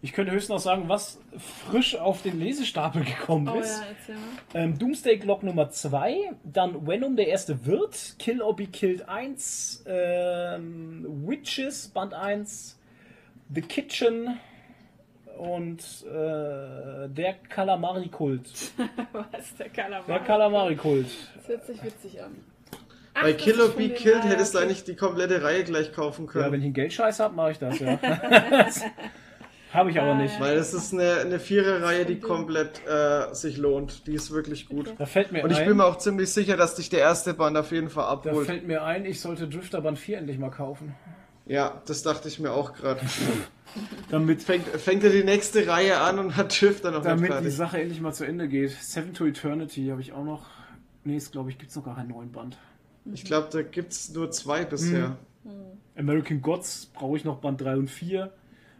[0.02, 1.20] ich könnte höchstens noch sagen, was
[1.68, 3.80] frisch auf den Lesestapel gekommen Oh ist.
[3.80, 4.22] ja, erzähl mal.
[4.54, 9.84] Ähm, Doomsday Clock Nummer 2, dann Venom der erste Wirt, Kill or Be Killed 1,
[9.86, 12.78] ähm, Witches Band 1,
[13.52, 14.38] The Kitchen
[15.38, 18.72] und äh, der Kalamari-Kult.
[19.12, 20.06] Was, der Kalamari?
[20.06, 21.06] Der Kalamari-Kult.
[21.36, 22.32] Das hört sich witzig an.
[23.14, 24.66] Ach, Bei Kill or Be Killed ja, hättest du okay.
[24.66, 26.52] eigentlich die komplette Reihe gleich kaufen Ja, können.
[26.52, 27.98] wenn ich einen Geldscheiß habe, mache ich das, ja.
[29.72, 30.38] habe ich aber nicht.
[30.40, 34.06] Weil es ist eine, eine Vierer-Reihe, die komplett äh, sich lohnt.
[34.06, 34.94] Die ist wirklich gut.
[34.96, 37.34] Da fällt mir Und ich ein, bin mir auch ziemlich sicher, dass dich der erste
[37.34, 38.46] Band auf jeden Fall da abholt.
[38.46, 40.94] fällt mir ein, ich sollte Drifter Band 4 endlich mal kaufen.
[41.50, 43.00] Ja, das dachte ich mir auch gerade.
[44.10, 47.50] Damit, Fängt, fängt er die nächste Reihe an und hat Drifter noch nicht damit die.
[47.50, 48.70] Sache endlich mal zu Ende geht.
[48.70, 50.46] Seven to Eternity habe ich auch noch.
[51.02, 52.56] Nee, ist glaube ich, gibt es noch gar keinen neuen Band.
[53.12, 55.16] Ich glaube, da gibt es nur zwei bisher.
[55.96, 58.32] American Gods brauche ich noch Band 3 und 4.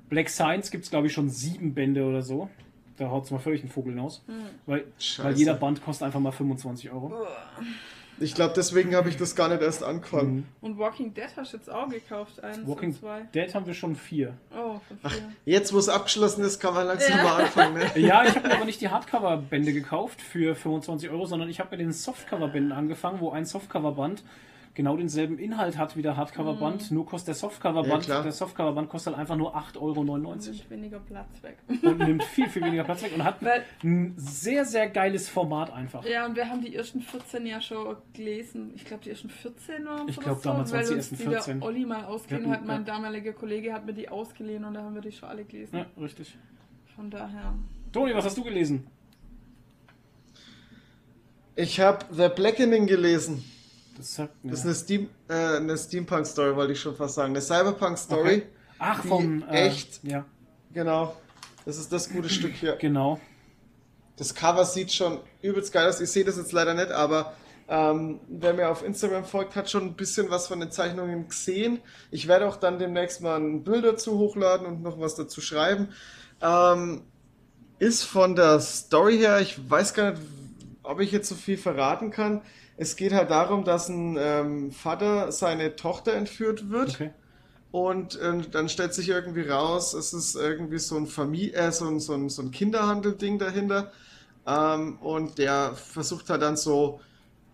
[0.09, 2.51] Black Science gibt es glaube ich schon sieben Bände oder so.
[2.99, 4.25] Da haut es mal völlig den Vogel hinaus.
[4.67, 5.29] Weil, Scheiße.
[5.29, 7.27] weil jeder Band kostet einfach mal 25 Euro.
[8.21, 10.47] Ich glaube, deswegen habe ich das gar nicht erst angefangen.
[10.61, 13.23] Und Walking Dead hast du jetzt auch gekauft, eins Walking und zwei.
[13.35, 14.35] Dead haben wir schon vier.
[14.55, 15.23] Oh, von vier.
[15.47, 17.79] Jetzt, wo es abgeschlossen ist, kann man langsam mal anfangen.
[17.79, 17.99] Ne?
[17.99, 21.71] Ja, ich habe mir aber nicht die Hardcover-Bände gekauft für 25 Euro, sondern ich habe
[21.71, 24.23] mit den Softcover-Bänden angefangen, wo ein Softcover-Band
[24.75, 28.23] genau denselben Inhalt hat wie der Hardcover-Band, nur kostet der Ja, Softcover-Band, klar.
[28.23, 31.59] der Softcover-Band kostet halt einfach nur 8,99 Euro Nimmt weniger Platz weg.
[31.83, 35.73] und nimmt viel, viel weniger Platz weg und hat Weil- ein sehr, sehr geiles Format
[35.73, 36.05] einfach.
[36.05, 38.73] Ja, und wir haben die ersten 14 ja schon gelesen.
[38.77, 41.23] Ich glaube, die ersten 14 waren Ich oder glaub, damals weil waren's die ersten die
[41.25, 41.63] der 14.
[41.63, 42.67] Olli mal ausgeliehen Ja, hat.
[42.67, 42.95] Mein ja.
[42.95, 45.77] damaliger Kollege hat mir die ausgeliehen und da haben wir die schon alle gelesen.
[45.77, 46.37] Ja, richtig.
[46.97, 47.55] Von daher.
[47.93, 48.87] Toni, was hast du gelesen?
[51.57, 53.45] Ich habe The Blackening gelesen.
[54.01, 54.51] Das sagt mir.
[54.51, 57.31] Das ist eine, Steam, äh, eine Steampunk-Story, wollte ich schon fast sagen.
[57.33, 58.21] Eine Cyberpunk-Story.
[58.37, 58.47] Okay.
[58.79, 59.43] Ach, vom.
[59.49, 60.25] Äh, echt- Ja,
[60.73, 61.15] Genau.
[61.67, 62.77] Das ist das gute Stück hier.
[62.77, 63.21] genau.
[64.17, 66.01] Das Cover sieht schon übelst geil aus.
[66.01, 67.35] Ich sehe das jetzt leider nicht, aber
[67.69, 71.81] ähm, wer mir auf Instagram folgt, hat schon ein bisschen was von den Zeichnungen gesehen.
[72.11, 75.89] Ich werde auch dann demnächst mal ein Bild dazu hochladen und noch was dazu schreiben.
[76.43, 77.03] Ähm,
[77.79, 80.23] ist von der Story her, ich weiß gar nicht,
[80.83, 82.43] ob ich jetzt so viel verraten kann.
[82.81, 86.95] Es geht halt darum, dass ein ähm, Vater seine Tochter entführt wird.
[86.95, 87.11] Okay.
[87.73, 91.87] Und ähm, dann stellt sich irgendwie raus, es ist irgendwie so ein Familie, äh, so
[91.87, 93.93] ein, so ein, so ein Kinderhandel-Ding dahinter.
[94.47, 97.03] Ähm, und der versucht halt dann so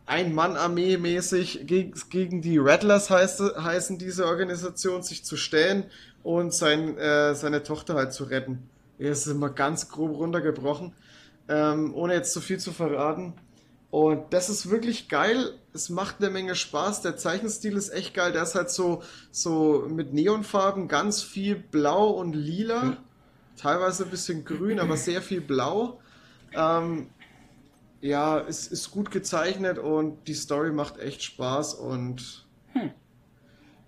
[0.06, 5.86] ein-Mann-Armee mäßig gegen, gegen die Rattlers heißt, heißen diese Organisation, sich zu stellen
[6.22, 8.70] und sein, äh, seine Tochter halt zu retten.
[9.00, 10.92] Er ist immer ganz grob runtergebrochen,
[11.48, 13.34] ähm, ohne jetzt zu viel zu verraten.
[13.90, 15.54] Und das ist wirklich geil.
[15.72, 17.02] Es macht eine Menge Spaß.
[17.02, 18.32] Der Zeichenstil ist echt geil.
[18.32, 22.96] Der ist halt so, so mit Neonfarben, ganz viel Blau und Lila.
[23.56, 26.00] Teilweise ein bisschen grün, aber sehr viel Blau.
[26.54, 27.08] Ähm,
[28.00, 31.74] ja, es ist gut gezeichnet und die Story macht echt Spaß.
[31.74, 32.46] Und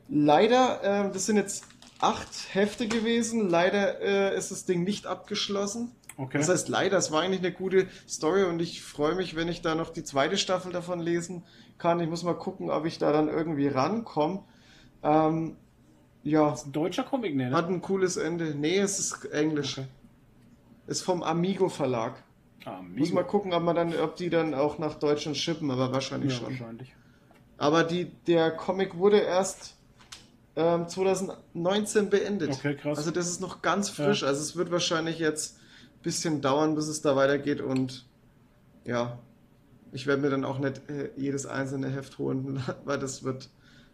[0.09, 1.65] leider, ähm, das sind jetzt
[2.01, 3.49] acht Hefte gewesen.
[3.49, 5.93] Leider äh, ist das Ding nicht abgeschlossen.
[6.19, 6.37] Okay.
[6.39, 9.63] Das heißt, leider, es war eigentlich eine gute Story und ich freue mich, wenn ich
[9.63, 11.45] da noch die zweite Staffel davon lesen
[11.79, 12.01] kann.
[12.01, 14.43] Ich muss mal gucken, ob ich da dann irgendwie rankomme.
[15.05, 15.57] Ähm,
[16.25, 17.53] ja, ein deutscher Comic, ne?
[17.53, 18.55] hat ein cooles Ende.
[18.57, 19.79] Nee, es ist Englisch.
[19.79, 19.87] Okay.
[20.89, 22.23] Ist vom Amigo Verlag.
[22.65, 25.93] Ah, Muss mal gucken, ob man dann, ob die dann auch nach Deutschland shippen, aber
[25.93, 26.51] wahrscheinlich Ja, schon.
[26.51, 26.95] wahrscheinlich.
[27.59, 29.77] Aber die, der Comic wurde erst
[30.57, 32.51] ähm, 2019 beendet.
[32.55, 32.99] Okay, krass.
[32.99, 34.23] Also das ist noch ganz frisch.
[34.23, 34.29] Ja.
[34.29, 35.58] Also es wird wahrscheinlich jetzt
[36.03, 38.07] bisschen dauern, bis es da weitergeht und
[38.85, 39.19] ja,
[39.93, 43.49] ich werde mir dann auch nicht äh, jedes einzelne Heft holen, weil das wird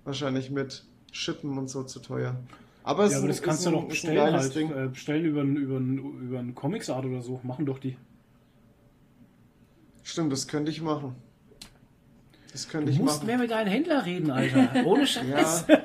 [0.04, 2.36] wahrscheinlich mit Shippen und so zu teuer.
[2.82, 4.54] Aber es Ja, aber ist, das kannst ist du ein, doch ein bestellen halt.
[4.54, 4.70] Ding.
[4.70, 7.40] Äh, bestellen über einen über einen- über einen Comics-Art oder so.
[7.42, 7.96] Machen doch die.
[10.02, 11.14] Stimmt, das könnte ich machen.
[12.52, 13.26] Das könnte Du ich musst machen.
[13.26, 14.84] mehr mit deinen Händler reden, Alter.
[14.84, 15.66] Ohne Scheiß.
[15.68, 15.78] Ja,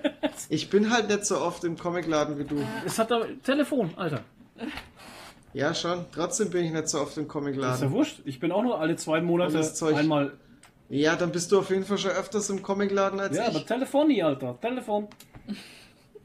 [0.49, 2.57] ich bin halt nicht so oft im Comicladen wie du.
[2.85, 4.23] Es hat da Telefon, Alter.
[5.53, 6.05] Ja, schon.
[6.11, 7.91] Trotzdem bin ich nicht so oft im Ist ja Comicladen.
[7.91, 8.21] wurscht.
[8.25, 10.37] Ich bin auch nur alle zwei Monate das Zeug- einmal.
[10.89, 13.55] Ja, dann bist du auf jeden Fall schon öfters im Comicladen als Ja, ich.
[13.55, 14.59] aber Telefon nie, Alter.
[14.59, 15.07] Telefon.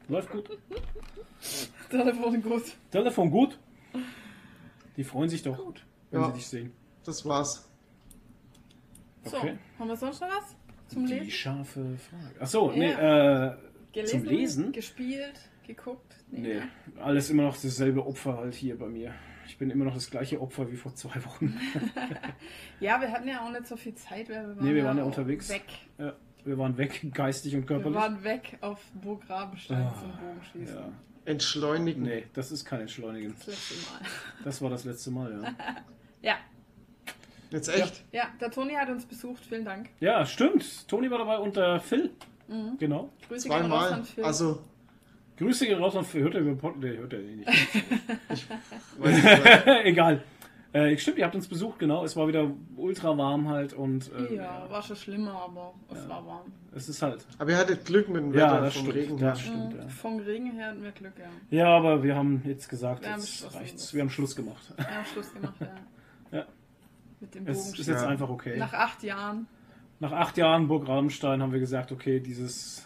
[0.07, 0.49] Läuft gut.
[1.89, 2.63] Telefon gut.
[2.91, 3.59] Telefon gut.
[4.97, 5.57] Die freuen sich doch,
[6.11, 6.27] wenn Ja.
[6.27, 6.71] sie dich sehen.
[7.03, 7.67] Das war's.
[9.23, 9.57] So, Okay.
[9.79, 10.55] haben wir sonst noch was
[10.87, 11.31] zum Die Lesen?
[11.31, 12.41] scharfe Frage.
[12.41, 13.47] Achso, nee, Ja.
[13.53, 13.57] äh,
[13.91, 14.71] Gelesen, zum Lesen?
[14.71, 16.15] Gespielt, geguckt?
[16.35, 16.61] Nee.
[17.01, 19.13] Alles immer noch dasselbe Opfer halt hier bei mir.
[19.47, 21.57] Ich bin immer noch das gleiche Opfer wie vor zwei Wochen.
[22.79, 24.97] Ja, wir hatten ja auch nicht so viel Zeit, weil wir waren, Nee, wir waren
[24.97, 25.49] ja auch unterwegs.
[25.49, 25.63] weg.
[25.97, 26.13] Ja,
[26.43, 27.95] wir waren weg, geistig und Wir körperlich.
[27.97, 30.75] waren weg auf Burg Rabenstein Ah, zum Bogenschießen.
[30.75, 30.91] Ja.
[31.25, 32.03] Entschleunigen.
[32.03, 33.33] Nee, das ist kein Entschleunigen.
[33.37, 33.99] Das letzte Mal.
[34.43, 35.53] Das war das letzte Mal, ja.
[36.21, 36.35] Ja,
[37.51, 38.03] Jetzt echt?
[38.11, 39.89] ja, der Toni hat uns besucht, vielen Dank.
[39.99, 40.87] Ja, stimmt.
[40.87, 42.09] Toni war dabei und der Phil.
[42.47, 42.77] Mhm.
[42.79, 43.09] Genau.
[43.27, 43.93] Grüße Zweimal.
[43.93, 44.23] an Phil.
[44.23, 44.61] Also,
[45.37, 47.49] Grüße gehen raus und hört er über Pod nee, hört er eh nicht.
[48.97, 50.23] Weiß nicht, Egal.
[50.71, 52.03] Äh, stimmt, ihr habt uns besucht, genau.
[52.03, 56.25] Es war wieder ultra warm halt und äh, Ja, war schon schlimmer, aber es war
[56.25, 56.51] warm.
[56.73, 57.25] es ist halt.
[57.37, 58.97] aber ihr hattet Glück mit dem Ja, Wetter das vom stimmt.
[58.97, 59.17] Regen.
[59.17, 59.45] Das her.
[59.53, 59.79] stimmt, Mhm.
[59.79, 59.87] ja.
[59.87, 61.57] Vom Regen her hatten wir Glück, ja.
[61.57, 63.93] Ja, aber wir haben jetzt gesagt, Wir haben jetzt beschlossen, reicht's.
[63.93, 64.73] Wir haben Schluss gemacht.
[64.75, 65.67] Wir haben Schluss gemacht, ja.
[66.39, 66.45] Ja.
[67.21, 68.07] Mit dem Es ist jetzt Ja.
[68.07, 68.57] einfach okay.
[68.57, 69.47] Nach acht Jahren.
[69.99, 72.85] Nach acht Jahren Burg Rabenstein haben wir gesagt, okay, dieses,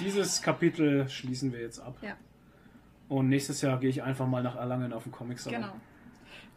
[0.00, 1.96] dieses Kapitel schließen wir jetzt ab.
[2.02, 2.14] Ja,
[3.08, 5.60] Und nächstes Jahr gehe ich einfach mal nach Erlangen auf den Comic Salon.
[5.60, 5.72] genau.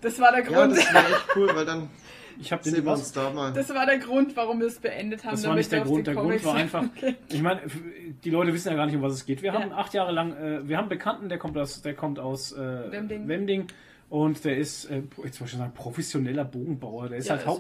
[0.02, 0.76] Das war der Ja, Grund.
[0.78, 1.90] das wäre echt cool, weil dann
[2.40, 3.12] Ich habe den sehen wir uns was.
[3.12, 3.54] da mal.
[3.54, 5.32] Das war der Grund, warum wir es beendet haben.
[5.32, 6.00] Das war nicht der Grund.
[6.08, 6.86] die Der Grund war einfach.
[7.28, 7.62] Ich meine,
[8.24, 9.44] die Leute wissen ja gar nicht, um was es geht.
[9.44, 9.76] Wir haben Ja.
[9.78, 12.92] acht Jahre lang, äh, wir haben einen Bekannten, der kommt aus, der kommt aus äh,
[12.92, 13.28] Wemding.
[13.28, 13.68] Wemding
[14.10, 17.10] und der ist, äh, jetzt wollte ich schon sagen, professioneller Bogenbauer.
[17.10, 17.54] Der ist Ja, halt ist er,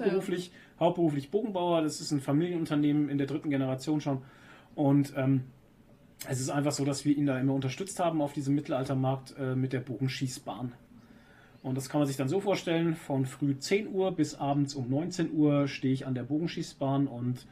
[0.81, 1.81] hauptberuflich, Bogenbauer.
[1.81, 4.23] Das ist ein Familienunternehmen in der dritten Generation schon.
[4.75, 5.43] Und ähm,
[6.27, 9.55] es ist einfach so, dass wir ihn da immer unterstützt haben auf diesem Mittelaltermarkt äh,
[9.55, 10.73] mit der Bogenschießbahn.
[11.63, 14.89] Und das kann man sich dann so vorstellen, von früh 10 Uhr bis abends um
[14.89, 17.45] 19 Uhr stehe ich an der Bogenschießbahn und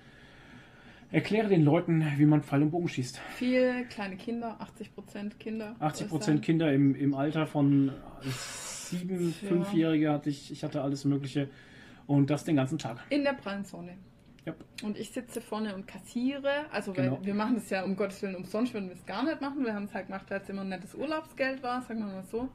[1.12, 3.20] erkläre den Leuten, wie man Pfeil und Bogen schießt.
[3.36, 5.76] Viel kleine Kinder, 80% Kinder.
[5.80, 6.42] 80 soll ich Prozent sagen.
[6.42, 7.92] Kinder im, im Alter von
[8.24, 9.48] sieben, Ja.
[9.50, 11.48] fünfjährige hatte ich, ich hatte alles Mögliche
[12.10, 12.98] und das den ganzen Tag.
[13.10, 13.94] In der prallen Sonne.
[14.46, 14.54] Ja.
[14.84, 16.66] Und ich sitze vorne und kassiere.
[16.72, 17.18] Also, Genau.
[17.20, 19.64] weil wir machen das ja um Gottes Willen umsonst, würden wir es gar nicht machen.
[19.64, 22.24] Wir haben es halt gemacht, weil es immer ein nettes Urlaubsgeld war, sagen wir mal
[22.24, 22.50] so.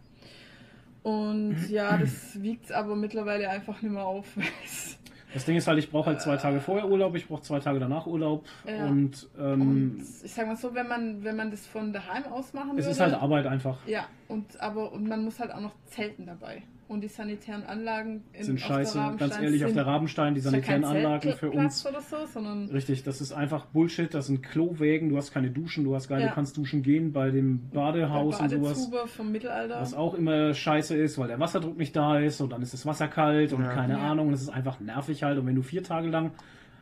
[1.02, 4.26] Und ja, das wiegt es aber mittlerweile einfach nicht mehr auf.
[4.64, 4.98] es-
[5.34, 7.78] Das Ding ist halt, ich brauche halt zwei Tage vorher Urlaub, ich brauche zwei Tage
[7.78, 8.86] danach Urlaub Ja.
[8.86, 12.52] und ähm, und ich sag mal so, wenn man, wenn man das von daheim aus
[12.54, 12.90] machen es würde.
[12.90, 13.78] ist halt Arbeit einfach.
[13.86, 16.62] Ja, und aber und man muss halt auch noch Zelten dabei.
[16.86, 21.32] Und die sanitären Anlagen in, Sind scheiße, ganz ehrlich, auf der Rabenstein, die sanitären Anlagen
[21.32, 21.84] für uns.
[21.86, 25.84] oder so, sondern Richtig, das ist einfach Bullshit, das sind Klowägen, du hast keine Duschen,
[25.84, 26.28] du hast keine, Ja.
[26.28, 28.90] du kannst duschen gehen bei dem Badehaus und sowas.
[29.06, 29.80] Vom Mittelalter.
[29.80, 32.84] Was auch immer scheiße ist, weil der Wasserdruck nicht da ist und dann ist das
[32.84, 33.72] Wasser kalt und Ja.
[33.72, 34.10] keine Ja.
[34.10, 34.28] Ahnung.
[34.28, 35.38] Und es ist einfach nervig halt.
[35.38, 36.32] Und wenn du vier Tage lang,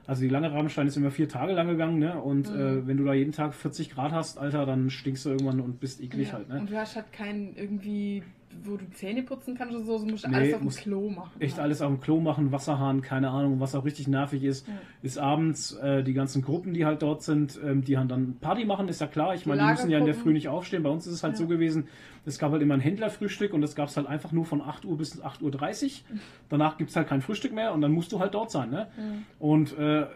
[0.06, 2.20] also die lange Rabenstein ist immer vier Tage lang gegangen, ne?
[2.20, 2.60] Und Mhm.
[2.60, 5.78] äh, wenn du da jeden Tag 40 Grad hast, Alter, dann stinkst du irgendwann und
[5.78, 6.34] bist eklig ja.
[6.34, 6.58] halt, ne?
[6.58, 8.24] Und du hast halt keinen irgendwie,
[8.64, 11.30] wo du Zähne putzen kannst oder so, du musst Nee, alles auf dem Klo machen.
[11.40, 11.64] Echt halt.
[11.64, 14.74] alles auf dem Klo machen, Wasserhahn, keine Ahnung, was auch richtig nervig ist, Ja.
[15.02, 18.64] ist abends äh, die ganzen Gruppen, die halt dort sind, ähm, die halt dann Party
[18.64, 19.34] machen, ist ja klar.
[19.34, 20.14] Ich meine, die müssen ja in der.
[20.14, 20.82] Früh nicht aufstehen.
[20.82, 21.38] Bei uns ist es halt Ja.
[21.38, 21.88] so gewesen,
[22.24, 24.84] es gab halt immer ein Händlerfrühstück und das gab es halt einfach nur von 8
[24.84, 26.18] Uhr bis 8.30 Uhr.
[26.48, 28.70] Danach gibt es halt kein Frühstück mehr und dann musst du halt dort sein.
[28.70, 28.88] Ne?
[28.96, 29.24] Mhm.
[29.38, 30.06] Und äh,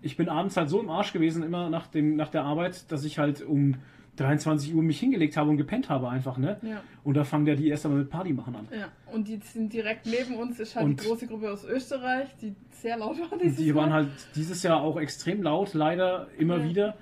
[0.00, 3.04] ich bin abends halt so im Arsch gewesen, immer nach, dem, nach der Arbeit, dass
[3.04, 3.74] ich halt um
[4.16, 6.36] 23 Uhr mich hingelegt habe und gepennt habe einfach.
[6.36, 6.58] Ne?
[6.62, 8.68] Ja, Und da fangen ja die erst einmal mit Party machen an.
[8.70, 8.88] ja.
[9.12, 12.54] Und die sind direkt neben uns, ist halt Und- die große Gruppe aus Österreich, die
[12.70, 16.64] sehr laut war dieses Die waren halt dieses Jahr auch extrem laut, leider immer Ja.
[16.64, 16.94] wieder.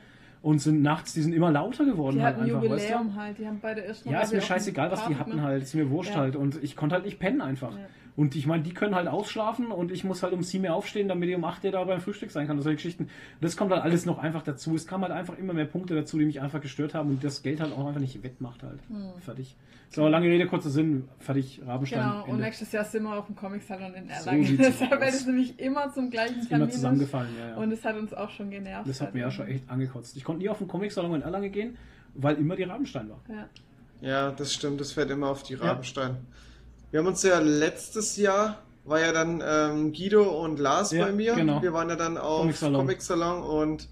[0.42, 3.20] Und sind nachts, die sind immer lauter geworden Die halt hatten einfach, weißt Jubiläum du?
[3.20, 5.62] halt, die haben beide erst Ja, ist mir scheißegal, was die hatten halt.
[5.64, 6.20] Ist mir wurscht Ja.
[6.20, 6.34] halt.
[6.36, 7.72] Und ich konnte halt nicht pennen einfach.
[8.16, 8.22] Ja.
[8.22, 11.08] Und ich meine, die können halt ausschlafen und ich muss halt um 7 Uhr aufstehen,
[11.08, 12.56] damit ich um 8 Uhr da beim Frühstück sein kann.
[12.56, 13.08] Und solche Geschichten.
[13.40, 14.74] Das kommt halt alles noch einfach dazu.
[14.74, 17.42] Es kamen halt einfach immer mehr Punkte dazu, die mich einfach gestört haben und das
[17.42, 18.80] Geld halt auch einfach nicht wettmacht halt.
[19.20, 19.56] Fertig.
[19.92, 21.08] So, lange Rede, kurzer Sinn.
[21.18, 21.98] Fertig, Rabenstein.
[22.00, 22.42] Genau, und Ende.
[22.44, 24.44] nächstes Jahr sind wir auf dem Comic-Salon in So Erlangen.
[24.44, 26.64] sieht's Deshalb wäre das nämlich immer zum gleichen Ist Termin.
[26.66, 27.56] immer zusammengefallen, ja, ja.
[27.56, 28.88] Und es hat uns auch schon genervt.
[28.88, 30.16] Das hat mir ja Also, schon echt angekotzt.
[30.16, 31.76] Ich konnte nie auf den Comic-Salon in Erlangen gehen,
[32.14, 33.20] weil immer die Rabenstein war.
[33.28, 33.48] Ja.
[34.00, 36.18] Ja, das stimmt, das fährt immer auf die Rabenstein.
[36.90, 41.12] Wir haben uns ja letztes Jahr, war ja dann ähm, Guido und Lars Ja, bei
[41.12, 41.34] mir.
[41.34, 41.62] genau.
[41.62, 42.74] Wir waren ja dann auf Comic-Salon.
[42.80, 43.88] Comic-Salon und,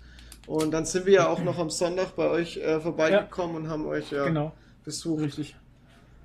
[0.46, 3.86] und dann sind wir ja auch noch am Sonntag bei euch äh, vorbeigekommen und haben
[3.86, 4.52] euch ja Genau,
[4.84, 5.22] besucht.
[5.22, 5.56] richtig.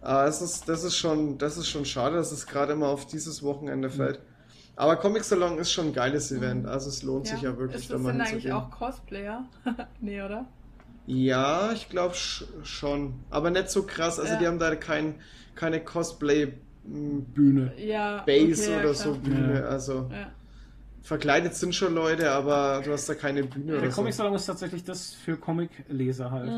[0.01, 3.05] Aber es ist, das, ist schon, das ist schon schade, dass es gerade immer auf
[3.07, 4.19] dieses Wochenende fällt.
[4.75, 7.89] Aber Comic Salon ist schon ein geiles Event, also es lohnt sich ja wirklich, Ist
[7.91, 9.45] da das mal denn eigentlich auch Cosplayer?
[10.01, 10.45] nee, oder?
[11.05, 13.13] Ja, ich glaube sch schon.
[13.29, 14.19] Aber nicht so krass.
[14.19, 14.39] Also Ja.
[14.39, 15.15] die haben da kein,
[15.55, 17.71] keine Cosplay-Base Bühne.
[17.77, 18.23] Ja.
[18.25, 18.93] okay, ja, oder klar.
[18.93, 19.59] so Bühne.
[19.59, 19.65] Ja.
[19.65, 20.31] Also Ja.
[21.03, 23.97] Verkleidet sind schon Leute, aber du hast da keine Bühne Der oder so.
[24.01, 26.49] Comic-Salon ist tatsächlich das für Comic-Leser halt.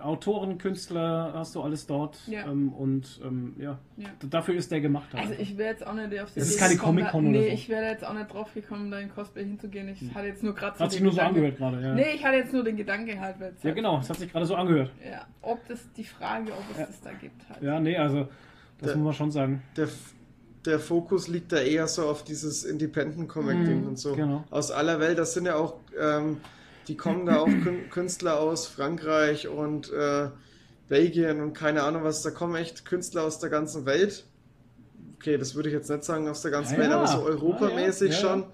[0.00, 2.18] Autoren, Künstler, hast du alles dort.
[2.26, 2.32] Mhm.
[2.32, 2.46] Ja.
[2.50, 3.78] Ähm, und ähm, ja.
[3.96, 4.08] Ja.
[4.28, 5.22] Dafür ist der gemacht halt.
[5.28, 7.54] Also ich wäre jetzt auch nicht auf die Es ist keine Comic-Con Nee, so.
[7.54, 9.88] Ich wäre jetzt auch nicht drauf gekommen, da in Cosplay hinzugehen.
[9.88, 11.94] Ich hatte jetzt nur gerade Hat sich nur so Gedanken- angehört gerade, ja.
[11.94, 14.16] Nee, ich hatte jetzt nur den Gedanke halt, weil es Ja, halt- genau, es hat
[14.18, 14.90] sich gerade so angehört.
[15.08, 16.86] Ja, ob das die Frage, ob es Ja.
[16.86, 17.62] das da gibt halt.
[17.62, 18.26] Ja, nee, also,
[18.80, 19.62] das Der- muss man schon sagen.
[19.76, 19.86] Der,
[20.64, 24.14] der Fokus liegt da eher so auf dieses Independent-Comic-Ding Mhm, und so.
[24.16, 24.44] genau.
[24.50, 26.40] Aus aller Welt, das sind ja auch, ähm,
[26.88, 30.28] die kommen da auch Kün- Künstler aus Frankreich und äh,
[30.88, 34.24] Belgien und keine Ahnung was, da kommen echt Künstler aus der ganzen Welt.
[35.16, 38.12] Okay, das würde ich jetzt nicht sagen aus der ganzen Ja, Welt, aber so europamäßig
[38.12, 38.44] Ah, ja, ja, schon.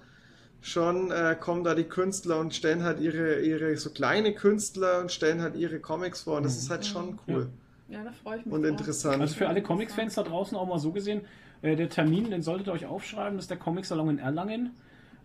[0.61, 5.11] schon äh, kommen da die Künstler und stellen halt ihre, ihre so kleine Künstler und
[5.11, 6.37] stellen halt ihre Comics vor.
[6.37, 7.49] Und das ist halt schon cool
[7.87, 8.53] Ja, da freue ich mich.
[8.53, 8.69] und drauf.
[8.71, 9.21] interessant.
[9.21, 11.21] Also für alle Comic-Fans da draußen auch mal so gesehen,
[11.61, 14.71] äh, der Termin, den solltet ihr euch aufschreiben, das ist der Comic-Salon in Erlangen.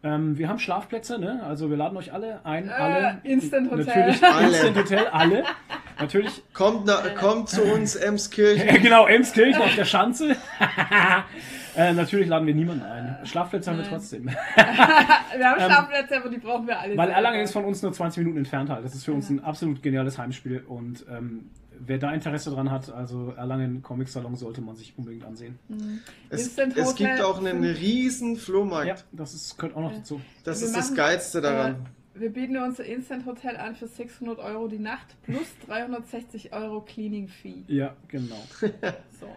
[0.04, 1.42] Ähm, wir haben Schlafplätze, ne?
[1.44, 3.20] Also wir laden euch alle ein, alle.
[3.22, 3.86] Instant Hotel.
[3.86, 4.46] Natürlich Alle.
[4.48, 5.44] Instant Hotel, alle.
[5.98, 8.68] Natürlich Kommt, na, kommt zu uns, Emskirchen.
[8.82, 10.36] Genau, Emskirchen auf der Schanze.
[11.76, 13.16] äh, natürlich laden wir niemanden ein.
[13.24, 13.92] Schlafplätze haben wir Nein.
[13.92, 14.26] trotzdem.
[15.36, 16.92] Wir haben Schlafplätze, aber die brauchen wir alle.
[16.92, 17.10] Ähm, Weil.
[17.10, 18.84] Erlangen ist von uns nur 20 Minuten entfernt halt.
[18.84, 20.62] Das ist für uns ein absolut geniales Heimspiel.
[20.66, 25.24] Und ähm, wer da Interesse dran hat, also Erlangen Comic Salon, sollte man sich unbedingt
[25.24, 25.58] ansehen.
[26.28, 28.88] Es, Instant es gibt auch einen riesen Flohmarkt.
[28.88, 30.20] Ja, das ist, gehört auch noch dazu.
[30.44, 31.72] Das Wir ist das machen, Geilste daran.
[31.72, 36.80] Äh, wir bieten unser Instant Hotel an für 600 Euro die Nacht plus 360 Euro
[36.80, 37.64] Cleaning Fee.
[37.66, 38.42] Ja, genau.
[39.20, 39.28] So.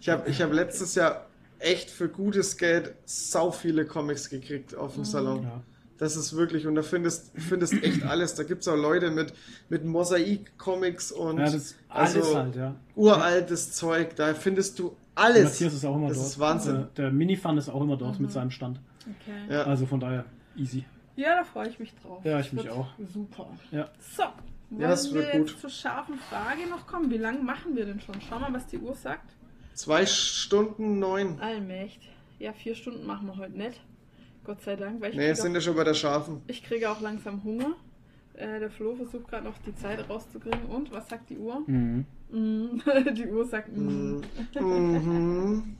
[0.00, 1.26] Ich habe ich hab letztes Jahr
[1.60, 5.44] echt für gutes Geld sau viele Comics gekriegt auf dem Salon.
[5.44, 5.62] Ja.
[6.02, 8.34] Das ist wirklich, und da findest findest echt alles.
[8.34, 9.32] Da gibt es auch Leute mit,
[9.68, 12.74] mit Mosaik-Comics und Ja, das ist alles also halt, ja.
[12.96, 14.16] uraltes Zeug.
[14.16, 15.44] Da findest du alles.
[15.44, 16.26] Matthias ist auch immer das dort.
[16.28, 16.74] ist Wahnsinn.
[16.96, 18.80] Der, der Minifan ist auch immer dort mit seinem Stand.
[19.02, 19.54] Okay.
[19.54, 19.62] Ja.
[19.62, 20.24] Also von daher
[20.56, 20.84] easy.
[21.14, 22.24] Ja, da freue ich mich drauf.
[22.24, 22.88] Ja, ich Das mich auch.
[23.12, 23.46] Super.
[23.70, 23.88] Ja.
[24.16, 24.24] So.
[24.70, 25.50] Wollen Ja, wird wir gut.
[25.50, 27.12] jetzt zur scharfen Frage noch kommen?
[27.12, 28.16] Wie lange machen wir denn schon?
[28.28, 29.34] Schau mal, was die Uhr sagt.
[29.74, 31.38] Zwei Stunden neun.
[31.40, 32.00] Allmächt.
[32.40, 33.80] Ja, vier Stunden machen wir heute nicht.
[34.44, 36.42] Gott sei Dank, weil ich, Nee, sind ja schon bei der Schafen.
[36.48, 37.74] ich kriege auch langsam Hunger.
[38.34, 40.64] Äh, der Flo versucht gerade noch die Zeit rauszukriegen.
[40.66, 41.62] Und, was sagt die Uhr?
[41.66, 42.06] Mhm.
[42.30, 42.80] Mm,
[43.14, 44.20] die Uhr sagt mm.
[44.58, 45.76] Mhm.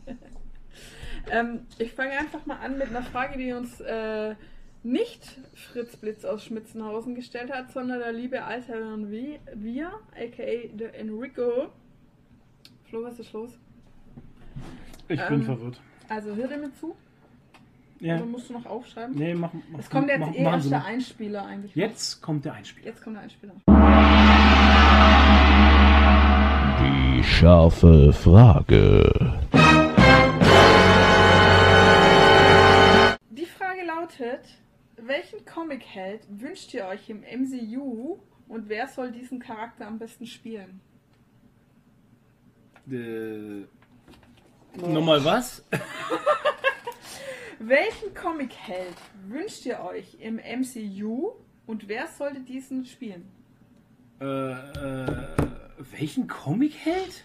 [1.31, 4.35] Ähm, ich fange einfach mal an mit einer Frage, die uns äh,
[4.83, 10.69] nicht Fritz Blitz aus Schmitzenhausen gestellt hat, sondern der liebe alte Herrn Vi- Wir, aka
[10.75, 11.71] der Enrico.
[12.85, 13.53] Flo, was ist los?
[15.09, 15.81] Ich bin Ähm, verwirrt.
[16.09, 16.97] Also hör dir mir zu,
[18.03, 18.17] Ja.
[18.17, 19.15] oder musst du noch aufschreiben?
[19.15, 20.87] Nee, mach, mach Es kommt jetzt mach, eh erst der mal.
[20.87, 21.75] Einspieler eigentlich.
[21.77, 22.87] Jetzt kommt der Einspieler.
[22.87, 23.53] Jetzt kommt der Einspieler.
[26.81, 29.09] Die scharfe Frage.
[33.31, 34.59] Die Frage lautet:
[34.97, 38.19] Welchen Comic-Held wünscht ihr euch im MCU
[38.49, 40.81] und wer soll diesen Charakter am besten spielen?
[42.91, 43.65] Äh,
[44.77, 45.65] Nochmal was?
[47.65, 48.97] Welchen Comic-Held
[49.29, 51.31] wünscht ihr euch im MCU
[51.67, 53.25] und wer sollte diesen spielen?
[54.21, 55.07] Äh, äh,
[55.93, 57.25] welchen Comic-Held?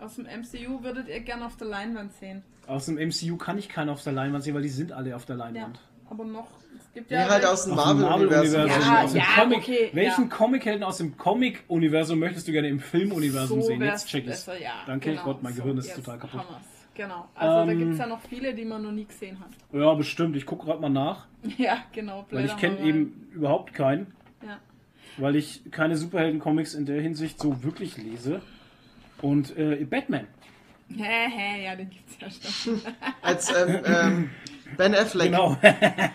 [0.00, 2.42] Aus dem MCU würdet ihr gerne auf der Leinwand sehen.
[2.66, 5.26] Aus dem MCU kann ich keinen auf der Leinwand sehen, weil die sind alle auf
[5.26, 5.78] der Ja, Leinwand.
[6.08, 6.48] aber noch.
[6.78, 8.60] Es gibt Die ja halt aus dem Aus dem Marvel-Universum.
[8.62, 8.92] Marvel-Universum.
[8.92, 9.58] Ja, aus dem ja, Comic.
[9.58, 10.36] okay, welchen ja.
[10.36, 13.82] Comic-Helden aus dem Comic-Universum möchtest du gerne im Filmuniversum so sehen?
[13.82, 14.44] Jetzt check ich's.
[14.44, 14.72] besser, ja.
[14.86, 16.40] Danke, genau, Gott, mein so, Gehirn ist total kaputt.
[16.40, 16.71] wir's.
[16.94, 17.28] Genau.
[17.34, 19.48] Also da Ähm, gibt es ja noch viele, die man noch nie gesehen hat.
[19.72, 20.36] Ja, bestimmt.
[20.36, 22.26] Ich gucke gerade mal nach, Ja, genau.
[22.30, 24.12] weil ich kenne eben überhaupt keinen,
[24.46, 24.58] Ja.
[25.16, 28.42] weil ich keine Superhelden-Comics in der Hinsicht so wirklich lese.
[29.22, 30.26] Und äh, Batman.
[30.94, 32.80] Hä, hä, ja, den gibt's ja schon.
[33.22, 34.30] Als ähm, ähm,
[34.76, 35.30] Ben Affleck.
[35.30, 35.56] Genau.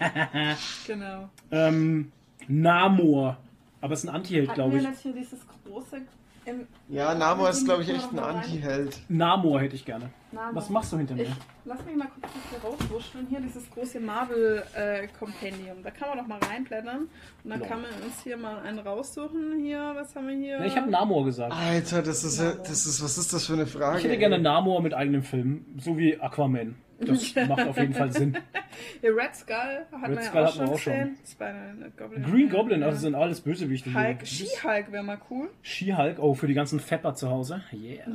[0.87, 1.29] genau.
[1.51, 2.11] ähm,
[2.47, 3.37] Namor.
[3.81, 4.85] Aber es ist ein Anti-Held, glaube wir ich.
[4.87, 6.01] jetzt hier dieses große
[6.48, 8.19] im Ja, Namor ist, glaube ich, echt ein?
[8.19, 8.99] Anti-Held.
[9.10, 10.10] Namor hätte ich gerne.
[10.32, 10.56] Namor.
[10.56, 11.24] Was machst du hinter mir?
[11.24, 11.30] Ich
[11.65, 13.28] lass mich mal kurz hier rauswurschteln.
[13.30, 15.84] Hier dieses große Marvel-Kompendium.
[15.84, 17.07] da kann man doch mal reinblättern.
[17.44, 17.68] Und dann Ja.
[17.68, 19.60] kann man uns hier mal einen raussuchen.
[19.61, 20.57] Hier, was haben wir hier?
[20.60, 21.53] Ja, ich habe Namor gesagt.
[21.53, 23.99] Alter, das ist, ja- das ist, was ist das für eine Frage?
[23.99, 26.76] Ich hätte gerne Namor mit eigenem Film, so wie Aquaman.
[26.99, 28.36] Das macht auf jeden Fall Sinn.
[29.02, 30.94] Hier Red Skull hat Red man Skull ja auch schon auch schon.
[30.94, 31.18] gesehen.
[31.26, 32.24] Spider Goblin.
[32.24, 32.88] Green Goblin, ja.
[32.88, 33.94] also sind alles Bösewichte.
[33.94, 35.49] Hulk, She-Hulk wäre mal cool.
[35.61, 37.61] She-Hulk, oh, für die ganzen Fepper zu Hause.
[37.74, 38.06] Yeah.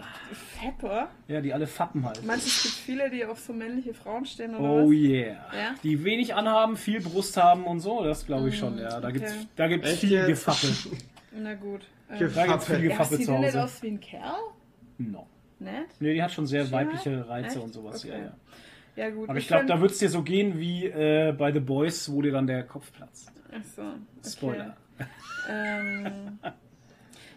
[0.61, 1.09] Pepper.
[1.29, 2.25] Ja, die alle fappen halt.
[2.25, 4.93] Meinst du, es gibt viele, die auf so männliche Frauen stehen oder Oh was?
[4.95, 5.27] yeah.
[5.55, 5.75] Ja?
[5.83, 9.01] Die wenig anhaben, viel Brust haben und so, das glaube ich schon, ja.
[9.01, 9.13] Da okay.
[9.19, 10.27] gibt's, da gibt's Echt viel jetzt?
[10.27, 10.67] Gefappe.
[11.33, 11.83] Na gut.
[12.11, 12.83] Ähm, Gef- Da gibt's viel Gefappe.
[12.83, 13.65] ja, Gefappe sieht zu der nicht Hause.
[13.65, 14.35] aus wie ein Kerl?
[14.99, 15.27] No.
[15.59, 15.87] Nett?
[16.01, 16.87] Nee, die hat schon sehr She-Hulk?
[16.89, 17.65] weibliche Reize Echt?
[17.65, 18.23] und sowas, ja, Okay.
[18.23, 18.27] ja.
[18.29, 18.35] Ja
[19.11, 19.29] gut.
[19.29, 22.11] Aber ich glaube, fänd- da wird es dir so gehen wie äh, bei The Boys,
[22.13, 23.33] wo dir dann der Kopf platzt.
[23.51, 23.83] Ach so.
[23.83, 24.29] Okay.
[24.29, 24.77] Spoiler.
[25.49, 26.39] Ähm,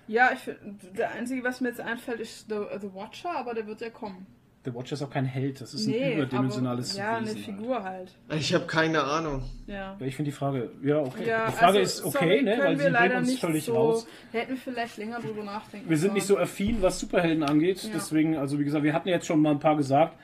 [0.07, 0.52] ja, ich
[0.98, 4.27] der einzige, was mir jetzt einfällt, ist The, The Watcher, aber der wird ja kommen.
[4.65, 7.38] The Watcher ist auch kein Held, das ist ein Nee, überdimensionales aber, ja, eine Wesen.
[7.44, 8.11] Figur halt.
[8.30, 9.44] Ich habe keine Ahnung.
[9.68, 9.95] Ja.
[9.99, 11.27] Ja, ich finde die Frage, ja, okay.
[11.27, 13.41] Ja, die Frage also, ist okay, sorry, ne, weil wir sie leider bringt uns nicht
[13.41, 14.07] völlig so, raus.
[14.32, 17.84] Wir hätten vielleicht länger drüber nachdenken Wir sind nicht so affin, was Superhelden angeht.
[17.84, 17.90] Ja.
[17.94, 20.18] Deswegen, also wie gesagt, wir hatten jetzt schon mal ein paar gesagt.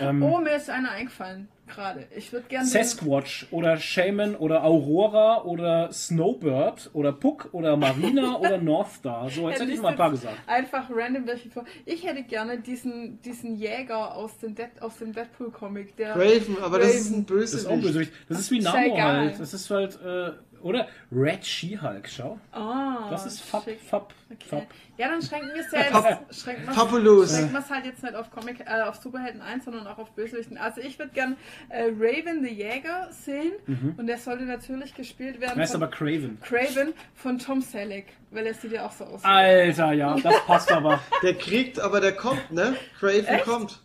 [0.00, 2.06] Ähm, Oh, mir ist einer eingefallen gerade.
[2.16, 2.66] Ich würde gerne.
[2.66, 9.30] Sasquatch oder Shaman oder Aurora oder Snowbird oder Puck oder Marina oder Northstar.
[9.30, 10.36] So, jetzt hätte ich mal ein paar gesagt.
[10.46, 11.64] Einfach random welche vor.
[11.84, 15.96] Ich hätte gerne diesen, diesen Jäger aus dem, Dead, aus dem Deadpool-Comic.
[15.96, 17.18] Der Raven, aber das ist Raven.
[17.20, 17.80] ein Das ist auch.
[17.80, 18.12] Bösewicht.
[18.28, 19.40] Das ist wie Namor halt.
[19.40, 20.32] Das ist halt, äh,
[20.64, 20.88] oder?
[21.12, 22.38] Red She-Hulk, schau.
[22.52, 23.80] Ah, Das ist Fab, schick.
[23.80, 24.46] Fab, Okay.
[24.48, 24.66] Fab.
[24.96, 26.40] Ja, dann schränken wir es ja Fab- jetzt.
[26.42, 27.30] Schränken wir's- Fabulous.
[27.30, 30.10] Schränken wir es halt jetzt nicht auf Comic, äh, auf Superhelden ein, sondern auch auf
[30.12, 30.58] Bösewichten.
[30.58, 31.36] Also ich würde gern
[31.68, 33.52] äh, Raven the Jäger sehen
[33.96, 36.40] und der sollte natürlich gespielt werden Er ist aber Craven.
[36.40, 39.22] Craven von Tom Selleck, weil er sieht ja auch so aus.
[39.24, 40.98] Alter, ja, das passt aber.
[41.22, 42.74] Der kriegt, aber der kommt, ne?
[42.98, 43.80] Craven kommt.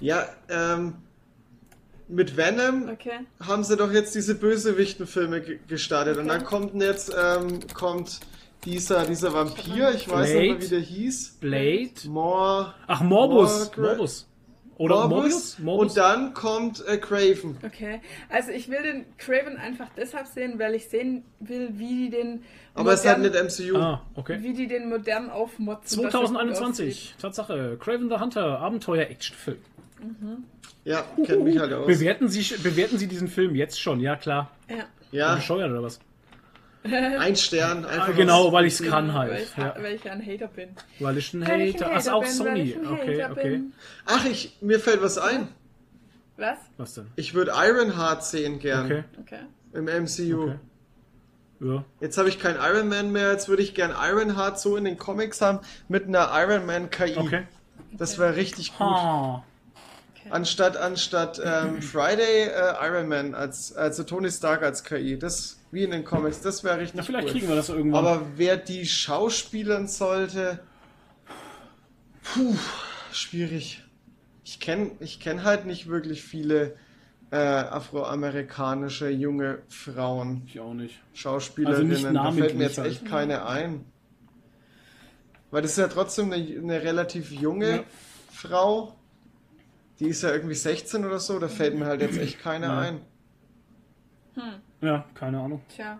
[0.00, 0.96] Ja, ähm,
[2.10, 3.20] mit Venom Okay.
[3.46, 6.16] haben sie doch jetzt diese Bösewichten-Filme ge- gestartet.
[6.18, 6.38] Und Okay.
[6.38, 8.20] dann kommt jetzt, ähm, kommt
[8.64, 11.38] dieser, dieser Vampir, ich weiß nicht mehr, wie der hieß.
[11.40, 11.90] Blade.
[12.08, 12.74] More.
[12.86, 13.70] Ach, Morbus.
[13.76, 14.26] Margaret- Morbus.
[14.76, 15.58] Oder Morbius?
[15.62, 17.58] Und dann kommt äh, Craven.
[17.62, 18.00] Okay,
[18.30, 22.42] also ich will den Craven einfach deshalb sehen, weil ich sehen will, wie die den
[22.72, 23.76] Aber es ist halt modern- nicht MCU.
[23.76, 24.38] Ah, okay.
[24.40, 26.02] wie die den modern aufmotzen.
[26.02, 26.36] dass er gut aussieht.
[26.38, 27.14] 2021.
[27.20, 27.76] Tatsache.
[27.78, 28.58] Craven the Hunter.
[28.60, 29.58] Abenteuer-Action-Film.
[30.84, 31.86] Ja, kennt mich halt aus.
[31.86, 34.00] Bewerten Sie, bewerten Sie diesen Film jetzt schon?
[34.00, 34.50] Ja, klar.
[34.68, 36.00] Ja, Ja, Bescheuert oder was?
[36.84, 37.84] ein Stern.
[37.84, 39.42] Einfach Ah, genau, weil ich es kann weil, halt.
[39.42, 39.74] ich, Ja.
[39.78, 40.70] weil ich ein Hater bin.
[40.98, 41.86] Weil ich ein Weil ich ein Hater.
[41.92, 42.60] Ach, Hater auch bin, weil Sony.
[42.62, 43.50] ich ein Okay, Hater okay.
[43.50, 43.72] bin.
[44.06, 45.48] Ach, ich, mir fällt was ein.
[46.38, 46.56] Was?
[46.78, 47.06] Was denn?
[47.16, 49.04] Ich würde Ironheart sehen gern Okay.
[49.20, 49.40] Okay.
[49.74, 50.44] im MCU.
[50.44, 50.58] Okay.
[51.62, 51.84] Ja.
[52.00, 54.96] Jetzt habe ich keinen Iron Man mehr, jetzt würde ich gern Ironheart so in den
[54.96, 55.58] Comics haben
[55.88, 57.18] mit einer Iron Man KI.
[57.18, 57.42] Okay.
[57.92, 58.86] Das wäre richtig gut.
[58.86, 59.44] Ha.
[60.30, 65.18] Anstatt anstatt ähm, Friday äh, Iron Man als also Tony Stark als KI.
[65.18, 67.32] Das wie in den Comics, das wäre richtig Na, vielleicht cool.
[67.32, 68.04] kriegen wir das irgendwann.
[68.04, 70.60] Aber wer die schauspielern sollte,
[72.22, 72.56] puh,
[73.12, 73.82] schwierig.
[74.44, 76.74] Ich kenne ich kenn halt nicht wirklich viele
[77.30, 81.00] äh, afroamerikanische junge Frauen, ich auch nicht.
[81.14, 81.92] Schauspielerinnen.
[81.92, 82.90] Also nicht da fällt mir jetzt halt.
[82.90, 83.84] echt keine ein.
[85.52, 87.82] Weil das ist ja trotzdem eine, eine relativ junge Ja.
[88.32, 88.96] Frau.
[90.00, 92.78] Die ist ja irgendwie 16 oder so, da fällt mir halt jetzt echt keine Ja.
[92.80, 93.00] ein.
[94.80, 95.60] Ja, keine Ahnung.
[95.74, 95.98] Tja,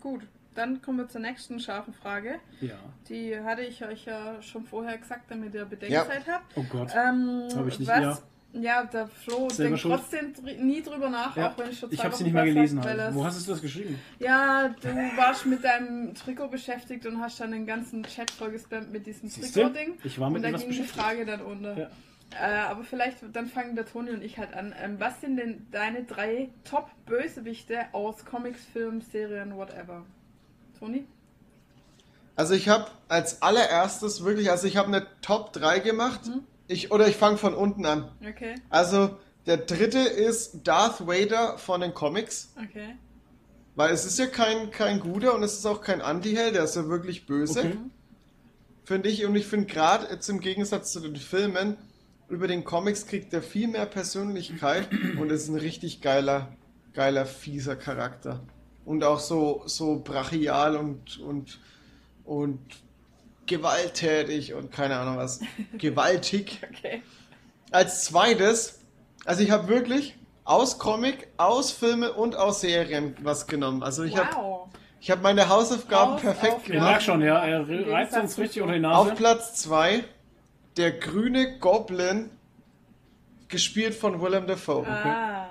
[0.00, 0.22] gut.
[0.54, 2.40] Dann kommen wir zur nächsten scharfen Frage.
[2.60, 2.74] Ja.
[3.08, 6.56] Die hatte ich euch ja schon vorher gesagt, damit ihr Bedenkzeit habt.
[6.56, 6.90] Oh Gott.
[6.96, 8.24] Ähm, Hab ich nicht, was?
[8.54, 9.94] Ja, der Flo Selber denkt schuld.
[9.94, 12.24] trotzdem dr nie drüber nach, Ja, auch wenn ich schon ich zwei habe sie Wochen
[12.24, 12.78] nicht mal was gelesen.
[12.78, 12.98] weil Halt.
[13.00, 13.98] das- Wo hast du das geschrieben?
[14.18, 19.06] Ja, du warst mit deinem Trikot beschäftigt und hast dann den ganzen Chat vollgespammt mit
[19.06, 19.28] diesem?
[19.30, 19.98] Trikot-Ding.
[20.02, 20.82] Ich war mit Und da etwas ging die.
[20.82, 21.78] Frage dann unter.
[21.78, 21.90] Ja.
[22.32, 24.74] Äh, aber vielleicht, dann fangen der Toni und ich halt an.
[24.82, 30.04] Ähm, was sind denn deine drei Top-Bösewichte aus Comics, Filmen, Serien, whatever?
[30.78, 31.06] Toni?
[32.36, 36.20] Also ich habe als allererstes wirklich, also ich habe eine Top 3 gemacht.
[36.68, 38.12] Ich, oder ich fange von unten an.
[38.24, 42.52] Okay, Also der dritte ist Darth Vader von den Comics.
[42.62, 42.96] okay.
[43.74, 46.74] Weil es ist ja kein, kein guter und es ist auch kein Anti-Held, der ist
[46.76, 47.60] ja wirklich böse.
[47.60, 47.76] Okay.
[48.84, 49.24] Finde ich.
[49.24, 51.76] Und ich finde gerade jetzt im Gegensatz zu den Filmen,
[52.28, 54.88] über den Comics kriegt er viel mehr Persönlichkeit
[55.18, 56.48] und ist ein richtig geiler,
[56.94, 58.40] geiler, fieser Charakter.
[58.84, 61.58] Und auch so, so brachial und, und,
[62.24, 62.58] und
[63.46, 65.40] gewalttätig und keine Ahnung was.
[65.78, 66.60] Gewaltig.
[66.70, 67.02] Okay.
[67.70, 68.80] Als zweites,
[69.24, 73.82] also ich habe wirklich aus Comic, aus Filme und aus Serien was genommen.
[73.82, 74.68] Also ich habe Wow.
[75.00, 76.90] ich hab meine Hausaufgaben Haus- perfekt auf- Ich gemacht.
[76.90, 77.44] merk schon, ja.
[77.44, 79.16] Er reizt uns richtig unter die Auf Nase.
[79.16, 80.04] Platz 2
[80.78, 82.30] der grüne Goblin,
[83.48, 84.86] gespielt von Willem Dafoe.
[84.86, 85.48] Ah,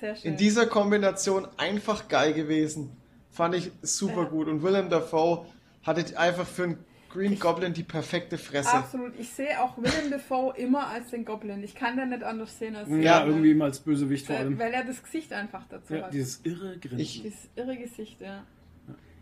[0.00, 0.32] sehr schön.
[0.32, 2.96] In dieser Kombination einfach geil gewesen.
[3.30, 4.28] Fand ich super Ja.
[4.28, 4.48] gut.
[4.48, 5.44] Und Willem Dafoe
[5.82, 6.78] hatte einfach für einen
[7.10, 8.72] Green Goblin die perfekte Fresse.
[8.72, 9.12] Absolut.
[9.18, 11.62] Ich sehe auch Willem Dafoe immer als den Goblin.
[11.62, 13.26] Ich kann den nicht anders sehen als Ja, Ja.
[13.26, 14.58] irgendwie immer als Bösewicht vor weil, allem.
[14.58, 16.14] weil er das Gesicht einfach dazu Ja, hat.
[16.14, 16.98] dieses irre Grinsen.
[17.00, 18.44] Ich- Dieses irre Gesicht, ja.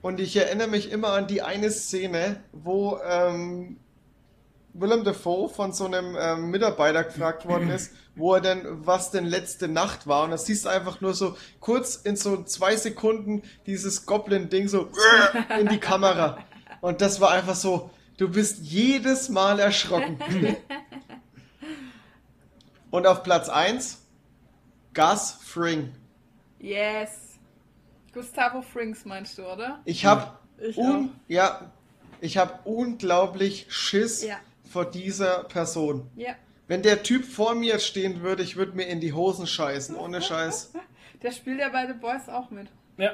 [0.03, 3.77] Und ich erinnere mich immer an die eine Szene, wo ähm,
[4.75, 9.27] Willem Dafoe von so einem ähm, Mitarbeiter gefragt worden ist, wo er denn, was denn
[9.27, 10.25] letzte Nacht war.
[10.25, 14.89] Und da siehst du einfach nur so kurz in so zwei Sekunden dieses Goblin-Ding so
[15.61, 16.39] in die Kamera.
[16.81, 20.19] Und das war einfach so, du bist jedes Mal erschrocken.
[22.91, 23.99] Und auf Platz 1
[24.95, 25.95] Gus Fring.
[26.59, 27.39] Yes.
[28.13, 29.81] Gustavo Frings meinst du, oder?
[29.85, 31.73] Ich habe Ich un ja,
[32.21, 34.37] ich habe unglaublich Schiss Ja.
[34.73, 36.11] Vor dieser Person.
[36.17, 36.35] Ja.
[36.67, 40.23] Wenn der Typ vor mir stehen würde, ich würde mir in die Hosen scheißen, ohne
[40.23, 40.73] Scheiß.
[41.23, 42.67] Der spielt ja bei The Boys auch mit.
[42.97, 43.13] Ja.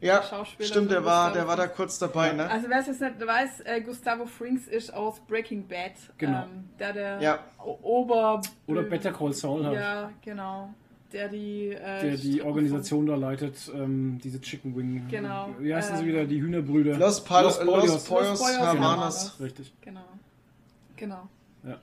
[0.00, 2.48] Ja, Schauspieler stimmt, der war, der war da kurz dabei, ne?
[2.50, 5.92] Also wer es jetzt nicht weiß, äh, Gustavo Frings ist aus Breaking Bad.
[6.16, 6.44] Genau.
[6.44, 7.38] Ähm, der der Ja.
[7.62, 8.40] Ober...
[8.66, 9.74] Oder Better Call Saul halt.
[9.76, 10.72] Ja, genau.
[11.12, 11.72] Der die...
[11.72, 15.06] Äh, Der die Organisation da leitet, ähm, diese Chicken Wing.
[15.10, 15.50] Genau.
[15.58, 16.24] Wie heißen sie Ähm, wieder?
[16.24, 16.96] Die Hühnerbrüder.
[16.96, 18.04] Los, Pal Los Los, Pollos.
[18.04, 18.80] Pollos Los Pollos Hermanos.
[18.80, 19.40] Hermanos.
[19.40, 19.72] Richtig.
[19.82, 20.04] Genau.
[21.00, 21.28] Genau.
[21.64, 21.78] Ja.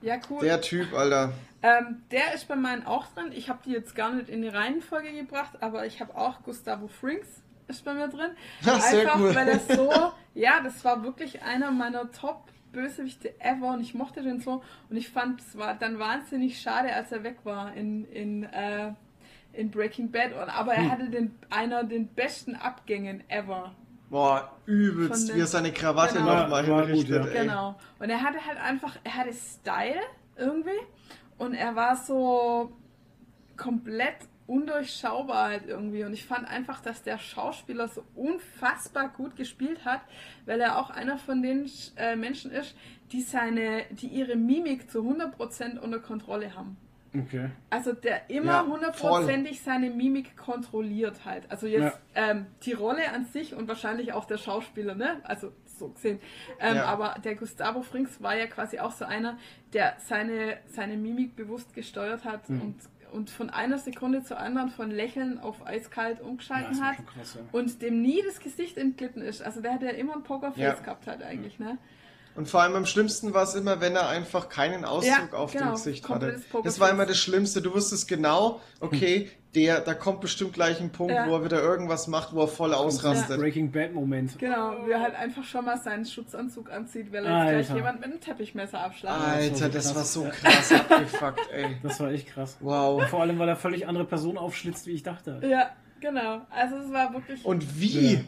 [0.00, 0.40] Ja, cool.
[0.40, 1.32] Der Typ, Alter.
[1.62, 3.30] Ähm, der ist bei meinen auch drin.
[3.32, 6.88] Ich habe die jetzt gar nicht in die Reihenfolge gebracht, aber ich habe auch Gustavo
[6.88, 8.30] Frings ist bei mir drin.
[8.62, 9.34] Ja, sehr Einfach, cool.
[9.34, 9.90] weil er so,
[10.34, 15.08] ja, das war wirklich einer meiner Top-Bösewichte ever und ich mochte den so und ich
[15.08, 18.92] fand es war dann wahnsinnig schade, als er weg war in, in, äh,
[19.52, 20.32] in Breaking Bad.
[20.32, 20.84] Und, aber Hm.
[20.84, 23.74] er hatte den, einer den besten Abgängen ever.
[24.12, 26.42] Boah, übelst, wie er seine Krawatte Genau.
[26.42, 27.42] nochmal gut, hinrichtet, ja.
[27.42, 27.80] Genau.
[27.98, 30.02] Und er hatte halt einfach, er hatte Style
[30.36, 30.78] irgendwie
[31.38, 32.70] und er war so
[33.56, 34.16] komplett
[34.46, 36.04] undurchschaubar halt irgendwie.
[36.04, 40.02] Und ich fand einfach, dass der Schauspieler so unfassbar gut gespielt hat,
[40.44, 42.76] weil er auch einer von den äh, Menschen ist,
[43.12, 46.76] die seine, die ihre Mimik zu 100% unter Kontrolle haben.
[47.14, 47.50] Okay.
[47.68, 51.50] Also der immer Ja, hundertprozentig seine Mimik kontrolliert halt.
[51.50, 55.20] Also jetzt ähm, die Rolle an sich und wahrscheinlich auch der Schauspieler, ne?
[55.24, 56.20] Also so gesehen.
[56.58, 56.84] Ähm, Ja.
[56.86, 59.36] Aber der Gustavo Frings war ja quasi auch so einer,
[59.74, 62.60] der seine, seine Mimik bewusst gesteuert hat Mhm.
[62.62, 62.76] und,
[63.12, 67.34] und von einer Sekunde zur anderen von Lächeln auf eiskalt Ja, umgeschalten war hat krass,
[67.34, 67.42] ja.
[67.52, 69.42] und dem nie das Gesicht entglitten ist.
[69.42, 70.74] Also der hat ja immer ein Pokerface Ja.
[70.74, 71.76] gehabt halt eigentlich, ne?
[72.34, 75.52] Und vor allem am schlimmsten war es immer, wenn er einfach keinen Ausdruck Ja, auf
[75.52, 75.64] genau.
[75.66, 76.40] dem Gesicht hatte.
[76.64, 77.60] Das war immer das Schlimmste.
[77.60, 81.28] Du wusstest genau, okay, der, da kommt bestimmt gleich ein Punkt, Ja.
[81.28, 83.38] wo er wieder irgendwas macht, wo er voll ausrastet.
[83.38, 84.38] Breaking Bad Moment.
[84.38, 88.00] Genau, wie er halt einfach schon mal seinen Schutzanzug anzieht, weil er jetzt gleich jemand
[88.00, 91.76] mit einem Teppichmesser abschlagen Alter, Das war war so so krass abgefuckt, ey.
[91.82, 92.56] Das war echt krass.
[92.60, 93.06] Wow.
[93.10, 95.38] Vor allem, weil er völlig andere Personen aufschlitzt, wie ich dachte.
[95.46, 95.70] Ja,
[96.00, 96.40] genau.
[96.48, 97.44] Also es war wirklich.
[97.44, 98.24] Und wie?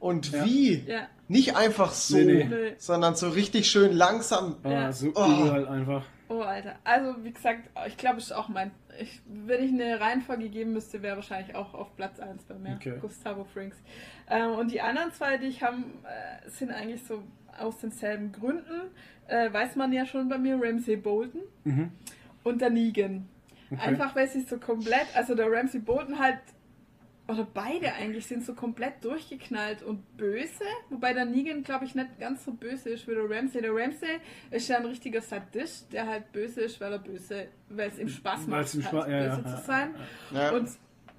[0.00, 0.44] Und Ja.
[0.44, 0.74] wie?
[0.86, 2.74] ja, Nicht einfach so, Nee, nee.
[2.78, 4.56] Sondern so richtig schön langsam.
[4.64, 4.92] Ah, Ja.
[4.92, 5.24] so Oh.
[5.26, 6.04] übel halt einfach.
[6.28, 6.74] oh Alter.
[6.82, 8.72] Also wie gesagt, ich glaube, es ist auch mein.
[8.98, 12.74] Ich, wenn ich eine Reihenfolge geben müsste, wäre wahrscheinlich auch auf Platz 1 bei mir.
[12.76, 12.94] Okay.
[13.00, 13.76] Gustavo Frings.
[14.28, 17.22] Ähm, und die anderen zwei, die ich habe, äh, sind eigentlich so
[17.58, 18.90] aus denselben Gründen.
[19.28, 21.92] Äh, weiß man ja schon bei mir, Ramsey Bolton Mhm.
[22.42, 23.28] und der Negan.
[23.70, 23.80] Okay.
[23.90, 26.38] Einfach weil sie so komplett, also der Ramsey Bolton halt,
[27.30, 32.18] oder beide eigentlich sind so komplett durchgeknallt und böse, wobei der Negan, glaube ich, nicht
[32.18, 33.62] ganz so böse ist wie der Ramsey.
[33.62, 37.88] Der Ramsey ist ja ein richtiger Sadist, der halt böse ist, weil er böse, weil
[37.88, 39.94] es ihm Spaß macht, ihm halt Spaß- ja, böse ja, zu sein.
[40.32, 40.50] Ja.
[40.50, 40.68] Und,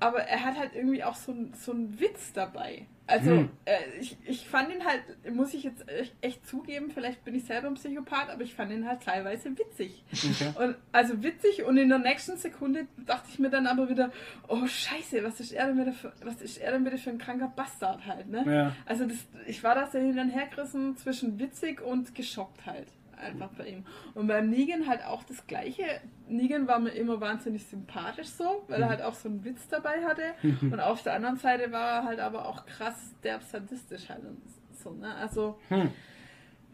[0.01, 2.85] aber er hat halt irgendwie auch so, ein- so einen Witz dabei.
[3.07, 3.49] Also Hm.
[3.65, 5.01] äh, ich, ich fand ihn halt,
[5.35, 5.83] muss ich jetzt
[6.21, 10.03] echt, zugeben, vielleicht bin ich selber ein Psychopath, aber ich fand ihn halt teilweise witzig.
[10.13, 10.53] Okay.
[10.63, 14.11] Und, also witzig und in der nächsten Sekunde dachte ich mir dann aber wieder,
[14.47, 17.17] oh scheiße, was ist er denn wieder für, was ist er denn wieder für ein
[17.17, 18.43] kranker Bastard halt, ne?
[18.47, 18.75] Ja.
[18.85, 22.87] Also das, ich war da so hin und her gerissen zwischen witzig und geschockt halt.
[23.21, 23.85] Einfach bei ihm.
[24.15, 25.83] Und beim Negan halt auch das Gleiche.
[26.27, 30.03] Negan war mir immer wahnsinnig sympathisch so, weil er halt auch so einen Witz dabei
[30.03, 30.33] hatte.
[30.61, 34.41] Und auf der anderen Seite war er halt aber auch krass derb sadistisch halt und
[34.73, 35.13] so, ne?
[35.15, 35.91] Also, Hm.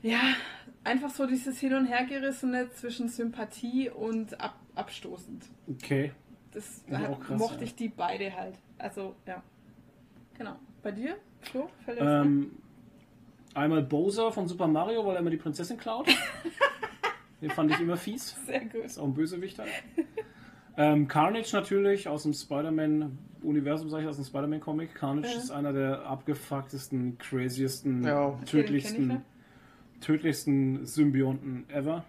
[0.01, 0.21] ja,
[0.85, 5.43] einfach so dieses Hin- und Hergerissene zwischen Sympathie und ab, abstoßend.
[5.69, 6.13] Okay.
[6.51, 7.63] Das hat, auch krass, mochte ja.
[7.63, 8.55] ich die beide halt.
[8.77, 9.43] Also, ja.
[10.37, 10.55] Genau.
[10.81, 11.17] Bei dir?
[11.41, 11.69] Flo?
[11.87, 12.51] Ähm,
[13.57, 16.07] einmal Bowser von Super Mario, weil er immer die Prinzessin klaut.
[17.41, 18.35] Den fand ich immer fies.
[18.45, 18.85] Sehr gut.
[18.85, 19.69] Ist auch ein Bösewicht halt.
[20.77, 24.95] ähm, Carnage natürlich aus dem Spider-Man-Universum, sag ich, aus dem Spider-Man-Comic.
[24.95, 25.37] Carnage Ja.
[25.39, 28.31] ist einer der abgefucktesten, craziesten, Ja.
[28.45, 29.21] Tödlichsten,
[30.01, 32.03] tödlichsten Symbionten ever.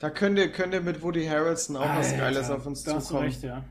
[0.00, 3.14] Da könnte, könnte mit Woody Harrelson auch was Alter, Geiles auf uns da hast du
[3.14, 3.28] zukommen.
[3.28, 3.64] recht, ja.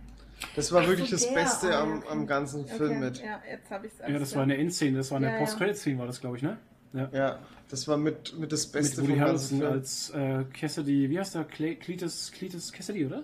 [0.56, 2.08] Das war Ach wirklich so, das der, Beste ah, am, okay.
[2.10, 3.18] am ganzen Film Okay, mit.
[3.24, 5.38] Ja, jetzt habe ich es Ja, das war eine Endszene, das war eine Ja.
[5.40, 6.58] Post-Credit-Szene, war das, glaube ich, ne?
[6.94, 7.10] Ja.
[7.12, 7.40] Ja,
[7.70, 10.40] das war mit, mit das Beste Mit Woody vom ganzen Harrelson Film.
[10.42, 11.44] als äh, Cassidy, wie heißt der?
[11.46, 13.24] Cle Cletus, Cletus Cassidy, oder?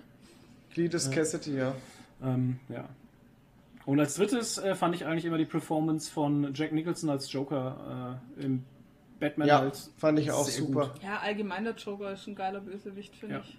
[0.72, 1.12] Cletus Ja.
[1.12, 1.76] Cassidy, ja.
[2.24, 2.90] Ähm, ja.
[3.86, 8.20] Und als drittes äh, fand ich eigentlich immer die Performance von Jack Nicholson als Joker
[8.40, 8.64] äh, im
[9.20, 9.78] Batman Ja, halt.
[9.98, 10.90] fand ich auch super.
[10.94, 11.04] gut.
[11.04, 13.42] Ja, allgemein der Joker ist ein geiler Bösewicht, finde Ja.
[13.42, 13.58] ich.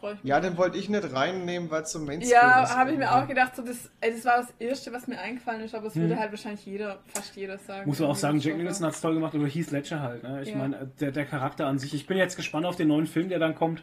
[0.00, 0.28] Freue ich mich.
[0.28, 2.30] Ja, den wollte ich nicht reinnehmen, weil es so Mainstream ist.
[2.32, 5.18] Ja, habe ich mir auch gedacht, so das, ey, das war das Erste, was mir
[5.18, 6.20] eingefallen ist, aber es würde Hm.
[6.20, 7.88] halt wahrscheinlich jeder, fast jeder sagen.
[7.88, 8.56] Muss man auch sagen, Jack.
[8.56, 10.22] Nicholson hat es toll gemacht, oder Heath Ledger halt.
[10.22, 10.42] Ne?
[10.42, 10.56] Ich Ja.
[10.56, 11.94] meine, der, der Charakter an sich.
[11.94, 13.82] Ich bin jetzt gespannt auf den neuen Film, der dann kommt.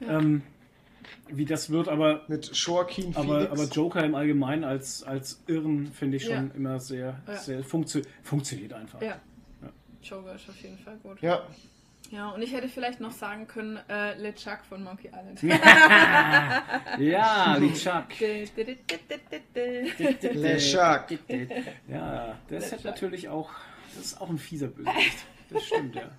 [0.00, 0.42] Ähm,
[1.28, 3.50] wie das wird, aber, Mit Joaquin aber, Phoenix.
[3.52, 6.54] aber Joker im Allgemeinen als, als Irren finde ich schon Ja.
[6.54, 7.36] immer sehr, Ja.
[7.36, 9.00] sehr funktio funktioniert einfach.
[9.02, 9.16] Ja.
[10.02, 11.20] Joker ist auf jeden Fall gut.
[11.20, 11.42] ja,
[12.10, 15.42] Ja, und ich hätte vielleicht noch sagen können, äh, LeChuck von Monkey Island.
[16.98, 18.18] Ja, LeChuck.
[20.34, 21.10] Le Shark.
[21.86, 22.84] Ja, das ist LeChuck.
[22.84, 23.50] natürlich auch,
[23.94, 25.18] das ist auch ein fieser Bösewicht.
[25.50, 26.10] Das stimmt, ja.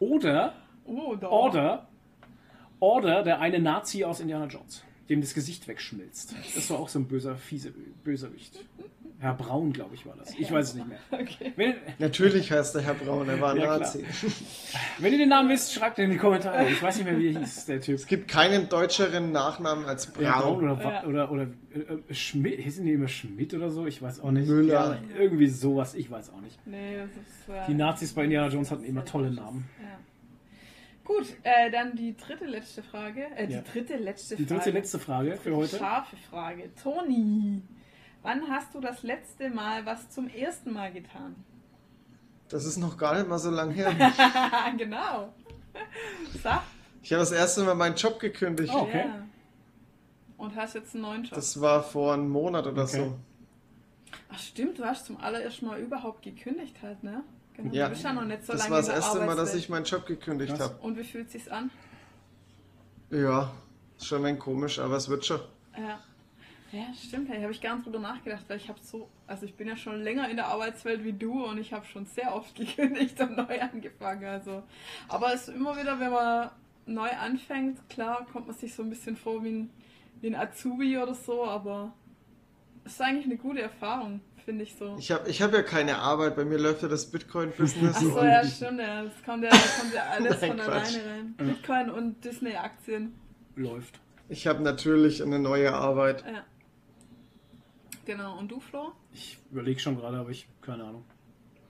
[0.00, 0.54] Oder,
[0.84, 1.28] oh, da.
[1.28, 1.88] Order,
[2.80, 6.34] Order, der eine Nazi aus Indiana Jones, dem das Gesicht wegschmilzt.
[6.54, 7.70] Das war auch so ein böser, fieser
[8.02, 8.58] Bösewicht.
[9.18, 10.34] Herr Braun, glaube ich, war das.
[10.38, 10.98] Ich weiß es nicht mehr.
[11.10, 11.52] Okay.
[11.56, 13.78] Wenn, Natürlich heißt der Herr Braun, er war ein Ja.
[13.78, 14.04] Nazi.
[14.98, 16.68] wenn ihr den Namen wisst, schreibt ihn in die Kommentare.
[16.68, 17.94] Ich weiß nicht mehr, wie er hieß, der Typ.
[17.94, 20.70] Es gibt keinen deutscheren Nachnamen als Ja, Braun Braun.
[20.78, 21.04] oder, Ja.
[21.04, 21.42] oder, oder
[21.74, 21.78] äh,
[22.10, 23.86] äh, Schmidt, hießen die immer Schmidt oder so?
[23.86, 24.48] Ich weiß auch nicht.
[24.48, 24.98] Müller.
[25.14, 26.58] Ja, irgendwie sowas, ich weiß auch nicht.
[26.66, 27.48] Nee, das ist.
[27.48, 29.66] Äh, Die Nazis bei Indiana Jones hatten immer tolle Namen.
[29.80, 29.98] Ja.
[31.04, 33.26] Gut, äh, dann die dritte letzte Frage.
[33.36, 33.62] Äh, die Ja.
[33.62, 34.60] dritte letzte Die Frage.
[34.60, 35.76] dritte, letzte Frage für heute.
[35.78, 36.68] Scharfe Frage.
[36.82, 37.62] Toni,
[38.26, 41.36] wann hast du das letzte Mal was zum ersten Mal getan?
[42.48, 43.92] Das ist noch gar nicht mal so lang her.
[44.76, 45.32] genau.
[46.42, 46.62] Sag.
[47.02, 48.72] Ich habe das erste Mal meinen Job gekündigt.
[48.74, 48.80] Oh.
[48.82, 49.04] Okay.
[49.06, 49.22] Ja.
[50.36, 51.34] Und hast jetzt einen neuen Job.
[51.34, 52.96] Das war vor einem Monat oder Okay.
[52.96, 53.18] so.
[54.32, 57.22] Ach stimmt, du hast zum allerersten Mal überhaupt gekündigt halt, ne?
[57.54, 57.72] Genau.
[57.72, 57.84] Ja.
[57.86, 59.84] Du bist ja noch nicht so Das lange war das erste Mal, dass ich meinen
[59.84, 60.76] Job gekündigt habe.
[60.80, 61.70] Und wie fühlt sich's an?
[63.10, 63.52] Ja,
[63.96, 65.40] ist schon ein wenig komisch, aber es wird schon.
[65.78, 66.00] Ja.
[66.72, 67.28] Ja, stimmt.
[67.28, 69.76] Hey, habe ich gar nicht drüber nachgedacht, weil ich habe so, also ich bin ja
[69.76, 73.36] schon länger in der Arbeitswelt wie du und ich habe schon sehr oft gekündigt und
[73.36, 74.24] neu angefangen.
[74.24, 74.62] Also,
[75.08, 76.50] aber es ist immer wieder, wenn man
[76.86, 79.70] neu anfängt, klar, kommt man sich so ein bisschen vor wie ein,
[80.20, 81.92] wie ein Azubi oder so, aber
[82.84, 84.96] es ist eigentlich eine gute Erfahrung, finde ich so.
[84.98, 87.96] Ich habe ich hab ja keine Arbeit, bei mir läuft ja das Bitcoin-Business.
[87.96, 89.04] Ach so, ja, stimmt, ja.
[89.04, 90.94] Das kommt ja, das kommt ja alles Nein, von Quatsch.
[90.96, 91.34] alleine rein.
[91.36, 93.14] Bitcoin und Disney-Aktien.
[93.56, 94.00] Läuft.
[94.28, 96.24] Ich habe natürlich eine neue Arbeit.
[96.26, 96.44] Ja.
[98.06, 98.38] Genau.
[98.38, 98.92] Und du, Flo?
[99.12, 101.04] Ich überlege schon gerade, aber ich keine Ahnung.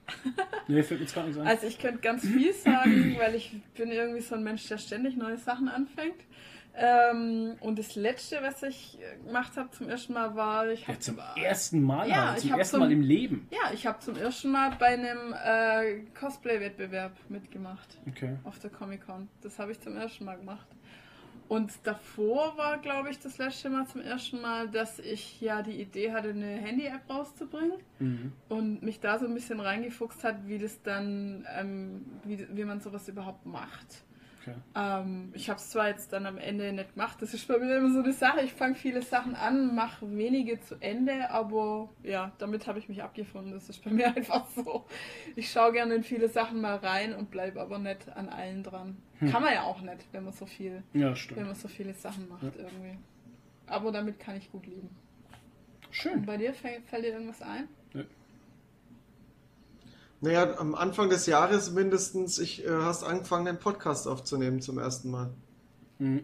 [0.69, 1.47] Nee, fällt mir jetzt gar nichts ein.
[1.47, 5.15] Also ich könnte ganz viel sagen, weil ich bin irgendwie so ein Mensch, der ständig
[5.17, 6.15] neue Sachen anfängt.
[6.75, 10.99] Ähm, und das letzte, was ich gemacht habe zum ersten Mal, war, ich Ja, habe
[10.99, 13.47] zum ersten Mal, Ja, ich zum ersten zum- Mal im Leben.
[13.49, 18.37] ja, ich habe zum ersten Mal bei einem äh, Cosplay-Wettbewerb mitgemacht Okay.
[18.43, 19.27] auf der Comic Con.
[19.41, 20.67] Das habe ich zum ersten Mal gemacht.
[21.47, 25.79] Und davor war, glaube ich, das letzte Mal zum ersten Mal, dass ich ja die
[25.81, 27.77] Idee hatte, eine Handy-App rauszubringen.
[27.99, 28.31] Mhm.
[28.49, 32.79] und mich da so ein bisschen reingefuchst hat, wie das dann, ähm, wie, wie man
[32.79, 34.03] sowas überhaupt macht.
[34.47, 34.57] Okay.
[34.75, 37.77] Ähm, ich habe es zwar jetzt dann am Ende nicht gemacht, das ist bei mir
[37.77, 42.31] immer so eine Sache, ich fange viele Sachen an, mache wenige zu Ende, aber ja,
[42.37, 44.85] damit habe ich mich abgefunden, das ist bei mir einfach so.
[45.35, 48.97] Ich schaue gerne in viele Sachen mal rein und bleibe aber nicht an allen dran.
[49.19, 52.29] Kann man ja auch nicht, wenn man so viel, Ja, wenn man so viele Sachen
[52.29, 52.97] macht irgendwie.
[53.65, 54.89] Aber damit kann ich gut leben.
[55.87, 56.25] Und Schön.
[56.25, 57.67] bei dir fällt dir irgendwas ein?
[60.21, 65.11] Naja, am Anfang des Jahres mindestens, ich äh, hast angefangen, den Podcast aufzunehmen zum ersten
[65.11, 65.29] Mal.
[65.99, 66.23] Mhm.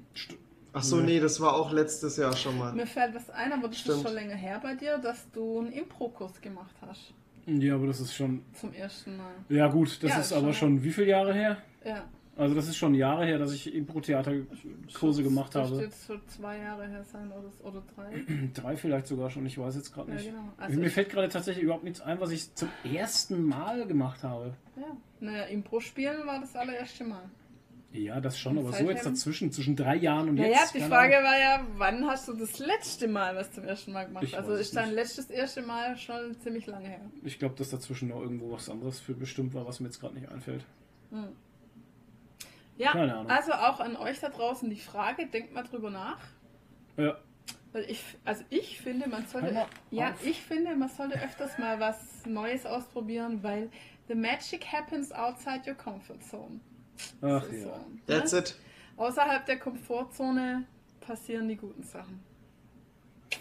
[0.74, 1.06] Ach so, Ja.
[1.06, 2.74] nee, das war auch letztes Jahr schon mal.
[2.74, 3.98] Mir fällt was ein, aber das Stimmt.
[3.98, 7.14] ist schon länger her bei dir, dass du einen Impro-Kurs gemacht hast.
[7.46, 8.42] Ja, aber das ist schon.
[8.60, 9.34] Zum ersten Mal.
[9.50, 10.38] Ja, gut, das Ja, ist schon.
[10.40, 11.58] aber schon wie viele Jahre her?
[11.86, 12.04] Ja.
[12.36, 15.80] Also, das ist schon Jahre her, dass ich Impro-Theater-Kurse gemacht Das habe.
[15.82, 18.24] dürfte jetzt schon zwei Jahre her sein oder, oder drei.
[18.54, 20.26] Drei vielleicht sogar schon, ich weiß jetzt gerade Ja, nicht.
[20.30, 20.50] genau.
[20.58, 24.54] Also Mir fällt gerade tatsächlich überhaupt nichts ein, was ich zum ersten Mal gemacht habe.
[24.76, 24.98] Ja.
[25.20, 27.24] Naja, Impro-Spielen war das allererste Mal.
[27.92, 30.74] Ja, das schon, aber so Seitdem- jetzt dazwischen, zwischen drei Jahren und Naja, jetzt.
[30.74, 31.30] die keine Frage Ahnung.
[31.30, 34.24] war ja, wann hast du das letzte Mal was zum ersten Mal gemacht?
[34.24, 37.02] Ich also ist dein letztes erste Mal schon ziemlich lange her.
[37.24, 40.16] Ich glaube, dass dazwischen noch irgendwo was anderes für bestimmt war, was mir jetzt gerade
[40.16, 40.66] nicht einfällt.
[42.78, 43.30] Ja, Keine Ahnung.
[43.32, 46.20] also auch an euch da draußen die Frage, denkt mal drüber nach.
[46.98, 47.18] Ja,
[47.72, 52.26] Weil ich, also ich finde, man sollte, ja, ich finde, man sollte öfters mal was
[52.26, 53.70] Neues ausprobieren, weil
[54.08, 56.60] the magic happens outside your comfort zone.
[57.22, 57.60] ach ja.
[57.64, 58.40] so, That's ne?
[58.40, 58.56] it.
[58.98, 60.66] Außerhalb der Komfortzone
[61.02, 62.24] passieren die guten Sachen.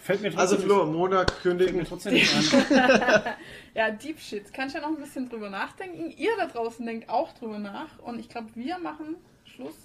[0.00, 1.76] Fällt mir Also Flo, Monat fällt kündigen.
[1.76, 3.22] mir trotzdem nicht ein.
[3.74, 4.52] Ja, Deep Shit.
[4.52, 6.10] Kannst ja noch ein bisschen drüber nachdenken.
[6.16, 7.98] Ihr da draußen denkt auch drüber nach.
[8.00, 9.76] Und ich glaube, wir machen Schluss.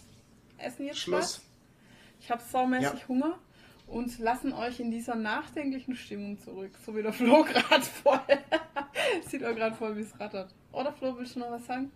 [0.57, 1.19] Essen jetzt Schluss.
[1.39, 1.41] was.
[2.19, 3.07] Ich habe saumäßig Ja.
[3.07, 3.37] Hunger.
[3.87, 6.71] Und lassen euch in dieser nachdenklichen Stimmung zurück.
[6.85, 8.19] So wie der Flo gerade voll.
[9.27, 10.53] Sieht auch gerade voll, wie es rattert.
[10.73, 11.91] Oder Flo, willst du noch was sagen?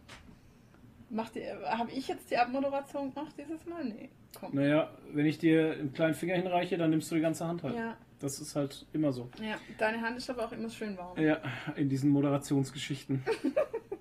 [1.15, 3.83] Habe ich jetzt die Abmoderation gemacht dieses Mal?
[3.85, 4.09] Nee.
[4.39, 4.55] Komm.
[4.55, 7.75] Naja, wenn ich dir einen kleinen Finger hinreiche, dann nimmst du die ganze Hand halt.
[7.75, 9.29] Ja, Das ist halt immer so.
[9.41, 9.55] ja.
[9.77, 11.19] Deine Hand ist aber auch immer schön warm.
[11.19, 11.39] Ja,
[11.75, 13.23] in diesen Moderationsgeschichten.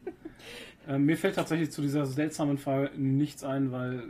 [0.89, 4.02] ähm, mir fällt tatsächlich zu dieser seltsamen Frage nichts ein, weil äh,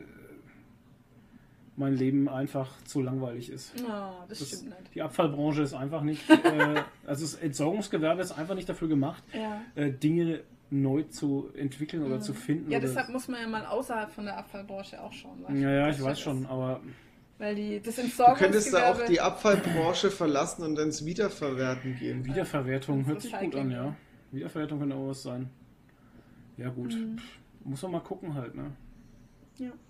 [1.77, 3.73] mein Leben einfach zu langweilig ist.
[3.83, 4.95] Oh, das, Das, stimmt nicht.
[4.95, 9.63] die Abfallbranche ist einfach nicht, äh, also das Entsorgungsgewerbe ist einfach nicht dafür gemacht, Ja.
[9.75, 10.41] äh, Dinge
[10.71, 12.71] neu zu entwickeln oder zu finden.
[12.71, 15.45] Ja, oder deshalb muss man ja mal außerhalb von der Abfallbranche auch schauen.
[15.61, 16.21] ja, ja, ich weiß ist.
[16.21, 16.81] schon, aber
[17.39, 22.25] Weil die, das Du könntest da auch die Abfallbranche verlassen und ins Wiederverwerten gehen.
[22.25, 23.97] Wiederverwertung hört sich gut an, ja.
[24.33, 25.51] Wiederverwertung könnte auch was sein.
[26.57, 26.95] Ja, gut.
[26.95, 27.19] Mhm.
[27.65, 28.73] Muss man mal gucken halt, ne?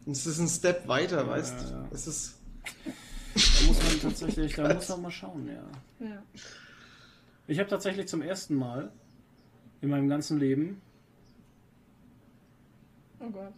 [0.06, 1.86] Und es ist ein Step weiter, Ja, weißt ja, ja.
[1.88, 1.94] du?
[1.94, 2.38] Es ist.
[3.34, 6.06] Da muss man tatsächlich, da muss man mal schauen, ja.
[6.06, 6.22] ja.
[7.46, 8.90] Ich habe tatsächlich zum ersten Mal
[9.82, 10.80] in meinem ganzen Leben
[13.20, 13.52] Oh Gott.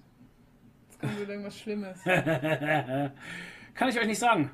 [0.89, 2.02] Jetzt kommt wieder irgendwas Schlimmes.
[3.75, 4.51] Kann ich euch nicht sagen.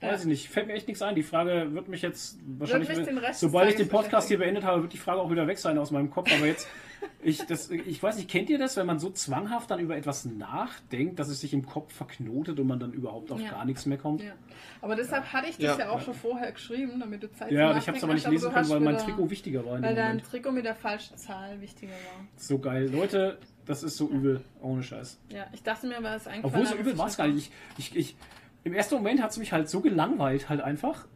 [0.00, 0.48] Weiß ich nicht.
[0.48, 1.14] Fällt mir echt nichts ein.
[1.14, 2.88] Die Frage wird mich jetzt wahrscheinlich.
[2.88, 5.46] mich Rest des sobald ich den Podcast hier beendet habe, wird die Frage auch wieder
[5.46, 6.30] weg sein aus meinem Kopf.
[6.32, 6.68] Aber jetzt,
[7.22, 10.24] ich, das, ich weiß nicht, kennt ihr das, wenn man so zwanghaft dann über etwas
[10.24, 13.50] nachdenkt, dass es sich im Kopf verknotet und man dann überhaupt auf Ja.
[13.50, 14.22] gar nichts mehr kommt?
[14.22, 14.32] Ja.
[14.80, 15.90] Aber deshalb hatte ich das ja, Ja.
[15.90, 18.52] auch schon vorher geschrieben, damit du Zeit Ja, zum ich habe es aber nicht lesen
[18.52, 20.22] können, weil mein Trikot wichtiger war in Weil dein.
[20.22, 22.26] Trikot mit der falschen Zahl wichtiger war.
[22.36, 22.88] So geil.
[22.90, 24.42] Leute, das ist so übel.
[24.62, 25.18] Ohne Scheiß.
[25.30, 26.44] Ja, ich dachte mir, war es eigentlich.
[26.44, 27.52] Obwohl so übel war es gar nicht.
[27.78, 28.16] Ich, ich, ich,
[28.64, 31.06] Im ersten Moment hat es mich halt so gelangweilt halt einfach.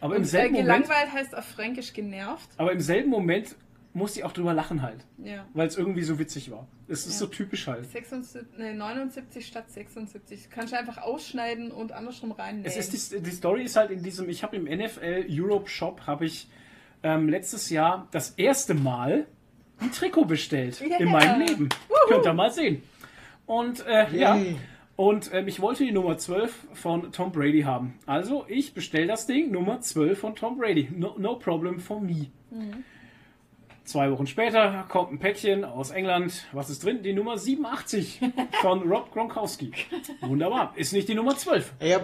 [0.00, 2.48] Aber im Und, äh, selben Moment, gelangweilt heißt auf Fränkisch genervt.
[2.56, 3.54] aber im selben Moment
[3.92, 5.04] musste ich auch drüber lachen halt.
[5.18, 5.44] Ja.
[5.54, 6.68] Weil es irgendwie so witzig war.
[6.86, 7.18] Es ist Ja.
[7.20, 7.90] so typisch halt.
[7.90, 10.48] 76, nee, 79 statt 76.
[10.50, 12.66] Kannst du einfach ausschneiden und andersrum reinnehmen.
[12.66, 16.02] Es ist die, die Story ist halt in diesem, ich habe im NFL Europe Shop
[16.06, 16.48] habe ich
[17.02, 19.26] ähm, letztes Jahr das erste Mal
[19.80, 20.98] ein Trikot bestellt Yeah.
[21.00, 21.68] in meinem Leben.
[22.08, 22.82] Könnt ihr mal sehen.
[23.46, 24.56] Und äh, ja, Yay.
[24.96, 27.94] und ähm, ich wollte die Nummer 12 von Tom Brady haben.
[28.06, 30.88] Also ich bestelle das Ding, Nummer 12 von Tom Brady.
[30.94, 32.26] No, no problem for me.
[33.90, 36.46] Zwei Wochen später kommt ein Päckchen aus England.
[36.52, 37.02] Was ist drin?
[37.02, 38.20] Die Nummer 87
[38.62, 39.72] von Rob Gronkowski.
[40.20, 40.72] Wunderbar.
[40.76, 41.72] Ist nicht die Nummer 12.
[41.80, 42.00] Ey, ja,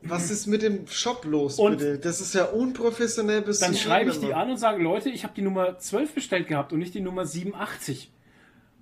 [0.00, 1.98] was ist mit dem Shop los, Und- bitte?
[1.98, 5.34] Das ist ja unprofessionell bis Dann schreibe ich die an und sage, Leute, ich habe
[5.36, 8.10] die Nummer 12 bestellt gehabt und nicht die Nummer 87.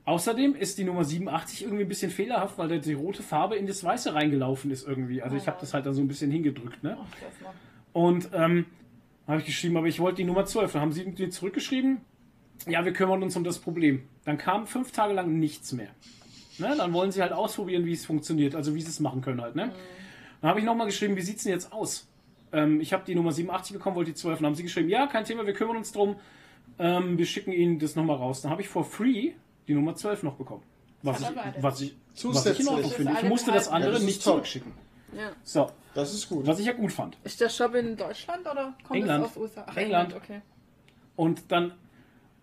[0.05, 3.67] Außerdem ist die Nummer 87 irgendwie ein bisschen fehlerhaft, weil da die rote Farbe in
[3.67, 5.23] das Weiße reingelaufen ist irgendwie.
[5.23, 6.85] Also ich habe das halt dann so ein bisschen hingedrückt.
[6.85, 6.97] Ne?
[7.93, 8.67] Und ähm,
[9.31, 10.73] habe ich geschrieben, aber ich wollte die Nummer 12.
[10.73, 11.99] Dann haben sie die zurückgeschrieben.
[12.67, 14.03] Ja, wir kümmern uns um das Problem.
[14.25, 15.91] Dann kam fünf Tage lang nichts mehr.
[16.59, 16.75] Ne?
[16.77, 19.57] Dann wollen sie halt ausprobieren, wie es funktioniert, also wie sie es machen können halt.
[19.57, 19.73] Ne?
[20.41, 22.07] Dann habe ich nochmal geschrieben, wie sieht's denn jetzt aus?
[22.53, 24.39] Ähm, ich habe die Nummer 87 bekommen, wollte die 12.
[24.39, 26.17] Dann haben sie geschrieben, ja, kein Thema, wir kümmern uns drum.
[26.79, 28.43] Ähm, wir schicken Ihnen das nochmal raus.
[28.43, 29.33] Dann habe ich for free
[29.69, 30.63] die Nummer 12 noch bekommen.
[31.03, 32.69] Was ich, was ich, was ich in Zusätzlich.
[32.69, 33.13] Ordnung finde.
[33.23, 34.35] Ich musste das andere Ja, das nicht top.
[34.35, 34.73] zurückschicken.
[35.17, 35.31] Ja.
[35.43, 36.47] So, Das ist gut.
[36.47, 37.17] was ich ja gut fand.
[37.25, 39.25] Ist der Shop in Deutschland oder kommt England.
[39.25, 39.67] es aus USA?
[39.69, 40.15] Ach, England.
[40.15, 40.41] okay.
[41.17, 41.73] Und dann,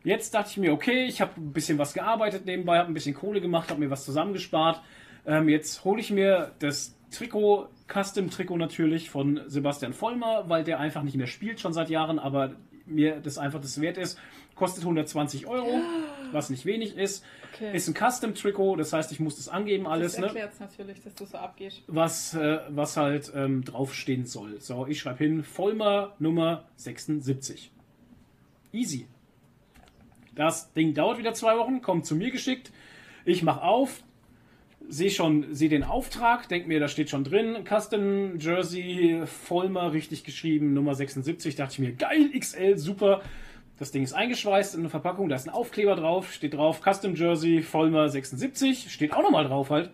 [0.03, 3.15] jetzt dachte ich mir, okay, ich habe ein bisschen was gearbeitet nebenbei, habe ein bisschen
[3.15, 4.81] Kohle gemacht, habe mir was zusammengespart.
[5.25, 11.03] Ähm, jetzt hole ich mir das Trikot, Custom-Trikot natürlich von Sebastian Vollmer, weil der einfach
[11.03, 14.19] nicht mehr spielt schon seit Jahren, aber mir das einfach das wert ist.
[14.55, 15.81] Kostet 120 Euro,
[16.33, 17.23] was nicht wenig ist.
[17.53, 17.75] Okay.
[17.75, 20.13] Ist ein Custom-Trikot, das heißt, ich muss das angeben alles.
[20.13, 20.25] das Ne?
[20.27, 21.81] erklärt es natürlich, dass du so abgehst.
[21.87, 24.59] was, äh, was halt ähm, draufstehen soll.
[24.59, 27.71] So, ich schreibe hin, Vollmer Nummer 76.
[28.71, 29.07] Easy.
[30.35, 32.71] Das Ding dauert wieder zwei Wochen, kommt zu mir geschickt.
[33.25, 34.03] Ich mache auf,
[34.87, 40.23] sehe schon, sehe den Auftrag, denke mir, da steht schon drin, Custom Jersey Vollmer richtig
[40.23, 41.55] geschrieben, Nummer 76.
[41.55, 43.21] Dachte ich mir, geil, XL, super.
[43.79, 47.15] Das Ding ist eingeschweißt in eine Verpackung, da ist ein Aufkleber drauf, steht drauf, Custom
[47.15, 49.91] Jersey Vollmer 76, steht auch nochmal drauf halt.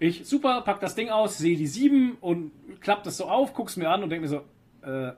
[0.00, 2.50] Ich, super, pack das Ding aus, sehe die 7 und
[2.80, 5.12] klapp das so auf, guck's mir an und denke mir so, äh,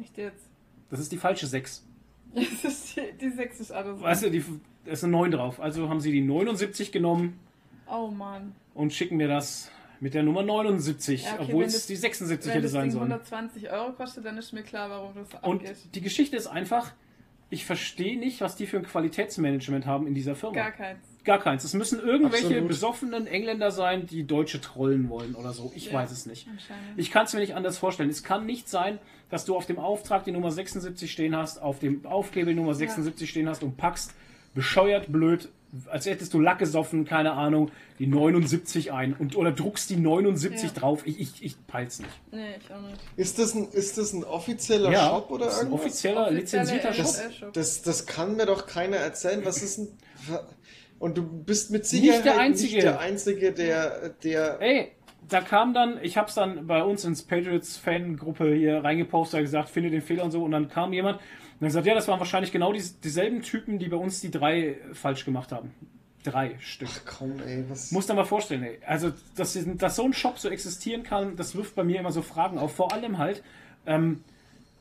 [0.00, 0.44] Echt jetzt?
[0.90, 1.84] das ist die falsche 6.
[2.34, 4.00] Das ist die, die 6 ist alles.
[4.00, 4.44] Weißt du, die,
[4.84, 5.60] da ist eine 9 drauf.
[5.60, 7.38] Also haben sie die 79 genommen
[7.88, 8.56] Oh Mann.
[8.74, 9.70] und schicken mir das
[10.00, 12.72] mit der Nummer 79, Ja, okay, obwohl wenn es das- die 76 Wenn hätte das
[12.72, 13.12] sein Ding sollen.
[13.12, 15.76] 120 Euro kostet, dann ist mir klar, warum das Und abgeht.
[15.94, 16.92] die Geschichte ist einfach,
[17.54, 20.54] ich verstehe nicht, was die für ein Qualitätsmanagement haben in dieser Firma.
[20.56, 20.98] Gar keins.
[21.24, 21.64] Gar keins.
[21.64, 22.68] Es müssen irgendwelche Absolut.
[22.68, 25.72] besoffenen Engländer sein, die Deutsche trollen wollen oder so.
[25.74, 25.94] Ich Ja.
[25.94, 26.46] weiß es nicht.
[26.96, 28.10] Ich kann es mir nicht anders vorstellen.
[28.10, 28.98] Es kann nicht sein,
[29.30, 33.30] dass du auf dem Auftrag die Nummer 76 stehen hast, auf dem Aufkleber Nummer 76
[33.30, 34.12] stehen hast und packst
[34.54, 35.48] bescheuert blöd,
[35.90, 40.70] als hättest du Lack gesoffen, keine Ahnung, die 79 ein und oder druckst die 79
[40.72, 40.80] Ja.
[40.80, 41.06] drauf.
[41.06, 42.10] Ich, ich, ich peil's nicht.
[42.30, 43.00] Nee, ich auch nicht.
[43.16, 45.80] Ist das ein, ist das ein offizieller Ja, Shop oder ist ein irgendwas?
[45.86, 47.04] offizieller, Offizielle lizenzierter Shop.
[47.04, 47.52] Das, Shop.
[47.52, 49.44] das, das kann mir doch keiner erzählen.
[49.44, 49.88] Was ist ein.
[50.98, 52.74] Und du bist mit Sicherheit der Einzige.
[52.74, 54.08] nicht der Einzige, der.
[54.22, 54.92] der Ey,
[55.28, 60.02] da kam dann, ich hab's dann bei uns ins Patriots-Fangruppe hier reingepostet, gesagt, finde den
[60.02, 61.18] Fehler und so, und dann kam jemand
[61.60, 64.30] und hat gesagt, ja, das waren wahrscheinlich genau die, dieselben Typen, die bei uns die
[64.30, 65.72] drei falsch gemacht haben.
[66.24, 66.88] Drei Stück.
[66.90, 67.90] Ach komm, ey, was.
[67.92, 68.78] Muss dir mal vorstellen, ey.
[68.86, 72.22] Also, dass, dass so ein Shop so existieren kann, das wirft bei mir immer so
[72.22, 72.74] Fragen auf.
[72.74, 73.42] Vor allem halt,
[73.86, 74.22] ähm,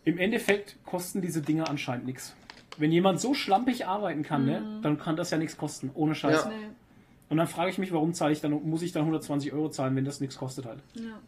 [0.06, 2.36] im Endeffekt kosten diese Dinge anscheinend nichts.
[2.78, 6.46] wenn jemand so schlampig arbeiten kann, ne, dann kann das ja nichts kosten, ohne Scheiß.
[6.46, 6.50] Ja.
[6.50, 6.68] Nee.
[7.30, 9.96] Und dann frage ich mich, warum zahle ich dann, muss ich dann 120 Euro zahlen,
[9.96, 10.80] wenn das nichts kostet halt.
[10.96, 11.20] Ja.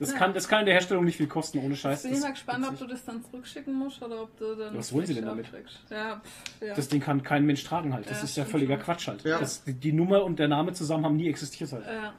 [0.00, 0.16] Das Ja.
[0.18, 2.02] kann, das kann in der Herstellung nicht viel kosten, ohne Scheiß.
[2.02, 4.76] Bin ich Das, mal gespannt, ob du das dann zurückschicken musst oder ob du dann.
[4.76, 5.46] Was wollen sie denn damit?
[5.90, 6.74] Ja, pff, ja.
[6.74, 8.08] das Ding kann kein Mensch tragen halt.
[8.10, 8.84] Das Ja, ist ja völliger schon.
[8.84, 9.22] Quatsch halt.
[9.24, 9.38] Ja.
[9.38, 11.84] Das, die, die Nummer und der Name zusammen haben nie existiert halt.
[11.86, 12.14] ja.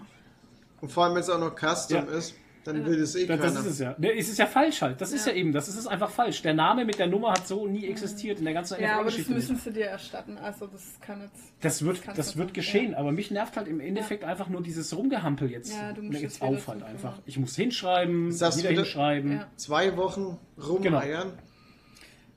[0.80, 2.18] Und vor allem, wenn es auch noch Custom Ja.
[2.18, 3.54] ist, dann will es eh Das, keiner.
[3.54, 3.96] das ist es ja.
[4.00, 5.02] Es ist ja falsch halt.
[5.02, 5.38] Das ist ja Ja.
[5.40, 6.42] eben, das ist es einfach falsch.
[6.42, 9.16] Der Name mit der Nummer hat so nie existiert in der ganzen ja, aber das
[9.16, 9.34] NFL-Geschichte.
[9.34, 10.38] müssen sie dir erstatten.
[10.38, 11.54] Also, das kann jetzt.
[11.62, 14.96] Das wird, das du wird geschehen, aber mich nervt halt im Endeffekt einfach nur dieses
[14.96, 15.74] Rumgehampel jetzt.
[15.74, 17.20] Ja, du musst jetzt auf halt einfach.
[17.26, 19.32] Ich muss hinschreiben, Das wieder hinschreiben.
[19.34, 19.48] Ja.
[19.58, 21.34] Zwei Wochen rumeiern.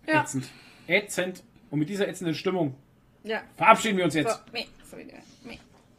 [0.06, 0.22] Ja.
[0.22, 0.48] Ätzend.
[0.86, 1.42] Ätzend.
[1.70, 2.74] Und mit dieser ätzenden Stimmung
[3.24, 3.40] Ja.
[3.56, 4.42] verabschieden wir uns So, jetzt.
[4.90, 5.14] so wieder.
[5.14, 5.23] Meh.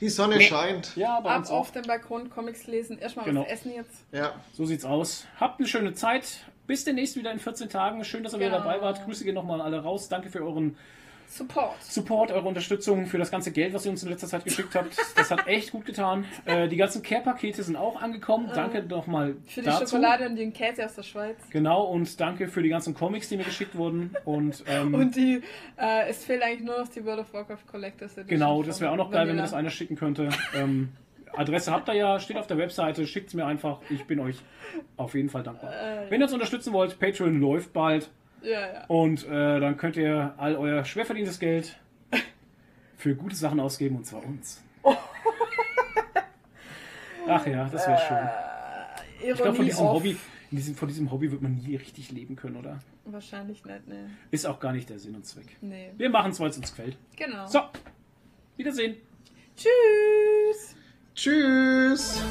[0.05, 0.95] Die Sonne scheint.
[0.95, 1.61] Ja, bei Ab uns auch.
[1.61, 3.41] auf den Balkon, Comics lesen, erstmal Genau.
[3.41, 4.03] was essen jetzt.
[4.11, 4.33] Ja.
[4.53, 5.25] So sieht's aus.
[5.39, 6.41] Habt eine schöne Zeit.
[6.67, 8.03] Bis demnächst wieder in 14 Tagen.
[8.05, 8.63] Schön, dass ihr wieder Genau.
[8.63, 9.03] dabei wart.
[9.03, 10.07] Grüße gehen nochmal alle raus.
[10.07, 10.77] Danke für euren
[11.35, 11.83] Support.
[11.83, 14.95] Support, eure Unterstützung, für das ganze Geld, was ihr uns in letzter Zeit geschickt habt.
[15.17, 16.23] Das hat echt gut getan.
[16.45, 18.49] Äh, die ganzen Care-Pakete sind auch angekommen.
[18.55, 19.85] Danke nochmal Für die dazu.
[19.85, 21.35] Schokolade und den Käse aus der Schweiz.
[21.49, 24.15] Genau, und danke für die ganzen Comics, die mir geschickt wurden.
[24.23, 25.41] Und, ähm, Und die,
[25.77, 28.27] äh, es fehlt eigentlich nur noch die World of Warcraft Collectors Edition.
[28.27, 29.43] genau, das wäre auch noch geil, wenn mir Vanilla.
[29.43, 30.29] das einer schicken könnte.
[30.55, 30.89] Ähm,
[31.33, 33.79] Adresse habt ihr ja, steht auf der Webseite, schickt es mir einfach.
[33.89, 34.37] Ich bin euch
[34.95, 35.71] auf jeden Fall dankbar.
[35.73, 38.09] Äh, Wenn ihr uns unterstützen wollt, Patreon läuft bald.
[38.45, 38.85] Ja, ja.
[38.87, 41.77] Und äh, dann könnt ihr all euer schwer verdientes Geld
[42.97, 44.61] für gute Sachen ausgeben, und zwar uns.
[47.27, 49.27] Ach ja, das wäre schön.
[49.27, 49.95] Ironie Ich glaube, von diesem off.
[49.95, 50.17] Hobby,
[50.51, 52.79] in diesem, von diesem Hobby wird man nie richtig leben können, oder?
[53.05, 54.09] Wahrscheinlich nicht, ne.
[54.31, 55.57] Ist auch gar nicht der Sinn und Zweck.
[55.61, 55.91] Nee.
[55.97, 56.97] Wir machen es, weil es uns gefällt.
[57.15, 57.47] Genau.
[57.47, 57.61] So,
[58.57, 58.95] Wiedersehen.
[59.55, 60.75] Tschüss.
[61.13, 62.21] Tschüss.